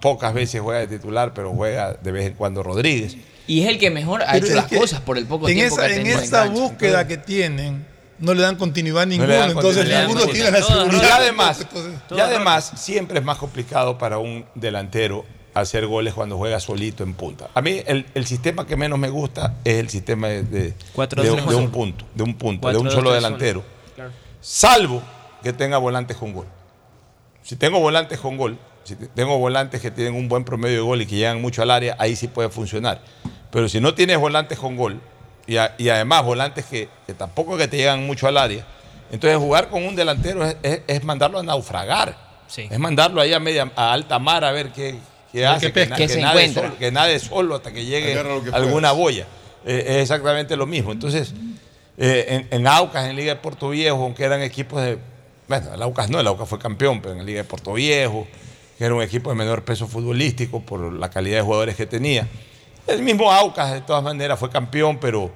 pocas 0.00 0.32
veces 0.34 0.60
juega 0.60 0.80
de 0.80 0.86
titular, 0.88 1.32
pero 1.34 1.52
juega 1.52 1.94
de 1.94 2.12
vez 2.12 2.26
en 2.26 2.34
cuando 2.34 2.62
Rodríguez. 2.62 3.16
Y 3.46 3.62
es 3.62 3.68
el 3.68 3.78
que 3.78 3.90
mejor 3.90 4.22
ha 4.22 4.32
Pero 4.32 4.46
hecho 4.46 4.54
las 4.56 4.66
que 4.66 4.78
cosas 4.78 5.00
por 5.00 5.16
el 5.16 5.26
poco 5.26 5.48
en 5.48 5.54
tiempo 5.54 5.74
esa, 5.76 5.86
que 5.86 5.92
ha 5.92 5.96
en 5.96 6.02
tenido 6.02 6.20
esa 6.20 6.44
cancha. 6.44 6.60
búsqueda 6.60 7.06
que 7.06 7.16
tienen, 7.16 7.86
no 8.18 8.34
le 8.34 8.42
dan 8.42 8.56
continuidad 8.56 9.02
a 9.02 9.06
No 9.06 9.10
ninguno. 9.10 9.32
entonces 9.44 9.88
ninguno 9.88 10.26
tiene 10.26 10.50
la 10.50 10.58
Y 10.58 10.62
seguridad. 10.62 11.10
además, 11.12 11.66
y 12.10 12.20
además 12.20 12.72
siempre 12.76 13.18
es 13.18 13.24
más 13.24 13.38
complicado 13.38 13.96
para 13.98 14.18
un 14.18 14.44
delantero 14.54 15.24
hacer 15.54 15.86
goles 15.86 16.14
cuando 16.14 16.36
juega 16.36 16.60
solito 16.60 17.02
en 17.02 17.14
punta. 17.14 17.48
A 17.54 17.60
mí 17.62 17.80
el, 17.86 18.06
el 18.14 18.26
sistema 18.26 18.66
que 18.66 18.76
menos 18.76 18.98
me 18.98 19.08
gusta 19.10 19.54
es 19.64 19.74
el 19.78 19.88
sistema 19.88 20.28
de, 20.28 20.42
de- 20.42 20.74
Cuatro, 20.92 21.22
de- 21.22 21.30
un 21.30 21.70
punto, 21.70 22.04
de 22.14 22.22
un 22.22 22.34
punto, 22.34 22.60
Cuatro, 22.62 22.80
de 22.80 22.86
un 22.86 22.92
solo 22.92 23.10
tres, 23.10 23.22
delantero. 23.22 23.64
Claro. 23.96 24.10
Salvo 24.40 25.02
que 25.42 25.52
tenga 25.52 25.78
volantes 25.78 26.16
con 26.16 26.32
gol. 26.32 26.46
Si 27.42 27.56
tengo 27.56 27.80
volantes 27.80 28.18
con 28.20 28.36
gol, 28.36 28.58
si 28.84 28.94
te- 28.94 29.06
tengo 29.08 29.38
volantes 29.38 29.80
que 29.80 29.90
tienen 29.90 30.14
un 30.14 30.28
buen 30.28 30.44
promedio 30.44 30.76
de 30.76 30.82
gol 30.82 31.02
y 31.02 31.06
que 31.06 31.16
llegan 31.16 31.40
mucho 31.40 31.62
al 31.62 31.70
área, 31.70 31.96
ahí 31.98 32.14
sí 32.14 32.28
puede 32.28 32.50
funcionar. 32.50 33.00
Pero 33.50 33.68
si 33.68 33.80
no 33.80 33.94
tienes 33.94 34.18
volantes 34.18 34.58
con 34.58 34.76
gol 34.76 35.00
y, 35.48 35.56
a- 35.56 35.74
y 35.78 35.88
además 35.88 36.24
volantes 36.24 36.64
que, 36.66 36.88
que 37.06 37.14
tampoco 37.14 37.56
que 37.56 37.66
te 37.66 37.76
llegan 37.78 38.06
mucho 38.06 38.28
al 38.28 38.36
área, 38.38 38.64
entonces 39.10 39.36
jugar 39.38 39.68
con 39.70 39.82
un 39.84 39.96
delantero 39.96 40.44
es, 40.46 40.56
es- 40.62 40.82
es 40.86 41.02
mandarlo 41.02 41.38
a 41.40 41.42
naufragar. 41.42 42.16
Es 42.70 42.78
mandarlo 42.78 43.20
ahí 43.20 43.32
a, 43.32 43.40
media, 43.40 43.70
a 43.74 43.92
alta 43.92 44.18
mar 44.20 44.44
a 44.44 44.52
ver 44.52 44.70
qué, 44.70 44.94
qué 45.32 45.40
hace, 45.46 45.66
que, 45.72 45.86
na- 45.90 45.96
¿Qué 45.96 46.06
que 46.06 46.12
nade 46.22 46.34
solo, 46.62 46.78
que 46.78 46.90
nade 46.92 47.18
solo 47.18 47.54
hasta 47.56 47.72
que 47.72 47.84
llegue 47.84 48.14
alguna 48.54 48.92
boya. 48.92 49.26
Eh, 49.66 49.84
es 49.88 49.96
exactamente 50.02 50.56
lo 50.56 50.66
mismo. 50.66 50.92
Entonces, 50.92 51.34
eh, 51.98 52.46
en, 52.50 52.60
en 52.60 52.66
Aucas, 52.66 53.08
en 53.08 53.16
Liga 53.16 53.34
de 53.34 53.40
Puerto 53.40 53.70
Viejo, 53.70 54.02
aunque 54.04 54.24
eran 54.24 54.40
equipos 54.42 54.80
de. 54.82 54.98
Bueno, 55.48 55.74
el 55.74 55.82
Aucas 55.82 56.08
no, 56.10 56.20
el 56.20 56.26
Aucas 56.26 56.48
fue 56.48 56.58
campeón, 56.58 57.00
pero 57.00 57.12
en 57.12 57.18
la 57.18 57.24
Liga 57.24 57.38
de 57.42 57.44
Puerto 57.48 57.72
Viejo, 57.72 58.26
que 58.78 58.84
era 58.84 58.94
un 58.94 59.02
equipo 59.02 59.30
de 59.30 59.36
menor 59.36 59.64
peso 59.64 59.86
futbolístico 59.88 60.60
por 60.60 60.92
la 60.92 61.10
calidad 61.10 61.36
de 61.38 61.42
jugadores 61.42 61.74
que 61.74 61.86
tenía. 61.86 62.26
El 62.88 63.02
mismo 63.02 63.30
Aucas, 63.30 63.72
de 63.72 63.80
todas 63.82 64.02
maneras, 64.02 64.38
fue 64.38 64.50
campeón, 64.50 64.98
pero 64.98 65.30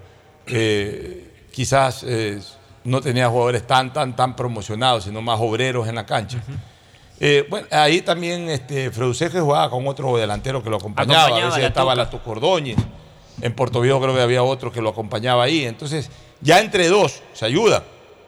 eh, 0.46 1.30
quizás 1.52 2.02
eh, 2.06 2.40
no 2.84 3.00
tenía 3.00 3.28
jugadores 3.28 3.66
tan, 3.66 3.92
tan, 3.92 4.16
tan 4.16 4.34
promocionados, 4.34 5.04
sino 5.04 5.20
más 5.22 5.38
obreros 5.40 5.86
en 5.88 5.94
la 5.94 6.06
cancha. 6.06 6.42
Eh, 7.20 7.46
bueno, 7.48 7.66
ahí 7.70 8.00
también 8.02 8.48
este, 8.48 8.90
Fredusewski 8.90 9.38
jugaba 9.38 9.70
con 9.70 9.86
otro 9.86 10.16
delantero 10.16 10.62
que 10.62 10.70
lo 10.70 10.76
acompañaba. 10.76 11.24
Acompañaba 11.26 11.46
a 11.46 11.48
veces 11.50 11.62
la 11.62 11.68
estaba 11.68 11.92
Tuca. 11.92 12.04
la 12.04 12.10
Tucordóñez. 12.10 12.76
En 13.40 13.54
Puerto 13.54 13.80
Viejo 13.80 14.00
creo 14.00 14.14
que 14.14 14.20
había 14.22 14.42
otro 14.42 14.72
que 14.72 14.80
lo 14.80 14.90
acompañaba 14.90 15.44
ahí. 15.44 15.64
Entonces, 15.64 16.10
ya 16.40 16.60
entre 16.60 16.88
dos 16.88 17.22
se 17.32 17.44
ayuda. 17.44 17.84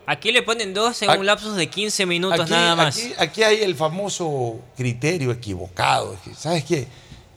Aquí 0.07 0.33
le 0.33 0.43
ponen 0.43 0.75
dos 0.75 1.01
en 1.03 1.11
Aquí- 1.11 1.19
un 1.21 1.27
lapsus 1.27 1.57
de 1.57 1.67
15 1.69 2.05
minutos 2.07 2.39
Aquí, 2.41 2.51
nada 2.51 2.77
más. 2.77 2.97
aquí- 2.97 3.13
aquí 3.19 3.43
hay 3.43 3.63
el 3.63 3.75
famoso 3.75 4.61
criterio 4.77 5.33
equivocado. 5.33 6.15
¿Sabes 6.37 6.65
qué? 6.65 6.87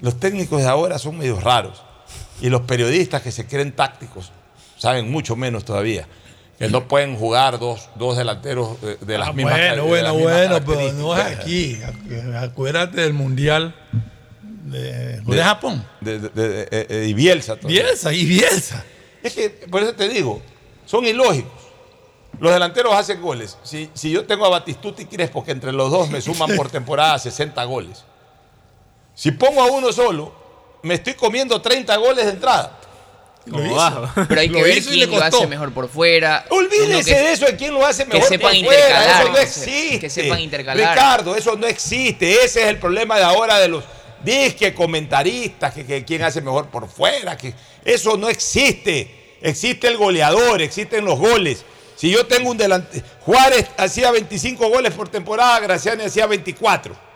Los 0.01 0.19
técnicos 0.19 0.61
de 0.61 0.67
ahora 0.67 0.99
son 0.99 1.17
medio 1.17 1.39
raros. 1.39 1.81
Y 2.41 2.49
los 2.49 2.61
periodistas 2.61 3.21
que 3.21 3.31
se 3.31 3.47
creen 3.47 3.71
tácticos 3.71 4.31
saben 4.77 5.09
mucho 5.11 5.35
menos 5.35 5.65
todavía. 5.65 6.07
Que 6.59 6.69
no 6.69 6.87
pueden 6.87 7.15
jugar 7.15 7.59
dos, 7.59 7.89
dos 7.95 8.17
delanteros 8.17 8.79
de, 8.81 8.95
de 8.97 9.17
las 9.17 9.29
Ah, 9.29 9.33
mismas 9.33 9.53
bueno, 9.53 9.75
de 9.75 9.81
bueno, 9.81 10.13
bueno, 10.15 10.59
pero 10.65 10.93
no 10.93 11.15
es 11.17 11.23
aquí. 11.37 11.75
Acu- 11.83 12.35
Acuérdate 12.43 13.01
del 13.01 13.13
Mundial 13.13 13.75
de, 14.41 15.21
Japón. 15.43 15.85
De- 16.01 16.19
de- 16.19 17.07
y 17.07 17.13
Bielsa. 17.13 17.55
todavía. 17.57 17.83
Bielsa, 17.83 18.13
y 18.13 18.25
Bielsa. 18.25 18.83
Es 19.23 19.33
que, 19.33 19.49
por 19.69 19.83
eso 19.83 19.93
te 19.93 20.09
digo, 20.09 20.41
son 20.85 21.05
ilógicos. 21.05 21.51
Los 22.39 22.51
delanteros 22.53 22.93
hacen 22.93 23.21
goles. 23.21 23.57
Si, 23.63 23.89
si 23.93 24.11
yo 24.11 24.25
tengo 24.25 24.45
a 24.45 24.49
Batistuta 24.49 25.01
y 25.01 25.05
Crespo, 25.05 25.43
que 25.43 25.51
entre 25.51 25.71
los 25.71 25.91
dos 25.91 26.09
me 26.09 26.21
suman 26.21 26.55
por 26.55 26.69
temporada 26.71 27.17
60 27.19 27.63
goles. 27.65 28.03
Si 29.18 29.31
pongo 29.31 29.64
a 29.64 29.65
uno 29.65 29.91
solo, 29.91 30.31
me 30.84 30.94
estoy 30.94 31.15
comiendo 31.15 31.60
30 31.60 31.95
goles 31.98 32.26
de 32.26 32.31
entrada. 32.34 32.77
Lo 33.45 33.65
hizo. 33.65 34.10
Pero 34.27 34.41
hay 34.41 34.49
que 34.52 34.61
ver 34.61 34.84
quién 34.84 35.10
lo 35.10 35.23
hace 35.23 35.48
mejor 35.48 35.73
por 35.73 35.89
fuera. 35.89 36.45
Olvídese 36.49 37.11
que- 37.11 37.18
de 37.19 37.31
eso, 37.31 37.45
de 37.48 37.56
quién 37.56 37.73
lo 37.73 37.84
hace 37.84 38.06
que 38.06 38.14
mejor. 38.14 38.30
sepan 38.30 38.53
por 38.56 38.65
fuera. 38.65 39.19
Eso 39.19 39.30
no 39.30 39.34
que 39.35 39.41
existe. 39.41 39.99
que 39.99 40.10
sepan 40.11 40.39
intercalar. 40.41 40.89
Ricardo, 40.95 41.35
eso 41.35 41.56
no 41.56 41.65
existe. 41.65 42.31
Ese 42.44 42.61
es 42.61 42.68
el 42.68 42.77
problema 42.77 43.18
de 43.18 43.23
ahora 43.23 43.57
de 43.57 43.69
los 43.69 43.84
disque 44.23 44.76
comentaristas, 44.76 45.73
que, 45.73 45.84
que 45.84 46.06
quién 46.06 46.22
hace 46.22 46.41
mejor 46.41 46.68
por 46.68 46.88
fuera. 46.88 47.35
Que 47.38 47.56
eso 47.85 48.18
no 48.18 48.30
existe. 48.30 49.38
existe 49.41 49.88
el 49.88 49.98
goleador, 49.98 50.61
existen 50.61 51.03
los 51.06 51.18
goles. 51.18 51.65
Si 51.95 52.11
yo 52.11 52.27
tengo 52.27 52.52
un 52.52 52.57
delante, 52.57 53.02
Juárez 53.22 53.65
hacía 53.77 54.11
25 54.11 54.69
goles 54.69 54.94
por 54.94 55.10
temporada, 55.10 55.60
Graciani 55.61 56.03
hacía 56.03 56.27
24. 56.27 57.06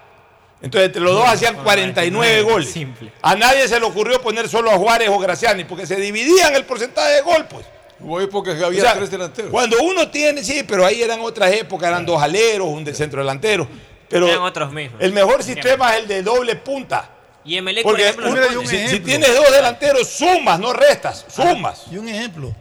Entonces 0.61 0.88
entre 0.88 1.01
los 1.01 1.13
dos 1.15 1.25
hacían 1.27 1.55
49 1.63 2.41
goles. 2.43 2.73
A 3.21 3.35
nadie 3.35 3.67
se 3.67 3.79
le 3.79 3.85
ocurrió 3.85 4.21
poner 4.21 4.47
solo 4.47 4.69
a 4.71 4.77
Juárez 4.77 5.09
o 5.09 5.17
Graciani, 5.17 5.63
porque 5.63 5.88
se 5.88 5.95
dividían 5.95 6.55
el 6.55 6.65
porcentaje 6.65 7.13
de 7.15 7.21
gol, 7.21 7.45
pues. 7.49 7.65
Hubo 7.99 8.19
épocas 8.19 8.57
que 8.57 8.65
había 8.65 8.79
O 8.81 8.85
sea, 8.85 8.93
tres 8.95 9.11
delanteros. 9.11 9.51
Cuando 9.51 9.77
uno 9.81 10.09
tiene, 10.09 10.43
sí, 10.43 10.63
pero 10.67 10.85
ahí 10.85 11.01
eran 11.03 11.19
otras 11.21 11.51
épocas, 11.53 11.89
eran 11.89 12.05
dos 12.05 12.21
aleros, 12.21 12.67
un 12.67 12.83
de 12.83 12.93
centro 12.95 13.21
delantero. 13.21 13.67
Pero 14.09 14.27
Eran 14.27 14.41
otros 14.41 14.71
mismos. 14.73 14.99
el 15.01 15.13
mejor 15.13 15.41
sistema 15.43 15.93
es 15.95 16.01
el 16.01 16.07
de 16.07 16.21
doble 16.23 16.55
punta. 16.55 17.09
Y 17.45 17.57
Emelec, 17.57 17.83
por 17.83 17.93
Porque 17.93 18.03
ejemplo, 18.03 18.29
uno- 18.29 18.41
lo 18.41 18.47
pone. 18.63 18.67
si, 18.67 18.88
si 18.88 18.99
tienes 18.99 19.35
dos 19.35 19.51
delanteros, 19.51 20.07
sumas, 20.07 20.59
no 20.59 20.73
restas, 20.73 21.25
sumas. 21.33 21.85
Y 21.91 21.97
un 21.97 22.07
ejemplo, 22.09 22.53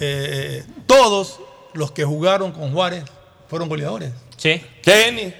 eh, 0.00 0.64
todos 0.86 1.40
los 1.72 1.92
que 1.92 2.04
jugaron 2.04 2.52
con 2.52 2.72
Juárez 2.72 3.04
fueron 3.48 3.68
goleadores. 3.68 4.10
Sí. 4.44 4.60
Kenny, 4.82 5.32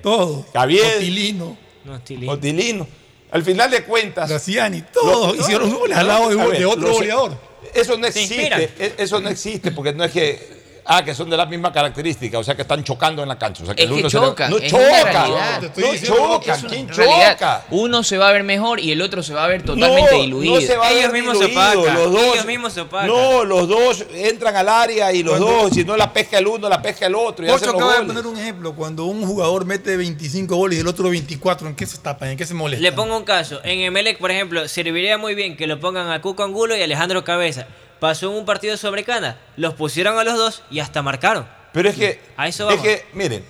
Todos. 0.00 0.46
Javier, 0.52 0.96
Otilino, 0.98 1.56
No. 1.84 2.30
Otilino. 2.30 2.86
Al 3.32 3.42
final 3.42 3.68
de 3.68 3.82
cuentas. 3.82 4.30
Graciani, 4.30 4.82
todos 4.92 5.36
hicieron 5.36 5.74
goles 5.74 5.96
al 5.98 6.06
lado 6.06 6.28
de, 6.28 6.40
a 6.40 6.46
ver, 6.46 6.58
de 6.60 6.64
otro 6.66 6.92
goleador. 6.92 7.36
Eso 7.74 7.98
no 7.98 8.06
existe. 8.06 8.70
e- 8.78 8.94
Eso 8.98 9.20
no 9.20 9.28
existe 9.28 9.72
porque 9.72 9.92
no 9.92 10.04
es 10.04 10.12
que. 10.12 10.53
Ah, 10.86 11.02
que 11.02 11.14
son 11.14 11.30
de 11.30 11.36
la 11.36 11.46
misma 11.46 11.72
característica, 11.72 12.38
o 12.38 12.44
sea 12.44 12.54
que 12.54 12.62
están 12.62 12.84
chocando 12.84 13.22
en 13.22 13.28
la 13.28 13.38
cancha. 13.38 13.62
O 13.62 13.66
sea 13.66 13.74
que 13.74 13.84
Es 13.84 13.90
el 13.90 13.96
que 13.96 14.00
uno 14.00 14.08
le- 14.08 14.10
chocan, 14.10 14.50
No 14.50 14.58
es 14.58 14.70
chocan. 14.70 15.30
No 15.30 15.92
Es 15.92 16.10
una 16.10 16.16
chocan. 16.16 16.60
¿Quién 16.68 16.90
choca? 16.90 17.64
Uno 17.70 18.02
se 18.02 18.18
va 18.18 18.28
a 18.28 18.32
ver 18.32 18.42
mejor 18.44 18.80
y 18.80 18.92
el 18.92 19.00
otro 19.00 19.22
se 19.22 19.32
va 19.32 19.44
a 19.44 19.48
ver 19.48 19.62
totalmente 19.62 20.12
no, 20.12 20.22
diluido. 20.22 20.54
No 20.54 20.60
se 20.60 20.76
va 20.76 20.88
a 20.88 20.90
ver 20.90 20.98
Ellos 20.98 21.12
mismos 21.12 21.38
se 21.38 21.44
opacan, 21.46 21.94
Los 21.94 22.12
dos, 22.12 22.34
ellos 22.34 22.46
mismos 22.46 22.72
se 22.74 22.80
opacan. 22.82 23.06
No, 23.06 23.44
los 23.44 23.68
dos 23.68 24.04
entran 24.12 24.56
al 24.56 24.68
área 24.68 25.12
y 25.12 25.22
los 25.22 25.38
dos, 25.38 25.72
si 25.72 25.84
no 25.84 25.96
la 25.96 26.12
pesca 26.12 26.38
el 26.38 26.46
uno, 26.46 26.68
la 26.68 26.82
pesca 26.82 27.06
el 27.06 27.14
otro. 27.14 27.46
Y 27.46 27.48
hacen 27.48 27.70
Ocho 27.70 27.72
los 27.72 27.82
acaba 27.82 28.00
de 28.00 28.06
poner 28.06 28.26
un 28.26 28.38
ejemplo. 28.38 28.74
Cuando 28.74 29.04
un 29.06 29.26
jugador 29.26 29.64
mete 29.64 29.96
25 29.96 30.54
goles 30.54 30.78
y 30.78 30.80
el 30.82 30.86
otro 30.86 31.08
24, 31.08 31.66
¿en 31.68 31.74
qué 31.74 31.86
se 31.86 31.98
tapan? 31.98 32.30
¿En 32.30 32.36
qué 32.36 32.44
se 32.44 32.52
molesta? 32.54 32.82
Le 32.82 32.92
pongo 32.92 33.16
un 33.16 33.24
caso. 33.24 33.60
En 33.64 33.80
Emelec, 33.80 34.18
por 34.18 34.30
ejemplo, 34.30 34.68
serviría 34.68 35.16
muy 35.16 35.34
bien 35.34 35.56
que 35.56 35.66
lo 35.66 35.80
pongan 35.80 36.10
a 36.10 36.20
Cuco 36.20 36.42
Angulo 36.44 36.76
y 36.76 36.82
Alejandro 36.82 37.24
Cabeza. 37.24 37.66
Pasó 38.04 38.30
en 38.30 38.36
un 38.36 38.44
partido 38.44 38.76
sobre 38.76 39.02
Cana, 39.02 39.38
los 39.56 39.72
pusieron 39.72 40.18
a 40.18 40.24
los 40.24 40.36
dos 40.36 40.62
y 40.70 40.80
hasta 40.80 41.00
marcaron. 41.00 41.48
Pero 41.72 41.88
es 41.88 41.96
que, 41.96 42.20
A 42.36 42.46
eso 42.48 42.64
es 42.68 42.76
vamos. 42.76 42.82
que, 42.82 43.06
miren, 43.14 43.42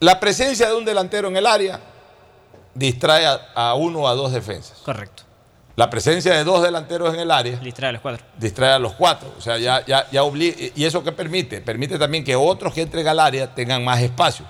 la 0.00 0.18
presencia 0.18 0.68
de 0.68 0.74
un 0.74 0.84
delantero 0.84 1.28
en 1.28 1.36
el 1.36 1.46
área 1.46 1.78
distrae 2.74 3.26
a, 3.26 3.34
a 3.54 3.74
uno 3.74 4.00
o 4.00 4.08
a 4.08 4.14
dos 4.16 4.32
defensas. 4.32 4.78
Correcto. 4.84 5.22
La 5.76 5.88
presencia 5.88 6.34
de 6.34 6.42
dos 6.42 6.64
delanteros 6.64 7.14
en 7.14 7.20
el 7.20 7.30
área 7.30 7.58
Distrae 7.58 7.90
a 7.90 7.92
los 7.92 8.02
cuatro. 8.02 8.26
distrae 8.36 8.72
a 8.72 8.78
los 8.80 8.94
cuatro. 8.94 9.32
O 9.38 9.40
sea, 9.40 9.56
ya, 9.56 9.86
ya, 9.86 10.10
ya 10.10 10.22
¿Y 10.74 10.84
eso 10.84 11.04
qué 11.04 11.12
permite? 11.12 11.60
Permite 11.60 11.96
también 11.96 12.24
que 12.24 12.34
otros 12.34 12.74
que 12.74 12.82
entren 12.82 13.06
al 13.06 13.20
área 13.20 13.54
tengan 13.54 13.84
más 13.84 14.00
espacio. 14.00 14.44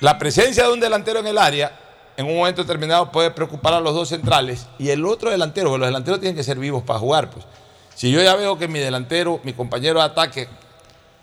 La 0.00 0.18
presencia 0.18 0.64
de 0.64 0.72
un 0.72 0.80
delantero 0.80 1.20
en 1.20 1.28
el 1.28 1.38
área, 1.38 1.70
en 2.18 2.26
un 2.26 2.36
momento 2.36 2.62
determinado, 2.62 3.12
puede 3.12 3.30
preocupar 3.30 3.74
a 3.74 3.80
los 3.80 3.94
dos 3.94 4.08
centrales 4.08 4.66
y 4.76 4.90
el 4.90 5.06
otro 5.06 5.30
delantero, 5.30 5.68
porque 5.68 5.78
los 5.78 5.88
delanteros 5.88 6.18
tienen 6.18 6.34
que 6.34 6.42
ser 6.42 6.58
vivos 6.58 6.82
para 6.82 6.98
jugar. 6.98 7.30
Pues. 7.30 7.46
Si 7.94 8.10
yo 8.10 8.20
ya 8.20 8.34
veo 8.34 8.58
que 8.58 8.66
mi 8.66 8.80
delantero, 8.80 9.40
mi 9.44 9.52
compañero 9.52 10.00
de 10.00 10.06
ataque, 10.06 10.48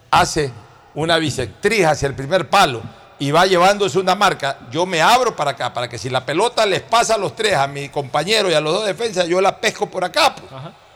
hace 0.09 0.53
una 0.93 1.17
bisectriz 1.17 1.85
hacia 1.85 2.07
el 2.07 2.15
primer 2.15 2.49
palo 2.49 2.81
y 3.19 3.29
va 3.31 3.45
llevándose 3.45 3.99
una 3.99 4.15
marca, 4.15 4.57
yo 4.71 4.85
me 4.85 5.01
abro 5.01 5.35
para 5.35 5.51
acá, 5.51 5.73
para 5.73 5.89
que 5.89 5.97
si 5.97 6.09
la 6.09 6.25
pelota 6.25 6.65
les 6.65 6.81
pasa 6.81 7.15
a 7.15 7.17
los 7.17 7.35
tres, 7.35 7.55
a 7.55 7.67
mi 7.67 7.89
compañero 7.89 8.49
y 8.49 8.53
a 8.53 8.61
los 8.61 8.75
dos 8.75 8.85
defensas, 8.85 9.27
yo 9.27 9.41
la 9.41 9.59
pesco 9.59 9.87
por 9.87 10.05
acá. 10.05 10.33
pues. 10.33 10.49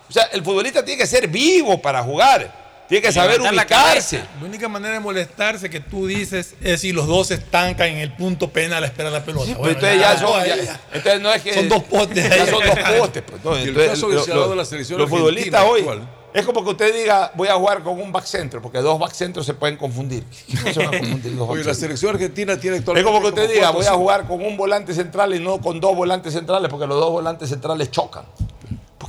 O 0.10 0.14
sea, 0.14 0.30
el 0.32 0.42
futbolista 0.42 0.82
tiene 0.82 1.02
que 1.02 1.08
ser 1.08 1.28
vivo 1.28 1.82
para 1.82 2.02
jugar, 2.04 2.69
tiene 2.90 3.02
que 3.04 3.12
saber 3.14 3.40
la 3.40 3.50
ubicarse. 3.52 4.18
cabeza. 4.18 4.28
La 4.42 4.46
única 4.48 4.68
manera 4.68 4.96
de 4.96 5.00
molestarse 5.00 5.70
que 5.70 5.80
tú 5.80 6.08
dices 6.08 6.56
es 6.62 6.82
si 6.82 6.92
los 6.92 7.08
dos 7.08 7.28
se 7.28 7.36
estancan 7.36 7.88
en 7.90 7.98
el 8.00 8.12
punto 8.14 8.50
penal 8.50 8.84
a 8.84 8.88
espera 8.88 9.10
de 9.12 9.20
la 9.20 9.24
pelota. 9.24 9.46
Pues 9.46 9.58
Bueno, 9.58 9.74
entonces 9.76 10.00
ya 10.00 10.18
son, 10.20 10.42
ahí 10.42 10.50
ya- 10.50 10.56
ya. 10.58 10.82
entonces 10.94 11.22
no 11.22 11.32
es 11.34 11.42
que 11.44 11.54
Son 11.54 11.70
dos 11.70 11.84
postes. 11.84 12.30
ya 12.30 12.46
son 12.48 12.66
dos 12.66 12.80
postes. 13.00 13.24
pues, 13.26 13.44
no, 13.46 13.58
Y 13.60 13.64
el 13.64 13.76
caso 13.76 14.10
lo- 14.10 14.52
en 14.52 14.58
la 14.58 14.66
selección 14.66 15.00
los 15.00 15.06
argentina 15.06 15.30
futbolistas 15.32 15.66
hoy 15.70 15.80
actual. 15.82 16.10
es 16.34 16.46
como 16.46 16.64
que 16.64 16.70
usted 16.72 16.94
diga 16.96 17.32
voy 17.36 17.48
a 17.48 17.54
jugar 17.56 17.84
con 17.84 18.02
un 18.02 18.12
back 18.12 18.26
centro 18.26 18.62
porque 18.62 18.80
dos 18.80 19.00
back 19.00 19.14
centros 19.14 19.46
se 19.46 19.54
pueden 19.54 19.78
confundir. 19.78 20.24
¿Cómo 20.62 20.74
se 20.74 20.80
van 20.86 20.96
a 20.96 21.00
confundir 21.00 21.36
dos 21.38 21.50
Oye, 21.50 21.64
la 21.64 21.74
selección 21.76 22.14
argentina 22.16 22.60
tiene 22.60 22.78
Es 22.78 22.84
como 22.84 23.22
que 23.22 23.28
usted 23.28 23.44
como 23.44 23.54
diga, 23.54 23.70
voy 23.72 23.86
a 23.86 23.94
jugar 23.94 24.28
con 24.28 24.44
un 24.44 24.58
volante 24.58 24.94
central 24.96 25.34
y 25.36 25.40
no 25.40 25.60
con 25.62 25.80
dos 25.80 25.96
volantes 25.96 26.34
centrales, 26.34 26.70
porque 26.70 26.88
los 26.88 27.00
dos 27.00 27.12
volantes 27.12 27.50
centrales 27.50 27.92
chocan. 27.92 28.26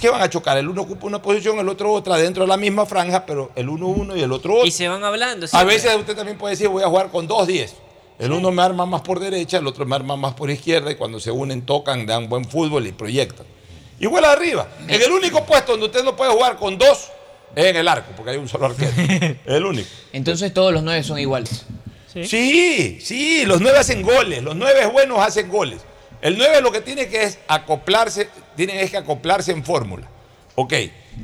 ¿Por 0.00 0.08
qué 0.08 0.12
van 0.12 0.22
a 0.22 0.30
chocar? 0.30 0.56
El 0.56 0.66
uno 0.66 0.80
ocupa 0.80 1.06
una 1.06 1.20
posición, 1.20 1.58
el 1.58 1.68
otro 1.68 1.92
otra, 1.92 2.16
dentro 2.16 2.44
de 2.44 2.48
la 2.48 2.56
misma 2.56 2.86
franja, 2.86 3.26
pero 3.26 3.50
el 3.54 3.68
uno 3.68 3.88
uno 3.88 4.16
y 4.16 4.22
el 4.22 4.32
otro 4.32 4.54
otro. 4.54 4.66
Y 4.66 4.70
se 4.70 4.88
van 4.88 5.04
hablando. 5.04 5.46
A 5.52 5.62
veces 5.62 5.94
usted 5.94 6.16
también 6.16 6.38
puede 6.38 6.52
decir, 6.52 6.68
voy 6.68 6.82
a 6.82 6.86
jugar 6.86 7.10
con 7.10 7.26
dos 7.26 7.46
10. 7.46 7.74
El 8.18 8.32
uno 8.32 8.50
me 8.50 8.62
arma 8.62 8.86
más 8.86 9.02
por 9.02 9.20
derecha, 9.20 9.58
el 9.58 9.66
otro 9.66 9.84
me 9.84 9.94
arma 9.94 10.16
más 10.16 10.32
por 10.32 10.48
izquierda, 10.48 10.90
y 10.90 10.94
cuando 10.94 11.20
se 11.20 11.30
unen, 11.30 11.66
tocan, 11.66 12.06
dan 12.06 12.30
buen 12.30 12.46
fútbol 12.46 12.86
y 12.86 12.92
proyectan. 12.92 13.44
Igual 13.98 14.24
arriba. 14.24 14.68
En 14.88 15.02
el 15.02 15.12
único 15.12 15.44
puesto 15.44 15.72
donde 15.72 15.84
usted 15.84 16.02
no 16.02 16.16
puede 16.16 16.32
jugar 16.32 16.56
con 16.56 16.78
dos 16.78 17.10
es 17.54 17.66
en 17.66 17.76
el 17.76 17.86
arco, 17.86 18.12
porque 18.16 18.30
hay 18.30 18.36
un 18.38 18.48
solo 18.48 18.66
arquero. 18.66 18.92
es 18.96 19.36
el 19.44 19.66
único. 19.66 19.88
Entonces 20.14 20.54
todos 20.54 20.72
los 20.72 20.82
nueve 20.82 21.02
son 21.02 21.18
iguales. 21.18 21.66
Sí, 22.06 22.98
sí, 23.02 23.44
los 23.44 23.60
nueve 23.60 23.76
hacen 23.76 24.00
goles, 24.00 24.42
los 24.42 24.56
nueve 24.56 24.86
buenos 24.86 25.18
hacen 25.18 25.50
goles. 25.50 25.82
El 26.22 26.36
nueve 26.36 26.60
lo 26.60 26.70
que 26.70 26.80
tiene 26.80 27.08
que 27.08 27.22
es 27.22 27.38
acoplarse, 27.48 28.28
tienen 28.56 28.78
es 28.78 28.90
que 28.90 28.98
acoplarse 28.98 29.52
en 29.52 29.64
fórmula. 29.64 30.08
Ok, 30.54 30.74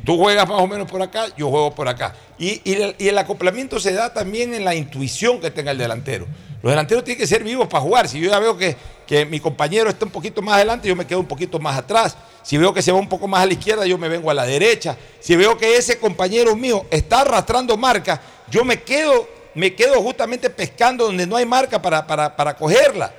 tú 0.04 0.16
juegas 0.16 0.48
más 0.48 0.60
o 0.60 0.66
menos 0.66 0.90
por 0.90 1.02
acá, 1.02 1.26
yo 1.36 1.50
juego 1.50 1.74
por 1.74 1.88
acá. 1.88 2.14
Y, 2.38 2.62
y 2.64 2.74
el, 2.74 2.96
y 2.98 3.08
el 3.08 3.18
acoplamiento 3.18 3.78
se 3.78 3.92
da 3.92 4.14
también 4.14 4.54
en 4.54 4.64
la 4.64 4.74
intuición 4.74 5.40
que 5.40 5.50
tenga 5.50 5.72
el 5.72 5.78
delantero. 5.78 6.26
Los 6.62 6.72
delanteros 6.72 7.04
tienen 7.04 7.20
que 7.20 7.26
ser 7.26 7.44
vivos 7.44 7.68
para 7.68 7.82
jugar. 7.82 8.08
Si 8.08 8.18
yo 8.18 8.30
ya 8.30 8.38
veo 8.38 8.56
que, 8.56 8.74
que 9.06 9.26
mi 9.26 9.38
compañero 9.38 9.90
está 9.90 10.06
un 10.06 10.10
poquito 10.10 10.40
más 10.40 10.54
adelante, 10.54 10.88
yo 10.88 10.96
me 10.96 11.06
quedo 11.06 11.20
un 11.20 11.26
poquito 11.26 11.58
más 11.58 11.76
atrás. 11.76 12.16
Si 12.42 12.56
veo 12.56 12.72
que 12.72 12.80
se 12.80 12.92
va 12.92 12.98
un 12.98 13.08
poco 13.08 13.28
más 13.28 13.42
a 13.42 13.46
la 13.46 13.52
izquierda, 13.52 13.84
yo 13.84 13.98
me 13.98 14.08
vengo 14.08 14.30
a 14.30 14.34
la 14.34 14.46
derecha. 14.46 14.96
Si 15.20 15.36
veo 15.36 15.58
que 15.58 15.76
ese 15.76 15.98
compañero 15.98 16.56
mío 16.56 16.86
está 16.90 17.20
arrastrando 17.20 17.76
marca, 17.76 18.20
yo 18.48 18.64
me 18.64 18.82
quedo, 18.82 19.28
me 19.54 19.74
quedo 19.74 20.00
justamente 20.02 20.48
pescando 20.48 21.04
donde 21.04 21.26
no 21.26 21.36
hay 21.36 21.44
marca 21.44 21.82
para, 21.82 22.06
para, 22.06 22.34
para 22.34 22.56
cogerla. 22.56 23.12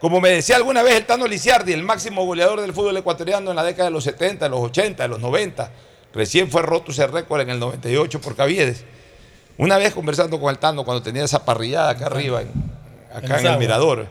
Como 0.00 0.20
me 0.20 0.30
decía 0.30 0.56
alguna 0.56 0.82
vez 0.82 0.94
el 0.96 1.04
Tano 1.04 1.26
Lisiardi, 1.26 1.72
el 1.72 1.82
máximo 1.82 2.24
goleador 2.24 2.60
del 2.60 2.72
fútbol 2.72 2.96
ecuatoriano 2.96 3.50
en 3.50 3.56
la 3.56 3.62
década 3.64 3.84
de 3.86 3.90
los 3.90 4.04
70, 4.04 4.46
de 4.46 4.48
los 4.50 4.60
80, 4.60 5.02
de 5.02 5.08
los 5.08 5.20
90. 5.20 5.70
Recién 6.14 6.50
fue 6.50 6.62
roto 6.62 6.90
ese 6.90 7.06
récord 7.06 7.40
en 7.42 7.50
el 7.50 7.58
98 7.60 8.20
por 8.20 8.34
Caviedes. 8.34 8.84
Una 9.58 9.76
vez 9.76 9.92
conversando 9.92 10.40
con 10.40 10.50
el 10.50 10.58
Tano 10.58 10.84
cuando 10.84 11.02
tenía 11.02 11.24
esa 11.24 11.44
parrillada 11.44 11.90
acá 11.90 12.06
arriba, 12.06 12.40
en- 12.40 12.50
acá 13.14 13.40
en, 13.40 13.46
el. 13.46 13.58
Mirador, 13.58 14.06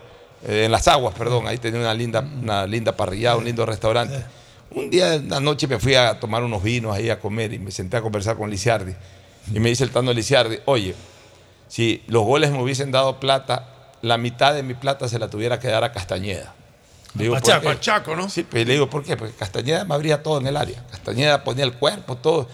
eh, 0.47 0.65
en 0.65 0.71
las 0.71 0.87
aguas, 0.87 1.15
perdón, 1.17 1.47
ahí 1.47 1.57
tenía 1.57 1.79
una 1.79 1.93
linda, 1.95 2.19
una 2.21 2.67
linda 2.67 2.95
parrillada, 2.95 3.37
un 3.37 3.45
lindo 3.45 3.65
restaurante. 3.65 4.23
Un 4.71 4.91
día, 4.91 5.15
una 5.15 5.39
noche 5.39 5.67
me 5.67 5.79
fui 5.79 5.95
a 5.95 6.19
tomar 6.19 6.43
unos 6.43 6.61
vinos 6.61 6.95
ahí 6.95 7.09
a 7.09 7.19
comer 7.19 7.51
y 7.53 7.57
me 7.57 7.71
senté 7.71 7.97
a 7.97 8.01
conversar 8.01 8.37
con 8.37 8.51
Lisiardi. 8.51 8.93
Y 9.51 9.59
me 9.59 9.69
dice 9.69 9.83
el 9.83 9.89
Tano 9.89 10.13
Lisiardi, 10.13 10.59
oye, 10.65 10.93
si 11.67 12.03
los 12.07 12.23
goles 12.23 12.51
me 12.51 12.61
hubiesen 12.61 12.91
dado 12.91 13.19
plata, 13.19 13.67
la 14.01 14.17
mitad 14.17 14.53
de 14.53 14.63
mi 14.63 14.73
plata 14.73 15.07
se 15.07 15.19
la 15.19 15.30
tuviera 15.30 15.59
que 15.59 15.67
dar 15.67 15.84
a 15.84 15.91
Castañeda. 15.91 16.53
Le 17.15 17.23
digo, 17.23 17.35
¿por 17.35 17.80
qué? 17.80 18.15
¿no? 18.15 18.30
Sí, 18.30 18.43
pues 18.43 18.67
le 18.67 18.73
digo, 18.73 18.89
¿por 18.89 19.03
qué? 19.03 19.17
Porque 19.17 19.34
Castañeda 19.34 19.84
me 19.84 19.95
abría 19.95 20.21
todo 20.21 20.39
en 20.39 20.47
el 20.47 20.55
área. 20.55 20.84
Castañeda 20.91 21.43
ponía 21.43 21.63
el 21.63 21.73
cuerpo, 21.73 22.15
todo. 22.15 22.47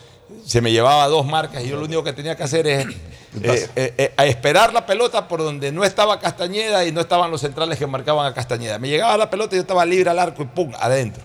Se 0.46 0.62
me 0.62 0.72
llevaba 0.72 1.08
dos 1.08 1.26
marcas 1.26 1.64
y 1.64 1.70
yo 1.70 1.78
lo 1.78 1.86
único 1.86 2.04
que 2.04 2.14
tenía 2.14 2.36
que 2.36 2.44
hacer 2.44 2.66
es 2.66 2.88
eh, 3.44 3.70
eh, 3.76 3.94
eh, 3.98 4.14
a 4.16 4.26
esperar 4.26 4.74
la 4.74 4.86
pelota 4.86 5.28
por 5.28 5.42
donde 5.42 5.72
no 5.72 5.84
estaba 5.84 6.20
Castañeda 6.20 6.86
y 6.86 6.92
no 6.92 7.02
estaban 7.02 7.30
los 7.30 7.42
centrales 7.42 7.78
que 7.78 7.86
marcaban 7.86 8.26
a 8.26 8.34
Castañeda. 8.34 8.80
Me 8.80 8.88
llegaba 8.88 9.18
la 9.18 9.30
pelota 9.30 9.56
y 9.56 9.58
yo 9.58 9.62
estaba 9.62 9.86
libre 9.86 10.10
al 10.10 10.20
arco 10.20 10.44
y 10.44 10.46
pum, 10.46 10.72
adentro. 10.80 11.24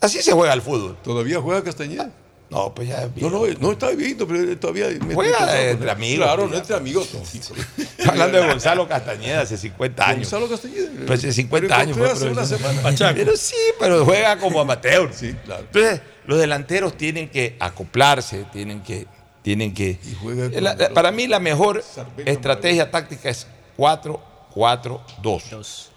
Así 0.00 0.22
se 0.22 0.32
juega 0.32 0.52
el 0.52 0.62
fútbol. 0.62 0.96
¿Todavía 1.02 1.40
juega 1.40 1.62
Castañeda? 1.62 2.10
No, 2.50 2.74
pues 2.74 2.88
ya. 2.88 3.08
No, 3.16 3.30
no, 3.30 3.46
no 3.46 3.72
está 3.72 3.90
viejito, 3.90 4.26
pero 4.26 4.58
todavía. 4.58 4.88
me- 5.06 5.14
Juega 5.14 5.60
entre 5.70 5.90
amigos, 5.90 6.26
Claro, 6.26 6.48
no 6.48 6.56
entre 6.56 6.76
amigos. 6.76 7.08
Estoy 7.14 8.08
hablando 8.08 8.38
de 8.40 8.48
Gonzalo 8.48 8.88
Castañeda 8.88 9.42
hace 9.42 9.56
50 9.56 10.08
años. 10.08 10.30
Gonzalo 10.30 10.48
Castañeda. 10.48 10.90
Pues 11.06 11.20
hace 11.20 11.32
50 11.32 11.68
Pero 11.68 11.80
años. 11.80 11.96
fue 11.96 12.10
hace 12.10 12.28
una 12.28 12.44
semana. 12.44 12.82
Pero 13.14 13.36
sí, 13.36 13.54
pero 13.78 14.04
juega 14.04 14.36
como 14.38 14.60
amateur. 14.60 15.10
Sí, 15.14 15.34
claro. 15.44 15.62
Entonces, 15.62 16.00
los 16.26 16.38
delanteros 16.40 16.96
tienen 16.96 17.28
que 17.28 17.56
acoplarse, 17.60 18.44
tienen 18.52 18.82
que. 18.82 19.06
Tienen 19.42 19.72
que 19.72 19.98
juega 20.20 20.50
con 20.50 20.62
La- 20.64 20.74
la- 20.74 20.90
para 20.90 21.10
mí, 21.12 21.26
la 21.26 21.40
mejor 21.40 21.82
estrategia 22.26 22.90
táctica 22.90 23.30
es 23.30 23.46
4-4-2. 23.78 25.88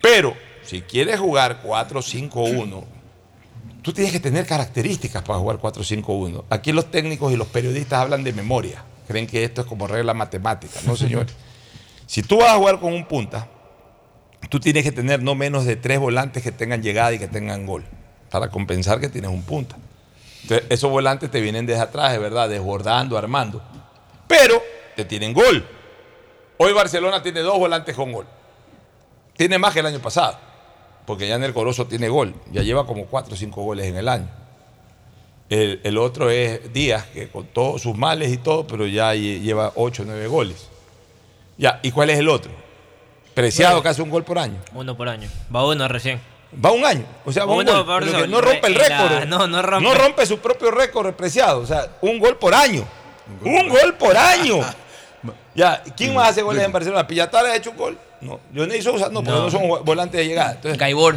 Pero, 0.00 0.36
si 0.62 0.82
quieres 0.82 1.18
jugar 1.18 1.62
4-5-1, 1.62 2.84
tú 3.86 3.92
tienes 3.92 4.12
que 4.12 4.18
tener 4.18 4.44
características 4.48 5.22
para 5.22 5.38
jugar 5.38 5.58
4-5-1. 5.58 6.46
Aquí 6.50 6.72
los 6.72 6.90
técnicos 6.90 7.32
y 7.32 7.36
los 7.36 7.46
periodistas 7.46 8.00
hablan 8.00 8.24
de 8.24 8.32
memoria. 8.32 8.82
Creen 9.06 9.28
que 9.28 9.44
esto 9.44 9.60
es 9.60 9.66
como 9.68 9.86
regla 9.86 10.12
matemática. 10.12 10.80
No, 10.84 10.96
señores. 10.96 11.32
si 12.06 12.20
tú 12.24 12.38
vas 12.38 12.50
a 12.50 12.56
jugar 12.56 12.80
con 12.80 12.92
un 12.92 13.06
punta, 13.06 13.46
tú 14.48 14.58
tienes 14.58 14.82
que 14.82 14.90
tener 14.90 15.22
no 15.22 15.36
menos 15.36 15.66
de 15.66 15.76
tres 15.76 16.00
volantes 16.00 16.42
que 16.42 16.50
tengan 16.50 16.82
llegada 16.82 17.12
y 17.12 17.20
que 17.20 17.28
tengan 17.28 17.64
gol, 17.64 17.84
para 18.28 18.48
compensar 18.48 18.98
que 18.98 19.08
tienes 19.08 19.30
un 19.30 19.42
punta. 19.42 19.76
Entonces, 20.42 20.66
esos 20.68 20.90
volantes 20.90 21.30
te 21.30 21.40
vienen 21.40 21.64
desde 21.64 21.82
atrás, 21.82 22.10
de 22.10 22.18
verdad, 22.18 22.48
desbordando, 22.48 23.16
armando. 23.16 23.62
Pero 24.26 24.60
te 24.96 25.04
tienen 25.04 25.32
gol. 25.32 25.64
Hoy 26.56 26.72
Barcelona 26.72 27.22
tiene 27.22 27.38
dos 27.38 27.56
volantes 27.56 27.94
con 27.94 28.10
gol. 28.10 28.26
Tiene 29.36 29.58
más 29.58 29.72
que 29.72 29.78
el 29.78 29.86
año 29.86 30.00
pasado. 30.00 30.40
Porque 31.06 31.28
ya 31.28 31.36
en 31.36 31.44
el 31.44 31.54
Corozo 31.54 31.86
tiene 31.86 32.08
gol. 32.08 32.34
Ya 32.52 32.62
lleva 32.62 32.86
como 32.86 33.06
cuatro 33.06 33.34
o 33.34 33.36
cinco 33.36 33.62
goles 33.62 33.86
en 33.86 33.96
el 33.96 34.08
año. 34.08 34.28
El, 35.48 35.80
el 35.84 35.96
otro 35.98 36.28
es 36.30 36.72
Díaz, 36.72 37.04
que 37.06 37.28
con 37.28 37.46
todos 37.46 37.80
sus 37.82 37.96
males 37.96 38.32
y 38.32 38.36
todo, 38.38 38.66
pero 38.66 38.86
ya 38.86 39.14
lle- 39.14 39.40
lleva 39.40 39.72
ocho 39.76 40.02
o 40.02 40.06
nueve 40.06 40.26
goles. 40.26 40.68
Ya, 41.56 41.78
¿y 41.82 41.92
cuál 41.92 42.10
es 42.10 42.18
el 42.18 42.28
otro? 42.28 42.50
Preciado 43.34 43.82
que 43.82 43.88
hace 43.88 44.02
un 44.02 44.10
gol 44.10 44.24
por 44.24 44.38
año. 44.38 44.56
Uno 44.74 44.96
por 44.96 45.08
año. 45.08 45.28
Va 45.54 45.64
uno 45.66 45.86
recién. 45.86 46.20
Va 46.64 46.72
un 46.72 46.84
año. 46.84 47.04
O 47.24 47.32
sea, 47.32 47.44
va 47.44 47.52
un 47.52 47.60
Uno 47.60 47.72
gol, 47.72 47.86
por 47.86 47.98
pero 48.00 48.10
eso, 48.16 48.22
que 48.22 48.28
no 48.28 48.40
rompe 48.40 48.66
el 48.66 48.74
récord. 48.74 49.24
no, 49.26 49.46
no 49.46 49.62
rompe. 49.94 50.26
su 50.26 50.38
propio 50.38 50.70
récord 50.70 51.12
preciado. 51.14 51.60
O 51.60 51.66
sea, 51.66 51.96
un 52.00 52.18
gol 52.18 52.36
por 52.38 52.54
año. 52.54 52.84
Un 53.44 53.68
gol 53.68 53.94
por 53.94 54.16
año. 54.16 54.56
Ya, 55.56 55.82
¿quién 55.96 56.14
más 56.14 56.28
hace 56.28 56.42
goles 56.42 56.62
en 56.62 56.70
Barcelona? 56.70 57.06
¿Pillatara 57.06 57.48
ha 57.48 57.56
hecho 57.56 57.70
un 57.70 57.78
gol? 57.78 57.98
No. 58.20 58.40
Johnny 58.54 58.80
Sousa 58.82 59.08
no, 59.08 59.22
porque 59.22 59.30
No. 59.38 59.44
no 59.44 59.50
son 59.50 59.84
volantes 59.84 60.18
de 60.20 60.26
llegada. 60.26 60.52
Entonces, 60.52 60.78
Gaibor. 60.78 61.16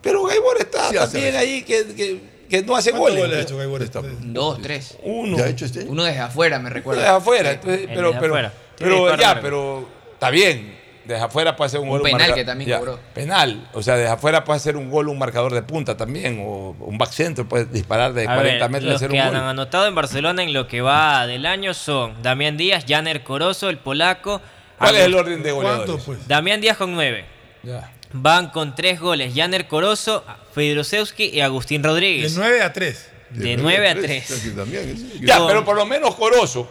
pero 0.00 0.24
Gaibor 0.24 0.56
está 0.58 0.88
Sí, 0.90 0.96
también 0.96 1.36
ahí 1.36 1.62
que, 1.62 1.86
que, 1.94 2.20
que 2.48 2.62
no 2.62 2.76
hace 2.76 2.90
¿Cuántos 2.90 3.10
goles. 3.10 3.24
goles 3.24 3.38
ha 3.38 3.42
hecho 3.42 3.56
Gaibor 3.56 3.82
esta 3.82 4.00
vez? 4.00 4.12
Dos, 4.20 4.60
tres. 4.62 4.98
Uno. 5.02 5.38
¿Ya 5.38 5.44
ha 5.44 5.48
hecho 5.48 5.64
este? 5.64 5.80
Uno 5.84 6.04
desde 6.04 6.20
afuera, 6.20 6.58
me 6.58 6.70
recuerdo. 6.70 7.00
Desde 7.00 7.14
afuera. 7.14 7.50
entonces, 7.52 7.86
pero, 7.92 8.08
desde 8.08 8.20
pero, 8.20 8.32
afuera. 8.34 8.52
Pero 8.78 9.16
ya, 9.16 9.40
pero 9.40 9.88
está 10.14 10.30
bien. 10.30 10.80
Desde 11.04 11.24
afuera 11.24 11.56
puede 11.56 11.66
hacer 11.66 11.80
un, 11.80 11.86
Un 11.86 11.90
gol. 11.94 12.02
penal 12.02 12.20
marca- 12.20 12.34
que 12.36 12.44
también 12.44 12.70
ya, 12.70 12.78
cobró. 12.78 12.98
Penal. 13.12 13.68
O 13.72 13.82
sea, 13.82 13.96
desde 13.96 14.08
afuera 14.12 14.44
puede 14.44 14.58
hacer 14.58 14.76
un 14.76 14.88
gol 14.88 15.08
un 15.08 15.18
marcador 15.18 15.52
de 15.52 15.62
punta 15.62 15.96
también. 15.96 16.40
O 16.46 16.76
un 16.78 16.96
back 16.96 17.10
center 17.10 17.44
puede 17.44 17.64
disparar 17.64 18.12
de 18.12 18.22
A 18.28 18.34
40 18.36 18.58
ver, 18.66 18.70
metros 18.70 18.84
y 18.84 18.86
los 18.92 18.96
hacer 18.96 19.08
que 19.10 19.16
un 19.16 19.20
han 19.22 19.28
gol. 19.32 19.42
anotado 19.42 19.86
en 19.88 19.96
Barcelona 19.96 20.44
en 20.44 20.52
lo 20.52 20.68
que 20.68 20.80
va 20.80 21.26
del 21.26 21.44
año 21.46 21.74
son 21.74 22.22
Damián 22.22 22.56
Díaz, 22.56 22.84
Janer 22.88 23.24
Corozo, 23.24 23.68
el 23.68 23.78
polaco. 23.78 24.40
¿Cuál 24.82 24.96
es 24.96 25.02
el 25.06 25.14
orden 25.14 25.42
de 25.42 25.52
goleadores? 25.52 25.86
¿Cuánto, 25.86 26.04
pues? 26.04 26.28
Damián 26.28 26.60
Díaz 26.60 26.76
con 26.76 26.92
nueve. 26.94 27.24
Ya. 27.62 27.92
Van 28.12 28.50
con 28.50 28.74
tres 28.74 29.00
goles 29.00 29.32
Janer 29.34 29.66
Corozo, 29.68 30.24
Fedrusewski 30.54 31.24
y 31.26 31.40
Agustín 31.40 31.80
De 31.82 31.88
Rodríguez. 31.88 32.34
9 32.36 32.62
a 32.62 32.72
3. 32.72 33.08
De 33.30 33.56
9 33.56 33.88
a 33.88 33.94
3. 33.94 34.26
Casi 34.28 34.50
también, 34.50 34.90
¿eh? 34.90 35.18
Ya, 35.22 35.38
Con- 35.38 35.46
pero 35.48 35.64
por 35.64 35.76
lo 35.76 35.86
menos 35.86 36.14
Corozo 36.16 36.68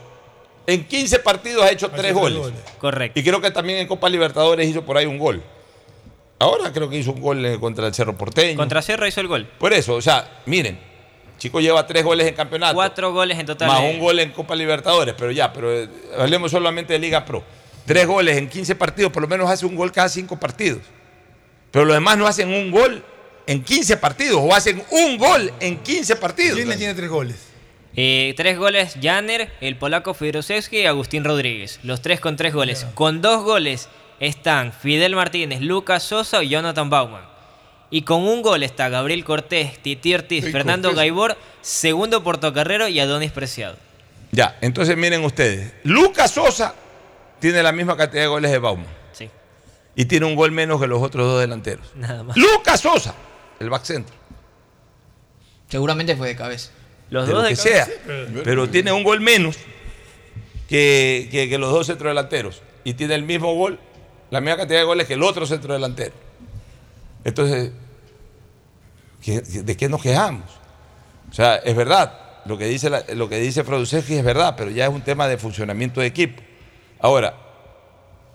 en 0.68 0.86
15 0.86 1.18
partidos 1.20 1.64
ha 1.66 1.72
hecho 1.72 1.90
tres 1.90 2.02
tres 2.02 2.14
goles. 2.14 2.38
goles. 2.38 2.60
Correcto. 2.78 3.20
Y 3.20 3.24
creo 3.24 3.42
que 3.42 3.50
también 3.50 3.80
en 3.80 3.88
Copa 3.88 4.08
Libertadores 4.10 4.68
hizo 4.70 4.84
por 4.86 4.98
ahí 4.98 5.08
un 5.08 5.18
gol. 5.18 5.42
Ahora 6.38 6.72
creo 6.72 6.90
que 6.90 6.98
hizo 6.98 7.12
un 7.12 7.22
gol 7.22 7.44
eh, 7.46 7.60
contra 7.60 7.88
el 7.88 7.94
Cerro 7.94 8.16
Porteño. 8.18 8.58
Contra 8.58 8.82
Sierra 8.84 9.08
hizo 9.08 9.22
el 9.22 9.28
gol. 9.28 9.48
Por 9.60 9.74
eso, 9.74 9.96
o 9.96 10.02
sea, 10.02 10.42
miren, 10.46 10.80
Chico 11.40 11.60
lleva 11.60 11.86
tres 11.88 12.04
goles 12.04 12.28
en 12.28 12.36
campeonato. 12.36 12.76
Cuatro 12.76 13.12
goles 13.14 13.40
en 13.40 13.46
total. 13.48 13.68
Más 13.68 13.82
de- 13.82 13.90
un 13.90 14.00
gol 14.00 14.20
en 14.20 14.32
Copa 14.32 14.56
Libertadores, 14.56 15.16
pero 15.18 15.32
ya, 15.32 15.52
pero 15.52 15.72
eh, 15.74 15.90
hablemos 16.20 16.52
solamente 16.52 16.94
de 16.94 17.00
Liga 17.00 17.26
Pro. 17.26 17.44
Tres 17.92 18.08
goles 18.08 18.38
en 18.38 18.48
15 18.48 18.76
partidos, 18.76 19.12
por 19.12 19.22
lo 19.22 19.28
menos 19.28 19.50
hace 19.50 19.66
un 19.66 19.76
gol 19.76 19.92
cada 19.92 20.08
cinco 20.08 20.40
partidos. 20.40 20.80
Pero 21.72 21.84
los 21.84 21.94
demás 21.94 22.18
no 22.18 22.26
hacen 22.26 22.48
un 22.48 22.72
gol 22.72 23.04
en 23.46 23.62
15 23.62 23.98
partidos, 23.98 24.40
o 24.42 24.56
hacen 24.56 24.82
un 24.92 25.18
gol 25.18 25.52
en 25.60 25.78
15 25.78 26.16
partidos. 26.16 26.56
¿Quién 26.56 26.70
le 26.70 26.78
tiene 26.78 26.94
tres 26.94 27.10
goles? 27.10 27.36
Eh, 27.98 28.34
tres 28.38 28.58
goles 28.58 28.96
Janer, 29.02 29.52
el 29.60 29.76
polaco 29.76 30.14
Fedrusewski 30.14 30.80
y 30.80 30.86
Agustín 30.86 31.26
Rodríguez. 31.26 31.82
Los 31.84 32.02
tres 32.02 32.22
con 32.22 32.38
tres 32.38 32.54
goles. 32.54 32.88
Con 32.94 33.22
dos 33.22 33.44
goles 33.44 33.90
están 34.22 34.72
Fidel 34.72 35.14
Martínez, 35.14 35.60
Lucas 35.60 36.02
Sosa 36.02 36.42
y 36.42 36.48
Jonathan 36.48 36.90
Bauman. 36.90 37.26
Y 37.90 38.04
con 38.04 38.22
un 38.22 38.42
gol 38.42 38.64
está 38.64 38.88
Gabriel 38.88 39.26
Cortés, 39.26 39.80
Titi 39.80 40.14
Ortiz, 40.14 40.50
Fernando 40.50 40.88
Cortés. 40.88 40.96
Gaibor, 40.96 41.38
segundo 41.60 42.24
portocarrero 42.24 42.88
y 42.88 43.02
Adonis 43.02 43.34
Preciado. 43.34 43.76
Ya, 44.32 44.58
entonces 44.62 44.96
miren 44.96 45.26
ustedes. 45.26 45.74
Lucas 45.84 46.32
Sosa 46.32 46.74
tiene 47.42 47.62
la 47.62 47.74
misma 47.74 47.98
cantidad 47.98 48.22
de 48.22 48.28
goles 48.28 48.50
de 48.52 48.60
Bauman. 48.60 48.88
Sí, 49.12 49.30
Y 49.96 50.06
tiene 50.06 50.26
un 50.26 50.36
gol 50.36 50.52
menos 50.52 50.80
que 50.80 50.88
los 50.88 51.02
otros 51.02 51.28
dos 51.28 51.42
delanteros. 51.42 51.92
nada 51.96 52.24
más. 52.24 52.38
Lucas 52.38 52.80
Sosa, 52.80 53.14
el 53.60 53.70
back 53.70 53.84
center. 53.84 54.14
Seguramente 55.68 56.16
fue 56.16 56.28
de 56.30 56.36
cabeza. 56.36 56.72
Los 57.10 57.28
de 57.28 57.34
dos 57.34 57.44
lo 57.44 57.50
de 57.50 57.56
que 57.56 57.62
cabeza. 57.62 57.86
sea. 57.86 58.44
Pero 58.44 58.70
tiene 58.70 58.92
un 58.92 59.04
gol 59.04 59.20
menos 59.22 59.58
que, 60.70 61.28
que- 61.32 61.50
que 61.50 61.58
los 61.58 61.72
dos 61.72 61.88
centrodelanteros. 61.88 62.62
Y 62.84 62.94
tiene 62.94 63.16
el 63.16 63.24
mismo 63.24 63.54
gol, 63.56 63.80
la 64.30 64.42
misma 64.42 64.58
cantidad 64.58 64.80
de 64.80 64.86
goles 64.86 65.08
que 65.08 65.14
el 65.16 65.24
otro 65.24 65.46
centrodelantero. 65.46 66.14
Entonces, 67.24 67.72
¿qué- 69.22 69.44
qué- 69.44 69.64
¿de 69.64 69.78
qué 69.78 69.90
nos 69.90 70.02
quejamos? 70.02 70.50
O 71.30 71.34
sea, 71.34 71.56
es 71.58 71.76
verdad, 71.76 72.18
lo 72.46 72.58
que 72.58 72.66
dice, 72.66 72.90
la- 72.90 73.04
lo 73.14 73.30
que 73.30 73.40
dice 73.40 73.62
es 73.62 74.24
verdad, 74.24 74.56
pero 74.58 74.72
ya 74.72 74.86
es 74.86 74.92
un 74.92 75.02
tema 75.02 75.28
de 75.28 75.38
funcionamiento 75.38 76.02
de 76.02 76.08
equipo. 76.08 76.42
Ahora, 77.02 77.36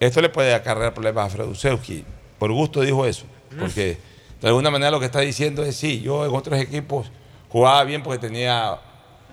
esto 0.00 0.20
le 0.20 0.28
puede 0.28 0.54
acarrear 0.54 0.92
problemas 0.92 1.26
a 1.26 1.36
Frodusewski. 1.36 2.04
Por 2.38 2.52
gusto 2.52 2.80
dijo 2.82 3.06
eso, 3.06 3.24
porque 3.58 3.98
de 4.42 4.48
alguna 4.48 4.70
manera 4.70 4.90
lo 4.90 5.00
que 5.00 5.06
está 5.06 5.20
diciendo 5.20 5.62
es, 5.64 5.76
sí, 5.76 6.00
yo 6.02 6.26
en 6.26 6.34
otros 6.34 6.60
equipos 6.60 7.06
jugaba 7.48 7.82
bien 7.84 8.02
porque 8.02 8.18
tenía 8.18 8.78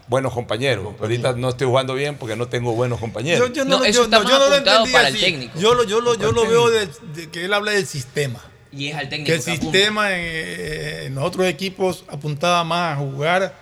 buenos 0.07 0.33
compañeros. 0.33 0.87
Ahorita 0.99 1.33
no 1.33 1.49
estoy 1.49 1.67
jugando 1.67 1.93
bien 1.95 2.15
porque 2.17 2.35
no 2.35 2.47
tengo 2.47 2.73
buenos 2.73 2.99
compañeros. 2.99 3.49
Yo, 3.49 3.53
yo 3.53 3.65
no, 3.65 3.79
No, 3.79 3.83
yo- 3.83 3.89
eso 3.89 3.99
no, 3.99 4.05
está 4.05 4.17
yo 4.19 4.23
más 4.23 4.33
no 4.39 4.49
lo 4.49 4.55
entendí 4.55 4.91
para 4.93 5.07
el 5.09 5.19
técnico. 5.19 5.59
Yo 5.59 5.73
lo, 5.73 5.83
yo 5.83 5.99
lo, 5.99 6.13
yo 6.13 6.19
Para 6.19 6.31
lo 6.33 6.43
el 6.43 6.49
veo 6.49 6.69
de, 6.69 6.87
de 7.15 7.29
que 7.29 7.45
él 7.45 7.53
habla 7.53 7.71
del 7.71 7.85
sistema. 7.85 8.39
Y 8.71 8.87
es 8.87 8.95
al 8.95 9.09
técnico. 9.09 9.27
Que 9.27 9.33
el 9.35 9.43
que 9.43 9.51
sistema 9.51 10.11
en, 10.13 10.21
eh, 10.25 11.03
en 11.07 11.17
otros 11.17 11.45
equipos 11.47 12.05
apuntaba 12.07 12.63
más 12.63 12.93
a 12.97 12.99
jugar 13.01 13.53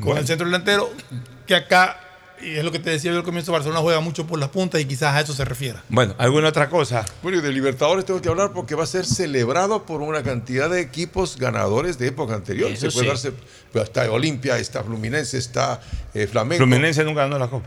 con 0.00 0.16
el 0.16 0.26
centro 0.26 0.46
delantero 0.46 0.90
que 1.46 1.54
acá. 1.56 2.00
Y 2.40 2.56
es 2.56 2.64
lo 2.64 2.70
que 2.70 2.78
te 2.78 2.90
decía 2.90 3.10
yo 3.10 3.18
al 3.18 3.24
comienzo, 3.24 3.52
Barcelona 3.52 3.80
juega 3.80 4.00
mucho 4.00 4.26
por 4.26 4.38
las 4.38 4.50
puntas 4.50 4.80
y 4.80 4.84
quizás 4.84 5.14
a 5.14 5.20
eso 5.20 5.32
se 5.32 5.44
refiera. 5.44 5.82
Bueno, 5.88 6.14
¿alguna 6.18 6.48
otra 6.48 6.68
cosa? 6.68 7.04
Bueno, 7.22 7.38
y 7.38 7.40
de 7.40 7.52
Libertadores 7.52 8.04
tengo 8.04 8.20
que 8.20 8.28
hablar 8.28 8.52
porque 8.52 8.74
va 8.74 8.84
a 8.84 8.86
ser 8.86 9.04
celebrado 9.04 9.84
por 9.84 10.00
una 10.00 10.22
cantidad 10.22 10.70
de 10.70 10.80
equipos 10.80 11.36
ganadores 11.36 11.98
de 11.98 12.08
época 12.08 12.34
anterior. 12.34 12.70
Eso 12.70 12.90
Se 12.90 12.94
puede 12.94 13.06
sí. 13.06 13.08
darse, 13.08 13.32
pues, 13.72 13.84
está 13.84 14.10
Olimpia, 14.10 14.58
está 14.58 14.84
Fluminense, 14.84 15.38
está 15.38 15.80
eh, 16.14 16.26
Flamengo. 16.26 16.58
Fluminense 16.58 17.04
nunca 17.04 17.22
ganó 17.22 17.38
la 17.38 17.48
Copa. 17.48 17.66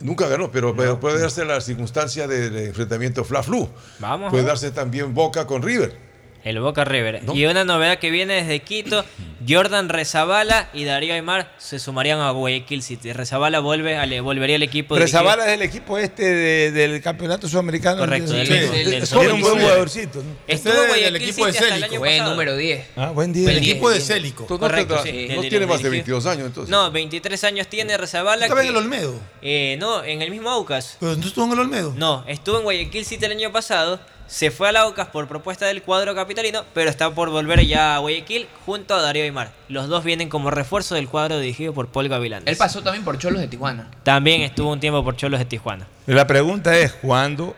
Nunca 0.00 0.28
ganó, 0.28 0.50
pero, 0.50 0.74
pero 0.74 0.98
puede 0.98 1.20
darse 1.20 1.44
la 1.44 1.60
circunstancia 1.60 2.26
del 2.26 2.56
enfrentamiento 2.56 3.22
Fla-Flu. 3.22 3.68
Vamos. 3.98 4.30
Puede 4.30 4.44
darse 4.44 4.70
también 4.70 5.12
Boca 5.14 5.46
con 5.46 5.62
River. 5.62 6.09
El 6.42 6.58
Boca 6.60 6.84
River. 6.84 7.20
Y 7.34 7.44
una 7.44 7.64
novedad 7.64 7.98
que 7.98 8.10
viene 8.10 8.34
desde 8.34 8.60
Quito, 8.60 9.04
Jordan 9.48 9.88
Rezabala 9.88 10.68
y 10.72 10.84
Darío 10.84 11.14
Aymar 11.14 11.52
se 11.58 11.78
sumarían 11.78 12.20
a 12.20 12.30
Guayaquil 12.30 12.82
City. 12.82 13.12
Rezabala 13.12 13.60
vuelve 13.60 13.96
al- 13.96 14.22
volvería 14.22 14.56
al 14.56 14.62
equipo 14.62 14.94
Pero 14.94 15.06
dirigido- 15.06 15.20
Zabala 15.20 15.46
es 15.46 15.52
el 15.52 15.62
equipo 15.62 15.98
este 15.98 16.24
de- 16.24 16.70
del 16.72 17.00
campeonato 17.02 17.48
sudamericano. 17.48 17.98
Correcto, 18.00 18.32
del- 18.32 18.46
Sí. 18.46 18.52
del- 18.54 18.70
del 18.90 18.94
Era 19.02 19.34
un 19.34 19.40
buen 19.40 19.60
jugadorcito. 19.60 20.22
¿no? 20.22 20.30
Estuvo 20.46 20.72
Este 20.72 20.82
en 20.84 20.96
es 20.98 21.04
del 21.04 21.16
equipo 21.16 21.46
de 21.46 21.52
City 21.52 21.64
hasta 21.64 21.74
el 21.76 21.82
Célico. 21.84 22.02
pasado. 22.04 22.30
número 22.30 22.56
10. 22.56 22.86
Ah, 22.96 23.10
buen 23.10 23.32
día. 23.32 23.50
El 23.50 23.58
equipo 23.58 23.90
de 23.90 24.00
Célico. 24.00 24.42
Entonces, 24.44 24.50
no, 24.50 24.68
Correcto, 24.68 24.94
tendrá- 25.02 25.12
sí, 25.12 25.34
no 25.34 25.40
tiene 25.42 25.66
más 25.66 25.82
de 25.82 25.90
dirigido. 25.90 25.90
22 25.90 26.26
años 26.26 26.46
entonces. 26.46 26.70
No, 26.70 26.90
23 26.90 27.44
años 27.44 27.66
tiene 27.68 27.96
Rezabala. 27.98 28.44
Estaba 28.44 28.60
que- 28.62 28.68
en 28.68 28.72
el 28.72 28.76
Olmedo. 28.82 29.14
Eh, 29.42 29.76
no, 29.78 30.02
en 30.04 30.22
el 30.22 30.30
mismo 30.30 30.48
Aucas. 30.50 30.96
Pero 31.00 31.16
no 31.16 31.26
estuvo 31.26 31.44
en 31.46 31.52
el 31.52 31.58
Olmedo. 31.60 31.92
No, 31.96 32.24
estuvo 32.26 32.58
en 32.58 32.62
Guayaquil 32.64 33.04
City 33.04 33.24
el 33.26 33.32
año 33.32 33.52
pasado. 33.52 34.00
Se 34.30 34.52
fue 34.52 34.68
al 34.68 34.76
Aucas 34.76 35.08
por 35.08 35.26
propuesta 35.26 35.66
del 35.66 35.82
cuadro 35.82 36.14
capitalino, 36.14 36.64
pero 36.72 36.88
está 36.88 37.12
por 37.12 37.30
volver 37.30 37.66
ya 37.66 37.96
a 37.96 37.98
Guayaquil 37.98 38.46
junto 38.64 38.94
a 38.94 39.02
Darío 39.02 39.24
Aymar. 39.24 39.50
Los 39.68 39.88
dos 39.88 40.04
vienen 40.04 40.28
como 40.28 40.52
refuerzo 40.52 40.94
del 40.94 41.08
cuadro 41.08 41.40
dirigido 41.40 41.74
por 41.74 41.88
Paul 41.88 42.08
Gavilán. 42.08 42.44
Él 42.46 42.56
pasó 42.56 42.80
también 42.80 43.04
por 43.04 43.18
Cholos 43.18 43.40
de 43.40 43.48
Tijuana. 43.48 43.90
También 44.04 44.42
estuvo 44.42 44.70
un 44.70 44.78
tiempo 44.78 45.02
por 45.02 45.16
Cholos 45.16 45.40
de 45.40 45.46
Tijuana. 45.46 45.88
La 46.06 46.28
pregunta 46.28 46.78
es, 46.78 46.92
¿cuándo 46.92 47.56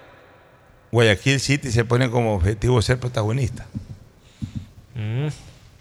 Guayaquil 0.90 1.40
City 1.40 1.70
se 1.70 1.84
pone 1.84 2.10
como 2.10 2.36
objetivo 2.36 2.80
ser 2.80 2.98
protagonista? 2.98 3.66
Mm. 4.94 5.26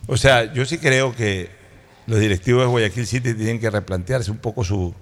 O 0.08 0.18
sea, 0.18 0.52
yo 0.52 0.66
sí 0.66 0.78
creo 0.78 1.16
que 1.16 1.50
los 2.06 2.20
directivos 2.20 2.64
de 2.64 2.68
Guayaquil 2.68 3.08
City 3.08 3.34
tienen 3.34 3.62
que 3.62 3.70
replantearse 3.70 4.30
un 4.30 4.40
poco 4.40 4.66
su, 4.66 4.94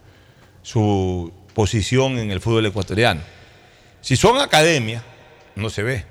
su 0.61 1.33
posición 1.55 2.19
en 2.19 2.29
el 2.29 2.41
fútbol 2.41 2.67
ecuatoriano. 2.67 3.21
Si 4.01 4.15
son 4.15 4.39
academia, 4.39 5.03
no 5.59 5.69
se 5.69 5.83
ve. 5.83 6.05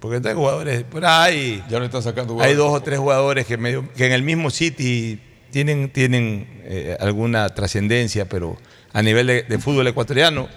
Porque 0.00 0.26
hay 0.26 0.34
jugadores, 0.34 0.82
por 0.84 1.04
ahí 1.04 1.62
Ya 1.68 1.78
no 1.78 1.84
están 1.84 2.02
sacando 2.02 2.32
hay 2.32 2.54
jugadores. 2.54 2.56
dos 2.56 2.72
o 2.72 2.80
tres 2.82 2.98
jugadores 2.98 3.46
que, 3.46 3.58
medio- 3.58 3.92
que 3.94 4.06
en 4.06 4.12
el 4.12 4.22
mismo 4.22 4.48
City 4.50 5.20
tienen, 5.50 5.90
tienen 5.92 6.62
eh, 6.64 6.96
alguna 7.00 7.48
trascendencia, 7.50 8.26
pero 8.28 8.56
a 8.92 9.02
nivel 9.02 9.26
de, 9.26 9.42
de 9.42 9.58
fútbol 9.58 9.86
ecuatoriano, 9.88 10.48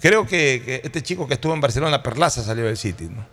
creo 0.00 0.26
que, 0.26 0.62
que 0.64 0.80
este 0.84 1.02
chico 1.02 1.26
que 1.26 1.34
estuvo 1.34 1.54
en 1.54 1.60
Barcelona, 1.60 2.02
Perlaza, 2.02 2.42
salió 2.42 2.64
del 2.64 2.76
City. 2.76 3.04
¿no? 3.10 3.24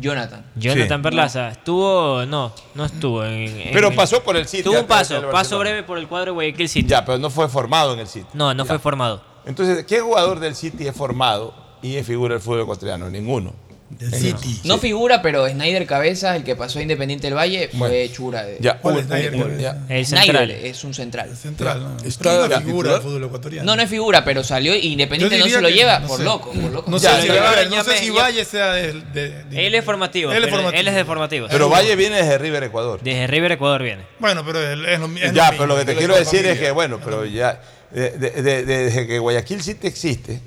Jonathan. 0.00 0.44
Jonathan 0.56 0.98
Sí. 0.98 1.02
Perlaza, 1.02 1.48
estuvo, 1.50 2.24
no, 2.26 2.52
no 2.74 2.84
estuvo 2.86 3.24
en, 3.24 3.32
en- 3.60 3.72
Pero 3.72 3.94
pasó 3.94 4.22
por 4.24 4.36
el 4.36 4.46
City. 4.48 4.62
Tuvo 4.64 4.80
un 4.80 4.86
paso, 4.86 5.30
paso 5.30 5.58
breve 5.58 5.82
por 5.82 5.98
el 5.98 6.08
cuadro 6.08 6.26
de 6.26 6.32
Guayaquil 6.32 6.68
City. 6.68 6.88
Ya, 6.88 7.04
pero 7.04 7.18
no 7.18 7.30
fue 7.30 7.48
formado 7.48 7.94
en 7.94 8.00
el 8.00 8.06
City. 8.08 8.26
No, 8.34 8.52
no 8.54 8.64
Ya. 8.64 8.68
fue 8.68 8.78
formado. 8.78 9.22
Entonces, 9.46 9.84
¿qué 9.84 10.00
jugador 10.00 10.40
del 10.40 10.54
City 10.54 10.86
es 10.86 10.96
formado 10.96 11.54
y 11.82 11.96
es 11.96 12.06
figura 12.06 12.34
del 12.34 12.42
fútbol 12.42 12.62
ecuatoriano? 12.62 13.08
Ninguno. 13.10 13.54
Del 13.90 14.14
City. 14.14 14.60
No 14.62 14.78
figura, 14.78 15.20
pero 15.20 15.48
Snyder 15.48 15.84
Cabezas, 15.84 16.36
el 16.36 16.44
que 16.44 16.54
pasó 16.54 16.78
a 16.78 16.82
Independiente 16.82 17.26
del 17.26 17.34
Valle, 17.36 17.68
fue 17.76 17.88
Bueno. 17.88 18.14
chura. 18.14 18.44
De, 18.44 18.58
Ya, 18.60 18.78
¿Cuál 18.78 18.98
es 19.00 19.06
Snyder 19.06 19.32
Cabezas? 19.36 19.60
ya. 19.60 19.70
El 19.88 20.06
Snyder 20.06 20.26
central. 20.26 20.50
es 20.52 20.84
un 20.84 20.94
central. 20.94 21.36
Central, 21.36 21.80
¿no? 21.82 21.96
Está 22.06 22.22
Pero 22.22 22.40
la 22.46 22.46
una 22.58 22.60
figura 22.66 22.92
del 22.92 23.02
fútbol 23.02 23.24
ecuatoriano. 23.24 23.66
No, 23.66 23.74
no 23.74 23.82
es 23.82 23.90
figura, 23.90 24.24
pero 24.24 24.44
salió 24.44 24.76
y 24.76 24.92
Independiente 24.92 25.38
no 25.38 25.46
se 25.48 25.60
lo 25.60 25.68
lleva 25.70 25.98
no 25.98 26.06
por 26.06 26.18
sé. 26.18 26.24
loco, 26.24 26.52
por 26.52 26.70
loco. 26.70 26.88
No 26.88 27.00
sé, 27.00 27.08
si, 27.20 27.28
no 27.28 27.82
sé 27.82 28.10
Valle 28.12 28.44
sea 28.44 28.72
de, 28.74 28.92
de- 29.12 29.42
de- 29.46 29.66
Él 29.66 29.74
es 29.74 29.84
formativo. 29.84 30.30
Él 30.30 30.44
es 30.44 30.50
formativo. 30.50 30.80
Él 30.80 30.86
es 30.88 30.94
de 30.94 31.04
formativo. 31.04 31.46
Pero 31.50 31.68
Valle 31.68 31.96
viene 31.96 32.14
desde 32.18 32.38
River 32.38 32.62
Ecuador. 32.62 33.00
Desde 33.02 33.26
River 33.26 33.50
Ecuador 33.52 33.82
viene. 33.82 34.02
Bueno, 34.20 34.44
pero 34.46 34.60
es, 34.62 34.78
es 34.88 35.00
lo, 35.00 35.08
mi- 35.08 35.20
es 35.20 35.32
ya, 35.32 35.50
pero 35.50 35.66
lo 35.66 35.74
que 35.76 35.84
te 35.84 35.94
mismo. 35.96 35.98
quiero 35.98 36.14
decir 36.16 36.46
es 36.46 36.60
que, 36.60 36.70
bueno, 36.70 37.00
pero 37.04 37.26
ya, 37.26 37.60
de- 37.90 38.10
de- 38.12 38.30
de- 38.30 38.42
de- 38.64 38.84
desde 38.84 39.06
que 39.08 39.18
Guayaquil 39.18 39.60
City 39.64 39.88
existe, 39.88 40.40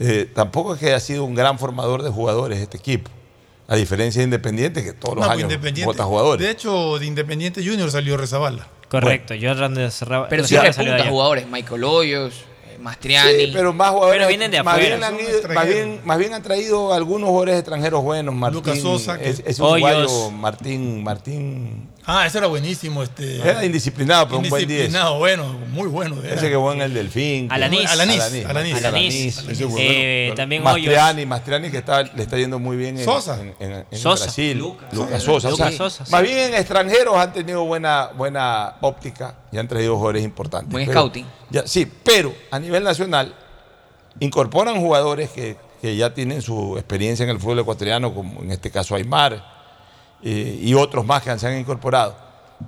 eh, 0.00 0.28
tampoco 0.34 0.74
es 0.74 0.80
que 0.80 0.86
haya 0.86 1.00
sido 1.00 1.24
un 1.24 1.34
gran 1.36 1.58
formador 1.58 2.02
de 2.02 2.10
jugadores 2.10 2.58
este 2.58 2.76
equipo. 2.78 3.10
A 3.68 3.76
diferencia 3.76 4.18
de 4.20 4.24
Independiente, 4.24 4.82
que 4.82 4.92
todos 4.94 5.14
los 5.14 5.24
No, 5.24 5.32
pues 5.32 5.44
años 5.44 5.84
vota 5.86 6.02
jugadores. 6.04 6.44
De 6.44 6.50
hecho, 6.50 6.98
de 6.98 7.06
Independiente 7.06 7.64
Junior 7.64 7.88
salió 7.90 8.16
Rezabala. 8.16 8.66
Correcto. 8.88 9.34
Jordan 9.40 9.74
de 9.74 9.88
Serra- 9.92 10.26
Pero 10.28 10.42
sí 10.42 10.56
Serra 10.56 10.72
salió 10.72 10.90
de 10.90 10.96
repunta 10.98 11.12
jugadores, 11.12 11.46
Michael 11.46 11.84
Hoyos, 11.84 12.34
eh, 12.68 12.78
Mastriani. 12.80 13.32
Sí, 13.46 13.50
pero 13.52 13.72
más 13.72 13.90
jugadores. 13.90 14.18
Pero 14.18 14.28
vienen 14.28 14.50
de 14.50 14.60
más 14.64 14.74
afuera. 14.74 14.96
bien 14.96 15.04
han 15.04 15.20
ido- 15.20 15.54
más, 15.54 15.68
bien, 15.68 16.00
más 16.02 16.18
bien 16.18 16.34
han 16.34 16.42
traído 16.42 16.92
algunos 16.92 17.28
jugadores 17.28 17.54
extranjeros 17.60 18.02
buenos. 18.02 18.34
Martín, 18.34 18.56
Lucas 18.56 18.80
Sosa, 18.80 19.18
que- 19.18 19.28
es, 19.30 19.40
es 19.46 19.60
Hoyos. 19.60 20.10
uruguayo, 20.10 20.30
Martín, 20.32 21.04
Martín. 21.04 21.88
Ah, 22.06 22.26
ese 22.26 22.38
era 22.38 22.46
buenísimo. 22.46 23.02
Este, 23.02 23.36
Era 23.40 23.64
indisciplinado, 23.64 24.26
pero 24.26 24.38
un 24.38 24.48
buen 24.48 24.66
10. 24.66 24.70
Indisciplinado, 24.70 25.18
bueno, 25.18 25.44
muy 25.70 25.86
bueno. 25.86 26.16
era. 26.24 26.34
Ese 26.34 26.48
que 26.48 26.56
jugó 26.56 26.72
en 26.72 26.80
el 26.82 26.94
Delfín. 26.94 27.52
Alanís. 27.52 27.88
Alanís, 27.90 28.20
Alanís. 28.44 28.84
Alanís. 28.84 29.44
Eh, 29.78 30.32
también 30.34 30.62
Hoyos. 30.66 30.74
Mastriani, 30.86 31.26
Mastriani 31.26 31.70
que 31.70 31.78
está, 31.78 32.02
le 32.02 32.22
está 32.22 32.36
yendo 32.38 32.58
muy 32.58 32.76
bien 32.76 32.98
en, 32.98 33.04
Sosa. 33.04 33.38
en, 33.40 33.54
en- 33.60 33.84
en 33.90 33.98
Sosa. 33.98 34.24
Brasil. 34.24 34.58
Lucas. 34.58 34.92
Lucas 34.92 35.22
Sosa. 35.22 35.48
O 35.48 35.56
sea, 35.56 35.66
Lucas 35.66 35.74
Sosa, 35.76 36.04
sí. 36.06 36.10
Más 36.12 36.22
bien 36.22 36.38
en 36.38 36.54
extranjeros 36.54 37.16
han 37.16 37.32
tenido 37.32 37.64
buena, 37.64 38.08
buena 38.16 38.76
óptica 38.80 39.34
y 39.52 39.58
han 39.58 39.68
traído 39.68 39.94
jugadores 39.96 40.24
importantes. 40.24 40.70
Buen 40.72 40.86
Pero- 40.86 41.00
scouting. 41.00 41.26
ya, 41.50 41.66
sí, 41.66 41.86
pero 42.02 42.34
a 42.50 42.58
nivel 42.58 42.82
nacional 42.82 43.34
incorporan 44.18 44.80
jugadores 44.80 45.30
que, 45.30 45.56
que 45.80 45.96
ya 45.96 46.12
tienen 46.12 46.42
su 46.42 46.76
experiencia 46.76 47.24
en 47.24 47.30
el 47.30 47.38
fútbol 47.38 47.60
ecuatoriano, 47.60 48.14
como 48.14 48.42
en 48.42 48.50
este 48.52 48.70
caso 48.70 48.94
Aymar 48.94 49.59
eh, 50.22 50.58
y 50.62 50.74
otros 50.74 51.04
más 51.06 51.22
que 51.22 51.38
se 51.38 51.46
han 51.46 51.58
incorporado. 51.58 52.16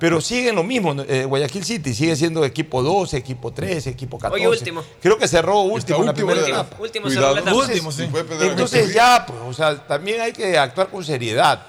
Pero 0.00 0.22
siguen 0.22 0.54
lo 0.56 0.62
mismo, 0.62 0.94
eh, 1.06 1.26
Guayaquil 1.26 1.64
City 1.64 1.92
sigue 1.92 2.16
siendo 2.16 2.42
equipo 2.46 2.82
12, 2.82 3.14
equipo 3.18 3.52
13, 3.52 3.90
equipo 3.90 4.18
14. 4.18 4.46
Oye, 4.46 4.48
último. 4.58 4.82
Creo 5.02 5.18
que 5.18 5.28
cerró 5.28 5.60
último 5.60 5.98
en 5.98 6.04
la 6.06 6.10
último 6.12 6.28
primera 6.28 6.48
etapa. 6.48 6.76
Último 6.80 7.06
Cuidado. 7.06 7.26
cerró 7.26 7.34
la 7.34 7.40
etapa. 7.42 7.56
Último, 7.56 7.92
sí. 7.92 8.08
Entonces 8.40 8.94
ya, 8.94 9.24
pues, 9.26 9.38
o 9.46 9.52
sea, 9.52 9.76
también 9.86 10.22
hay 10.22 10.32
que 10.32 10.56
actuar 10.58 10.88
con 10.88 11.04
seriedad. 11.04 11.60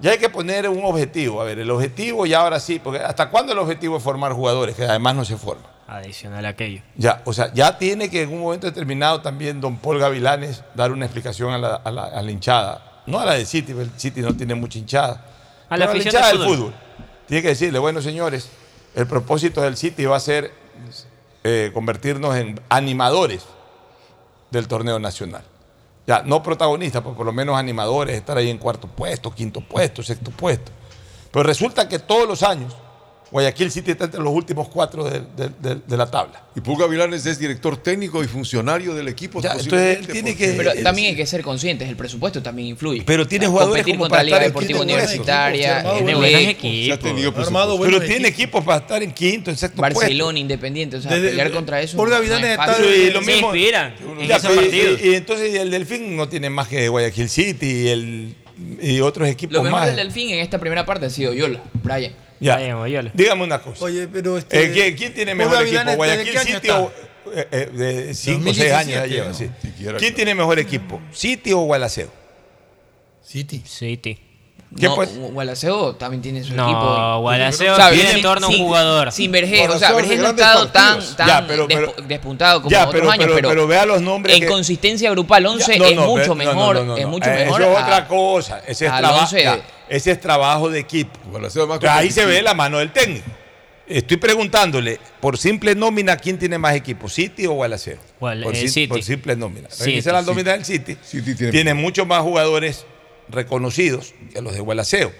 Ya 0.00 0.10
hay 0.12 0.18
que 0.18 0.28
poner 0.30 0.68
un 0.68 0.84
objetivo. 0.84 1.40
A 1.40 1.44
ver, 1.44 1.60
el 1.60 1.70
objetivo 1.70 2.26
ya 2.26 2.40
ahora 2.40 2.58
sí, 2.58 2.80
porque 2.82 2.98
¿hasta 2.98 3.30
cuándo 3.30 3.52
el 3.52 3.58
objetivo 3.60 3.98
es 3.98 4.02
formar 4.02 4.32
jugadores? 4.32 4.74
Que 4.74 4.84
además 4.84 5.14
no 5.14 5.24
se 5.24 5.36
forman. 5.36 5.66
Adicional 5.86 6.44
a 6.46 6.48
aquello. 6.50 6.82
Ya, 6.96 7.22
o 7.24 7.32
sea, 7.32 7.52
ya 7.52 7.76
tiene 7.78 8.08
que 8.10 8.22
en 8.22 8.32
un 8.32 8.40
momento 8.40 8.66
determinado 8.66 9.20
también 9.20 9.60
don 9.60 9.76
Paul 9.76 9.98
Gavilanes 9.98 10.62
dar 10.74 10.90
una 10.90 11.04
explicación 11.04 11.52
a 11.52 11.58
la, 11.58 11.74
a 11.76 11.90
la- 11.92 12.04
a 12.06 12.22
la 12.22 12.30
hinchada. 12.32 12.82
No 13.06 13.18
a 13.18 13.24
la 13.24 13.34
de 13.34 13.46
City, 13.46 13.72
el 13.72 13.90
City 13.96 14.20
no 14.20 14.34
tiene 14.36 14.54
mucha 14.54 14.78
hinchada. 14.78 15.24
A 15.68 15.76
la 15.76 15.86
afición 15.86 16.14
hinchada 16.14 16.28
del 16.28 16.38
del 16.38 16.48
fútbol. 16.48 16.58
fútbol. 16.58 16.74
Tiene 17.26 17.42
que 17.42 17.48
decirle, 17.48 17.78
bueno, 17.78 18.02
señores, 18.02 18.48
el 18.94 19.06
propósito 19.06 19.60
del 19.60 19.76
City 19.76 20.04
va 20.04 20.16
a 20.16 20.20
ser 20.20 20.52
eh, 21.44 21.70
convertirnos 21.72 22.36
en 22.36 22.60
animadores 22.68 23.44
del 24.50 24.68
torneo 24.68 24.98
nacional. 24.98 25.42
Ya, 26.06 26.22
no 26.22 26.42
protagonistas, 26.42 27.02
pero 27.02 27.14
por 27.14 27.26
lo 27.26 27.32
menos 27.32 27.56
animadores, 27.56 28.16
estar 28.16 28.36
ahí 28.36 28.50
en 28.50 28.58
cuarto 28.58 28.88
puesto, 28.88 29.32
quinto 29.32 29.60
puesto, 29.60 30.02
sexto 30.02 30.30
puesto. 30.30 30.72
Pero 31.30 31.44
resulta 31.44 31.88
que 31.88 31.98
todos 31.98 32.26
los 32.26 32.42
años 32.42 32.74
Guayaquil 33.30 33.70
City 33.70 33.92
está 33.92 34.04
entre 34.06 34.20
los 34.20 34.32
últimos 34.32 34.68
cuatro 34.68 35.04
de, 35.04 35.20
de- 35.36 35.50
de- 35.60 35.80
de 35.86 35.96
la 35.96 36.10
tabla. 36.10 36.46
Y 36.56 36.60
Pulga 36.60 36.86
Vilanes 36.88 37.24
es 37.26 37.38
director 37.38 37.76
técnico 37.76 38.24
y 38.24 38.26
funcionario 38.26 38.92
del 38.94 39.06
equipo. 39.06 39.40
Ya, 39.40 39.52
posiblemente, 39.52 39.90
entonces 39.92 40.06
él 40.08 40.12
tiene 40.12 40.30
porque- 40.32 40.50
que- 40.50 40.56
Pero 40.70 40.82
también 40.82 41.08
hay 41.10 41.16
que 41.16 41.26
ser 41.26 41.42
conscientes, 41.42 41.88
el 41.88 41.94
presupuesto 41.96 42.42
también 42.42 42.68
influye. 42.68 43.02
Pero 43.06 43.28
tiene 43.28 43.46
O 43.46 43.48
sea, 43.48 43.52
jugadores 43.52 43.82
competir 43.82 43.94
como 43.94 44.04
contra 44.04 44.16
para 44.18 44.22
la 44.22 44.24
Liga 44.24 44.36
estar 44.38 44.46
en 44.46 44.52
Deportiva. 44.52 44.80
Universitaria. 44.82 45.82
Se 45.82 46.04
Pero 47.78 48.00
tiene 48.00 48.28
equipos 48.28 48.64
para 48.64 48.78
estar 48.80 49.02
en 49.02 49.12
quinto, 49.12 49.50
en 49.50 49.56
sexto 49.56 49.80
Barcelona, 49.80 50.38
Independiente, 50.38 50.96
o 50.96 51.00
sea, 51.00 51.12
Desde- 51.12 51.28
pelear 51.30 51.50
contra 51.52 51.80
eso. 51.80 51.96
Paul 51.96 52.08
no 52.10 52.16
es 52.16 52.20
Gavilanes 52.28 52.50
está-. 52.58 52.76
Y 52.84 53.10
lo 53.10 53.20
Se 53.22 53.26
mismo. 53.32 53.54
inspiran 53.54 53.94
en 54.20 54.28
Ya, 54.28 54.36
esos 54.36 54.50
pero 54.50 54.62
y- 54.62 54.64
partidos. 54.64 55.00
Y, 55.02 55.08
y 55.08 55.14
entonces 55.14 55.54
el 55.54 55.70
Delfín 55.70 56.16
no 56.16 56.28
tiene 56.28 56.50
más 56.50 56.68
que 56.68 56.88
Guayaquil 56.88 57.28
City 57.28 57.66
y, 57.66 57.88
el, 57.88 58.34
y 58.82 59.00
otros 59.00 59.28
equipos 59.28 59.54
Lo 59.54 59.62
mejor 59.62 59.80
más. 59.80 59.86
del 59.88 59.96
Delfín 59.96 60.30
en 60.30 60.40
esta 60.40 60.58
primera 60.58 60.84
parte 60.84 61.06
ha 61.06 61.10
sido 61.10 61.32
Yola, 61.32 61.60
Brian. 61.82 62.12
Ya. 62.40 62.56
Dígame 63.14 63.44
una 63.44 63.60
cosa. 63.60 63.84
Oye, 63.84 64.08
pero 64.08 64.38
este. 64.38 64.64
Eh, 64.64 64.72
¿quién, 64.72 64.96
quién 64.96 65.14
tiene 65.14 65.34
mejor 65.34 65.62
equipo? 65.62 65.78
¿desde 65.80 65.96
¿Guayaquil 65.96 66.38
City 66.38 66.70
o 66.70 66.90
eh, 67.34 67.48
eh, 67.52 67.70
de 67.72 68.14
5 68.14 68.50
o 68.50 68.54
6 68.54 68.72
años 68.72 68.88
ya 68.94 69.00
2017, 69.02 69.08
lleva? 69.08 69.28
¿no? 69.28 69.34
sí. 69.34 69.50
Siquiera 69.60 69.98
¿Quién 69.98 70.14
tiene 70.14 70.34
mejor 70.34 70.58
equipo? 70.58 71.00
¿City 71.12 71.52
o 71.52 71.58
Gualaceo? 71.60 72.08
City. 73.22 73.62
City. 73.66 74.18
¿Qué 74.78 74.86
no, 74.86 74.94
pues? 74.94 75.10
Gualaceo 75.18 75.96
también 75.96 76.22
tiene 76.22 76.44
su 76.44 76.54
No, 76.54 76.64
equipo. 76.64 77.20
Gualaceo 77.22 77.72
O 77.72 77.76
sea, 77.76 77.90
tiene 77.90 78.12
en 78.12 78.22
torno 78.22 78.46
a 78.46 78.50
un 78.50 78.54
sin- 78.54 78.64
jugador. 78.64 79.10
Sin 79.12 79.32
Vergés, 79.32 79.68
o 79.68 79.76
sea, 79.78 79.92
Vergés 79.92 80.20
no 80.20 80.28
ha 80.28 80.30
estado 80.30 80.68
tan, 80.68 81.00
tan 81.16 81.26
Ya, 81.26 81.44
pero- 81.46 81.66
despu- 81.66 81.92
pero- 81.96 82.06
despuntado 82.08 82.60
como 82.62 82.70
Ya, 82.70 82.82
otros 82.86 82.92
pero, 83.00 83.10
años, 83.10 83.24
pero, 83.24 83.34
pero, 83.34 83.48
pero 83.48 83.66
vea 83.66 83.84
los 83.84 84.00
nombres. 84.00 84.36
en 84.36 84.42
que- 84.42 84.46
consistencia 84.48 85.10
grupal 85.10 85.44
11 85.44 85.72
Ya, 85.72 85.78
no, 85.78 85.84
es 85.86 85.96
no, 85.96 86.06
mucho 86.06 86.26
no, 86.28 86.34
mejor, 86.36 86.76
no, 86.76 86.84
no, 86.84 86.96
es 86.96 87.02
no. 87.02 87.08
mucho 87.10 87.28
Eh, 87.28 87.44
mejor. 87.44 87.60
Eso 87.62 87.70
es 87.72 87.78
a- 87.78 87.82
otra 87.82 88.06
cosa. 88.08 88.58
Ese 88.64 88.86
es, 88.86 88.92
ese 89.90 90.12
es 90.12 90.20
trabajo 90.20 90.70
de 90.70 90.78
equipo. 90.78 91.10
Gualaceo 91.30 91.64
es 91.64 91.68
más 91.68 91.84
Ahí 91.84 92.10
se 92.10 92.24
ve 92.24 92.40
la 92.40 92.54
mano 92.54 92.78
del 92.78 92.90
técnico. 92.92 93.26
Estoy 93.86 94.18
preguntándole, 94.18 95.00
por 95.20 95.36
simple 95.36 95.74
nómina, 95.74 96.16
¿quién 96.16 96.38
tiene 96.38 96.56
más 96.58 96.76
equipos? 96.76 97.12
¿City 97.12 97.46
o 97.46 97.52
Gualaceo? 97.52 97.98
Gual- 98.20 98.44
por, 98.44 98.54
eh, 98.54 98.68
City. 98.68 98.86
por 98.86 99.02
simple 99.02 99.34
nómina. 99.34 99.68
Revisa 99.80 100.12
la 100.12 100.22
nómina 100.22 100.52
del 100.52 100.64
City. 100.64 100.96
City 101.02 101.34
tiene- 101.34 101.50
tiene 101.52 101.74
muchos 101.74 102.06
más 102.06 102.22
jugadores 102.22 102.86
reconocidos 103.28 104.14
que 104.32 104.40
los 104.40 104.54
de 104.54 104.60
Gualaceo. 104.60 105.12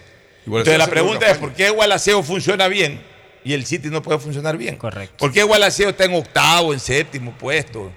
Entonces 0.46 0.78
la 0.78 0.86
pregunta 0.86 1.30
es, 1.30 1.38
¿por 1.38 1.52
qué 1.52 1.70
Gualaceo 1.70 2.22
funciona 2.22 2.68
bien 2.68 3.00
y 3.44 3.52
el 3.54 3.66
City 3.66 3.88
no 3.90 4.02
puede 4.02 4.18
funcionar 4.20 4.56
bien? 4.56 4.76
Correcto. 4.76 5.16
¿Por 5.18 5.32
qué 5.32 5.42
Gualaceo 5.42 5.90
está 5.90 6.04
en 6.04 6.14
octavo, 6.14 6.72
en 6.72 6.80
séptimo 6.80 7.32
puesto, 7.32 7.90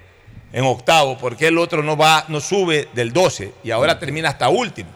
en 0.52 0.64
octavo? 0.64 1.16
¿Por 1.18 1.36
qué 1.36 1.48
el 1.48 1.58
otro 1.58 1.82
no 1.82 1.96
va, 1.96 2.24
no 2.28 2.40
sube 2.40 2.88
del 2.94 3.12
12 3.12 3.52
y 3.62 3.70
ahora 3.70 3.98
termina 3.98 4.28
hasta 4.28 4.48
último? 4.48 4.90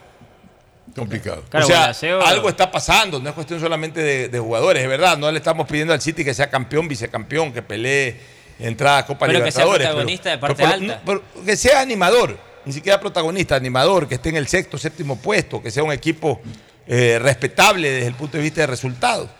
Complicado. 0.98 1.44
Claro, 1.48 1.66
o 1.66 1.94
sea, 1.94 2.18
algo 2.26 2.48
está 2.48 2.70
pasando, 2.70 3.20
no 3.20 3.28
es 3.28 3.34
cuestión 3.34 3.60
solamente 3.60 4.00
de, 4.02 4.28
de 4.28 4.38
jugadores, 4.38 4.82
es 4.82 4.88
verdad. 4.88 5.16
No 5.18 5.30
le 5.30 5.38
estamos 5.38 5.66
pidiendo 5.68 5.92
al 5.94 6.00
City 6.00 6.24
que 6.24 6.34
sea 6.34 6.50
campeón, 6.50 6.88
vicecampeón, 6.88 7.52
que 7.52 7.62
pelee 7.62 8.16
entrada 8.58 8.98
a 8.98 9.06
Copa 9.06 9.26
Pero 9.26 9.44
que 9.44 9.52
sea 9.52 9.64
Libertadores. 9.64 9.86
protagonista 9.88 10.30
de 10.30 10.38
parte 10.38 10.54
pero- 10.56 10.68
alta. 10.74 11.02
pero 11.06 11.22
que 11.44 11.56
sea 11.56 11.80
animador, 11.80 12.36
ni 12.64 12.72
siquiera 12.72 12.98
protagonista, 13.00 13.54
animador, 13.56 14.08
que 14.08 14.16
esté 14.16 14.28
en 14.30 14.36
el 14.36 14.48
sexto, 14.48 14.76
séptimo 14.78 15.16
puesto, 15.20 15.62
que 15.62 15.70
sea 15.70 15.82
un 15.84 15.92
equipo 15.92 16.40
eh, 16.86 17.18
respetable 17.20 17.90
desde 17.90 18.08
el 18.08 18.14
punto 18.14 18.36
de 18.36 18.42
vista 18.42 18.60
de 18.62 18.66
resultados. 18.66 19.30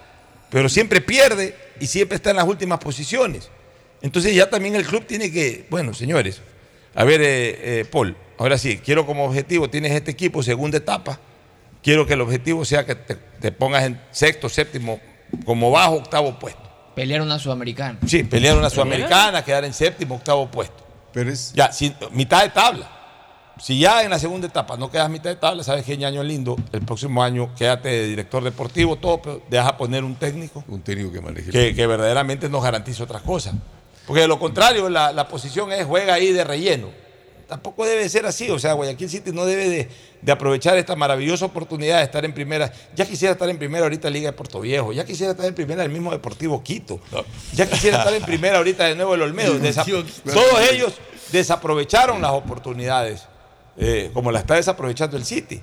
Pero 0.51 0.68
siempre 0.68 1.01
pierde 1.01 1.55
y 1.80 1.86
siempre 1.86 2.16
está 2.16 2.30
en 2.30 2.36
las 2.36 2.47
últimas 2.47 2.78
posiciones. 2.78 3.51
Entonces 4.01 4.35
ya 4.35 4.48
también 4.48 4.76
el 4.76 4.85
club 4.86 5.05
tiene 5.06 5.30
que, 5.32 5.66
bueno, 5.68 5.93
señores, 5.93 6.40
a 6.94 7.05
ver, 7.05 7.20
eh, 7.20 7.80
eh, 7.80 7.85
Paul, 7.90 8.16
ahora 8.39 8.56
sí, 8.56 8.78
quiero 8.82 9.05
como 9.05 9.24
objetivo, 9.26 9.68
tienes 9.68 9.93
este 9.93 10.10
equipo, 10.12 10.43
segunda 10.43 10.78
etapa, 10.78 11.18
quiero 11.82 12.06
que 12.06 12.14
el 12.14 12.20
objetivo 12.20 12.64
sea 12.64 12.84
que 12.86 12.94
te, 12.94 13.14
te 13.14 13.52
pongas 13.52 13.84
en 13.84 14.00
sexto, 14.10 14.48
séptimo, 14.48 15.00
como 15.44 15.70
bajo, 15.70 15.94
octavo 15.96 16.38
puesto. 16.38 16.62
Pelear 16.94 17.22
una 17.22 17.38
sudamericana. 17.38 17.98
Sí, 18.06 18.24
pelear 18.24 18.56
una 18.59 18.70
sudamericana, 18.70 19.44
quedar 19.44 19.64
en 19.64 19.72
séptimo, 19.72 20.16
octavo 20.16 20.50
puesto. 20.50 20.84
Pero 21.12 21.30
es. 21.30 21.52
Ya, 21.55 21.70
si- 21.72 21.94
mitad 22.12 22.42
de 22.42 22.48
tabla. 22.50 22.90
Si 23.60 23.78
ya 23.78 24.05
en 24.05 24.10
la 24.10 24.20
segunda 24.20 24.46
etapa 24.46 24.76
no 24.76 24.88
quedas 24.88 25.10
mitad 25.10 25.30
de 25.30 25.36
tabla, 25.36 25.64
sabes 25.64 25.84
que 25.84 25.92
año 26.05 26.22
lindo, 26.22 26.56
el 26.70 26.82
próximo 26.82 27.24
año 27.24 27.52
quédate 27.56 27.88
de 27.88 28.06
director 28.06 28.44
deportivo, 28.44 28.94
todo, 28.96 29.20
pero 29.20 29.42
deja 29.50 29.76
poner 29.76 30.05
un 30.05 30.14
técnico 30.14 30.62
Un 30.68 30.80
técnico 30.82 31.10
que 31.12 31.20
maneje. 31.20 31.50
que, 31.50 31.74
que 31.74 31.86
verdaderamente 31.88 32.48
nos 32.48 32.62
garantice 32.62 33.02
otras 33.02 33.22
cosas. 33.22 33.55
Porque 34.06 34.22
de 34.22 34.28
lo 34.28 34.38
contrario, 34.38 34.88
la, 34.88 35.12
la 35.12 35.26
posición 35.26 35.72
es 35.72 35.84
juega 35.86 36.14
ahí 36.14 36.32
de 36.32 36.44
relleno. 36.44 36.88
Tampoco 37.48 37.86
debe 37.86 38.08
ser 38.08 38.26
así. 38.26 38.50
O 38.50 38.58
sea, 38.58 38.74
Guayaquil 38.74 39.08
City 39.08 39.30
no 39.32 39.46
debe 39.46 39.68
de, 39.70 39.88
de 40.20 40.32
aprovechar 40.32 40.76
esta 40.76 40.94
maravillosa 40.94 41.46
oportunidad 41.46 41.98
de 41.98 42.04
estar 42.04 42.24
en 42.24 42.34
primera. 42.34 42.70
Ya 42.94 43.06
quisiera 43.06 43.32
estar 43.32 43.48
en 43.48 43.56
primera 43.58 43.84
ahorita 43.84 44.10
Liga 44.10 44.30
de 44.30 44.36
Puerto 44.36 44.60
Viejo. 44.60 44.92
Ya 44.92 45.04
quisiera 45.06 45.32
estar 45.32 45.46
en 45.46 45.54
primera 45.54 45.82
el 45.82 45.90
mismo 45.90 46.10
Deportivo 46.10 46.62
Quito. 46.62 47.00
Ya 47.54 47.66
quisiera 47.68 47.98
estar 47.98 48.12
en 48.12 48.22
primera 48.22 48.58
ahorita 48.58 48.84
de 48.84 48.94
nuevo 48.94 49.14
el 49.14 49.22
Olmedo. 49.22 49.54
Todos 50.34 50.70
ellos 50.70 50.92
desaprovecharon 51.32 52.20
las 52.20 52.32
oportunidades 52.32 53.22
eh, 53.78 54.10
como 54.12 54.30
la 54.32 54.40
está 54.40 54.54
desaprovechando 54.56 55.16
el 55.16 55.24
City. 55.24 55.60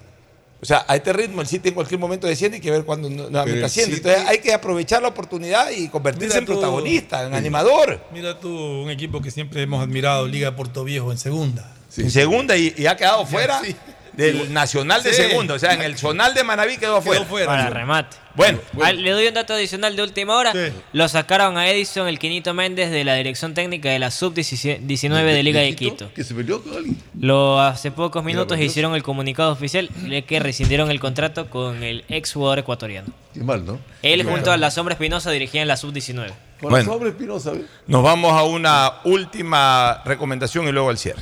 O 0.62 0.66
sea, 0.66 0.86
a 0.88 0.95
este 0.95 1.14
ritmo 1.14 1.41
el 1.41 1.48
City 1.48 1.68
en 1.70 1.76
cualquier 1.76 1.99
momento 1.99 2.26
desciende 2.26 2.57
y 2.57 2.60
hay 2.60 2.64
que 2.64 2.72
ver 2.72 2.86
cuándo 2.86 3.10
nu- 3.10 3.30
nuevamente 3.30 3.60
asciende. 3.66 3.98
Entonces 3.98 4.24
hay 4.28 4.40
que 4.40 4.53
aprovechar 4.53 5.02
la 5.02 5.10
oportunidad 5.10 5.70
y 5.70 5.90
convertirse 5.90 6.40
en 6.40 6.45
tú- 6.45 6.53
protagonista, 6.53 7.28
en 7.28 7.36
animador. 7.36 8.02
Mira 8.12 8.40
tú, 8.40 8.49
un 8.49 8.90
equipo 8.90 9.22
que 9.22 9.30
siempre 9.30 9.62
hemos 9.62 9.84
admirado, 9.84 10.26
Liga 10.28 10.49
de 10.49 10.56
Puerto 10.57 10.84
Viejo 10.84 11.12
en 11.12 11.18
segunda. 11.20 11.75
En 11.98 12.12
segunda 12.12 12.57
y, 12.57 12.74
y 12.78 12.86
ha 12.88 12.95
quedado 12.95 13.26
fuera 13.26 13.62
Sí. 13.64 13.76
del 14.14 14.53
Nacional 14.53 15.03
de 15.03 15.14
Sí. 15.14 15.24
Segundo. 15.24 15.53
O 15.56 15.60
sea, 15.60 15.74
en 15.74 15.82
el 15.82 15.98
Zonal 15.98 16.34
de 16.34 16.44
Manaví 16.44 16.78
quedó 16.78 16.98
afuera. 16.98 17.26
Para 17.45 17.70
remate. 17.70 18.18
Bueno, 18.34 18.60
Ah, 18.82 18.91
le 18.91 19.12
doy 19.12 19.28
un 19.28 19.34
dato 19.34 19.53
adicional 19.53 19.95
de 19.95 20.03
última 20.03 20.36
hora. 20.36 20.52
Lo 20.91 21.07
sacaron 21.07 21.57
a 21.57 21.70
Edison, 21.70 22.07
el 22.10 22.20
Quinito 22.20 22.53
Méndez, 22.53 22.91
de 22.91 23.06
la 23.06 23.16
dirección 23.16 23.53
técnica 23.53 23.90
de 23.90 23.99
la 23.99 24.12
Sub-19 24.12 25.24
de 25.34 25.44
Liga 25.44 25.62
de 25.62 25.74
Quito. 25.76 26.12
Que 26.14 26.24
se 26.26 26.34
peleó 26.36 26.62
con 26.62 26.76
alguien. 26.76 27.02
Lo 27.20 27.62
hace 27.62 27.91
pocos 27.91 28.24
minutos 28.26 28.60
hicieron 28.60 28.94
el 28.95 29.03
comunicado 29.03 29.52
oficial 29.53 29.90
de 30.10 30.24
que 30.26 30.40
rescindieron 30.41 30.91
el 30.91 30.99
contrato 30.99 31.49
con 31.49 31.82
el 31.84 32.03
ex 32.10 32.34
jugador 32.34 32.60
ecuatoriano. 32.60 33.07
Qué 33.34 33.41
mal, 33.41 33.66
¿no? 33.66 33.80
Él 34.02 34.24
Qué 34.24 34.30
junto 34.30 34.48
mal. 34.48 34.53
a 34.56 34.57
la 34.57 34.72
Sombra 34.72 34.94
Espinosa 34.95 35.32
dirigían 35.32 35.68
la 35.70 35.78
Sub-19. 35.78 36.28
Con 36.60 36.70
Bueno. 36.72 36.78
la 36.78 36.84
Sombra 36.94 37.10
Espinosa, 37.10 37.52
¿ves? 37.52 37.64
Nos 37.88 38.03
vamos 38.03 38.34
a 38.34 38.44
una 38.44 38.95
última 39.06 40.02
recomendación 40.06 40.68
y 40.68 40.72
luego 40.74 40.90
al 40.90 40.98
cierre. 40.98 41.22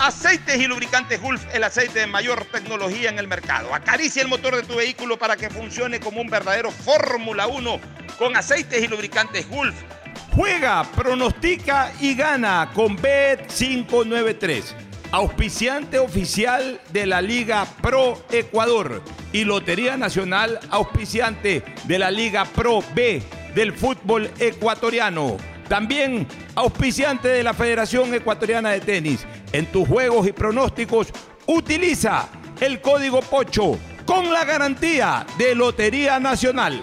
Aceites 0.00 0.58
y 0.58 0.66
lubricantes 0.66 1.20
Gulf, 1.20 1.44
el 1.52 1.62
aceite 1.62 1.98
de 1.98 2.06
mayor 2.06 2.46
tecnología 2.46 3.10
en 3.10 3.18
el 3.18 3.28
mercado. 3.28 3.74
Acaricia 3.74 4.22
el 4.22 4.28
motor 4.28 4.56
de 4.56 4.62
tu 4.62 4.76
vehículo 4.76 5.18
para 5.18 5.36
que 5.36 5.50
funcione 5.50 6.00
como 6.00 6.22
un 6.22 6.30
verdadero 6.30 6.70
Fórmula 6.70 7.46
1 7.46 7.80
con 8.18 8.34
aceites 8.34 8.82
y 8.82 8.88
lubricantes 8.88 9.46
Gulf. 9.46 9.74
Juega, 10.32 10.84
pronostica 10.96 11.92
y 12.00 12.14
gana 12.14 12.70
con 12.72 12.96
Bet593, 12.96 14.72
auspiciante 15.12 15.98
oficial 15.98 16.80
de 16.94 17.04
la 17.04 17.20
Liga 17.20 17.66
Pro 17.82 18.24
Ecuador 18.30 19.02
y 19.34 19.44
Lotería 19.44 19.98
Nacional, 19.98 20.60
auspiciante 20.70 21.62
de 21.84 21.98
la 21.98 22.10
Liga 22.10 22.46
Pro 22.46 22.82
B 22.94 23.22
del 23.54 23.74
fútbol 23.74 24.30
ecuatoriano. 24.38 25.49
También 25.70 26.26
auspiciante 26.56 27.28
de 27.28 27.44
la 27.44 27.54
Federación 27.54 28.12
Ecuatoriana 28.12 28.70
de 28.70 28.80
Tenis. 28.80 29.24
En 29.52 29.66
tus 29.66 29.86
juegos 29.86 30.26
y 30.26 30.32
pronósticos, 30.32 31.12
utiliza 31.46 32.28
el 32.60 32.80
código 32.80 33.20
POCHO 33.20 33.78
con 34.04 34.32
la 34.32 34.44
garantía 34.44 35.24
de 35.38 35.54
Lotería 35.54 36.18
Nacional. 36.18 36.82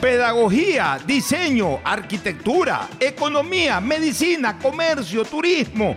Pedagogía, 0.00 1.00
diseño, 1.04 1.80
arquitectura, 1.82 2.88
economía, 3.00 3.80
medicina, 3.80 4.60
comercio, 4.60 5.24
turismo, 5.24 5.96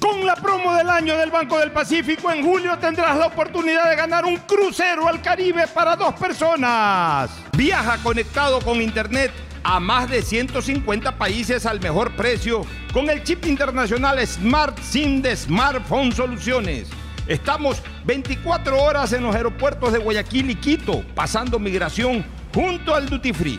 Con 0.00 0.26
la 0.26 0.36
promo 0.36 0.74
del 0.74 0.90
año 0.90 1.16
del 1.16 1.30
Banco 1.30 1.58
del 1.58 1.72
Pacífico 1.72 2.30
en 2.30 2.44
julio 2.44 2.76
tendrás 2.78 3.16
la 3.16 3.26
oportunidad 3.26 3.88
de 3.88 3.96
ganar 3.96 4.24
un 4.24 4.36
crucero 4.36 5.08
al 5.08 5.22
Caribe 5.22 5.66
para 5.68 5.96
dos 5.96 6.14
personas. 6.14 7.30
Viaja 7.56 7.98
conectado 8.02 8.60
con 8.60 8.82
internet 8.82 9.32
a 9.62 9.80
más 9.80 10.08
de 10.10 10.22
150 10.22 11.16
países 11.18 11.66
al 11.66 11.80
mejor 11.80 12.14
precio 12.14 12.62
con 12.92 13.10
el 13.10 13.22
chip 13.24 13.46
internacional 13.46 14.24
Smart 14.26 14.78
SIM 14.80 15.22
de 15.22 15.34
Smartphone 15.34 16.12
Soluciones. 16.12 16.88
Estamos 17.26 17.82
24 18.04 18.80
horas 18.80 19.12
en 19.12 19.24
los 19.24 19.34
aeropuertos 19.34 19.92
de 19.92 19.98
Guayaquil 19.98 20.50
y 20.50 20.54
Quito, 20.54 21.04
pasando 21.14 21.58
migración 21.58 22.24
junto 22.54 22.94
al 22.94 23.08
Duty 23.08 23.32
Free. 23.32 23.58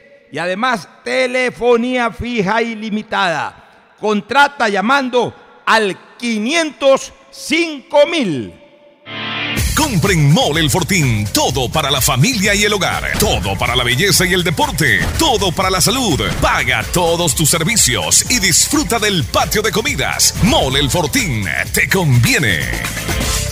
y 0.31 0.37
además 0.37 0.87
telefonía 1.03 2.11
fija 2.11 2.61
ilimitada. 2.61 3.93
Contrata 3.99 4.69
llamando 4.69 5.33
al 5.65 6.15
505 6.17 8.07
mil. 8.07 8.53
Compre 9.75 10.13
en 10.13 10.31
Mole 10.31 10.61
El 10.61 10.69
Fortín 10.69 11.27
todo 11.33 11.69
para 11.69 11.89
la 11.91 12.01
familia 12.01 12.53
y 12.53 12.63
el 12.63 12.73
hogar, 12.73 13.17
todo 13.19 13.57
para 13.57 13.75
la 13.75 13.83
belleza 13.83 14.25
y 14.25 14.33
el 14.33 14.43
deporte, 14.43 14.99
todo 15.17 15.51
para 15.51 15.69
la 15.69 15.81
salud. 15.81 16.21
Paga 16.41 16.83
todos 16.93 17.35
tus 17.35 17.49
servicios 17.49 18.23
y 18.29 18.39
disfruta 18.39 18.99
del 18.99 19.23
patio 19.25 19.61
de 19.61 19.71
comidas. 19.71 20.35
Mole 20.43 20.79
El 20.79 20.89
Fortín, 20.89 21.45
te 21.73 21.89
conviene. 21.89 23.50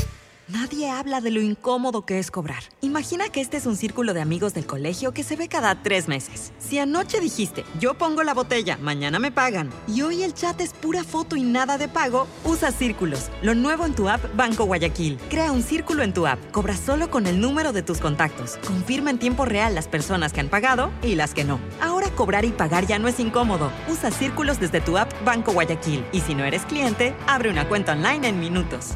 Nadie 0.51 0.89
habla 0.89 1.21
de 1.21 1.29
lo 1.29 1.41
incómodo 1.41 2.07
que 2.07 2.17
es 2.17 2.31
cobrar. 2.31 2.63
Imagina 2.81 3.29
que 3.29 3.39
este 3.39 3.57
es 3.57 3.67
un 3.67 3.77
círculo 3.77 4.15
de 4.15 4.21
amigos 4.21 4.55
del 4.55 4.65
colegio 4.65 5.11
que 5.11 5.23
se 5.23 5.35
ve 5.35 5.47
cada 5.47 5.83
tres 5.83 6.07
meses. 6.07 6.53
Si 6.57 6.79
anoche 6.79 7.19
dijiste, 7.19 7.63
yo 7.79 7.93
pongo 7.93 8.23
la 8.23 8.33
botella, 8.33 8.75
mañana 8.81 9.19
me 9.19 9.31
pagan, 9.31 9.69
y 9.87 10.01
hoy 10.01 10.23
el 10.23 10.33
chat 10.33 10.59
es 10.59 10.73
pura 10.73 11.03
foto 11.03 11.35
y 11.35 11.43
nada 11.43 11.77
de 11.77 11.87
pago, 11.87 12.25
usa 12.45 12.71
círculos. 12.71 13.29
Lo 13.43 13.53
nuevo 13.53 13.85
en 13.85 13.93
tu 13.93 14.09
app 14.09 14.23
Banco 14.35 14.65
Guayaquil. 14.65 15.19
Crea 15.29 15.51
un 15.51 15.61
círculo 15.61 16.01
en 16.01 16.15
tu 16.15 16.25
app. 16.25 16.39
Cobra 16.51 16.75
solo 16.75 17.11
con 17.11 17.27
el 17.27 17.39
número 17.39 17.71
de 17.71 17.83
tus 17.83 17.99
contactos. 17.99 18.57
Confirma 18.65 19.11
en 19.11 19.19
tiempo 19.19 19.45
real 19.45 19.75
las 19.75 19.87
personas 19.87 20.33
que 20.33 20.39
han 20.39 20.49
pagado 20.49 20.89
y 21.03 21.13
las 21.13 21.35
que 21.35 21.43
no. 21.43 21.59
Ahora 21.79 22.09
cobrar 22.09 22.43
y 22.43 22.49
pagar 22.49 22.87
ya 22.87 22.97
no 22.97 23.07
es 23.07 23.19
incómodo. 23.19 23.71
Usa 23.87 24.09
círculos 24.09 24.59
desde 24.59 24.81
tu 24.81 24.97
app 24.97 25.13
Banco 25.23 25.51
Guayaquil. 25.51 26.03
Y 26.11 26.21
si 26.21 26.33
no 26.33 26.43
eres 26.43 26.65
cliente, 26.65 27.15
abre 27.27 27.51
una 27.51 27.67
cuenta 27.67 27.91
online 27.91 28.29
en 28.29 28.39
minutos. 28.39 28.95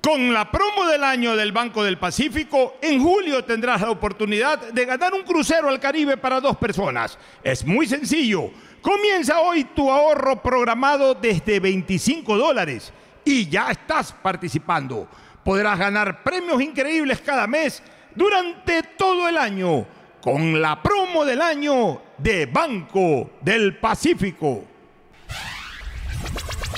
Con 0.07 0.33
la 0.33 0.49
promo 0.49 0.87
del 0.87 1.03
año 1.03 1.35
del 1.35 1.51
Banco 1.51 1.83
del 1.83 1.99
Pacífico, 1.99 2.77
en 2.81 3.03
julio 3.03 3.43
tendrás 3.45 3.81
la 3.81 3.91
oportunidad 3.91 4.73
de 4.73 4.85
ganar 4.85 5.12
un 5.12 5.24
crucero 5.24 5.69
al 5.69 5.81
Caribe 5.81 6.16
para 6.16 6.41
dos 6.41 6.57
personas. 6.59 7.19
Es 7.43 7.65
muy 7.66 7.89
sencillo. 7.89 8.53
Comienza 8.81 9.41
hoy 9.41 9.65
tu 9.65 9.91
ahorro 9.91 10.41
programado 10.41 11.12
desde 11.12 11.59
25 11.59 12.39
dólares 12.39 12.93
y 13.24 13.49
ya 13.49 13.73
estás 13.73 14.12
participando. 14.12 15.09
Podrás 15.43 15.77
ganar 15.77 16.23
premios 16.23 16.62
increíbles 16.62 17.20
cada 17.20 17.49
mes 17.49 17.83
durante 18.15 18.85
todo 18.97 19.28
el 19.28 19.37
año 19.37 19.89
con 20.20 20.62
la 20.62 20.81
promo 20.81 21.24
del 21.24 21.43
año 21.43 22.01
de 22.16 22.47
Banco 22.47 23.33
del 23.41 23.77
Pacífico. 23.78 24.62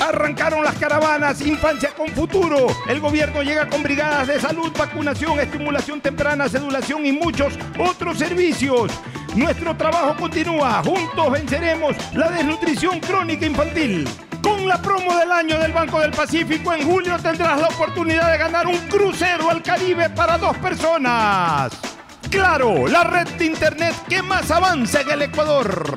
Arrancaron 0.00 0.62
las 0.64 0.76
caravanas 0.76 1.40
Infancia 1.40 1.90
con 1.96 2.08
Futuro. 2.08 2.66
El 2.88 3.00
gobierno 3.00 3.42
llega 3.42 3.68
con 3.68 3.82
brigadas 3.82 4.28
de 4.28 4.40
salud, 4.40 4.70
vacunación, 4.76 5.40
estimulación 5.40 6.00
temprana, 6.00 6.48
sedulación 6.48 7.06
y 7.06 7.12
muchos 7.12 7.54
otros 7.78 8.18
servicios. 8.18 8.92
Nuestro 9.34 9.76
trabajo 9.76 10.16
continúa. 10.16 10.82
Juntos 10.82 11.32
venceremos 11.32 11.96
la 12.14 12.30
desnutrición 12.30 13.00
crónica 13.00 13.46
infantil. 13.46 14.08
Con 14.42 14.68
la 14.68 14.80
promo 14.80 15.16
del 15.16 15.32
año 15.32 15.58
del 15.58 15.72
Banco 15.72 16.00
del 16.00 16.12
Pacífico, 16.12 16.72
en 16.72 16.86
julio 16.86 17.18
tendrás 17.18 17.60
la 17.60 17.68
oportunidad 17.68 18.30
de 18.30 18.38
ganar 18.38 18.66
un 18.66 18.78
crucero 18.88 19.50
al 19.50 19.62
Caribe 19.62 20.08
para 20.10 20.38
dos 20.38 20.56
personas. 20.58 21.72
Claro, 22.30 22.86
la 22.86 23.04
red 23.04 23.28
de 23.38 23.46
internet 23.46 23.94
que 24.08 24.22
más 24.22 24.50
avanza 24.50 25.00
en 25.00 25.10
el 25.10 25.22
Ecuador. 25.22 25.96